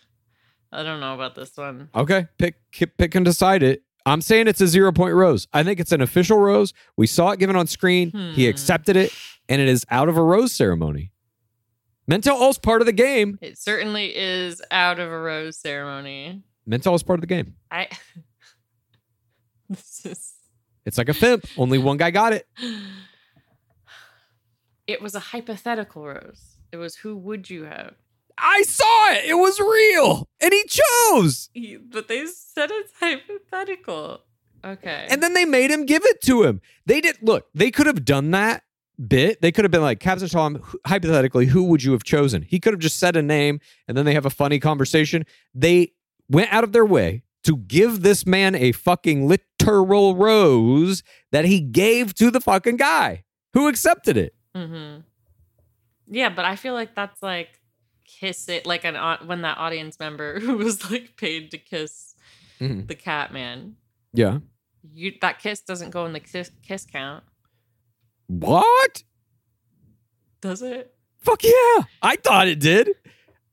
I 0.72 0.82
don't 0.82 1.00
know 1.00 1.14
about 1.14 1.34
this 1.34 1.56
one. 1.56 1.88
Okay, 1.94 2.26
pick 2.38 2.56
pick 2.96 3.14
and 3.14 3.24
decide 3.24 3.62
it. 3.62 3.82
I'm 4.06 4.20
saying 4.20 4.48
it's 4.48 4.60
a 4.60 4.66
zero 4.66 4.90
point 4.92 5.14
rose. 5.14 5.46
I 5.52 5.62
think 5.62 5.78
it's 5.78 5.92
an 5.92 6.00
official 6.00 6.38
rose. 6.38 6.72
We 6.96 7.06
saw 7.06 7.30
it 7.30 7.38
given 7.38 7.54
on 7.56 7.66
screen. 7.66 8.10
He 8.34 8.44
Hmm. 8.44 8.50
accepted 8.50 8.96
it, 8.96 9.12
and 9.48 9.60
it 9.60 9.68
is 9.68 9.84
out 9.90 10.08
of 10.08 10.16
a 10.16 10.22
rose 10.22 10.52
ceremony. 10.52 11.12
Men 12.08 12.20
Tell 12.20 12.36
All's 12.36 12.58
part 12.58 12.82
of 12.82 12.86
the 12.86 12.92
game. 12.92 13.38
It 13.40 13.58
certainly 13.58 14.06
is 14.16 14.60
out 14.72 14.98
of 14.98 15.08
a 15.10 15.18
rose 15.20 15.56
ceremony. 15.56 16.42
Mental 16.66 16.94
is 16.94 17.02
part 17.02 17.18
of 17.18 17.20
the 17.20 17.26
game. 17.28 17.54
I. 17.70 17.88
this 19.68 20.04
is. 20.06 20.34
It's 20.84 20.98
like 20.98 21.08
a 21.08 21.12
fimp. 21.12 21.44
Only 21.56 21.78
one 21.78 21.96
guy 21.96 22.10
got 22.10 22.32
it. 22.32 22.46
It 24.86 25.00
was 25.00 25.14
a 25.14 25.20
hypothetical 25.20 26.04
rose. 26.04 26.56
It 26.72 26.76
was 26.76 26.96
who 26.96 27.16
would 27.16 27.48
you 27.48 27.64
have? 27.64 27.94
I 28.38 28.62
saw 28.62 29.10
it. 29.12 29.24
It 29.26 29.34
was 29.34 29.58
real, 29.60 30.28
and 30.40 30.52
he 30.52 30.64
chose. 30.68 31.50
You- 31.54 31.80
But 31.90 32.08
they 32.08 32.26
said 32.26 32.70
it's 32.72 32.92
hypothetical. 32.98 34.20
Okay. 34.64 35.06
And 35.10 35.22
then 35.22 35.34
they 35.34 35.44
made 35.44 35.70
him 35.70 35.86
give 35.86 36.04
it 36.04 36.20
to 36.22 36.44
him. 36.44 36.60
They 36.86 37.00
did 37.00 37.16
look, 37.20 37.46
they 37.54 37.70
could 37.70 37.86
have 37.86 38.04
done 38.04 38.30
that 38.30 38.62
bit. 39.08 39.40
They 39.42 39.50
could 39.50 39.64
have 39.64 39.72
been 39.72 39.82
like, 39.82 39.98
Captain 39.98 40.28
Tom, 40.28 40.62
hypothetically, 40.86 41.46
who 41.46 41.64
would 41.64 41.82
you 41.82 41.90
have 41.92 42.04
chosen? 42.04 42.42
He 42.42 42.60
could 42.60 42.72
have 42.72 42.80
just 42.80 43.00
said 43.00 43.16
a 43.16 43.22
name 43.22 43.58
and 43.88 43.96
then 43.96 44.04
they 44.04 44.14
have 44.14 44.24
a 44.26 44.30
funny 44.30 44.60
conversation. 44.60 45.24
They 45.52 45.94
went 46.28 46.52
out 46.52 46.62
of 46.62 46.70
their 46.72 46.84
way 46.84 47.24
to 47.42 47.56
give 47.56 48.02
this 48.02 48.24
man 48.24 48.54
a 48.54 48.70
fucking 48.70 49.26
literal 49.26 50.14
rose 50.14 51.02
that 51.32 51.44
he 51.44 51.60
gave 51.60 52.14
to 52.14 52.30
the 52.30 52.40
fucking 52.40 52.76
guy 52.76 53.24
who 53.54 53.66
accepted 53.66 54.16
it. 54.16 54.32
hmm 54.54 54.98
Yeah, 56.06 56.28
but 56.28 56.44
I 56.44 56.54
feel 56.54 56.74
like 56.74 56.94
that's 56.94 57.20
like 57.20 57.58
kiss 58.20 58.48
it, 58.48 58.66
like 58.66 58.84
an 58.84 58.96
when 59.26 59.42
that 59.42 59.58
audience 59.58 59.98
member 59.98 60.40
who 60.44 60.56
was 60.56 60.90
like 60.90 61.16
paid 61.16 61.50
to 61.52 61.58
kiss 61.58 62.14
Mhm. 62.60 62.86
the 62.86 62.94
cat 62.94 63.32
man. 63.32 63.76
Yeah. 64.12 64.38
You 64.94 65.12
that 65.20 65.38
kiss 65.40 65.60
doesn't 65.60 65.90
go 65.90 66.04
in 66.06 66.12
the 66.12 66.20
kiss, 66.20 66.50
kiss 66.62 66.84
count, 66.84 67.24
What? 68.26 69.02
does 70.40 70.62
it? 70.62 70.94
Fuck 71.20 71.44
yeah. 71.44 71.84
I 72.02 72.16
thought 72.16 72.48
it 72.48 72.58
did. 72.58 72.90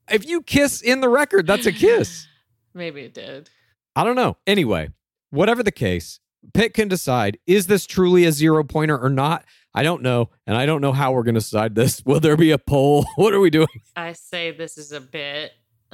If 0.09 0.27
you 0.27 0.41
kiss 0.41 0.81
in 0.81 1.01
the 1.01 1.09
record, 1.09 1.45
that's 1.45 1.65
a 1.67 1.71
kiss. 1.71 2.25
Maybe 2.73 3.01
it 3.01 3.13
did. 3.13 3.49
I 3.95 4.03
don't 4.03 4.15
know. 4.15 4.37
Anyway, 4.47 4.89
whatever 5.29 5.61
the 5.61 5.71
case, 5.71 6.19
Pitt 6.53 6.73
can 6.73 6.87
decide 6.87 7.37
is 7.45 7.67
this 7.67 7.85
truly 7.85 8.25
a 8.25 8.31
zero 8.31 8.63
pointer 8.63 8.97
or 8.97 9.09
not? 9.09 9.45
I 9.73 9.83
don't 9.83 10.01
know. 10.01 10.29
And 10.47 10.57
I 10.57 10.65
don't 10.65 10.81
know 10.81 10.91
how 10.91 11.11
we're 11.11 11.23
going 11.23 11.35
to 11.35 11.41
decide 11.41 11.75
this. 11.75 12.03
Will 12.05 12.19
there 12.19 12.37
be 12.37 12.51
a 12.51 12.57
poll? 12.57 13.05
What 13.15 13.33
are 13.33 13.39
we 13.39 13.49
doing? 13.49 13.67
I 13.95 14.13
say 14.13 14.51
this 14.51 14.77
is 14.77 14.91
a 14.91 15.01
bit. 15.01 15.51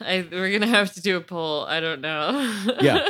I, 0.00 0.26
we're 0.30 0.52
gonna 0.52 0.66
have 0.66 0.92
to 0.94 1.00
do 1.00 1.16
a 1.16 1.20
poll. 1.20 1.64
I 1.64 1.80
don't 1.80 2.00
know. 2.02 2.52
Yeah. 2.80 3.08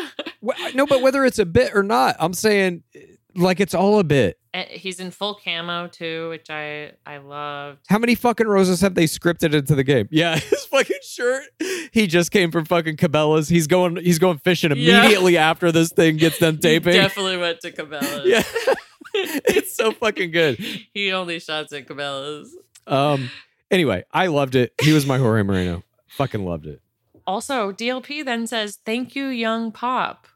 No, 0.75 0.87
but 0.87 1.03
whether 1.03 1.25
it's 1.25 1.41
a 1.41 1.47
bit 1.47 1.73
or 1.75 1.83
not, 1.83 2.15
I'm 2.21 2.35
saying 2.35 2.85
eh, 2.95 3.01
like 3.35 3.59
it's 3.59 3.75
all 3.75 3.99
a 3.99 4.05
bit. 4.05 4.39
And 4.55 4.69
he's 4.69 5.01
in 5.01 5.11
full 5.11 5.35
camo 5.35 5.89
too, 5.89 6.29
which 6.31 6.49
I 6.51 6.93
I 7.05 7.19
loved. 7.19 7.81
How 7.89 7.99
many 7.99 8.15
fucking 8.15 8.47
roses 8.47 8.81
have 8.81 8.95
they 8.95 9.05
scripted 9.07 9.55
into 9.55 9.75
the 9.75 9.83
game? 9.85 10.07
Yeah, 10.13 10.37
his 10.39 10.65
fucking 10.67 10.97
shirt. 11.03 11.45
He 11.93 12.07
just 12.07 12.31
came 12.31 12.51
from 12.53 12.65
fucking 12.65 12.97
Cabela's. 12.97 13.49
He's 13.49 13.67
going 13.67 13.97
he's 13.97 14.21
going 14.21 14.39
fishing 14.39 14.71
Yeah. 14.77 15.01
immediately 15.01 15.37
after 15.37 15.73
this 15.73 15.91
thing 15.91 16.17
gets 16.17 16.39
done 16.39 16.59
taping. 16.59 16.93
He 16.93 16.99
definitely 17.01 17.39
went 17.39 17.61
to 17.63 17.73
Cabela's. 17.73 18.25
Yeah. 18.25 18.75
it's 19.49 19.75
so 19.77 19.93
fucking 19.93 20.31
good. 20.31 20.59
he 20.93 21.13
only 21.13 21.39
shots 21.41 21.73
at 21.73 21.87
Cabela's. 21.87 22.57
Um 22.87 23.31
anyway, 23.71 24.05
I 24.13 24.27
loved 24.29 24.55
it. 24.55 24.73
He 24.81 24.93
was 24.93 25.07
my 25.07 25.19
Jorge 25.19 25.43
Moreno. 25.43 25.83
Fucking 26.09 26.45
loved 26.45 26.67
it. 26.67 26.81
Also, 27.27 27.73
DLP 27.73 28.25
then 28.25 28.47
says, 28.47 28.79
"Thank 28.87 29.17
you, 29.17 29.27
young 29.27 29.73
pop," 29.73 30.29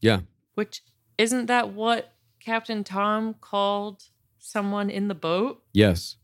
Yeah. 0.00 0.20
which 0.54 0.82
isn't 1.16 1.46
that 1.46 1.70
what 1.72 2.12
Captain 2.40 2.84
Tom 2.84 3.34
called 3.40 4.04
someone 4.38 4.90
in 4.90 5.08
the 5.08 5.14
boat? 5.14 5.62
Yes. 5.72 6.16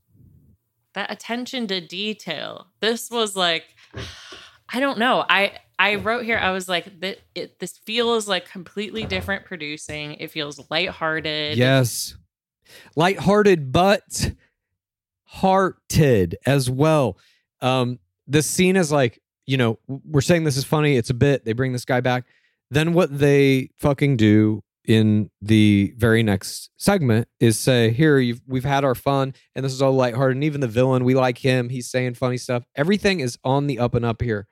that 0.95 1.11
attention 1.11 1.67
to 1.67 1.81
detail. 1.81 2.67
This 2.81 3.11
was 3.11 3.35
like, 3.35 3.65
I 4.69 4.79
don't 4.81 4.99
know. 4.99 5.25
I 5.29 5.53
I 5.83 5.97
wrote 5.97 6.25
here. 6.25 6.39
I 6.39 6.53
was 6.53 6.69
like, 6.69 7.01
that 7.01 7.19
it, 7.35 7.59
this 7.59 7.77
feels 7.79 8.29
like 8.29 8.49
completely 8.49 9.05
different 9.05 9.45
producing. 9.45 10.15
It 10.15 10.31
feels 10.31 10.61
lighthearted. 10.71 11.59
Yes. 11.59 12.17
Lighthearted, 12.95 13.73
but 13.73 14.31
hearted 15.25 16.37
as 16.47 16.71
well. 16.71 17.19
Um, 17.61 17.99
the 18.29 18.43
scene 18.43 18.77
is 18.77 18.93
like, 18.93 19.21
you 19.45 19.57
know, 19.57 19.81
we're 19.89 20.21
saying 20.21 20.45
this 20.45 20.57
is 20.57 20.63
funny. 20.63 20.97
It's 20.97 21.11
a 21.11 21.15
bit. 21.15 21.45
They 21.45 21.53
bring 21.53 21.73
this 21.73 21.85
guy 21.85 22.01
back. 22.01 22.27
Then 22.71 22.93
what 22.93 23.19
they 23.19 23.71
fucking 23.77 24.19
do 24.19 24.63
in 24.85 25.31
the 25.41 25.95
very 25.97 26.23
next 26.23 26.71
segment 26.77 27.27
is 27.41 27.59
say, 27.59 27.91
"Here, 27.91 28.23
we've 28.47 28.65
had 28.65 28.85
our 28.85 28.95
fun, 28.95 29.35
and 29.57 29.65
this 29.65 29.73
is 29.73 29.83
all 29.83 29.95
lighthearted. 29.95 30.37
And 30.37 30.45
even 30.45 30.61
the 30.61 30.69
villain, 30.69 31.05
we 31.05 31.15
like 31.15 31.39
him. 31.39 31.71
He's 31.71 31.91
saying 31.91 32.15
funny 32.15 32.37
stuff. 32.37 32.63
Everything 32.77 33.19
is 33.19 33.37
on 33.43 33.67
the 33.67 33.81
up 33.81 33.95
and 33.97 34.05
up 34.05 34.23
here. 34.23 34.47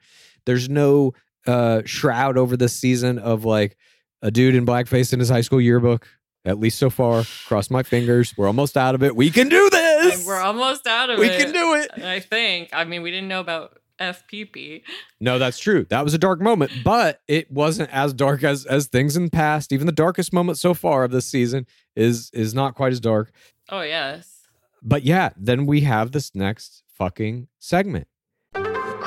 There's 0.44 0.68
no 0.68 1.12
uh, 1.46 1.82
shroud 1.84 2.36
over 2.36 2.56
this 2.56 2.74
season 2.74 3.18
of 3.18 3.44
like 3.44 3.76
a 4.22 4.30
dude 4.30 4.54
in 4.54 4.66
blackface 4.66 5.12
in 5.12 5.18
his 5.18 5.28
high 5.28 5.40
school 5.40 5.60
yearbook. 5.60 6.06
At 6.44 6.58
least 6.58 6.78
so 6.78 6.88
far. 6.88 7.24
Cross 7.46 7.70
my 7.70 7.82
fingers. 7.82 8.34
We're 8.36 8.46
almost 8.46 8.76
out 8.76 8.94
of 8.94 9.02
it. 9.02 9.14
We 9.14 9.30
can 9.30 9.50
do 9.50 9.68
this. 9.68 10.26
We're 10.26 10.40
almost 10.40 10.86
out 10.86 11.10
of 11.10 11.18
We 11.18 11.26
it. 11.28 11.36
We 11.36 11.44
can 11.44 11.52
do 11.52 11.74
it. 11.74 12.02
I 12.02 12.20
think. 12.20 12.70
I 12.72 12.84
mean, 12.84 13.02
we 13.02 13.10
didn't 13.10 13.28
know 13.28 13.40
about 13.40 13.78
FPP. 14.00 14.82
No, 15.20 15.38
that's 15.38 15.58
true. 15.58 15.84
That 15.90 16.02
was 16.02 16.14
a 16.14 16.18
dark 16.18 16.40
moment, 16.40 16.72
but 16.82 17.20
it 17.28 17.50
wasn't 17.50 17.90
as 17.90 18.14
dark 18.14 18.42
as 18.42 18.64
as 18.64 18.86
things 18.86 19.16
in 19.16 19.24
the 19.26 19.30
past. 19.30 19.72
Even 19.72 19.86
the 19.86 19.92
darkest 19.92 20.32
moment 20.32 20.58
so 20.58 20.72
far 20.72 21.04
of 21.04 21.10
this 21.10 21.26
season 21.26 21.66
is 21.94 22.30
is 22.32 22.54
not 22.54 22.74
quite 22.74 22.92
as 22.92 23.00
dark. 23.00 23.32
Oh 23.68 23.82
yes. 23.82 24.46
But 24.82 25.02
yeah, 25.02 25.30
then 25.36 25.66
we 25.66 25.82
have 25.82 26.12
this 26.12 26.34
next 26.34 26.82
fucking 26.96 27.48
segment. 27.58 28.08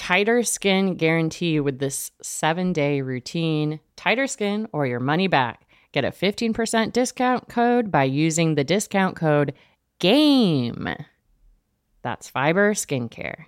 tighter 0.00 0.42
skin 0.42 0.94
guarantee 0.94 1.60
with 1.60 1.78
this 1.78 2.10
seven 2.22 2.72
day 2.72 3.02
routine. 3.02 3.80
Tighter 3.96 4.26
skin 4.26 4.66
or 4.72 4.86
your 4.86 4.98
money 4.98 5.28
back. 5.28 5.68
Get 5.92 6.06
a 6.06 6.10
15% 6.10 6.94
discount 6.94 7.50
code 7.50 7.90
by 7.90 8.04
using 8.04 8.54
the 8.54 8.64
discount 8.64 9.14
code 9.14 9.52
GAME. 9.98 10.88
That's 12.00 12.30
Fiber 12.30 12.72
Skincare. 12.72 13.44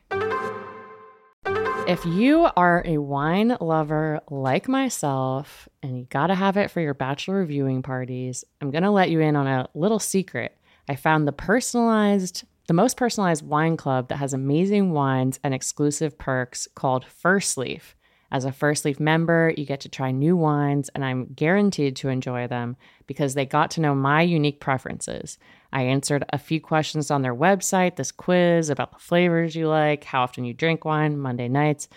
If 1.88 2.04
you 2.04 2.46
are 2.54 2.82
a 2.84 2.98
wine 2.98 3.56
lover 3.58 4.20
like 4.28 4.68
myself 4.68 5.70
and 5.82 5.96
you 5.98 6.06
gotta 6.10 6.34
have 6.34 6.58
it 6.58 6.70
for 6.70 6.82
your 6.82 6.92
bachelor 6.92 7.46
viewing 7.46 7.80
parties, 7.82 8.44
I'm 8.60 8.70
gonna 8.70 8.92
let 8.92 9.08
you 9.08 9.20
in 9.20 9.36
on 9.36 9.46
a 9.46 9.70
little 9.74 9.98
secret. 9.98 10.54
I 10.86 10.96
found 10.96 11.26
the 11.26 11.32
personalized, 11.32 12.44
the 12.68 12.74
most 12.74 12.96
personalized 12.96 13.46
wine 13.46 13.76
club 13.76 14.08
that 14.08 14.16
has 14.16 14.32
amazing 14.32 14.92
wines 14.92 15.40
and 15.42 15.52
exclusive 15.52 16.16
perks 16.16 16.68
called 16.74 17.04
First 17.04 17.58
Leaf. 17.58 17.96
As 18.30 18.46
a 18.46 18.52
First 18.52 18.84
Leaf 18.84 18.98
member, 18.98 19.52
you 19.58 19.66
get 19.66 19.80
to 19.80 19.90
try 19.90 20.10
new 20.10 20.36
wines, 20.36 20.88
and 20.94 21.04
I'm 21.04 21.34
guaranteed 21.34 21.96
to 21.96 22.08
enjoy 22.08 22.46
them 22.46 22.76
because 23.06 23.34
they 23.34 23.44
got 23.44 23.72
to 23.72 23.82
know 23.82 23.94
my 23.94 24.22
unique 24.22 24.58
preferences. 24.58 25.38
I 25.70 25.82
answered 25.82 26.24
a 26.30 26.38
few 26.38 26.60
questions 26.60 27.10
on 27.10 27.20
their 27.20 27.34
website, 27.34 27.96
this 27.96 28.12
quiz 28.12 28.70
about 28.70 28.92
the 28.92 28.98
flavors 28.98 29.54
you 29.54 29.68
like, 29.68 30.04
how 30.04 30.22
often 30.22 30.44
you 30.44 30.54
drink 30.54 30.84
wine, 30.84 31.18
Monday 31.18 31.48
nights, 31.48 31.88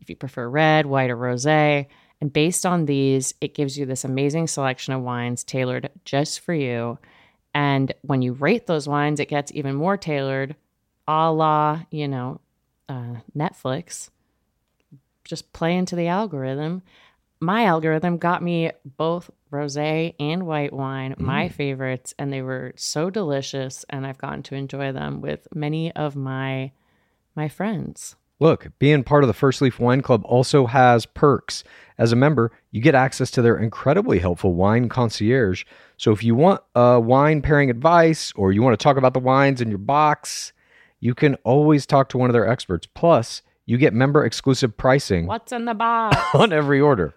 if 0.00 0.08
you 0.08 0.16
prefer 0.16 0.48
red, 0.48 0.86
white, 0.86 1.10
or 1.10 1.16
rose. 1.16 1.46
And 1.46 2.32
based 2.32 2.66
on 2.66 2.84
these, 2.84 3.34
it 3.40 3.54
gives 3.54 3.76
you 3.76 3.86
this 3.86 4.04
amazing 4.04 4.46
selection 4.46 4.92
of 4.92 5.02
wines 5.02 5.42
tailored 5.42 5.90
just 6.04 6.40
for 6.40 6.54
you. 6.54 6.98
And 7.54 7.92
when 8.02 8.22
you 8.22 8.32
rate 8.32 8.66
those 8.66 8.88
wines, 8.88 9.20
it 9.20 9.28
gets 9.28 9.52
even 9.54 9.74
more 9.74 9.96
tailored, 9.96 10.56
a 11.08 11.32
la, 11.32 11.82
you 11.90 12.06
know, 12.06 12.40
uh, 12.88 13.16
Netflix. 13.36 14.10
Just 15.24 15.52
play 15.52 15.76
into 15.76 15.96
the 15.96 16.08
algorithm. 16.08 16.82
My 17.40 17.64
algorithm 17.64 18.18
got 18.18 18.42
me 18.42 18.70
both 18.84 19.30
rosé 19.50 20.14
and 20.20 20.46
white 20.46 20.72
wine, 20.72 21.14
my 21.18 21.48
favorites, 21.48 22.14
and 22.18 22.32
they 22.32 22.42
were 22.42 22.72
so 22.76 23.10
delicious. 23.10 23.84
And 23.88 24.06
I've 24.06 24.18
gotten 24.18 24.42
to 24.44 24.54
enjoy 24.54 24.92
them 24.92 25.20
with 25.20 25.48
many 25.54 25.92
of 25.92 26.14
my 26.16 26.72
my 27.34 27.48
friends. 27.48 28.16
Look, 28.40 28.68
being 28.78 29.04
part 29.04 29.22
of 29.22 29.28
the 29.28 29.34
First 29.34 29.60
Leaf 29.60 29.78
Wine 29.78 30.00
Club 30.00 30.22
also 30.24 30.66
has 30.66 31.04
perks. 31.04 31.62
As 31.98 32.10
a 32.10 32.16
member, 32.16 32.50
you 32.70 32.80
get 32.80 32.94
access 32.94 33.30
to 33.32 33.42
their 33.42 33.58
incredibly 33.58 34.18
helpful 34.18 34.54
wine 34.54 34.88
concierge. 34.88 35.64
So 35.98 36.10
if 36.12 36.24
you 36.24 36.34
want 36.34 36.62
uh, 36.74 36.98
wine 37.02 37.42
pairing 37.42 37.68
advice 37.68 38.32
or 38.34 38.52
you 38.52 38.62
want 38.62 38.78
to 38.78 38.82
talk 38.82 38.96
about 38.96 39.12
the 39.12 39.20
wines 39.20 39.60
in 39.60 39.68
your 39.68 39.78
box, 39.78 40.54
you 41.00 41.14
can 41.14 41.34
always 41.44 41.84
talk 41.84 42.08
to 42.08 42.18
one 42.18 42.30
of 42.30 42.32
their 42.32 42.48
experts. 42.48 42.86
Plus, 42.86 43.42
you 43.66 43.76
get 43.76 43.92
member 43.92 44.24
exclusive 44.24 44.74
pricing 44.74 45.26
What's 45.26 45.52
in 45.52 45.66
the 45.66 45.74
box? 45.74 46.16
on 46.34 46.50
every 46.50 46.80
order. 46.80 47.14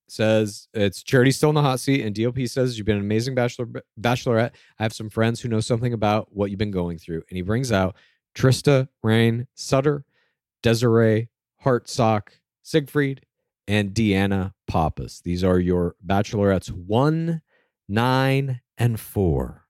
says 0.11 0.67
it's 0.73 1.03
Charity 1.03 1.31
still 1.31 1.49
in 1.49 1.55
the 1.55 1.61
hot 1.61 1.79
seat, 1.79 2.05
and 2.05 2.13
DLP 2.13 2.49
says 2.49 2.77
you've 2.77 2.85
been 2.85 2.97
an 2.97 3.03
amazing 3.03 3.33
bachelor 3.33 3.67
bachelorette. 3.99 4.51
I 4.77 4.83
have 4.83 4.93
some 4.93 5.09
friends 5.09 5.39
who 5.39 5.47
know 5.47 5.61
something 5.61 5.93
about 5.93 6.27
what 6.35 6.49
you've 6.49 6.59
been 6.59 6.69
going 6.69 6.97
through, 6.97 7.23
and 7.29 7.37
he 7.37 7.41
brings 7.41 7.71
out 7.71 7.95
Trista, 8.35 8.89
Rehn, 9.05 9.47
Sutter, 9.55 10.03
Desiree, 10.61 11.29
Hartsock, 11.63 12.29
Siegfried, 12.61 13.25
and 13.67 13.93
Deanna 13.93 14.53
Pappas. 14.67 15.21
These 15.21 15.45
are 15.45 15.59
your 15.59 15.95
bachelorettes 16.05 16.69
one, 16.69 17.41
nine, 17.87 18.59
and 18.77 18.99
four. 18.99 19.65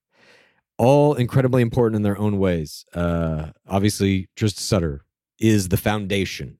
All 0.77 1.13
incredibly 1.13 1.61
important 1.61 1.97
in 1.97 2.01
their 2.01 2.17
own 2.17 2.39
ways. 2.39 2.83
Uh, 2.95 3.51
obviously, 3.67 4.27
Trista 4.35 4.59
Sutter 4.59 5.05
is 5.39 5.69
the 5.69 5.77
foundation. 5.77 6.57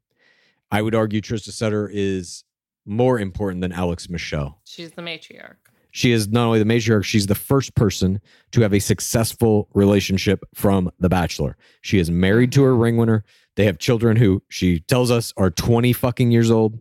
I 0.70 0.84
would 0.84 0.94
argue 0.94 1.20
Trista 1.20 1.52
Sutter 1.52 1.90
is 1.92 2.44
more 2.92 3.18
important 3.18 3.62
than 3.62 3.72
Alex 3.72 4.10
Michel. 4.10 4.60
She's 4.66 4.92
the 4.92 5.02
matriarch. 5.02 5.56
She 5.92 6.12
is 6.12 6.28
not 6.28 6.46
only 6.46 6.60
the 6.60 6.66
matriarch, 6.66 7.04
she's 7.04 7.28
the 7.28 7.36
first 7.36 7.74
person 7.76 8.22
to 8.52 8.62
have 8.62 8.74
a 8.74 8.80
successful 8.80 9.68
relationship 9.74 10.44
from 10.54 10.92
The 11.00 11.10
Bachelor. 11.10 11.58
She 11.82 12.00
is 12.00 12.12
married 12.12 12.52
to 12.54 12.64
her 12.64 12.76
ring 12.76 12.98
winner. 12.98 13.24
They 13.56 13.66
have 13.66 13.78
children 13.78 14.18
who 14.18 14.44
she 14.50 14.80
tells 14.80 15.12
us 15.12 15.34
are 15.36 15.50
20 15.50 15.92
fucking 15.94 16.32
years 16.32 16.52
old 16.52 16.80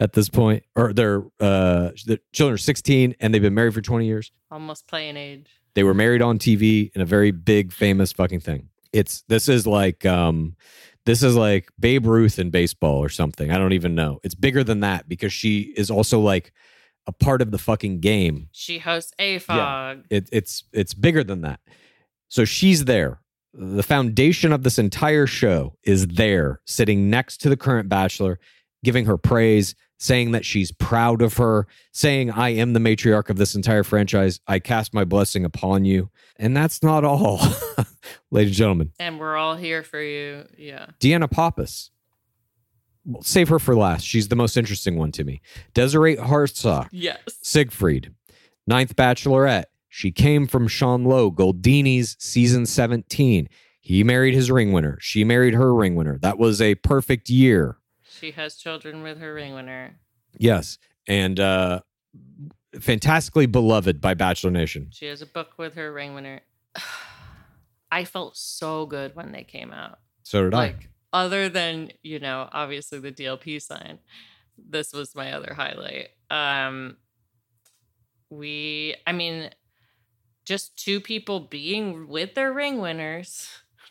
at 0.00 0.14
this 0.14 0.28
point, 0.28 0.64
or 0.74 0.92
they're 0.92 1.22
uh, 1.40 1.90
the 2.06 2.20
children 2.32 2.54
are 2.54 2.58
16 2.58 3.14
and 3.20 3.34
they've 3.34 3.42
been 3.42 3.54
married 3.54 3.74
for 3.74 3.82
20 3.82 4.06
years. 4.06 4.32
Almost 4.50 4.88
playing 4.88 5.16
age. 5.16 5.46
They 5.74 5.84
were 5.84 5.94
married 5.94 6.22
on 6.22 6.38
TV 6.38 6.90
in 6.94 7.00
a 7.00 7.04
very 7.04 7.30
big, 7.30 7.72
famous 7.72 8.12
fucking 8.12 8.40
thing. 8.40 8.68
It's 8.92 9.22
this 9.28 9.48
is 9.48 9.66
like 9.66 10.04
um, 10.04 10.56
this 11.10 11.24
is 11.24 11.34
like 11.34 11.68
Babe 11.78 12.06
Ruth 12.06 12.38
in 12.38 12.50
baseball 12.50 12.98
or 12.98 13.08
something. 13.08 13.50
I 13.50 13.58
don't 13.58 13.72
even 13.72 13.96
know. 13.96 14.20
It's 14.22 14.36
bigger 14.36 14.62
than 14.62 14.80
that 14.80 15.08
because 15.08 15.32
she 15.32 15.74
is 15.76 15.90
also 15.90 16.20
like 16.20 16.52
a 17.08 17.12
part 17.12 17.42
of 17.42 17.50
the 17.50 17.58
fucking 17.58 17.98
game. 17.98 18.48
She 18.52 18.78
hosts 18.78 19.12
AFOG. 19.18 20.04
It, 20.08 20.28
it's 20.30 20.62
it's 20.72 20.94
bigger 20.94 21.24
than 21.24 21.40
that. 21.40 21.58
So 22.28 22.44
she's 22.44 22.84
there. 22.84 23.20
The 23.52 23.82
foundation 23.82 24.52
of 24.52 24.62
this 24.62 24.78
entire 24.78 25.26
show 25.26 25.74
is 25.82 26.06
there, 26.06 26.60
sitting 26.64 27.10
next 27.10 27.38
to 27.38 27.48
the 27.48 27.56
current 27.56 27.88
bachelor, 27.88 28.38
giving 28.84 29.06
her 29.06 29.18
praise, 29.18 29.74
saying 30.00 30.30
that 30.30 30.46
she's 30.46 30.72
proud 30.72 31.20
of 31.20 31.36
her, 31.36 31.66
saying, 31.92 32.30
I 32.30 32.48
am 32.48 32.72
the 32.72 32.80
matriarch 32.80 33.28
of 33.28 33.36
this 33.36 33.54
entire 33.54 33.84
franchise. 33.84 34.40
I 34.48 34.58
cast 34.58 34.94
my 34.94 35.04
blessing 35.04 35.44
upon 35.44 35.84
you. 35.84 36.10
And 36.36 36.56
that's 36.56 36.82
not 36.82 37.04
all, 37.04 37.38
ladies 38.30 38.52
and 38.52 38.56
gentlemen. 38.56 38.92
And 38.98 39.20
we're 39.20 39.36
all 39.36 39.56
here 39.56 39.82
for 39.82 40.00
you. 40.00 40.46
Yeah. 40.56 40.86
Deanna 41.00 41.30
Pappas. 41.30 41.90
Save 43.20 43.50
her 43.50 43.58
for 43.58 43.76
last. 43.76 44.04
She's 44.04 44.28
the 44.28 44.36
most 44.36 44.56
interesting 44.56 44.96
one 44.96 45.12
to 45.12 45.24
me. 45.24 45.42
Desiree 45.74 46.16
Hartsock. 46.16 46.88
Yes. 46.92 47.18
Siegfried, 47.42 48.14
Ninth 48.66 48.96
Bachelorette. 48.96 49.64
She 49.88 50.12
came 50.12 50.46
from 50.46 50.68
Sean 50.68 51.04
Lowe, 51.04 51.30
Goldini's 51.30 52.16
season 52.18 52.64
17. 52.64 53.48
He 53.80 54.04
married 54.04 54.34
his 54.34 54.50
ring 54.50 54.72
winner. 54.72 54.96
She 55.00 55.24
married 55.24 55.54
her 55.54 55.74
ring 55.74 55.94
winner. 55.94 56.18
That 56.18 56.38
was 56.38 56.62
a 56.62 56.76
perfect 56.76 57.28
year. 57.28 57.79
She 58.20 58.32
has 58.32 58.56
children 58.56 59.02
with 59.02 59.18
her 59.18 59.34
ring 59.34 59.54
winner. 59.54 59.98
Yes. 60.38 60.78
And 61.08 61.40
uh 61.40 61.80
fantastically 62.78 63.46
beloved 63.46 64.00
by 64.00 64.14
Bachelor 64.14 64.50
Nation. 64.50 64.88
She 64.92 65.06
has 65.06 65.22
a 65.22 65.26
book 65.26 65.54
with 65.56 65.74
her 65.74 65.92
ring 65.92 66.14
winner. 66.14 66.40
I 67.92 68.04
felt 68.04 68.36
so 68.36 68.86
good 68.86 69.16
when 69.16 69.32
they 69.32 69.42
came 69.42 69.72
out. 69.72 69.98
So 70.22 70.44
did 70.44 70.54
I. 70.54 70.58
Like, 70.58 70.88
other 71.12 71.48
than, 71.48 71.90
you 72.02 72.20
know, 72.20 72.48
obviously 72.52 73.00
the 73.00 73.10
DLP 73.10 73.60
sign, 73.60 73.98
this 74.56 74.92
was 74.92 75.14
my 75.14 75.32
other 75.32 75.54
highlight. 75.54 76.10
Um, 76.30 76.96
we, 78.30 78.94
I 79.06 79.12
mean, 79.12 79.50
just 80.44 80.76
two 80.76 81.00
people 81.00 81.40
being 81.40 82.08
with 82.08 82.34
their 82.34 82.52
ring 82.52 82.78
winners, 82.78 83.48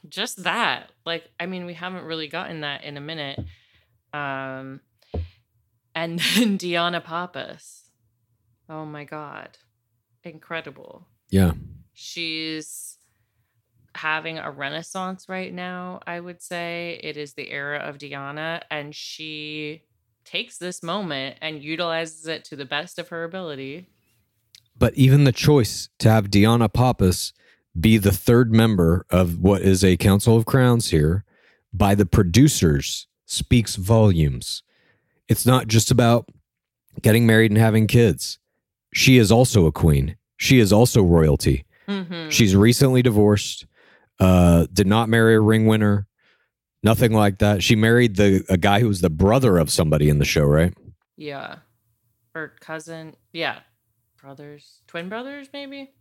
just 0.07 0.43
that. 0.43 0.91
Like, 1.06 1.30
I 1.39 1.45
mean, 1.45 1.65
we 1.65 1.73
haven't 1.73 2.06
really 2.06 2.27
gotten 2.27 2.61
that 2.61 2.84
in 2.84 2.95
a 2.95 3.01
minute. 3.01 3.39
Um, 4.14 4.81
and 5.95 6.19
then 6.36 6.57
Deanna 6.57 7.03
Pappas. 7.03 7.91
Oh 8.69 8.86
my 8.86 9.03
God. 9.03 9.57
Incredible 10.23 11.07
Yeah. 11.30 11.53
she's 11.94 12.98
having 13.95 14.38
a 14.38 14.52
renaissance 14.52 15.27
right 15.27 15.52
now 15.53 15.99
i 16.06 16.19
would 16.19 16.41
say 16.41 16.99
it 17.02 17.18
is 17.18 17.34
the 17.34 17.49
era 17.49 17.80
of 17.80 17.98
diana 17.98 18.61
and 18.69 18.94
she 18.94 19.81
takes 20.26 20.57
this 20.60 20.84
moment 20.84 21.38
and 21.41 21.64
utilizes 21.64 22.27
it 22.27 22.44
to 22.45 22.56
the 22.56 22.65
best 22.65 22.99
of 22.99 23.07
her 23.10 23.23
ability 23.23 23.88
But 24.77 24.94
even 24.95 25.23
the 25.23 25.31
choice 25.31 25.90
to 25.99 26.10
have 26.10 26.30
Deanna 26.30 26.72
Pappas 26.72 27.34
be 27.80 27.98
the 27.98 28.11
third 28.11 28.53
member 28.53 29.06
of 29.10 29.40
what 29.40 29.61
is 29.64 29.84
a 29.84 29.98
Council 29.98 30.38
of 30.38 30.45
Crowns 30.45 30.90
here 30.91 31.23
by 31.73 31.95
the 31.95 32.06
producers 32.06 33.07
speaks 33.30 33.76
volumes. 33.76 34.64
It's 35.27 35.45
not 35.45 35.68
just 35.68 35.91
about 35.91 36.27
getting 37.01 37.27
married 37.27 37.51
and 37.51 37.57
having 37.57 37.85
kids. 37.88 38.39
She 38.93 39.18
is 39.18 39.31
also 39.31 39.65
a 39.68 39.72
queen. 39.72 40.18
She 40.38 40.60
is 40.60 40.73
also 40.73 41.03
royalty. 41.03 41.65
Mhm. 41.88 42.31
She's 42.31 42.56
recently 42.56 43.01
divorced, 43.01 43.65
uh, 44.19 44.65
did 44.73 44.88
not 44.88 45.10
marry 45.10 45.35
a 45.35 45.39
ring 45.41 45.68
winner, 45.68 46.07
nothing 46.84 47.14
like 47.14 47.38
that. 47.39 47.61
She 47.64 47.76
married 47.76 48.15
the 48.15 48.43
a 48.49 48.57
guy 48.57 48.80
who 48.80 48.88
was 48.88 49.01
the 49.01 49.10
brother 49.10 49.57
of 49.57 49.69
somebody 49.69 50.10
in 50.10 50.18
the 50.19 50.26
show, 50.26 50.43
right? 50.43 50.73
yeah 51.22 51.57
or 52.34 52.53
cousin 52.61 53.14
yeah 53.34 53.60
brothers 54.22 54.80
twin 54.88 55.10
brothers 55.10 55.49
maybe 55.51 55.91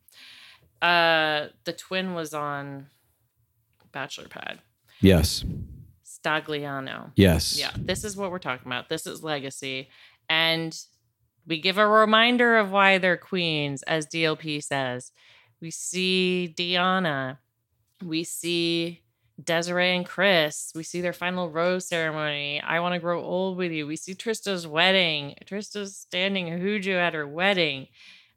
uh 0.80 1.46
the 1.64 1.72
twin 1.72 2.14
was 2.14 2.32
on 2.32 2.86
bachelor 3.90 4.28
pad 4.28 4.60
Yes. 5.00 5.44
Stagliano 6.24 7.12
Yes. 7.16 7.58
Yeah, 7.58 7.70
this 7.76 8.04
is 8.04 8.16
what 8.16 8.30
we're 8.30 8.38
talking 8.38 8.66
about. 8.66 8.88
This 8.88 9.06
is 9.06 9.22
legacy. 9.22 9.88
And 10.28 10.78
we 11.46 11.60
give 11.60 11.78
a 11.78 11.86
reminder 11.86 12.58
of 12.58 12.70
why 12.70 12.98
they're 12.98 13.16
queens, 13.16 13.82
as 13.84 14.06
DLP 14.06 14.62
says. 14.62 15.12
We 15.60 15.70
see 15.70 16.54
Deanna. 16.56 17.38
We 18.04 18.24
see 18.24 19.02
Desiree 19.42 19.96
and 19.96 20.04
Chris. 20.04 20.72
We 20.74 20.82
see 20.82 21.00
their 21.00 21.12
final 21.12 21.50
rose 21.50 21.86
ceremony. 21.86 22.60
I 22.60 22.80
want 22.80 22.94
to 22.94 22.98
grow 22.98 23.22
old 23.22 23.56
with 23.56 23.72
you. 23.72 23.86
We 23.86 23.96
see 23.96 24.14
Trista's 24.14 24.66
wedding. 24.66 25.36
Trista's 25.46 25.96
standing 25.96 26.46
Huju 26.46 26.94
at 26.94 27.14
her 27.14 27.26
wedding. 27.26 27.88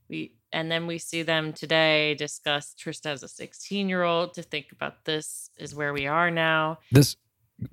We 0.09 0.33
and 0.53 0.69
then 0.69 0.85
we 0.85 0.97
see 0.97 1.23
them 1.23 1.53
today 1.53 2.13
discuss 2.15 2.75
Trista 2.77 3.07
as 3.07 3.23
a 3.23 3.27
16 3.27 3.87
year 3.87 4.03
old 4.03 4.33
to 4.33 4.43
think 4.43 4.67
about 4.71 5.05
this 5.05 5.49
is 5.57 5.73
where 5.73 5.93
we 5.93 6.07
are 6.07 6.29
now. 6.29 6.79
This 6.91 7.15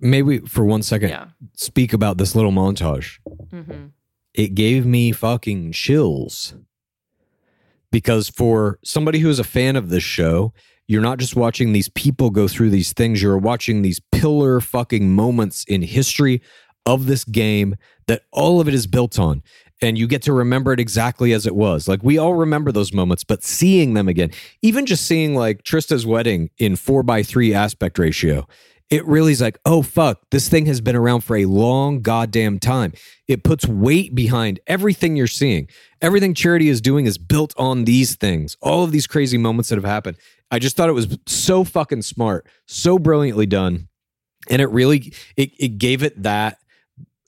maybe 0.00 0.38
for 0.40 0.64
one 0.64 0.82
second 0.82 1.10
Yeah. 1.10 1.26
speak 1.54 1.92
about 1.92 2.18
this 2.18 2.34
little 2.34 2.52
montage. 2.52 3.18
hmm 3.50 3.86
It 4.34 4.54
gave 4.54 4.84
me 4.86 5.10
fucking 5.12 5.72
chills. 5.72 6.54
Because 7.90 8.28
for 8.28 8.78
somebody 8.84 9.18
who 9.20 9.30
is 9.30 9.38
a 9.38 9.44
fan 9.44 9.74
of 9.76 9.88
this 9.88 10.02
show, 10.02 10.52
you're 10.86 11.02
not 11.02 11.18
just 11.18 11.36
watching 11.36 11.72
these 11.72 11.88
people 11.90 12.30
go 12.30 12.46
through 12.48 12.70
these 12.70 12.92
things, 12.92 13.22
you're 13.22 13.38
watching 13.38 13.82
these 13.82 14.00
pillar 14.12 14.60
fucking 14.60 15.10
moments 15.14 15.64
in 15.68 15.82
history 15.82 16.42
of 16.86 17.06
this 17.06 17.24
game 17.24 17.76
that 18.06 18.22
all 18.32 18.60
of 18.60 18.68
it 18.68 18.74
is 18.74 18.86
built 18.86 19.18
on. 19.18 19.42
And 19.80 19.96
you 19.96 20.06
get 20.06 20.22
to 20.22 20.32
remember 20.32 20.72
it 20.72 20.80
exactly 20.80 21.32
as 21.32 21.46
it 21.46 21.54
was. 21.54 21.86
Like 21.88 22.02
we 22.02 22.18
all 22.18 22.34
remember 22.34 22.72
those 22.72 22.92
moments, 22.92 23.22
but 23.24 23.42
seeing 23.44 23.94
them 23.94 24.08
again, 24.08 24.30
even 24.62 24.86
just 24.86 25.04
seeing 25.06 25.34
like 25.34 25.62
Trista's 25.62 26.04
wedding 26.06 26.50
in 26.58 26.76
four 26.76 27.02
by 27.02 27.22
three 27.22 27.54
aspect 27.54 27.98
ratio 27.98 28.46
it 28.90 29.06
really 29.06 29.32
is 29.32 29.40
like, 29.40 29.58
oh 29.64 29.82
fuck, 29.82 30.22
this 30.30 30.48
thing 30.48 30.66
has 30.66 30.80
been 30.80 30.96
around 30.96 31.20
for 31.20 31.36
a 31.36 31.44
long 31.44 32.00
goddamn 32.00 32.58
time. 32.58 32.92
It 33.26 33.44
puts 33.44 33.66
weight 33.66 34.14
behind 34.14 34.60
everything 34.66 35.14
you're 35.16 35.26
seeing. 35.26 35.68
Everything 36.00 36.32
charity 36.32 36.68
is 36.68 36.80
doing 36.80 37.06
is 37.06 37.18
built 37.18 37.52
on 37.58 37.84
these 37.84 38.16
things. 38.16 38.56
All 38.62 38.84
of 38.84 38.92
these 38.92 39.06
crazy 39.06 39.36
moments 39.36 39.68
that 39.68 39.76
have 39.76 39.84
happened. 39.84 40.16
I 40.50 40.58
just 40.58 40.76
thought 40.76 40.88
it 40.88 40.94
was 40.94 41.18
so 41.26 41.64
fucking 41.64 42.02
smart, 42.02 42.46
so 42.66 42.98
brilliantly 42.98 43.46
done. 43.46 43.88
And 44.48 44.62
it 44.62 44.70
really 44.70 45.12
it 45.36 45.50
it 45.58 45.78
gave 45.78 46.02
it 46.02 46.22
that 46.22 46.58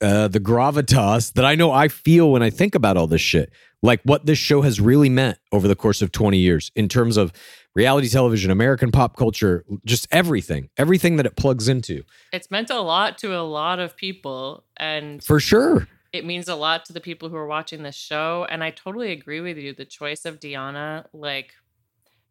uh 0.00 0.28
the 0.28 0.40
gravitas 0.40 1.34
that 1.34 1.44
I 1.44 1.54
know 1.54 1.70
I 1.70 1.88
feel 1.88 2.32
when 2.32 2.42
I 2.42 2.48
think 2.48 2.74
about 2.74 2.96
all 2.96 3.06
this 3.06 3.20
shit. 3.20 3.52
Like 3.82 4.00
what 4.04 4.24
this 4.24 4.38
show 4.38 4.62
has 4.62 4.80
really 4.80 5.08
meant 5.10 5.38
over 5.52 5.68
the 5.68 5.76
course 5.76 6.00
of 6.00 6.12
20 6.12 6.38
years 6.38 6.70
in 6.74 6.88
terms 6.88 7.16
of 7.16 7.32
reality 7.74 8.08
television, 8.08 8.50
American 8.50 8.90
pop 8.90 9.16
culture, 9.16 9.64
just 9.84 10.06
everything, 10.10 10.68
everything 10.76 11.16
that 11.16 11.26
it 11.26 11.36
plugs 11.36 11.68
into. 11.68 12.02
It's 12.32 12.50
meant 12.50 12.70
a 12.70 12.80
lot 12.80 13.18
to 13.18 13.38
a 13.38 13.42
lot 13.42 13.78
of 13.78 13.96
people, 13.96 14.64
and 14.76 15.22
For 15.22 15.40
sure. 15.40 15.88
it 16.12 16.24
means 16.24 16.48
a 16.48 16.54
lot 16.56 16.84
to 16.86 16.92
the 16.92 17.00
people 17.00 17.28
who 17.28 17.36
are 17.36 17.46
watching 17.46 17.82
this 17.82 17.96
show. 17.96 18.46
And 18.48 18.64
I 18.64 18.70
totally 18.70 19.12
agree 19.12 19.40
with 19.40 19.56
you. 19.56 19.72
The 19.74 19.84
choice 19.84 20.24
of 20.24 20.40
Deanna, 20.40 21.06
like, 21.12 21.54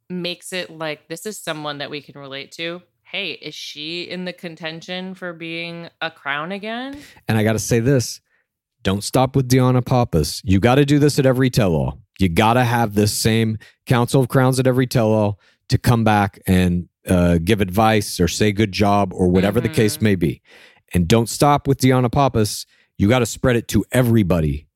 makes 0.10 0.52
it 0.54 0.70
like 0.72 1.08
this 1.08 1.26
is 1.26 1.38
someone 1.40 1.78
that 1.78 1.90
we 1.90 2.02
can 2.02 2.20
relate 2.20 2.52
to. 2.54 2.82
Hey, 3.04 3.32
is 3.32 3.56
she 3.56 4.04
in 4.04 4.26
the 4.26 4.34
contention 4.34 5.16
for 5.16 5.34
being 5.34 5.90
a 6.02 6.12
crown 6.12 6.52
again? 6.52 6.98
And 7.28 7.38
I 7.38 7.44
got 7.44 7.54
to 7.54 7.60
say 7.60 7.80
this 7.80 8.22
don't 8.84 9.04
stop 9.04 9.36
with 9.36 9.50
Deanna 9.50 9.86
Pappas. 9.86 10.42
You 10.44 10.60
got 10.60 10.76
to 10.76 10.86
do 10.86 11.00
this 11.00 11.20
at 11.20 11.26
every 11.26 11.50
tell 11.50 11.74
all. 11.74 12.00
You 12.20 12.30
got 12.30 12.54
to 12.54 12.64
have 12.64 12.96
this 12.96 13.14
same 13.14 13.58
Council 13.86 14.22
of 14.22 14.28
Crowns 14.30 14.60
at 14.60 14.68
every 14.68 14.88
tell 14.88 15.12
all 15.12 15.40
to 15.70 15.78
come 15.78 16.04
back 16.04 16.40
and 16.48 16.88
uh, 17.08 17.38
give 17.44 17.62
advice 17.62 18.20
or 18.20 18.28
say 18.28 18.52
good 18.52 18.72
job 18.72 19.14
or 19.14 19.28
whatever 19.30 19.60
the 19.62 19.70
case 19.70 20.02
may 20.02 20.16
be. 20.16 20.42
And 20.94 21.08
don't 21.08 21.30
stop 21.30 21.68
with 21.68 21.80
Deanna 21.80 22.12
Pappas. 22.12 22.66
You 22.98 23.08
got 23.08 23.20
to 23.20 23.26
spread 23.26 23.56
it 23.56 23.68
to 23.70 23.86
everybody. 23.92 24.68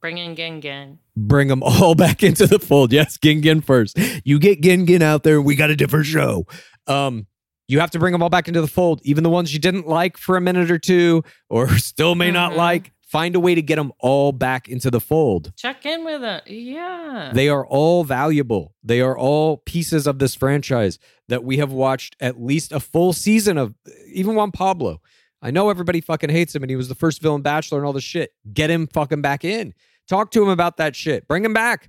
Bring 0.00 0.18
in 0.18 0.36
Gengen. 0.36 0.98
Bring 1.16 1.48
them 1.48 1.62
all 1.62 1.94
back 1.96 2.22
into 2.22 2.46
the 2.46 2.58
fold. 2.60 2.92
Yes, 2.92 3.16
Gingin 3.18 3.64
first. 3.64 3.98
You 4.24 4.38
get 4.38 4.60
Gingin 4.62 5.02
out 5.02 5.24
there, 5.24 5.42
we 5.42 5.56
got 5.56 5.70
a 5.70 5.76
different 5.76 6.06
show. 6.06 6.46
Um, 6.86 7.26
you 7.66 7.80
have 7.80 7.90
to 7.90 7.98
bring 7.98 8.12
them 8.12 8.22
all 8.22 8.30
back 8.30 8.46
into 8.48 8.60
the 8.60 8.68
fold, 8.68 9.00
even 9.02 9.24
the 9.24 9.30
ones 9.30 9.52
you 9.52 9.58
didn't 9.58 9.86
like 9.88 10.16
for 10.16 10.36
a 10.36 10.40
minute 10.40 10.70
or 10.70 10.78
two, 10.78 11.24
or 11.50 11.68
still 11.78 12.14
may 12.14 12.30
not 12.30 12.52
Mhm. 12.52 12.56
like. 12.56 12.92
Find 13.08 13.34
a 13.34 13.40
way 13.40 13.54
to 13.54 13.62
get 13.62 13.76
them 13.76 13.90
all 14.00 14.32
back 14.32 14.68
into 14.68 14.90
the 14.90 15.00
fold. 15.00 15.52
Check 15.56 15.86
in 15.86 16.04
with 16.04 16.20
them. 16.20 16.42
Yeah. 16.46 17.30
They 17.32 17.48
are 17.48 17.66
all 17.66 18.04
valuable. 18.04 18.74
They 18.84 19.00
are 19.00 19.16
all 19.16 19.56
pieces 19.56 20.06
of 20.06 20.18
this 20.18 20.34
franchise 20.34 20.98
that 21.28 21.42
we 21.42 21.56
have 21.56 21.72
watched 21.72 22.16
at 22.20 22.38
least 22.38 22.70
a 22.70 22.80
full 22.80 23.14
season 23.14 23.56
of. 23.56 23.74
Even 24.12 24.34
Juan 24.34 24.50
Pablo. 24.52 25.00
I 25.40 25.50
know 25.50 25.70
everybody 25.70 26.02
fucking 26.02 26.28
hates 26.28 26.54
him 26.54 26.62
and 26.62 26.68
he 26.68 26.76
was 26.76 26.88
the 26.88 26.94
first 26.94 27.22
villain 27.22 27.40
bachelor 27.40 27.78
and 27.78 27.86
all 27.86 27.94
this 27.94 28.04
shit. 28.04 28.32
Get 28.52 28.68
him 28.68 28.86
fucking 28.86 29.22
back 29.22 29.42
in. 29.42 29.72
Talk 30.06 30.30
to 30.32 30.42
him 30.42 30.50
about 30.50 30.76
that 30.76 30.94
shit. 30.94 31.26
Bring 31.26 31.46
him 31.46 31.54
back. 31.54 31.88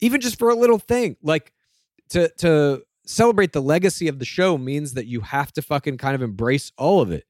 Even 0.00 0.20
just 0.20 0.40
for 0.40 0.50
a 0.50 0.56
little 0.56 0.80
thing. 0.80 1.16
Like 1.22 1.52
to 2.08 2.28
to 2.38 2.82
celebrate 3.06 3.52
the 3.52 3.62
legacy 3.62 4.08
of 4.08 4.18
the 4.18 4.24
show 4.24 4.58
means 4.58 4.94
that 4.94 5.06
you 5.06 5.20
have 5.20 5.52
to 5.52 5.62
fucking 5.62 5.98
kind 5.98 6.16
of 6.16 6.22
embrace 6.22 6.72
all 6.76 7.00
of 7.00 7.12
it. 7.12 7.26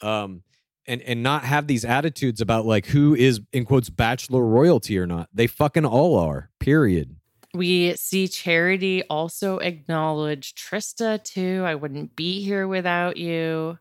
Um 0.00 0.42
and 0.86 1.02
and 1.02 1.22
not 1.22 1.44
have 1.44 1.66
these 1.66 1.84
attitudes 1.84 2.40
about 2.40 2.66
like 2.66 2.86
who 2.86 3.14
is 3.14 3.40
in 3.52 3.64
quotes 3.64 3.90
bachelor 3.90 4.44
royalty 4.44 4.98
or 4.98 5.06
not. 5.06 5.28
They 5.32 5.46
fucking 5.46 5.84
all 5.84 6.18
are. 6.18 6.50
Period. 6.58 7.16
We 7.54 7.94
see 7.96 8.28
Charity 8.28 9.02
also 9.04 9.58
acknowledge 9.58 10.54
Trista 10.54 11.22
too. 11.22 11.62
I 11.64 11.74
wouldn't 11.74 12.14
be 12.14 12.42
here 12.42 12.68
without 12.68 13.16
you. 13.16 13.78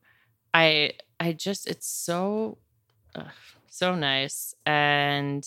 I 0.54 0.94
I 1.20 1.34
just 1.34 1.68
it's 1.68 1.88
so 1.88 2.58
ugh, 3.16 3.26
so 3.70 3.96
nice 3.96 4.54
and 4.66 5.46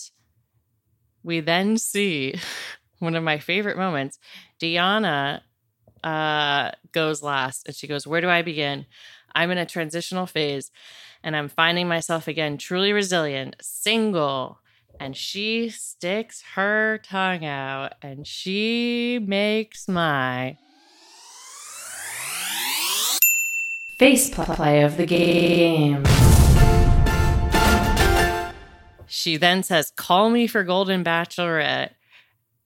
we 1.23 1.39
then 1.39 1.77
see 1.77 2.35
one 2.99 3.15
of 3.15 3.23
my 3.23 3.39
favorite 3.39 3.77
moments. 3.77 4.19
Deanna 4.61 5.41
uh 6.03 6.71
goes 6.91 7.21
last 7.21 7.67
and 7.67 7.75
she 7.75 7.87
goes, 7.87 8.07
"Where 8.07 8.21
do 8.21 8.29
I 8.29 8.41
begin? 8.41 8.85
I'm 9.35 9.51
in 9.51 9.57
a 9.57 9.65
transitional 9.65 10.25
phase 10.25 10.71
and 11.23 11.35
I'm 11.35 11.49
finding 11.49 11.87
myself 11.87 12.27
again 12.27 12.57
truly 12.57 12.93
resilient, 12.93 13.55
single." 13.61 14.59
And 14.99 15.15
she 15.15 15.69
sticks 15.69 16.43
her 16.55 16.99
tongue 17.03 17.45
out 17.45 17.93
and 18.01 18.27
she 18.27 19.17
makes 19.25 19.87
my 19.87 20.57
Face 23.99 24.29
play 24.29 24.83
of 24.83 24.95
the 24.95 25.05
game. 25.05 26.05
She 29.07 29.35
then 29.35 29.61
says, 29.61 29.91
Call 29.93 30.29
me 30.29 30.47
for 30.47 30.63
Golden 30.63 31.03
Bachelorette. 31.03 31.89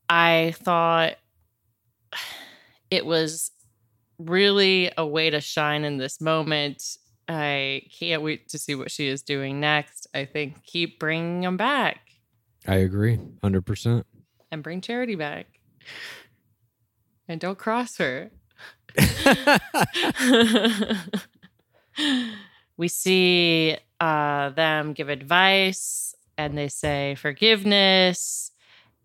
I 0.08 0.54
thought 0.58 1.16
it 2.92 3.04
was 3.04 3.50
really 4.20 4.92
a 4.96 5.08
way 5.08 5.32
to 5.32 5.42
shine 5.42 5.86
in 5.86 5.98
this 5.98 6.22
moment. 6.22 6.84
I 7.28 7.84
can't 7.98 8.22
wait 8.22 8.50
to 8.50 8.58
see 8.58 8.76
what 8.76 8.92
she 8.92 9.08
is 9.08 9.22
doing 9.22 9.60
next. 9.60 10.08
I 10.14 10.26
think 10.26 10.64
keep 10.64 11.00
bringing 11.00 11.42
them 11.42 11.58
back 11.58 12.00
I 12.68 12.76
agree. 12.76 13.18
100%. 13.18 14.04
and 14.52 14.64
bring 14.64 14.82
Charity 14.82 15.16
back. 15.16 15.48
And 17.28 17.42
don't 17.42 17.58
cross 17.58 17.98
her. 17.98 18.32
we 22.78 22.88
see 22.88 23.78
uh, 24.00 24.50
them 24.50 24.94
give 24.94 25.10
advice 25.10 26.16
and 26.38 26.58
they 26.58 26.68
say 26.68 27.16
forgiveness 27.16 28.52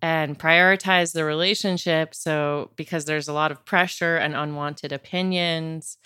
and 0.00 0.38
prioritize 0.38 1.12
the 1.12 1.24
relationship. 1.24 2.14
So, 2.14 2.70
because 2.76 3.06
there's 3.06 3.28
a 3.28 3.32
lot 3.32 3.50
of 3.50 3.64
pressure 3.64 4.16
and 4.16 4.36
unwanted 4.36 4.92
opinions. 4.92 5.98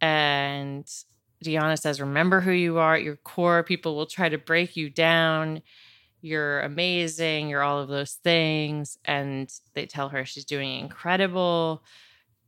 And 0.00 0.86
Deanna 1.44 1.78
says, 1.78 2.00
Remember 2.00 2.40
who 2.40 2.50
you 2.52 2.78
are 2.78 2.94
at 2.94 3.02
your 3.02 3.16
core. 3.16 3.62
People 3.62 3.94
will 3.94 4.06
try 4.06 4.28
to 4.28 4.38
break 4.38 4.76
you 4.76 4.88
down. 4.90 5.62
You're 6.22 6.60
amazing. 6.60 7.48
You're 7.50 7.62
all 7.62 7.80
of 7.80 7.88
those 7.88 8.14
things. 8.14 8.98
And 9.04 9.52
they 9.74 9.86
tell 9.86 10.08
her 10.08 10.24
she's 10.24 10.44
doing 10.46 10.80
incredible. 10.80 11.82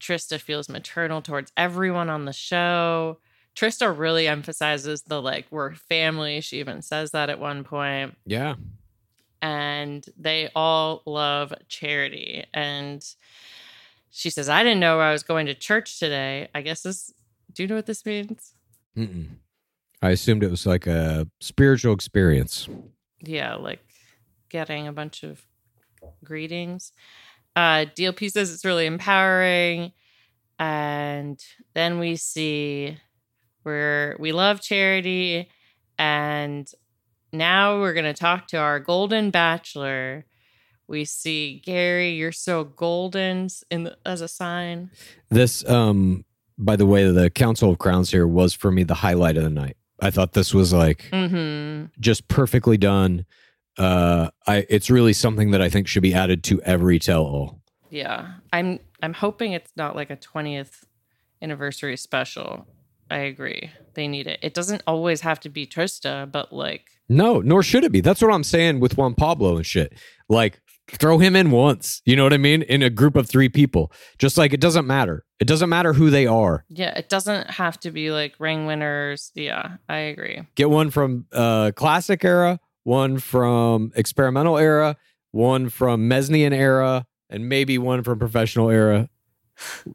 Trista 0.01 0.41
feels 0.41 0.69
maternal 0.69 1.21
towards 1.23 1.53
everyone 1.57 2.09
on 2.11 2.25
the 2.25 2.33
show. 2.33 3.19
Trista 3.55 3.97
really 3.97 4.29
emphasizes 4.29 5.03
the 5.03 5.21
like, 5.23 5.47
we're 5.51 5.75
family. 5.75 6.41
She 6.41 6.59
even 6.61 6.83
says 6.83 7.11
that 7.13 7.31
at 7.31 7.39
one 7.39 7.65
point 7.65 8.17
Yeah. 8.27 8.57
and 9.43 10.05
they 10.19 10.51
all 10.55 11.03
love 11.07 11.53
charity. 11.69 12.45
And 12.53 13.03
she 14.11 14.29
says, 14.31 14.49
I 14.49 14.63
didn't 14.63 14.81
know 14.81 15.01
I 15.01 15.13
was 15.13 15.23
going 15.23 15.47
to 15.47 15.55
church 15.55 15.99
today. 15.99 16.49
I 16.55 16.63
guess 16.63 16.83
this, 16.83 17.13
do 17.53 17.63
you 17.63 17.67
know 17.69 17.77
what 17.77 17.87
this 17.87 18.05
means? 18.05 18.53
Mm-mm. 18.97 19.29
I 20.03 20.11
assumed 20.11 20.43
it 20.43 20.51
was 20.51 20.67
like 20.67 20.87
a 20.87 21.29
spiritual 21.41 21.95
experience. 21.95 22.69
Yeah, 23.21 23.55
like 23.55 23.81
getting 24.49 24.87
a 24.87 24.93
bunch 24.93 25.23
of 25.23 25.47
greetings. 26.23 26.93
Uh, 27.55 27.87
DLP 27.97 28.31
says 28.31 28.53
it's 28.53 28.65
really 28.65 28.87
empowering. 28.87 29.93
And 30.59 31.43
then 31.75 31.99
we 31.99 32.17
see 32.17 32.99
where 33.63 34.17
we 34.19 34.33
love 34.33 34.61
charity. 34.61 35.49
And 35.99 36.71
now 37.33 37.81
we're 37.81 37.95
going 37.95 38.05
to 38.05 38.15
talk 38.15 38.49
to 38.49 38.59
our 38.59 38.79
golden 38.79 39.31
bachelor. 39.31 40.27
We 40.89 41.05
see 41.05 41.61
Gary, 41.65 42.11
you're 42.11 42.33
so 42.33 42.65
golden 42.65 43.49
in 43.71 43.85
the, 43.85 43.97
as 44.07 44.21
a 44.21 44.29
sign. 44.29 44.91
This, 45.31 45.69
um, 45.69 46.25
by 46.59 46.77
the 46.77 46.87
way, 46.87 47.11
the 47.11 47.31
Council 47.31 47.71
of 47.71 47.79
Crowns 47.79 48.11
here 48.11 48.27
was 48.27 48.55
for 48.55 48.71
me 48.71 48.83
the 48.85 48.95
highlight 48.95 49.37
of 49.37 49.43
the 49.45 49.51
night. 49.51 49.77
I 50.01 50.11
thought 50.11 50.33
this 50.33 50.53
was 50.55 50.73
like 50.73 51.09
Mm-hmm. 51.13 51.87
just 52.01 52.29
perfectly 52.29 52.77
done. 52.77 53.25
Uh, 53.79 54.31
I 54.47 54.67
it's 54.71 54.89
really 54.91 55.13
something 55.13 55.51
that 55.51 55.61
I 55.63 55.69
think 55.69 55.87
should 55.89 56.03
be 56.03 56.15
added 56.15 56.43
to 56.45 56.61
every 56.63 56.99
tell 56.99 57.23
all. 57.25 57.61
Yeah. 57.91 58.29
I'm 58.53 58.79
I'm 59.03 59.13
hoping 59.15 59.53
it's 59.53 59.73
not 59.77 59.95
like 59.97 60.11
a 60.11 60.17
20th 60.17 60.85
anniversary 61.43 61.97
special. 61.97 62.67
I 63.11 63.19
agree. 63.19 63.71
They 63.95 64.09
need 64.09 64.27
it. 64.27 64.39
It 64.43 64.55
doesn't 64.55 64.83
always 64.87 65.21
have 65.21 65.41
to 65.41 65.49
be 65.49 65.67
Trista, 65.67 66.31
but 66.31 66.53
like 66.53 66.87
No, 67.09 67.41
nor 67.41 67.63
should 67.63 67.85
it 67.85 67.93
be. 67.93 68.01
That's 68.01 68.21
what 68.23 68.33
I'm 68.33 68.43
saying 68.45 68.81
with 68.81 68.97
Juan 68.97 69.15
Pablo 69.15 69.57
and 69.57 69.65
shit. 69.67 69.93
Like, 70.29 70.61
throw 70.89 71.19
him 71.19 71.35
in 71.37 71.51
once. 71.51 72.01
You 72.05 72.17
know 72.17 72.23
what 72.25 72.33
I 72.33 72.39
mean? 72.39 72.63
In 72.63 72.83
a 72.83 72.91
group 72.91 73.17
of 73.17 73.29
three 73.29 73.49
people. 73.49 73.93
Just 74.19 74.39
like 74.39 74.53
it 74.53 74.61
doesn't 74.61 74.87
matter. 74.87 75.25
It 75.41 75.47
doesn't 75.47 75.69
matter 75.69 75.93
who 75.93 76.11
they 76.11 76.27
are. 76.27 76.65
yeah, 76.69 76.97
it 76.97 77.09
doesn't 77.09 77.51
have 77.51 77.79
to 77.81 77.91
be 77.91 78.11
like 78.11 78.35
ring 78.39 78.67
winners. 78.67 79.33
Yeah, 79.35 79.77
I 79.89 79.97
agree. 79.99 80.43
Get 80.55 80.71
one 80.71 80.91
from 80.91 81.27
uh 81.33 81.73
classic 81.77 82.25
era, 82.25 82.61
one 82.85 83.19
from 83.19 83.93
experimental 83.97 84.57
era, 84.59 84.97
one 85.33 85.69
from 85.69 86.09
Mesnian 86.09 86.53
era, 86.53 87.07
and 87.29 87.49
maybe 87.49 87.77
one 87.79 88.03
from 88.03 88.19
professional 88.19 88.71
era. 88.71 89.09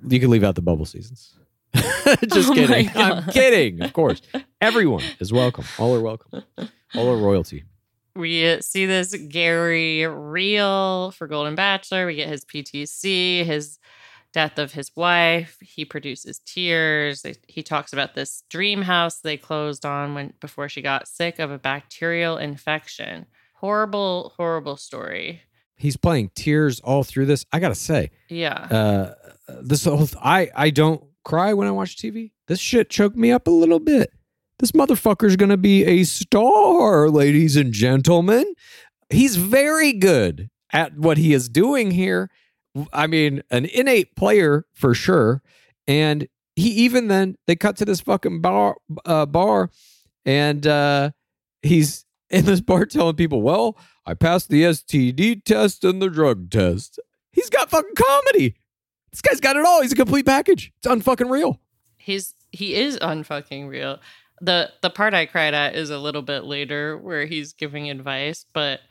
You 0.08 0.20
can 0.20 0.30
leave 0.30 0.44
out 0.44 0.56
the 0.56 0.62
bubble 0.62 0.86
seasons. 0.86 1.38
Just 1.74 2.50
Oh 2.50 2.54
kidding. 2.54 2.90
I'm 2.96 3.24
kidding. 3.32 3.82
Of 3.82 3.94
course. 3.94 4.22
Everyone 4.60 5.04
is 5.20 5.32
welcome. 5.32 5.64
All 5.80 5.96
are 5.96 6.02
welcome. 6.02 6.44
All 6.96 7.10
are 7.10 7.18
royalty. 7.18 7.64
We 8.16 8.60
see 8.62 8.86
this 8.86 9.16
Gary 9.16 10.06
reel 10.08 11.12
for 11.12 11.28
Golden 11.28 11.56
Bachelor. 11.56 12.06
We 12.06 12.16
get 12.16 12.28
his 12.30 12.44
PTC, 12.46 13.46
his 13.46 13.80
death 14.34 14.58
of 14.58 14.72
his 14.74 14.92
wife. 14.96 15.58
He 15.62 15.86
produces 15.86 16.40
tears. 16.40 17.26
He 17.48 17.64
talks 17.64 17.94
about 17.94 18.16
this 18.16 18.44
dream 18.50 18.82
house 18.82 19.20
they 19.20 19.38
closed 19.38 19.86
on 19.86 20.14
when 20.14 20.34
before 20.40 20.70
she 20.70 20.82
got 20.82 21.08
sick 21.08 21.40
of 21.40 21.52
a 21.52 21.58
bacterial 21.58 22.38
infection. 22.38 23.26
Horrible, 23.56 24.34
horrible 24.38 24.78
story. 24.78 25.42
He's 25.78 25.98
playing 25.98 26.32
tears 26.36 26.80
all 26.80 27.04
through 27.04 27.26
this. 27.26 27.46
I 27.52 27.60
gotta 27.60 27.76
say, 27.76 28.12
Yeah. 28.30 28.54
uh, 28.54 29.14
this 29.62 29.86
whole 29.86 30.08
I 30.22 30.50
I 30.56 30.70
don't 30.70 31.04
cry 31.24 31.54
when 31.54 31.68
I 31.68 31.72
watch 31.72 31.98
TV. 31.98 32.32
This 32.48 32.60
shit 32.60 32.90
choked 32.90 33.16
me 33.16 33.32
up 33.32 33.48
a 33.48 33.52
little 33.52 33.80
bit. 33.80 34.12
This 34.62 34.74
motherfucker's 34.74 35.38
gonna 35.38 35.58
be 35.58 35.84
a 35.86 36.04
star, 36.04 37.10
ladies 37.10 37.56
and 37.56 37.74
gentlemen. 37.74 38.46
He's 39.10 39.36
very 39.36 39.92
good 39.92 40.52
at 40.72 40.96
what 40.96 41.18
he 41.18 41.34
is 41.34 41.50
doing 41.50 41.90
here. 41.90 42.30
I 42.94 43.08
mean, 43.08 43.42
an 43.50 43.66
innate 43.66 44.16
player 44.16 44.68
for 44.72 44.94
sure. 44.94 45.42
And 45.88 46.28
he 46.56 46.70
even 46.70 47.08
then 47.08 47.38
they 47.48 47.56
cut 47.56 47.76
to 47.78 47.86
this 47.86 48.02
fucking 48.02 48.42
bar 48.42 48.78
uh, 49.04 49.26
bar, 49.26 49.72
and 50.26 50.68
uh, 50.68 51.10
he's 51.64 52.06
in 52.30 52.46
this 52.46 52.62
bar 52.62 52.86
telling 52.86 53.16
people, 53.16 53.42
"Well, 53.42 53.76
I 54.06 54.14
passed 54.14 54.50
the 54.50 54.62
STD 54.62 55.44
test 55.44 55.84
and 55.84 56.00
the 56.00 56.10
drug 56.10 56.52
test." 56.52 57.00
He's 57.32 57.50
got 57.50 57.72
fucking 57.72 57.96
comedy. 57.96 58.58
This 59.12 59.22
guy's 59.22 59.40
got 59.40 59.56
it 59.56 59.66
all. 59.66 59.82
He's 59.82 59.94
a 59.94 59.96
complete 59.96 60.28
package. 60.28 60.72
It's 60.78 60.88
unfucking 60.88 61.32
real. 61.32 61.60
He's 61.98 62.36
he 62.52 62.76
is 62.76 63.00
unfucking 63.00 63.68
real. 63.68 64.00
The 64.42 64.72
the 64.82 64.90
part 64.90 65.14
I 65.14 65.28
cried 65.28 65.54
at 65.54 65.76
is 65.76 65.92
a 65.92 66.00
little 66.00 66.24
bit 66.24 66.44
later 66.44 66.98
where 66.98 67.26
he's 67.26 67.54
giving 67.54 67.90
advice, 67.90 68.46
but 68.54 68.82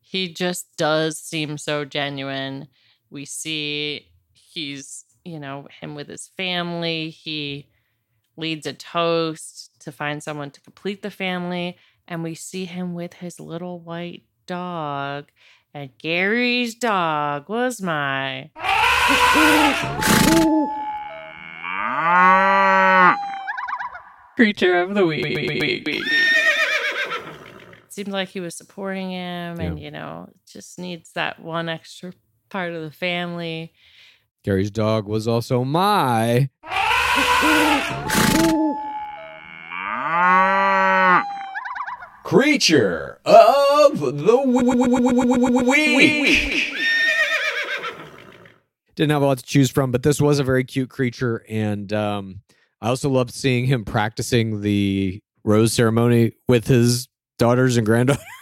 he 0.00 0.32
just 0.32 0.76
does 0.76 1.18
seem 1.18 1.56
so 1.56 1.84
genuine. 1.84 2.68
We 3.10 3.24
see 3.24 4.08
he's, 4.32 5.04
you 5.24 5.38
know, 5.38 5.68
him 5.80 5.94
with 5.94 6.08
his 6.08 6.30
family. 6.36 7.10
He 7.10 7.68
leads 8.36 8.66
a 8.66 8.72
toast 8.72 9.70
to 9.80 9.92
find 9.92 10.22
someone 10.22 10.50
to 10.50 10.60
complete 10.60 11.02
the 11.02 11.10
family, 11.10 11.76
and 12.06 12.22
we 12.22 12.34
see 12.34 12.64
him 12.64 12.94
with 12.94 13.14
his 13.14 13.38
little 13.38 13.78
white 13.78 14.24
dog. 14.46 15.26
And 15.74 15.90
Gary's 15.98 16.74
dog 16.74 17.48
was 17.48 17.80
my 17.80 18.50
creature 24.38 24.78
of 24.78 24.94
the 24.94 25.04
week. 25.04 26.00
Seemed 27.88 28.12
like 28.12 28.28
he 28.28 28.38
was 28.38 28.54
supporting 28.54 29.10
him, 29.10 29.58
and 29.58 29.80
you 29.80 29.90
know, 29.90 30.28
just 30.46 30.78
needs 30.78 31.10
that 31.14 31.40
one 31.40 31.68
extra 31.68 32.12
part 32.48 32.72
of 32.72 32.82
the 32.82 32.92
family. 32.92 33.72
Gary's 34.44 34.70
dog 34.70 35.08
was 35.08 35.26
also 35.26 35.64
my. 35.64 36.50
Creature 42.22 43.18
of 43.24 43.98
the 43.98 44.36
week. 44.46 44.62
Didn't 48.94 49.10
have 49.10 49.22
a 49.22 49.26
lot 49.26 49.38
to 49.38 49.44
choose 49.44 49.68
from, 49.68 49.90
but 49.90 50.04
this 50.04 50.20
was 50.20 50.38
a 50.38 50.44
very 50.44 50.62
cute 50.62 50.90
creature, 50.90 51.44
and 51.48 51.92
um, 51.92 52.42
I 52.80 52.88
also 52.88 53.08
loved 53.10 53.32
seeing 53.32 53.66
him 53.66 53.84
practicing 53.84 54.60
the 54.60 55.20
rose 55.44 55.72
ceremony 55.72 56.32
with 56.48 56.66
his 56.66 57.08
daughters 57.38 57.76
and 57.76 57.86
granddaughters. 57.86 58.24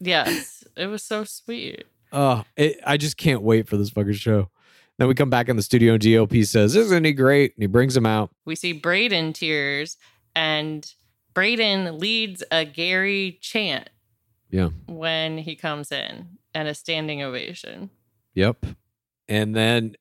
Yes, 0.00 0.64
it 0.76 0.86
was 0.86 1.02
so 1.02 1.24
sweet. 1.24 1.84
Oh, 2.12 2.44
it, 2.56 2.78
I 2.86 2.96
just 2.98 3.16
can't 3.16 3.40
wait 3.42 3.66
for 3.68 3.76
this 3.78 3.88
fucking 3.90 4.12
show. 4.14 4.50
Then 4.98 5.08
we 5.08 5.14
come 5.14 5.30
back 5.30 5.48
in 5.48 5.56
the 5.56 5.62
studio, 5.62 5.94
and 5.94 6.02
GOP 6.02 6.46
says, 6.46 6.76
"Isn't 6.76 7.04
he 7.04 7.12
great?" 7.12 7.54
And 7.54 7.62
he 7.62 7.66
brings 7.66 7.96
him 7.96 8.04
out. 8.04 8.30
We 8.44 8.54
see 8.54 8.78
Brayden 8.78 9.32
tears, 9.32 9.96
and 10.36 10.84
Brayden 11.34 11.98
leads 11.98 12.42
a 12.50 12.64
Gary 12.66 13.38
chant 13.40 13.88
Yeah. 14.50 14.70
when 14.86 15.38
he 15.38 15.56
comes 15.56 15.90
in, 15.90 16.38
and 16.54 16.68
a 16.68 16.74
standing 16.74 17.22
ovation. 17.22 17.88
Yep. 18.34 18.66
And 19.26 19.56
then 19.56 19.96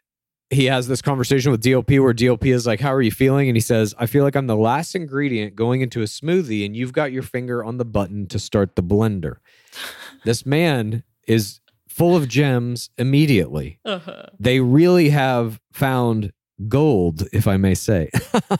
he 0.53 0.65
has 0.65 0.87
this 0.87 1.01
conversation 1.01 1.51
with 1.51 1.63
DLP 1.63 2.01
where 2.01 2.13
DLP 2.13 2.53
is 2.53 2.65
like, 2.65 2.79
How 2.79 2.93
are 2.93 3.01
you 3.01 3.11
feeling? 3.11 3.49
And 3.49 3.55
he 3.55 3.61
says, 3.61 3.93
I 3.97 4.05
feel 4.05 4.23
like 4.23 4.35
I'm 4.35 4.47
the 4.47 4.55
last 4.55 4.95
ingredient 4.95 5.55
going 5.55 5.81
into 5.81 6.01
a 6.01 6.05
smoothie, 6.05 6.65
and 6.65 6.75
you've 6.75 6.93
got 6.93 7.11
your 7.11 7.23
finger 7.23 7.63
on 7.63 7.77
the 7.77 7.85
button 7.85 8.27
to 8.27 8.39
start 8.39 8.75
the 8.75 8.83
blender. 8.83 9.37
this 10.25 10.45
man 10.45 11.03
is 11.27 11.59
full 11.87 12.15
of 12.15 12.27
gems 12.27 12.89
immediately. 12.97 13.79
Uh-huh. 13.85 14.27
They 14.39 14.59
really 14.59 15.09
have 15.09 15.59
found 15.71 16.31
gold, 16.67 17.27
if 17.31 17.47
I 17.47 17.57
may 17.57 17.75
say, 17.75 18.09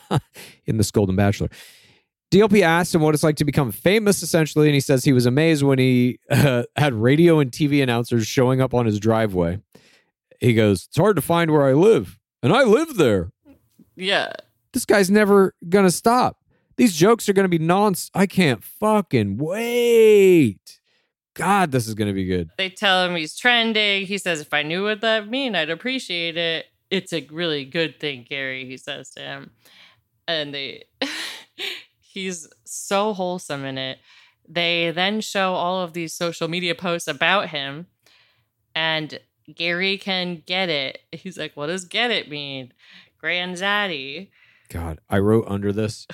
in 0.65 0.77
this 0.77 0.91
Golden 0.91 1.15
Bachelor. 1.15 1.49
DLP 2.31 2.61
asked 2.61 2.95
him 2.95 3.01
what 3.01 3.13
it's 3.13 3.23
like 3.23 3.35
to 3.37 3.45
become 3.45 3.71
famous, 3.71 4.23
essentially, 4.23 4.67
and 4.67 4.73
he 4.73 4.79
says 4.79 5.03
he 5.03 5.13
was 5.13 5.27
amazed 5.27 5.63
when 5.63 5.77
he 5.77 6.19
uh, 6.31 6.63
had 6.75 6.93
radio 6.93 7.39
and 7.39 7.51
TV 7.51 7.83
announcers 7.83 8.25
showing 8.27 8.61
up 8.61 8.73
on 8.73 8.85
his 8.85 8.99
driveway. 8.99 9.59
He 10.43 10.53
goes, 10.53 10.87
It's 10.89 10.97
hard 10.97 11.15
to 11.15 11.21
find 11.21 11.51
where 11.51 11.63
I 11.63 11.71
live, 11.71 12.19
and 12.43 12.51
I 12.51 12.63
live 12.63 12.97
there. 12.97 13.31
Yeah. 13.95 14.33
This 14.73 14.85
guy's 14.85 15.09
never 15.09 15.55
gonna 15.69 15.89
stop. 15.89 16.37
These 16.75 16.95
jokes 16.95 17.29
are 17.29 17.33
gonna 17.33 17.47
be 17.47 17.59
nonce. 17.59 18.11
I 18.13 18.25
can't 18.25 18.61
fucking 18.61 19.37
wait. 19.37 20.79
God, 21.33 21.71
this 21.71 21.87
is 21.87 21.93
gonna 21.95 22.13
be 22.13 22.25
good. 22.25 22.49
They 22.57 22.69
tell 22.69 23.05
him 23.05 23.15
he's 23.15 23.37
trending. 23.37 24.05
He 24.05 24.17
says, 24.17 24.41
If 24.41 24.53
I 24.53 24.63
knew 24.63 24.83
what 24.83 24.99
that 24.99 25.29
mean, 25.29 25.55
I'd 25.55 25.69
appreciate 25.69 26.35
it. 26.35 26.65
It's 26.91 27.13
a 27.13 27.25
really 27.31 27.63
good 27.63 28.01
thing, 28.01 28.25
Gary, 28.27 28.65
he 28.65 28.75
says 28.75 29.11
to 29.11 29.21
him. 29.21 29.51
And 30.27 30.53
they 30.53 30.83
he's 32.01 32.49
so 32.65 33.13
wholesome 33.13 33.63
in 33.63 33.77
it. 33.77 33.99
They 34.45 34.91
then 34.91 35.21
show 35.21 35.53
all 35.53 35.81
of 35.81 35.93
these 35.93 36.13
social 36.13 36.49
media 36.49 36.75
posts 36.75 37.07
about 37.07 37.49
him, 37.49 37.87
and 38.75 39.19
Gary 39.55 39.97
can 39.97 40.43
get 40.45 40.69
it. 40.69 40.99
He's 41.11 41.37
like, 41.37 41.55
What 41.55 41.67
does 41.67 41.85
get 41.85 42.11
it 42.11 42.29
mean? 42.29 42.73
Grand 43.19 43.55
Zaddy. 43.55 44.29
God, 44.69 44.99
I 45.09 45.19
wrote 45.19 45.45
under 45.47 45.71
this. 45.71 46.07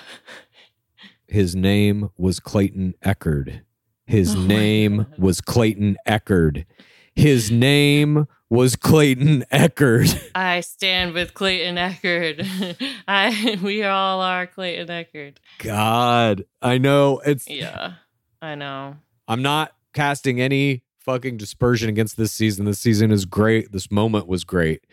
His 1.28 1.56
name 1.56 2.10
was 2.18 2.40
Clayton 2.40 2.96
Echard. 3.04 3.62
His 4.06 4.36
Oh 4.36 4.40
name 4.42 5.06
was 5.18 5.42
Clayton 5.42 5.98
Echard. 6.08 6.66
His 7.14 7.52
name 7.52 8.28
was 8.50 8.76
Clayton 8.76 9.46
Echard. 9.52 10.20
I 10.36 10.62
stand 10.62 11.14
with 11.14 11.36
Clayton 11.36 11.76
Echard. 11.76 12.76
I 13.08 13.60
we 13.62 13.84
all 13.84 14.22
are 14.22 14.48
Clayton 14.48 14.88
Echard. 14.88 15.38
God, 15.60 16.46
I 16.62 16.80
know 16.80 17.20
it's. 17.24 17.48
Yeah, 17.48 17.94
I 18.42 18.56
know. 18.56 18.98
I'm 19.28 19.44
not 19.44 19.74
casting 19.94 20.42
any 20.42 20.82
fucking 21.00 21.38
dispersion 21.38 21.90
against 21.90 22.18
this 22.18 22.32
season. 22.32 22.66
This 22.66 22.80
season 22.80 23.12
is 23.12 23.26
great. 23.26 23.72
This 23.72 23.92
moment 23.92 24.28
was 24.28 24.44
great. 24.44 24.86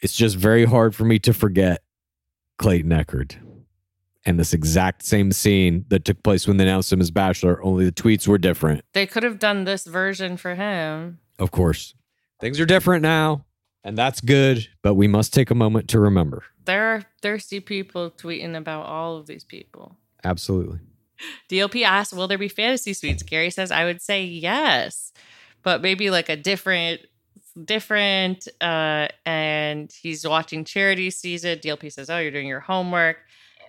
It's 0.00 0.14
just 0.14 0.36
very 0.36 0.64
hard 0.64 0.94
for 0.94 1.04
me 1.04 1.18
to 1.20 1.32
forget 1.32 1.82
Clayton 2.58 2.90
Echard 2.90 3.36
and 4.24 4.38
this 4.38 4.52
exact 4.52 5.02
same 5.02 5.32
scene 5.32 5.84
that 5.88 6.04
took 6.04 6.22
place 6.22 6.46
when 6.46 6.56
they 6.56 6.64
announced 6.64 6.92
him 6.92 7.00
as 7.00 7.10
Bachelor. 7.10 7.62
Only 7.62 7.84
the 7.84 7.92
tweets 7.92 8.26
were 8.26 8.38
different. 8.38 8.84
They 8.92 9.06
could 9.06 9.22
have 9.22 9.38
done 9.38 9.64
this 9.64 9.84
version 9.84 10.36
for 10.36 10.54
him. 10.54 11.18
Of 11.38 11.50
course, 11.50 11.94
things 12.38 12.60
are 12.60 12.66
different 12.66 13.02
now, 13.02 13.46
and 13.82 13.96
that's 13.96 14.20
good. 14.20 14.68
But 14.82 14.94
we 14.94 15.08
must 15.08 15.32
take 15.32 15.50
a 15.50 15.54
moment 15.54 15.88
to 15.88 16.00
remember. 16.00 16.44
There 16.64 16.94
are 16.94 17.02
thirsty 17.22 17.60
people 17.60 18.10
tweeting 18.10 18.56
about 18.56 18.86
all 18.86 19.16
of 19.16 19.26
these 19.26 19.44
people. 19.44 19.96
Absolutely. 20.22 20.80
DLP 21.50 21.82
asks, 21.82 22.12
"Will 22.12 22.28
there 22.28 22.38
be 22.38 22.48
fantasy 22.48 22.92
suites?" 22.92 23.22
Gary 23.22 23.50
says, 23.50 23.70
"I 23.70 23.84
would 23.84 24.02
say 24.02 24.24
yes, 24.24 25.12
but 25.62 25.82
maybe 25.82 26.10
like 26.10 26.28
a 26.28 26.36
different, 26.36 27.00
different." 27.64 28.48
Uh, 28.60 29.08
and 29.26 29.92
he's 29.92 30.26
watching 30.26 30.64
Charity 30.64 31.10
season. 31.10 31.58
DLP 31.58 31.90
says, 31.92 32.10
"Oh, 32.10 32.18
you're 32.18 32.30
doing 32.30 32.48
your 32.48 32.60
homework," 32.60 33.18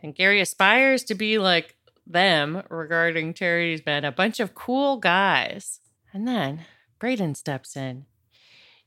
and 0.03 0.15
Gary 0.15 0.41
aspires 0.41 1.03
to 1.05 1.15
be 1.15 1.37
like 1.37 1.75
them 2.07 2.63
regarding 2.69 3.33
Charity's 3.33 3.81
been 3.81 4.03
a 4.05 4.11
bunch 4.11 4.39
of 4.39 4.53
cool 4.53 4.97
guys. 4.97 5.79
And 6.13 6.27
then 6.27 6.65
Brayden 6.99 7.37
steps 7.37 7.75
in. 7.75 8.05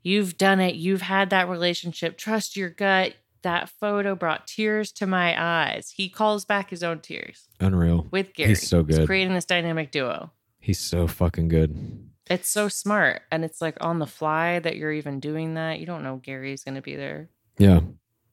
You've 0.02 0.36
done 0.36 0.60
it. 0.60 0.74
You've 0.74 1.00
had 1.02 1.30
that 1.30 1.48
relationship. 1.48 2.18
Trust 2.18 2.56
your 2.56 2.68
gut. 2.68 3.14
That 3.42 3.68
photo 3.68 4.14
brought 4.14 4.46
tears 4.46 4.92
to 4.92 5.06
my 5.06 5.34
eyes. 5.42 5.92
He 5.96 6.08
calls 6.08 6.44
back 6.44 6.70
his 6.70 6.82
own 6.82 7.00
tears 7.00 7.48
Unreal. 7.60 8.06
with 8.10 8.34
Gary. 8.34 8.50
He's 8.50 8.68
so 8.68 8.82
good. 8.82 9.06
creating 9.06 9.34
this 9.34 9.44
dynamic 9.44 9.90
duo. 9.90 10.30
He's 10.60 10.78
so 10.78 11.06
fucking 11.06 11.48
good. 11.48 12.10
It's 12.30 12.48
so 12.48 12.68
smart. 12.68 13.22
And 13.30 13.44
it's 13.44 13.60
like 13.60 13.76
on 13.80 13.98
the 13.98 14.06
fly 14.06 14.58
that 14.58 14.76
you're 14.76 14.92
even 14.92 15.20
doing 15.20 15.54
that. 15.54 15.80
You 15.80 15.86
don't 15.86 16.02
know 16.02 16.16
Gary's 16.16 16.64
going 16.64 16.76
to 16.76 16.82
be 16.82 16.96
there. 16.96 17.28
Yeah. 17.58 17.80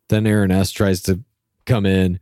Then 0.09 0.25
Aaron 0.25 0.51
S 0.51 0.71
tries 0.71 1.01
to 1.03 1.23
come 1.65 1.85
in. 1.85 2.19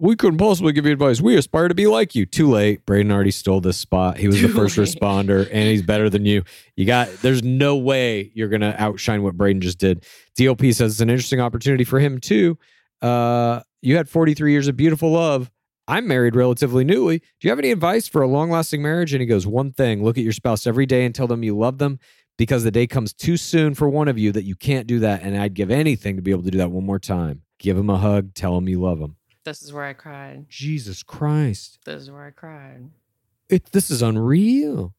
We 0.00 0.14
couldn't 0.14 0.38
possibly 0.38 0.72
give 0.72 0.86
you 0.86 0.92
advice. 0.92 1.20
We 1.20 1.36
aspire 1.36 1.66
to 1.66 1.74
be 1.74 1.88
like 1.88 2.14
you. 2.14 2.24
Too 2.24 2.48
late. 2.48 2.86
Brayden 2.86 3.10
already 3.10 3.32
stole 3.32 3.60
this 3.60 3.76
spot. 3.76 4.16
He 4.16 4.28
was 4.28 4.40
the 4.40 4.48
first 4.48 4.76
responder, 4.76 5.48
and 5.50 5.68
he's 5.68 5.82
better 5.82 6.08
than 6.08 6.24
you. 6.24 6.44
You 6.76 6.86
got. 6.86 7.08
There's 7.20 7.42
no 7.42 7.76
way 7.76 8.30
you're 8.32 8.48
gonna 8.48 8.76
outshine 8.78 9.24
what 9.24 9.36
Brayden 9.36 9.58
just 9.58 9.78
did. 9.78 10.06
DLP 10.38 10.72
says 10.72 10.92
it's 10.92 11.00
an 11.00 11.10
interesting 11.10 11.40
opportunity 11.40 11.82
for 11.82 11.98
him 11.98 12.20
too. 12.20 12.56
Uh, 13.02 13.60
you 13.82 13.96
had 13.96 14.08
43 14.08 14.52
years 14.52 14.68
of 14.68 14.76
beautiful 14.76 15.10
love. 15.10 15.50
I'm 15.88 16.06
married 16.06 16.36
relatively 16.36 16.84
newly. 16.84 17.18
Do 17.18 17.24
you 17.40 17.50
have 17.50 17.58
any 17.58 17.70
advice 17.70 18.06
for 18.06 18.20
a 18.20 18.28
long 18.28 18.50
lasting 18.50 18.82
marriage? 18.82 19.14
And 19.14 19.22
he 19.22 19.26
goes, 19.26 19.46
One 19.46 19.72
thing 19.72 20.04
look 20.04 20.18
at 20.18 20.22
your 20.22 20.34
spouse 20.34 20.66
every 20.66 20.84
day 20.84 21.06
and 21.06 21.14
tell 21.14 21.26
them 21.26 21.42
you 21.42 21.56
love 21.56 21.78
them 21.78 21.98
because 22.36 22.62
the 22.62 22.70
day 22.70 22.86
comes 22.86 23.14
too 23.14 23.38
soon 23.38 23.74
for 23.74 23.88
one 23.88 24.06
of 24.06 24.18
you 24.18 24.30
that 24.32 24.44
you 24.44 24.54
can't 24.54 24.86
do 24.86 25.00
that. 25.00 25.22
And 25.22 25.36
I'd 25.36 25.54
give 25.54 25.70
anything 25.70 26.16
to 26.16 26.22
be 26.22 26.30
able 26.30 26.42
to 26.42 26.50
do 26.50 26.58
that 26.58 26.70
one 26.70 26.84
more 26.84 26.98
time. 26.98 27.40
Give 27.58 27.76
him 27.76 27.88
a 27.88 27.96
hug, 27.96 28.34
tell 28.34 28.56
him 28.58 28.68
you 28.68 28.80
love 28.80 29.00
him. 29.00 29.16
This 29.44 29.62
is 29.62 29.72
where 29.72 29.84
I 29.84 29.94
cried. 29.94 30.44
Jesus 30.50 31.02
Christ. 31.02 31.78
This 31.86 32.02
is 32.02 32.10
where 32.10 32.26
I 32.26 32.30
cried. 32.32 32.90
It, 33.48 33.72
this 33.72 33.90
is 33.90 34.02
unreal. 34.02 34.94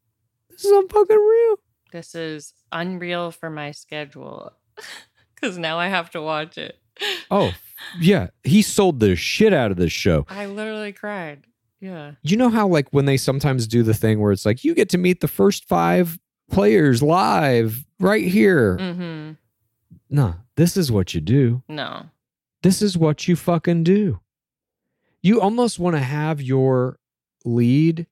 This 0.49 0.65
is 0.65 0.71
unfucking 0.71 1.09
real. 1.09 1.59
This 1.91 2.15
is 2.15 2.53
unreal 2.71 3.29
for 3.29 3.51
my 3.51 3.71
schedule 3.71 4.53
because 5.35 5.59
now 5.59 5.77
I 5.77 5.87
have 5.87 6.09
to 6.11 6.21
watch 6.21 6.57
it. 6.57 6.79
Oh, 7.29 7.53
yeah. 7.99 8.27
He 8.43 8.61
sold 8.61 8.99
the 8.99 9.15
shit 9.15 9.53
out 9.53 9.71
of 9.71 9.77
this 9.77 9.91
show. 9.91 10.25
I 10.29 10.45
literally 10.45 10.91
cried. 10.93 11.45
Yeah. 11.79 12.13
You 12.23 12.37
know 12.37 12.49
how, 12.49 12.67
like, 12.67 12.89
when 12.91 13.05
they 13.05 13.17
sometimes 13.17 13.67
do 13.67 13.83
the 13.83 13.93
thing 13.93 14.19
where 14.19 14.31
it's 14.31 14.45
like, 14.45 14.63
you 14.63 14.73
get 14.73 14.89
to 14.89 14.97
meet 14.97 15.21
the 15.21 15.27
first 15.27 15.65
five 15.65 16.19
players 16.51 17.01
live 17.01 17.85
right 17.99 18.27
here. 18.27 18.77
Mm-hmm. 18.77 19.31
Nah, 20.09 20.33
this 20.55 20.75
is 20.75 20.91
what 20.91 21.13
you 21.13 21.21
do. 21.21 21.63
No. 21.69 22.07
This 22.63 22.81
is 22.81 22.97
what 22.97 23.27
you 23.27 23.35
fucking 23.35 23.83
do. 23.83 24.19
You 25.21 25.39
almost 25.39 25.79
want 25.79 25.95
to 25.95 26.01
have 26.01 26.41
your 26.41 26.99
lead 27.45 28.07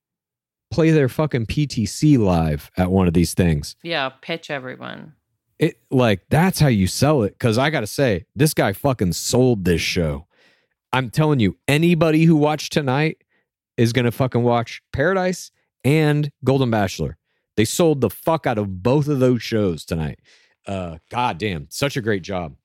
play 0.71 0.91
their 0.91 1.09
fucking 1.09 1.45
PTC 1.45 2.17
live 2.17 2.69
at 2.77 2.91
one 2.91 3.07
of 3.07 3.13
these 3.13 3.33
things. 3.33 3.75
Yeah. 3.83 4.09
Pitch 4.21 4.49
everyone. 4.49 5.13
It 5.59 5.79
like 5.89 6.21
that's 6.29 6.59
how 6.59 6.67
you 6.67 6.87
sell 6.87 7.23
it. 7.23 7.37
Cause 7.39 7.57
I 7.57 7.69
gotta 7.69 7.87
say, 7.87 8.25
this 8.35 8.53
guy 8.53 8.73
fucking 8.73 9.13
sold 9.13 9.65
this 9.65 9.81
show. 9.81 10.27
I'm 10.93 11.09
telling 11.09 11.39
you, 11.39 11.57
anybody 11.67 12.23
who 12.25 12.35
watched 12.35 12.73
tonight 12.73 13.23
is 13.75 13.91
gonna 13.93 14.11
fucking 14.11 14.43
watch 14.43 14.81
Paradise 14.93 15.51
and 15.83 16.31
Golden 16.43 16.69
Bachelor. 16.69 17.17
They 17.55 17.65
sold 17.65 18.01
the 18.01 18.09
fuck 18.09 18.45
out 18.45 18.57
of 18.59 18.83
both 18.83 19.07
of 19.07 19.19
those 19.19 19.41
shows 19.41 19.83
tonight. 19.83 20.19
Uh 20.67 20.97
god 21.09 21.37
damn, 21.39 21.67
such 21.69 21.97
a 21.97 22.01
great 22.01 22.21
job. 22.21 22.55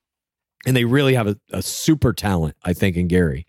And 0.66 0.76
they 0.76 0.84
really 0.84 1.14
have 1.14 1.26
a, 1.26 1.36
a 1.50 1.60
super 1.62 2.12
talent, 2.12 2.56
I 2.62 2.72
think, 2.72 2.96
in 2.96 3.08
Gary. 3.08 3.46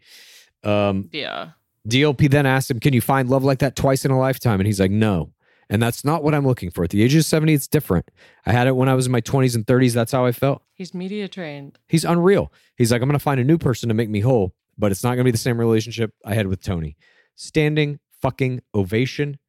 Um, 0.63 1.09
Yeah. 1.11 1.49
DLP 1.87 2.29
then 2.31 2.45
asked 2.45 2.71
him, 2.71 2.79
Can 2.79 2.93
you 2.93 3.01
find 3.01 3.29
love 3.29 3.43
like 3.43 3.59
that 3.59 3.75
twice 3.75 4.05
in 4.05 4.09
a 4.11 4.17
lifetime? 4.17 4.59
And 4.59 4.65
he's 4.67 4.79
like, 4.79 4.89
No. 4.89 5.33
And 5.73 5.81
that's 5.81 6.05
not 6.05 6.23
what 6.23 6.35
I'm 6.35 6.45
looking 6.45 6.69
for. 6.69 6.83
At 6.83 6.91
the 6.91 7.01
age 7.01 7.15
of 7.15 7.25
70, 7.25 7.51
it's 7.51 7.67
different. 7.67 8.11
I 8.45 8.51
had 8.51 8.67
it 8.67 8.75
when 8.75 8.89
I 8.89 8.93
was 8.93 9.07
in 9.07 9.11
my 9.11 9.21
20s 9.21 9.55
and 9.55 9.65
30s. 9.65 9.93
That's 9.93 10.11
how 10.11 10.23
I 10.23 10.31
felt. 10.31 10.61
He's 10.75 10.93
media 10.93 11.27
trained. 11.27 11.79
He's 11.87 12.05
unreal. 12.05 12.53
He's 12.77 12.91
like, 12.91 13.01
I'm 13.01 13.09
going 13.09 13.17
to 13.17 13.23
find 13.23 13.39
a 13.39 13.43
new 13.43 13.57
person 13.57 13.89
to 13.89 13.95
make 13.95 14.07
me 14.07 14.19
whole, 14.19 14.53
but 14.77 14.91
it's 14.91 15.03
not 15.03 15.15
going 15.15 15.21
to 15.21 15.23
be 15.23 15.31
the 15.31 15.39
same 15.39 15.59
relationship 15.59 16.13
I 16.23 16.35
had 16.35 16.45
with 16.45 16.61
Tony. 16.61 16.95
Standing 17.33 17.99
fucking 18.21 18.61
ovation. 18.75 19.39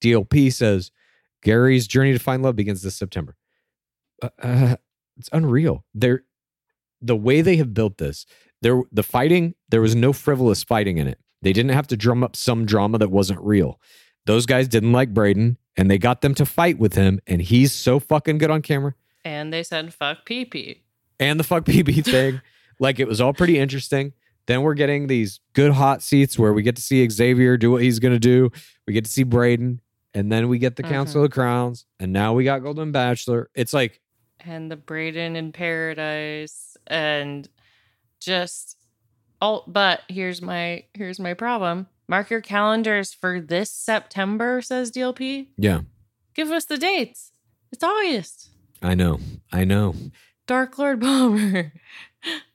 DLP 0.00 0.50
says, 0.54 0.90
Gary's 1.42 1.86
journey 1.86 2.14
to 2.14 2.18
find 2.18 2.42
love 2.42 2.56
begins 2.56 2.80
this 2.80 2.96
September. 2.96 3.36
Uh, 4.22 4.30
uh, 4.42 4.76
it's 5.18 5.28
unreal. 5.34 5.84
They're, 5.92 6.22
the 7.02 7.14
way 7.14 7.42
they 7.42 7.56
have 7.56 7.74
built 7.74 7.98
this, 7.98 8.24
there 8.62 8.80
the 8.90 9.02
fighting, 9.02 9.54
there 9.68 9.82
was 9.82 9.94
no 9.94 10.14
frivolous 10.14 10.64
fighting 10.64 10.96
in 10.96 11.08
it. 11.08 11.18
They 11.42 11.52
didn't 11.52 11.72
have 11.72 11.88
to 11.88 11.96
drum 11.96 12.24
up 12.24 12.36
some 12.36 12.64
drama 12.64 12.96
that 12.98 13.10
wasn't 13.10 13.40
real. 13.42 13.78
Those 14.28 14.44
guys 14.44 14.68
didn't 14.68 14.92
like 14.92 15.14
Brayden 15.14 15.56
and 15.74 15.90
they 15.90 15.96
got 15.96 16.20
them 16.20 16.34
to 16.34 16.44
fight 16.44 16.78
with 16.78 16.92
him, 16.92 17.18
and 17.26 17.40
he's 17.40 17.72
so 17.72 17.98
fucking 17.98 18.36
good 18.36 18.50
on 18.50 18.60
camera. 18.60 18.94
And 19.24 19.50
they 19.50 19.62
said, 19.62 19.94
fuck 19.94 20.26
pee 20.26 20.44
pee. 20.44 20.82
And 21.18 21.40
the 21.40 21.44
fuck 21.44 21.64
PB 21.64 22.04
thing. 22.04 22.42
like 22.78 23.00
it 23.00 23.08
was 23.08 23.22
all 23.22 23.32
pretty 23.32 23.58
interesting. 23.58 24.12
Then 24.44 24.60
we're 24.60 24.74
getting 24.74 25.06
these 25.06 25.40
good 25.54 25.72
hot 25.72 26.02
seats 26.02 26.38
where 26.38 26.52
we 26.52 26.62
get 26.62 26.76
to 26.76 26.82
see 26.82 27.08
Xavier 27.08 27.56
do 27.56 27.70
what 27.70 27.82
he's 27.82 28.00
gonna 28.00 28.18
do. 28.18 28.50
We 28.86 28.92
get 28.92 29.06
to 29.06 29.10
see 29.10 29.24
Brayden, 29.24 29.78
and 30.12 30.30
then 30.30 30.48
we 30.48 30.58
get 30.58 30.76
the 30.76 30.82
mm-hmm. 30.82 30.92
Council 30.92 31.24
of 31.24 31.30
Crowns, 31.30 31.86
and 31.98 32.12
now 32.12 32.34
we 32.34 32.44
got 32.44 32.58
Golden 32.58 32.92
Bachelor. 32.92 33.48
It's 33.54 33.72
like 33.72 34.02
and 34.40 34.70
the 34.70 34.76
Brayden 34.76 35.36
in 35.36 35.52
Paradise 35.52 36.76
and 36.86 37.48
just 38.20 38.76
oh 39.40 39.64
but 39.66 40.02
here's 40.08 40.42
my 40.42 40.84
here's 40.92 41.18
my 41.18 41.32
problem. 41.32 41.86
Mark 42.08 42.30
your 42.30 42.40
calendars 42.40 43.12
for 43.12 43.40
this 43.40 43.70
September, 43.70 44.62
says 44.62 44.90
DLP. 44.90 45.48
Yeah, 45.56 45.80
Give 46.34 46.50
us 46.50 46.64
the 46.64 46.78
dates. 46.78 47.32
It's 47.72 47.82
August. 47.82 48.50
I 48.80 48.94
know. 48.94 49.18
I 49.52 49.64
know. 49.64 49.94
Dark 50.46 50.78
Lord 50.78 51.00
Bomber. 51.00 51.72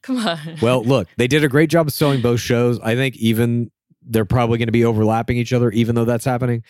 Come 0.01 0.17
on. 0.25 0.57
Well, 0.61 0.83
look, 0.83 1.07
they 1.17 1.27
did 1.27 1.43
a 1.43 1.49
great 1.49 1.69
job 1.69 1.87
of 1.87 1.93
selling 1.93 2.21
both 2.21 2.39
shows. 2.39 2.79
I 2.79 2.95
think 2.95 3.15
even 3.17 3.71
they're 4.01 4.25
probably 4.25 4.57
going 4.57 4.67
to 4.67 4.71
be 4.73 4.85
overlapping 4.85 5.37
each 5.37 5.53
other, 5.53 5.69
even 5.71 5.95
though 5.95 6.05
that's 6.05 6.25
happening. 6.25 6.63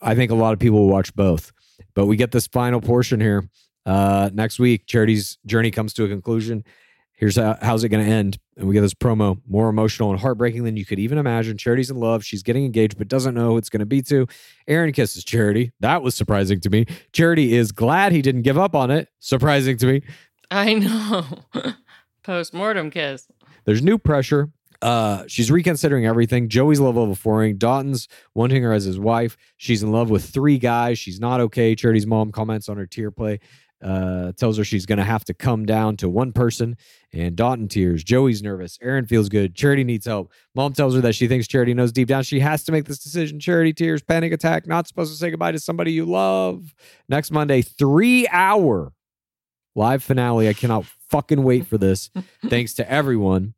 I 0.00 0.14
think 0.14 0.30
a 0.30 0.34
lot 0.34 0.52
of 0.52 0.58
people 0.58 0.80
will 0.80 0.88
watch 0.88 1.14
both. 1.14 1.52
But 1.94 2.06
we 2.06 2.16
get 2.16 2.30
this 2.32 2.46
final 2.46 2.80
portion 2.80 3.20
here. 3.20 3.48
Uh, 3.84 4.30
next 4.32 4.58
week, 4.58 4.86
Charity's 4.86 5.38
journey 5.46 5.70
comes 5.70 5.92
to 5.94 6.04
a 6.04 6.08
conclusion. 6.08 6.64
Here's 7.18 7.34
how, 7.34 7.58
how's 7.60 7.82
it 7.82 7.88
going 7.88 8.04
to 8.04 8.10
end. 8.10 8.38
And 8.56 8.68
we 8.68 8.74
get 8.74 8.80
this 8.80 8.94
promo, 8.94 9.40
more 9.48 9.68
emotional 9.68 10.12
and 10.12 10.20
heartbreaking 10.20 10.62
than 10.62 10.76
you 10.76 10.86
could 10.86 11.00
even 11.00 11.18
imagine. 11.18 11.58
Charity's 11.58 11.90
in 11.90 11.98
love. 11.98 12.24
She's 12.24 12.44
getting 12.44 12.64
engaged, 12.64 12.96
but 12.96 13.08
doesn't 13.08 13.34
know 13.34 13.48
who 13.48 13.56
it's 13.58 13.68
going 13.68 13.80
to 13.80 13.86
be 13.86 14.02
to. 14.02 14.28
Aaron 14.68 14.92
kisses 14.92 15.24
Charity. 15.24 15.72
That 15.80 16.02
was 16.02 16.14
surprising 16.14 16.60
to 16.60 16.70
me. 16.70 16.86
Charity 17.12 17.54
is 17.54 17.72
glad 17.72 18.12
he 18.12 18.22
didn't 18.22 18.42
give 18.42 18.56
up 18.56 18.76
on 18.76 18.92
it. 18.92 19.08
Surprising 19.18 19.76
to 19.78 19.86
me. 19.86 20.02
I 20.52 20.74
know. 20.74 21.26
Post 22.22 22.54
mortem 22.54 22.88
kiss. 22.90 23.26
There's 23.64 23.82
new 23.82 23.98
pressure. 23.98 24.50
Uh, 24.80 25.24
she's 25.26 25.50
reconsidering 25.50 26.06
everything. 26.06 26.48
Joey's 26.48 26.78
level 26.78 27.02
love 27.02 27.10
overflowing. 27.10 27.58
Dalton's 27.58 28.06
wanting 28.34 28.62
her 28.62 28.72
as 28.72 28.84
his 28.84 28.98
wife. 28.98 29.36
She's 29.56 29.82
in 29.82 29.90
love 29.90 30.08
with 30.08 30.24
three 30.24 30.58
guys. 30.58 30.98
She's 30.98 31.18
not 31.18 31.40
okay. 31.40 31.74
Charity's 31.74 32.06
mom 32.06 32.30
comments 32.30 32.68
on 32.68 32.76
her 32.76 32.86
tear 32.86 33.10
play. 33.10 33.40
Uh, 33.80 34.32
tells 34.32 34.58
her 34.58 34.64
she's 34.64 34.86
going 34.86 34.98
to 34.98 35.04
have 35.04 35.24
to 35.24 35.32
come 35.32 35.64
down 35.64 35.96
to 35.96 36.08
one 36.08 36.32
person. 36.32 36.76
And 37.12 37.36
Dalton 37.36 37.68
tears. 37.68 38.02
Joey's 38.02 38.42
nervous. 38.42 38.76
Aaron 38.82 39.06
feels 39.06 39.28
good. 39.28 39.54
Charity 39.54 39.84
needs 39.84 40.04
help. 40.06 40.32
Mom 40.54 40.72
tells 40.72 40.94
her 40.96 41.00
that 41.02 41.14
she 41.14 41.28
thinks 41.28 41.46
Charity 41.46 41.74
knows 41.74 41.92
deep 41.92 42.08
down 42.08 42.24
she 42.24 42.40
has 42.40 42.64
to 42.64 42.72
make 42.72 42.86
this 42.86 42.98
decision. 42.98 43.38
Charity 43.38 43.72
tears. 43.72 44.02
Panic 44.02 44.32
attack. 44.32 44.66
Not 44.66 44.88
supposed 44.88 45.12
to 45.12 45.18
say 45.18 45.30
goodbye 45.30 45.52
to 45.52 45.60
somebody 45.60 45.92
you 45.92 46.06
love. 46.06 46.74
Next 47.08 47.30
Monday, 47.30 47.62
three 47.62 48.26
hour 48.28 48.92
live 49.76 50.02
finale. 50.02 50.48
I 50.48 50.54
cannot 50.54 50.84
fucking 51.08 51.42
wait 51.42 51.66
for 51.66 51.78
this. 51.78 52.10
Thanks 52.48 52.74
to 52.74 52.90
everyone. 52.90 53.54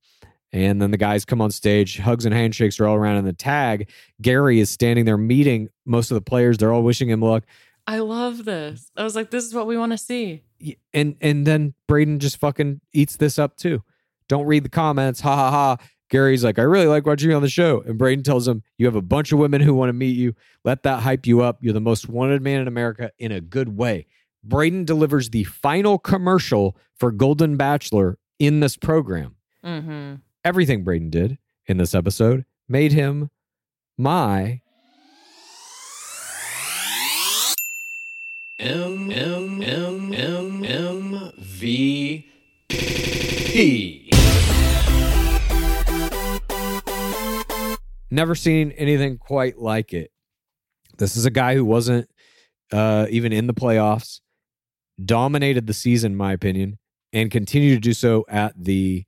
And 0.53 0.83
then 0.83 0.91
the 0.91 0.97
guys 0.97 1.25
come 1.25 1.41
on 1.41 1.51
stage, 1.51 1.99
hugs 1.99 2.25
and 2.25 2.35
handshakes 2.35 2.81
are 2.81 2.87
all 2.87 2.97
around. 2.97 3.17
in 3.17 3.25
the 3.25 3.33
tag, 3.33 3.89
Gary 4.21 4.59
is 4.59 4.69
standing 4.69 5.05
there 5.05 5.17
meeting 5.17 5.69
most 5.87 6.11
of 6.11 6.17
the 6.17 6.21
players. 6.21 6.59
They're 6.59 6.73
all 6.73 6.83
wishing 6.83 7.09
him 7.09 7.23
luck. 7.23 7.45
I 7.86 7.98
love 7.98 8.44
this. 8.44 8.90
I 8.97 9.05
was 9.05 9.16
like, 9.16 9.31
this 9.31 9.44
is 9.44 9.55
what 9.55 9.66
we 9.66 9.77
want 9.77 9.93
to 9.93 9.98
see. 9.98 10.44
And 10.93 11.16
and 11.20 11.47
then 11.47 11.74
Brayden 11.89 12.19
just 12.19 12.36
fucking 12.39 12.81
eats 12.93 13.16
this 13.16 13.39
up 13.39 13.57
too. 13.57 13.82
Don't 14.28 14.47
read 14.47 14.65
the 14.65 14.69
comments. 14.70 15.20
Ha 15.20 15.35
ha 15.35 15.51
ha. 15.51 15.77
Gary's 16.11 16.43
like, 16.43 16.59
I 16.59 16.62
really 16.62 16.86
like 16.86 17.07
watching 17.07 17.31
you 17.31 17.36
on 17.36 17.43
the 17.43 17.48
show. 17.48 17.82
And 17.86 17.98
Brayden 17.98 18.24
tells 18.24 18.47
him, 18.47 18.62
You 18.78 18.86
have 18.86 18.97
a 18.97 19.02
bunch 19.02 19.32
of 19.32 19.39
women 19.39 19.61
who 19.61 19.74
want 19.74 19.89
to 19.90 19.93
meet 19.94 20.16
you. 20.16 20.35
Let 20.65 20.82
that 20.82 21.02
hype 21.02 21.27
you 21.27 21.40
up. 21.40 21.59
You're 21.61 21.73
the 21.73 21.81
most 21.81 22.09
wanted 22.09 22.43
man 22.43 22.61
in 22.61 22.69
America 22.69 23.12
in 23.19 23.32
a 23.32 23.40
good 23.40 23.77
way. 23.77 24.07
Brayden 24.47 24.85
delivers 24.86 25.31
the 25.31 25.44
final 25.44 25.98
commercial 25.98 26.77
for 26.97 27.12
Golden 27.12 27.57
Bachelor 27.57 28.19
in 28.39 28.61
this 28.61 28.77
program. 28.77 29.36
Mm-hmm. 29.65 30.15
everything 30.43 30.82
Brayden 30.86 31.11
did 31.11 31.36
in 31.66 31.77
this 31.77 31.94
episode 31.94 32.47
made 32.66 32.93
him 32.93 33.28
my 33.98 34.62
M 38.61 39.11
M 39.11 39.62
M 39.62 40.12
M 40.12 40.65
M 40.65 41.32
V 41.39 42.31
P. 42.69 44.11
never 48.11 48.35
seen 48.35 48.73
anything 48.73 49.16
quite 49.16 49.59
like 49.59 49.95
it. 49.95 50.11
This 50.99 51.16
is 51.16 51.24
a 51.24 51.31
guy 51.31 51.55
who 51.55 51.65
wasn't 51.65 52.11
uh, 52.70 53.07
even 53.09 53.32
in 53.32 53.47
the 53.47 53.55
playoffs, 53.55 54.20
dominated 55.03 55.66
the 55.66 55.73
season, 55.73 56.12
in 56.12 56.19
my 56.19 56.32
opinion, 56.32 56.78
and 57.15 57.31
continued 57.31 57.77
to 57.77 57.81
do 57.81 57.95
so 57.95 58.27
at 58.28 58.53
the 58.62 59.07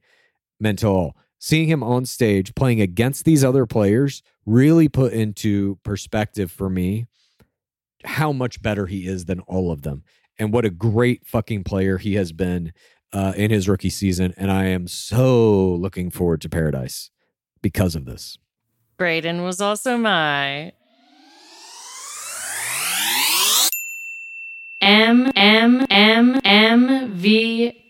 mental. 0.61 1.15
Seeing 1.39 1.69
him 1.69 1.83
on 1.83 2.07
stage 2.07 2.55
playing 2.55 2.81
against 2.81 3.27
these 3.27 3.45
other 3.45 3.67
players 3.67 4.23
really 4.47 4.89
put 4.89 5.13
into 5.13 5.79
perspective 5.83 6.51
for 6.51 6.71
me 6.71 7.07
how 8.05 8.33
much 8.33 8.63
better 8.63 8.87
he 8.87 9.07
is 9.07 9.25
than 9.27 9.41
all 9.41 9.71
of 9.71 9.83
them 9.83 10.03
and 10.39 10.53
what 10.53 10.65
a 10.65 10.71
great 10.71 11.27
fucking 11.27 11.65
player 11.65 11.99
he 11.99 12.15
has 12.15 12.33
been 12.33 12.73
uh, 13.13 13.33
in 13.37 13.51
his 13.51 13.69
rookie 13.69 13.91
season, 13.91 14.33
and 14.37 14.51
I 14.51 14.65
am 14.67 14.89
so 14.89 15.75
looking 15.75 16.11
forward 16.11 16.41
to 16.43 16.49
Paradise 16.49 17.11
because 17.61 17.95
of 17.95 18.07
this. 18.07 18.39
Brayden 18.99 19.45
was 19.45 19.61
also 19.61 19.97
my 19.97 20.73
M 24.81 25.31
M 25.37 25.87
M 25.91 26.41
M 26.45 27.13
V 27.13 27.85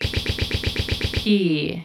P. 1.13 1.83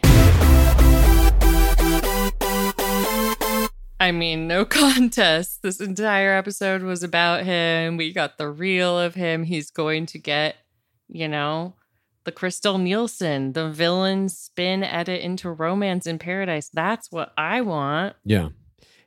I 3.99 4.11
mean, 4.11 4.47
no 4.47 4.65
contest. 4.65 5.61
This 5.61 5.79
entire 5.79 6.33
episode 6.37 6.83
was 6.83 7.03
about 7.03 7.43
him. 7.43 7.97
We 7.97 8.13
got 8.13 8.37
the 8.37 8.49
real 8.49 8.97
of 8.97 9.15
him. 9.15 9.43
He's 9.43 9.71
going 9.71 10.05
to 10.07 10.19
get, 10.19 10.55
you 11.07 11.27
know, 11.27 11.75
the 12.23 12.31
Krystal 12.31 12.79
Nielson, 12.79 13.53
the 13.53 13.69
villain 13.69 14.29
spin 14.29 14.83
edit 14.83 15.21
into 15.21 15.49
romance 15.49 16.05
in 16.07 16.19
paradise. 16.19 16.69
That's 16.71 17.11
what 17.11 17.33
I 17.37 17.61
want. 17.61 18.15
Yeah. 18.23 18.49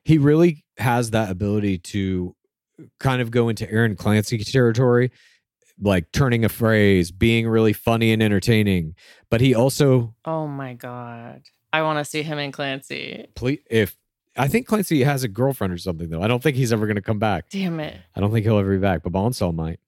He 0.05 0.19
really 0.19 0.65
has 0.79 1.11
that 1.13 1.31
ability 1.31 1.79
to 1.79 2.35
kind 2.99 3.23
of 3.23 3.31
go 3.31 3.49
into 3.49 3.71
Aaron 3.71 3.95
Clancy 3.95 4.39
territory, 4.39 5.13
like 5.81 6.11
turning 6.13 6.45
a 6.45 6.49
phrase, 6.49 7.13
being 7.13 7.47
really 7.49 7.73
funny 7.73 8.13
and 8.13 8.23
entertaining. 8.23 8.95
But 9.31 9.41
he 9.41 9.55
also, 9.55 10.15
Oh 10.25 10.47
my 10.49 10.75
God. 10.75 11.43
I 11.73 11.83
want 11.83 11.99
to 12.01 12.05
see 12.05 12.23
him 12.23 12.39
in 12.39 12.51
Clancy. 12.53 13.27
ple- 13.35 13.57
if 13.71 13.97
I 14.37 14.49
think 14.49 14.67
Clancy 14.67 15.03
has 15.03 15.25
a 15.25 15.29
girlfriend 15.29 15.73
or 15.73 15.79
something, 15.79 16.09
though. 16.09 16.23
I 16.23 16.29
don't 16.29 16.43
think 16.43 16.57
he's 16.57 16.73
ever 16.73 16.87
going 16.87 16.97
to 16.97 17.03
come 17.03 17.19
back. 17.19 17.51
Damn 17.51 17.81
it. 17.81 17.97
I 18.17 18.21
don't 18.21 18.33
think 18.33 18.45
he'll 18.45 18.59
ever 18.59 18.73
be 18.73 18.81
back, 18.81 19.03
but 19.03 19.13
Bonsall 19.13 19.53
might. 19.55 19.79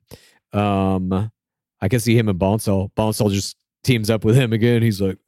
Um, 0.52 1.30
I 1.80 1.88
can 1.88 2.00
see 2.00 2.16
him 2.16 2.28
and 2.28 2.38
Bonsall. 2.38 2.90
Bonsall 2.94 3.30
just 3.30 3.56
teams 3.82 4.10
up 4.10 4.24
with 4.24 4.36
him 4.36 4.52
again. 4.52 4.82
He's 4.82 5.00
like, 5.00 5.18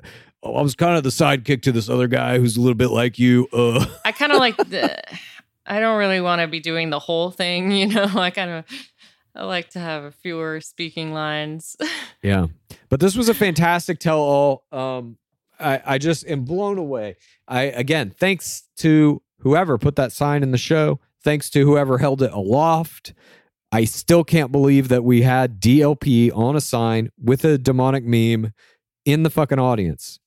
"Oh, 0.43 0.55
I 0.55 0.62
was 0.62 0.74
kind 0.74 0.97
of 0.97 1.02
the 1.02 1.10
sidekick 1.10 1.62
to 1.62 1.72
this 1.72 1.88
other 1.88 2.09
guy 2.09 2.38
who's 2.38 2.56
a 2.56 2.60
little 2.60 2.74
bit 2.76 2.90
like 2.90 3.18
you." 3.18 3.48
Uh, 3.52 3.86
I 4.05 4.12
kind 4.12 4.32
of 4.32 4.38
like 4.38 4.56
the. 4.56 5.02
I 5.66 5.80
don't 5.80 5.98
really 5.98 6.20
want 6.20 6.40
to 6.43 6.47
be 6.47 6.60
doing 6.60 6.90
the 6.90 6.98
whole 6.98 7.30
thing, 7.30 7.70
you 7.72 7.86
know. 7.88 8.09
I 8.14 8.30
kind 8.30 8.51
of. 8.51 8.64
I 9.34 9.44
like 9.44 9.68
to 9.70 9.78
have 9.78 10.14
fewer 10.14 10.62
speaking 10.62 11.12
lines. 11.12 11.76
yeah, 12.22 12.47
but 12.88 13.01
this 13.01 13.16
was 13.16 13.28
a 13.28 13.34
fantastic 13.34 13.98
tell-all. 13.98 14.64
Um, 14.72 15.18
I 15.58 15.80
I 15.84 15.98
just 15.98 16.26
am 16.26 16.44
blown 16.44 16.78
away. 16.78 17.16
I 17.48 17.62
again, 17.62 18.10
thanks 18.10 18.64
to 18.78 19.22
whoever 19.40 19.78
put 19.78 19.96
that 19.96 20.12
sign 20.12 20.42
in 20.42 20.50
the 20.50 20.58
show. 20.58 21.00
Thanks 21.22 21.50
to 21.50 21.64
whoever 21.64 21.98
held 21.98 22.22
it 22.22 22.32
aloft. 22.32 23.12
I 23.72 23.84
still 23.84 24.22
can't 24.22 24.52
believe 24.52 24.88
that 24.88 25.02
we 25.04 25.22
had 25.22 25.60
DLP 25.60 26.30
on 26.36 26.54
a 26.54 26.60
sign 26.60 27.10
with 27.20 27.44
a 27.44 27.58
demonic 27.58 28.04
meme 28.04 28.52
in 29.04 29.22
the 29.22 29.30
fucking 29.30 29.58
audience. 29.58 30.20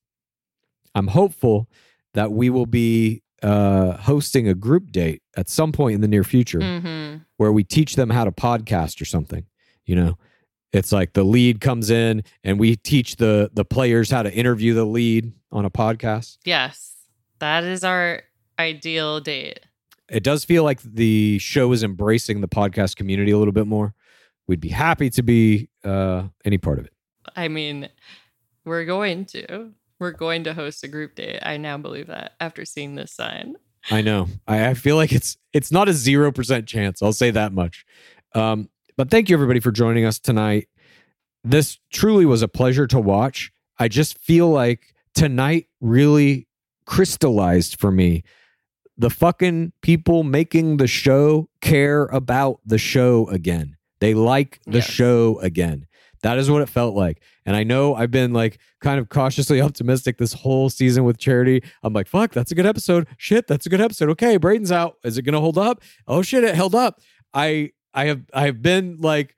I'm 0.94 1.08
hopeful 1.08 1.68
that 2.14 2.32
we 2.32 2.50
will 2.50 2.66
be 2.66 3.22
uh, 3.42 3.92
hosting 3.92 4.46
a 4.46 4.54
group 4.54 4.92
date 4.92 5.22
at 5.36 5.48
some 5.48 5.72
point 5.72 5.94
in 5.94 6.00
the 6.00 6.08
near 6.08 6.24
future 6.24 6.60
hmm 6.60 7.16
where 7.38 7.50
we 7.52 7.64
teach 7.64 7.96
them 7.96 8.10
how 8.10 8.24
to 8.24 8.30
podcast 8.30 9.00
or 9.00 9.06
something. 9.06 9.46
You 9.86 9.96
know, 9.96 10.18
it's 10.72 10.92
like 10.92 11.12
the 11.12 11.24
lead 11.24 11.60
comes 11.60 11.90
in 11.90 12.22
and 12.44 12.58
we 12.58 12.76
teach 12.76 13.16
the 13.16 13.50
the 13.52 13.64
players 13.64 14.10
how 14.10 14.22
to 14.22 14.32
interview 14.32 14.74
the 14.74 14.84
lead 14.84 15.32
on 15.50 15.64
a 15.64 15.70
podcast. 15.70 16.38
Yes, 16.44 16.96
that 17.38 17.64
is 17.64 17.84
our 17.84 18.22
ideal 18.58 19.20
date. 19.20 19.60
It 20.08 20.22
does 20.22 20.44
feel 20.44 20.64
like 20.64 20.80
the 20.82 21.38
show 21.38 21.72
is 21.72 21.82
embracing 21.82 22.40
the 22.40 22.48
podcast 22.48 22.96
community 22.96 23.30
a 23.30 23.38
little 23.38 23.52
bit 23.52 23.66
more. 23.66 23.94
We'd 24.48 24.60
be 24.60 24.68
happy 24.68 25.10
to 25.10 25.22
be 25.22 25.68
uh, 25.84 26.24
any 26.44 26.58
part 26.58 26.80
of 26.80 26.86
it. 26.86 26.92
I 27.36 27.48
mean, 27.48 27.88
we're 28.64 28.84
going 28.84 29.24
to. 29.26 29.70
We're 30.00 30.12
going 30.12 30.44
to 30.44 30.54
host 30.54 30.82
a 30.82 30.88
group 30.88 31.14
date. 31.14 31.40
I 31.42 31.58
now 31.58 31.76
believe 31.76 32.06
that 32.06 32.32
after 32.40 32.64
seeing 32.64 32.94
this 32.94 33.12
sign. 33.12 33.56
I 33.90 34.00
know. 34.00 34.28
I, 34.48 34.68
I 34.68 34.74
feel 34.74 34.96
like 34.96 35.12
it's 35.12 35.36
it's 35.52 35.70
not 35.70 35.88
a 35.88 35.92
zero 35.92 36.32
percent 36.32 36.66
chance. 36.66 37.02
I'll 37.02 37.12
say 37.12 37.30
that 37.30 37.52
much. 37.52 37.84
Um, 38.34 38.68
but 38.96 39.10
thank 39.10 39.28
you 39.28 39.36
everybody 39.36 39.60
for 39.60 39.70
joining 39.72 40.04
us 40.04 40.18
tonight. 40.18 40.68
This 41.44 41.78
truly 41.92 42.26
was 42.26 42.42
a 42.42 42.48
pleasure 42.48 42.86
to 42.88 43.00
watch. 43.00 43.50
I 43.78 43.88
just 43.88 44.18
feel 44.18 44.48
like 44.50 44.94
tonight 45.14 45.66
really 45.80 46.46
crystallized 46.86 47.78
for 47.80 47.90
me. 47.90 48.22
The 48.98 49.10
fucking 49.10 49.72
people 49.80 50.22
making 50.22 50.76
the 50.76 50.86
show 50.86 51.48
care 51.62 52.04
about 52.06 52.60
the 52.66 52.76
show 52.78 53.26
again. 53.28 53.76
They 54.00 54.12
like 54.12 54.60
the 54.66 54.78
Yes. 54.78 54.90
show 54.90 55.38
again. 55.40 55.86
That 56.22 56.36
is 56.36 56.50
what 56.50 56.60
it 56.60 56.68
felt 56.68 56.94
like. 56.94 57.22
And 57.46 57.56
I 57.56 57.62
know 57.62 57.94
I've 57.94 58.10
been 58.10 58.34
like 58.34 58.58
kind 58.82 59.00
of 59.00 59.08
cautiously 59.08 59.60
optimistic 59.62 60.18
this 60.18 60.34
whole 60.34 60.68
season 60.68 61.04
with 61.04 61.16
Charity. 61.16 61.62
I'm 61.82 61.94
like, 61.94 62.08
fuck, 62.08 62.32
that's 62.32 62.52
a 62.52 62.54
good 62.54 62.66
episode. 62.66 63.08
Shit, 63.16 63.46
that's 63.46 63.64
a 63.64 63.70
good 63.70 63.80
episode. 63.80 64.10
Okay, 64.10 64.38
Brayden's 64.38 64.72
out. 64.72 64.96
Is 65.04 65.16
it 65.16 65.22
gonna 65.22 65.40
hold 65.40 65.56
up? 65.56 65.80
Oh 66.06 66.20
shit, 66.20 66.44
it 66.44 66.54
held 66.54 66.74
up. 66.74 67.00
I 67.32 67.70
I 67.94 68.06
have 68.06 68.22
I 68.32 68.46
have 68.46 68.62
been 68.62 68.98
like 69.00 69.34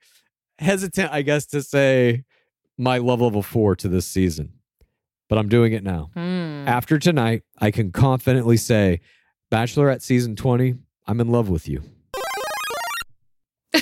hesitant, 0.59 1.11
I 1.11 1.21
guess, 1.23 1.45
to 1.47 1.61
say 1.61 2.23
my 2.77 2.97
love 2.99 3.21
level 3.21 3.41
four 3.43 3.75
to 3.77 3.87
this 3.87 4.07
season. 4.07 4.53
But 5.29 5.37
I'm 5.39 5.49
doing 5.49 5.73
it 5.73 5.83
now. 5.83 6.11
Hmm. 6.13 6.67
After 6.67 6.99
tonight, 6.99 7.43
I 7.59 7.71
can 7.71 7.91
confidently 7.91 8.57
say, 8.57 8.99
Bachelorette 9.51 10.01
season 10.01 10.35
20, 10.35 10.75
I'm 11.07 11.19
in 11.21 11.29
love 11.29 11.49
with 11.49 11.67
you. 11.67 11.81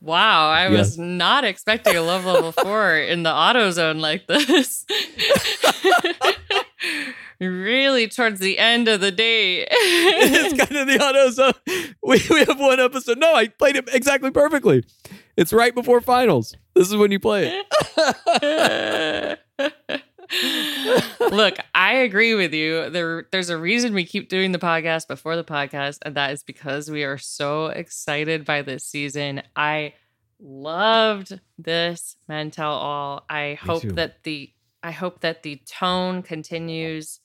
Wow, 0.00 0.50
I 0.50 0.68
Yes. 0.68 0.78
was 0.78 0.98
not 0.98 1.44
expecting 1.44 1.94
a 1.94 2.02
love 2.02 2.24
level 2.24 2.50
four 2.50 2.96
in 2.96 3.22
the 3.22 3.32
auto 3.32 3.70
zone 3.70 4.00
like 4.00 4.26
this. 4.26 4.84
really 7.46 8.08
towards 8.08 8.40
the 8.40 8.58
end 8.58 8.88
of 8.88 9.00
the 9.00 9.10
day. 9.10 9.66
it's 9.70 10.54
kind 10.64 10.76
of 10.76 10.86
the 10.86 11.02
auto 11.02 11.30
zone. 11.30 11.52
We, 12.02 12.20
we 12.30 12.44
have 12.44 12.58
one 12.58 12.80
episode. 12.80 13.18
No, 13.18 13.34
I 13.34 13.48
played 13.48 13.76
it 13.76 13.88
exactly 13.92 14.30
perfectly. 14.30 14.84
It's 15.36 15.52
right 15.52 15.74
before 15.74 16.00
finals. 16.00 16.54
This 16.74 16.88
is 16.88 16.96
when 16.96 17.10
you 17.10 17.20
play 17.20 17.62
it. 18.40 19.38
Look, 21.20 21.56
I 21.74 21.94
agree 21.94 22.34
with 22.34 22.54
you. 22.54 22.90
There, 22.90 23.26
there's 23.32 23.50
a 23.50 23.58
reason 23.58 23.94
we 23.94 24.04
keep 24.04 24.28
doing 24.28 24.52
the 24.52 24.58
podcast 24.58 25.08
before 25.08 25.36
the 25.36 25.44
podcast, 25.44 25.98
and 26.02 26.14
that 26.16 26.32
is 26.32 26.42
because 26.42 26.90
we 26.90 27.04
are 27.04 27.18
so 27.18 27.66
excited 27.66 28.44
by 28.44 28.62
this 28.62 28.84
season. 28.84 29.42
I 29.54 29.94
loved 30.40 31.38
this 31.58 32.16
Men 32.28 32.50
Tell 32.50 32.72
All. 32.72 33.24
I 33.28 33.58
hope 33.60 33.82
too. 33.82 33.92
that 33.92 34.22
the 34.24 34.52
I 34.82 34.90
hope 34.90 35.20
that 35.20 35.42
the 35.42 35.60
tone 35.64 36.22
continues, 36.22 37.20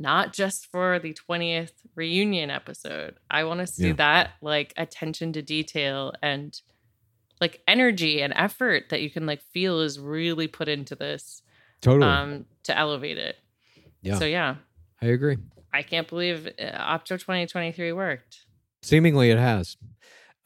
not 0.00 0.32
just 0.32 0.66
for 0.72 0.98
the 0.98 1.14
20th 1.14 1.72
reunion 1.94 2.50
episode. 2.50 3.16
I 3.30 3.44
want 3.44 3.60
to 3.60 3.66
see 3.66 3.88
Yeah. 3.88 3.92
that 3.94 4.30
like 4.40 4.72
attention 4.76 5.32
to 5.34 5.42
detail 5.42 6.12
and 6.22 6.58
like 7.40 7.62
energy 7.68 8.20
and 8.22 8.32
effort 8.34 8.88
that 8.88 9.02
you 9.02 9.10
can 9.10 9.26
like 9.26 9.42
feel 9.52 9.80
is 9.80 10.00
really 10.00 10.48
put 10.48 10.68
into 10.68 10.94
this 10.96 11.42
Totally. 11.82 12.10
um 12.10 12.46
to 12.64 12.76
elevate 12.76 13.18
it. 13.18 13.36
Yeah. 14.02 14.18
So 14.18 14.24
yeah, 14.24 14.56
I 15.02 15.06
agree. 15.06 15.36
I 15.72 15.82
can't 15.82 16.08
believe 16.08 16.46
uh, 16.46 16.62
Opto 16.98 17.18
2023 17.18 17.92
worked. 17.92 18.40
Seemingly 18.82 19.30
it 19.30 19.38
has. 19.38 19.76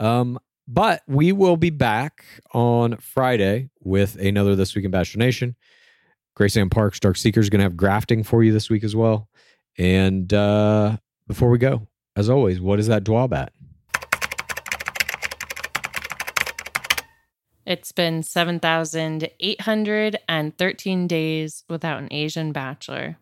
Um, 0.01 0.39
but 0.67 1.03
we 1.07 1.31
will 1.33 1.57
be 1.57 1.71
back 1.71 2.25
on 2.53 2.97
Friday 2.97 3.71
with 3.81 4.17
another 4.17 4.57
This 4.57 4.75
Week 4.75 4.85
in 4.85 4.91
Bachelor 4.91 5.21
Nation. 5.21 5.55
Grace 6.37 6.57
Anne 6.57 6.71
Parks, 6.71 6.99
Dark 6.99 7.17
Seeker 7.17 7.39
is 7.41 7.49
going 7.49 7.61
to 7.61 7.65
have 7.65 7.77
grafting 7.77 8.25
for 8.25 8.43
you 8.43 8.53
this 8.53 8.69
week 8.69 8.83
as 8.83 8.97
well. 8.97 9.29
And 9.79 10.33
uh, 10.33 10.97
before 11.27 11.51
we 11.51 11.59
go, 11.59 11.87
as 12.17 12.31
always, 12.31 12.61
what 12.61 12.81
is 12.81 12.89
that 12.89 13.05
dwab 13.05 13.33
at? 13.33 13.53
It's 17.67 17.93
been 17.93 18.23
7,813 18.23 21.07
days 21.07 21.65
without 21.69 21.99
an 21.99 22.09
Asian 22.11 22.53
bachelor. 22.53 23.17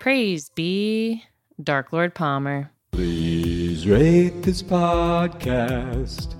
Praise 0.00 0.48
be 0.50 1.24
Dark 1.62 1.92
Lord 1.92 2.14
Palmer. 2.14 2.72
Please 2.92 3.86
rate 3.86 4.42
this 4.42 4.62
podcast. 4.62 6.34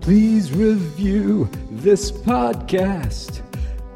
Please 0.00 0.52
review 0.52 1.48
this 1.70 2.10
podcast. 2.10 3.45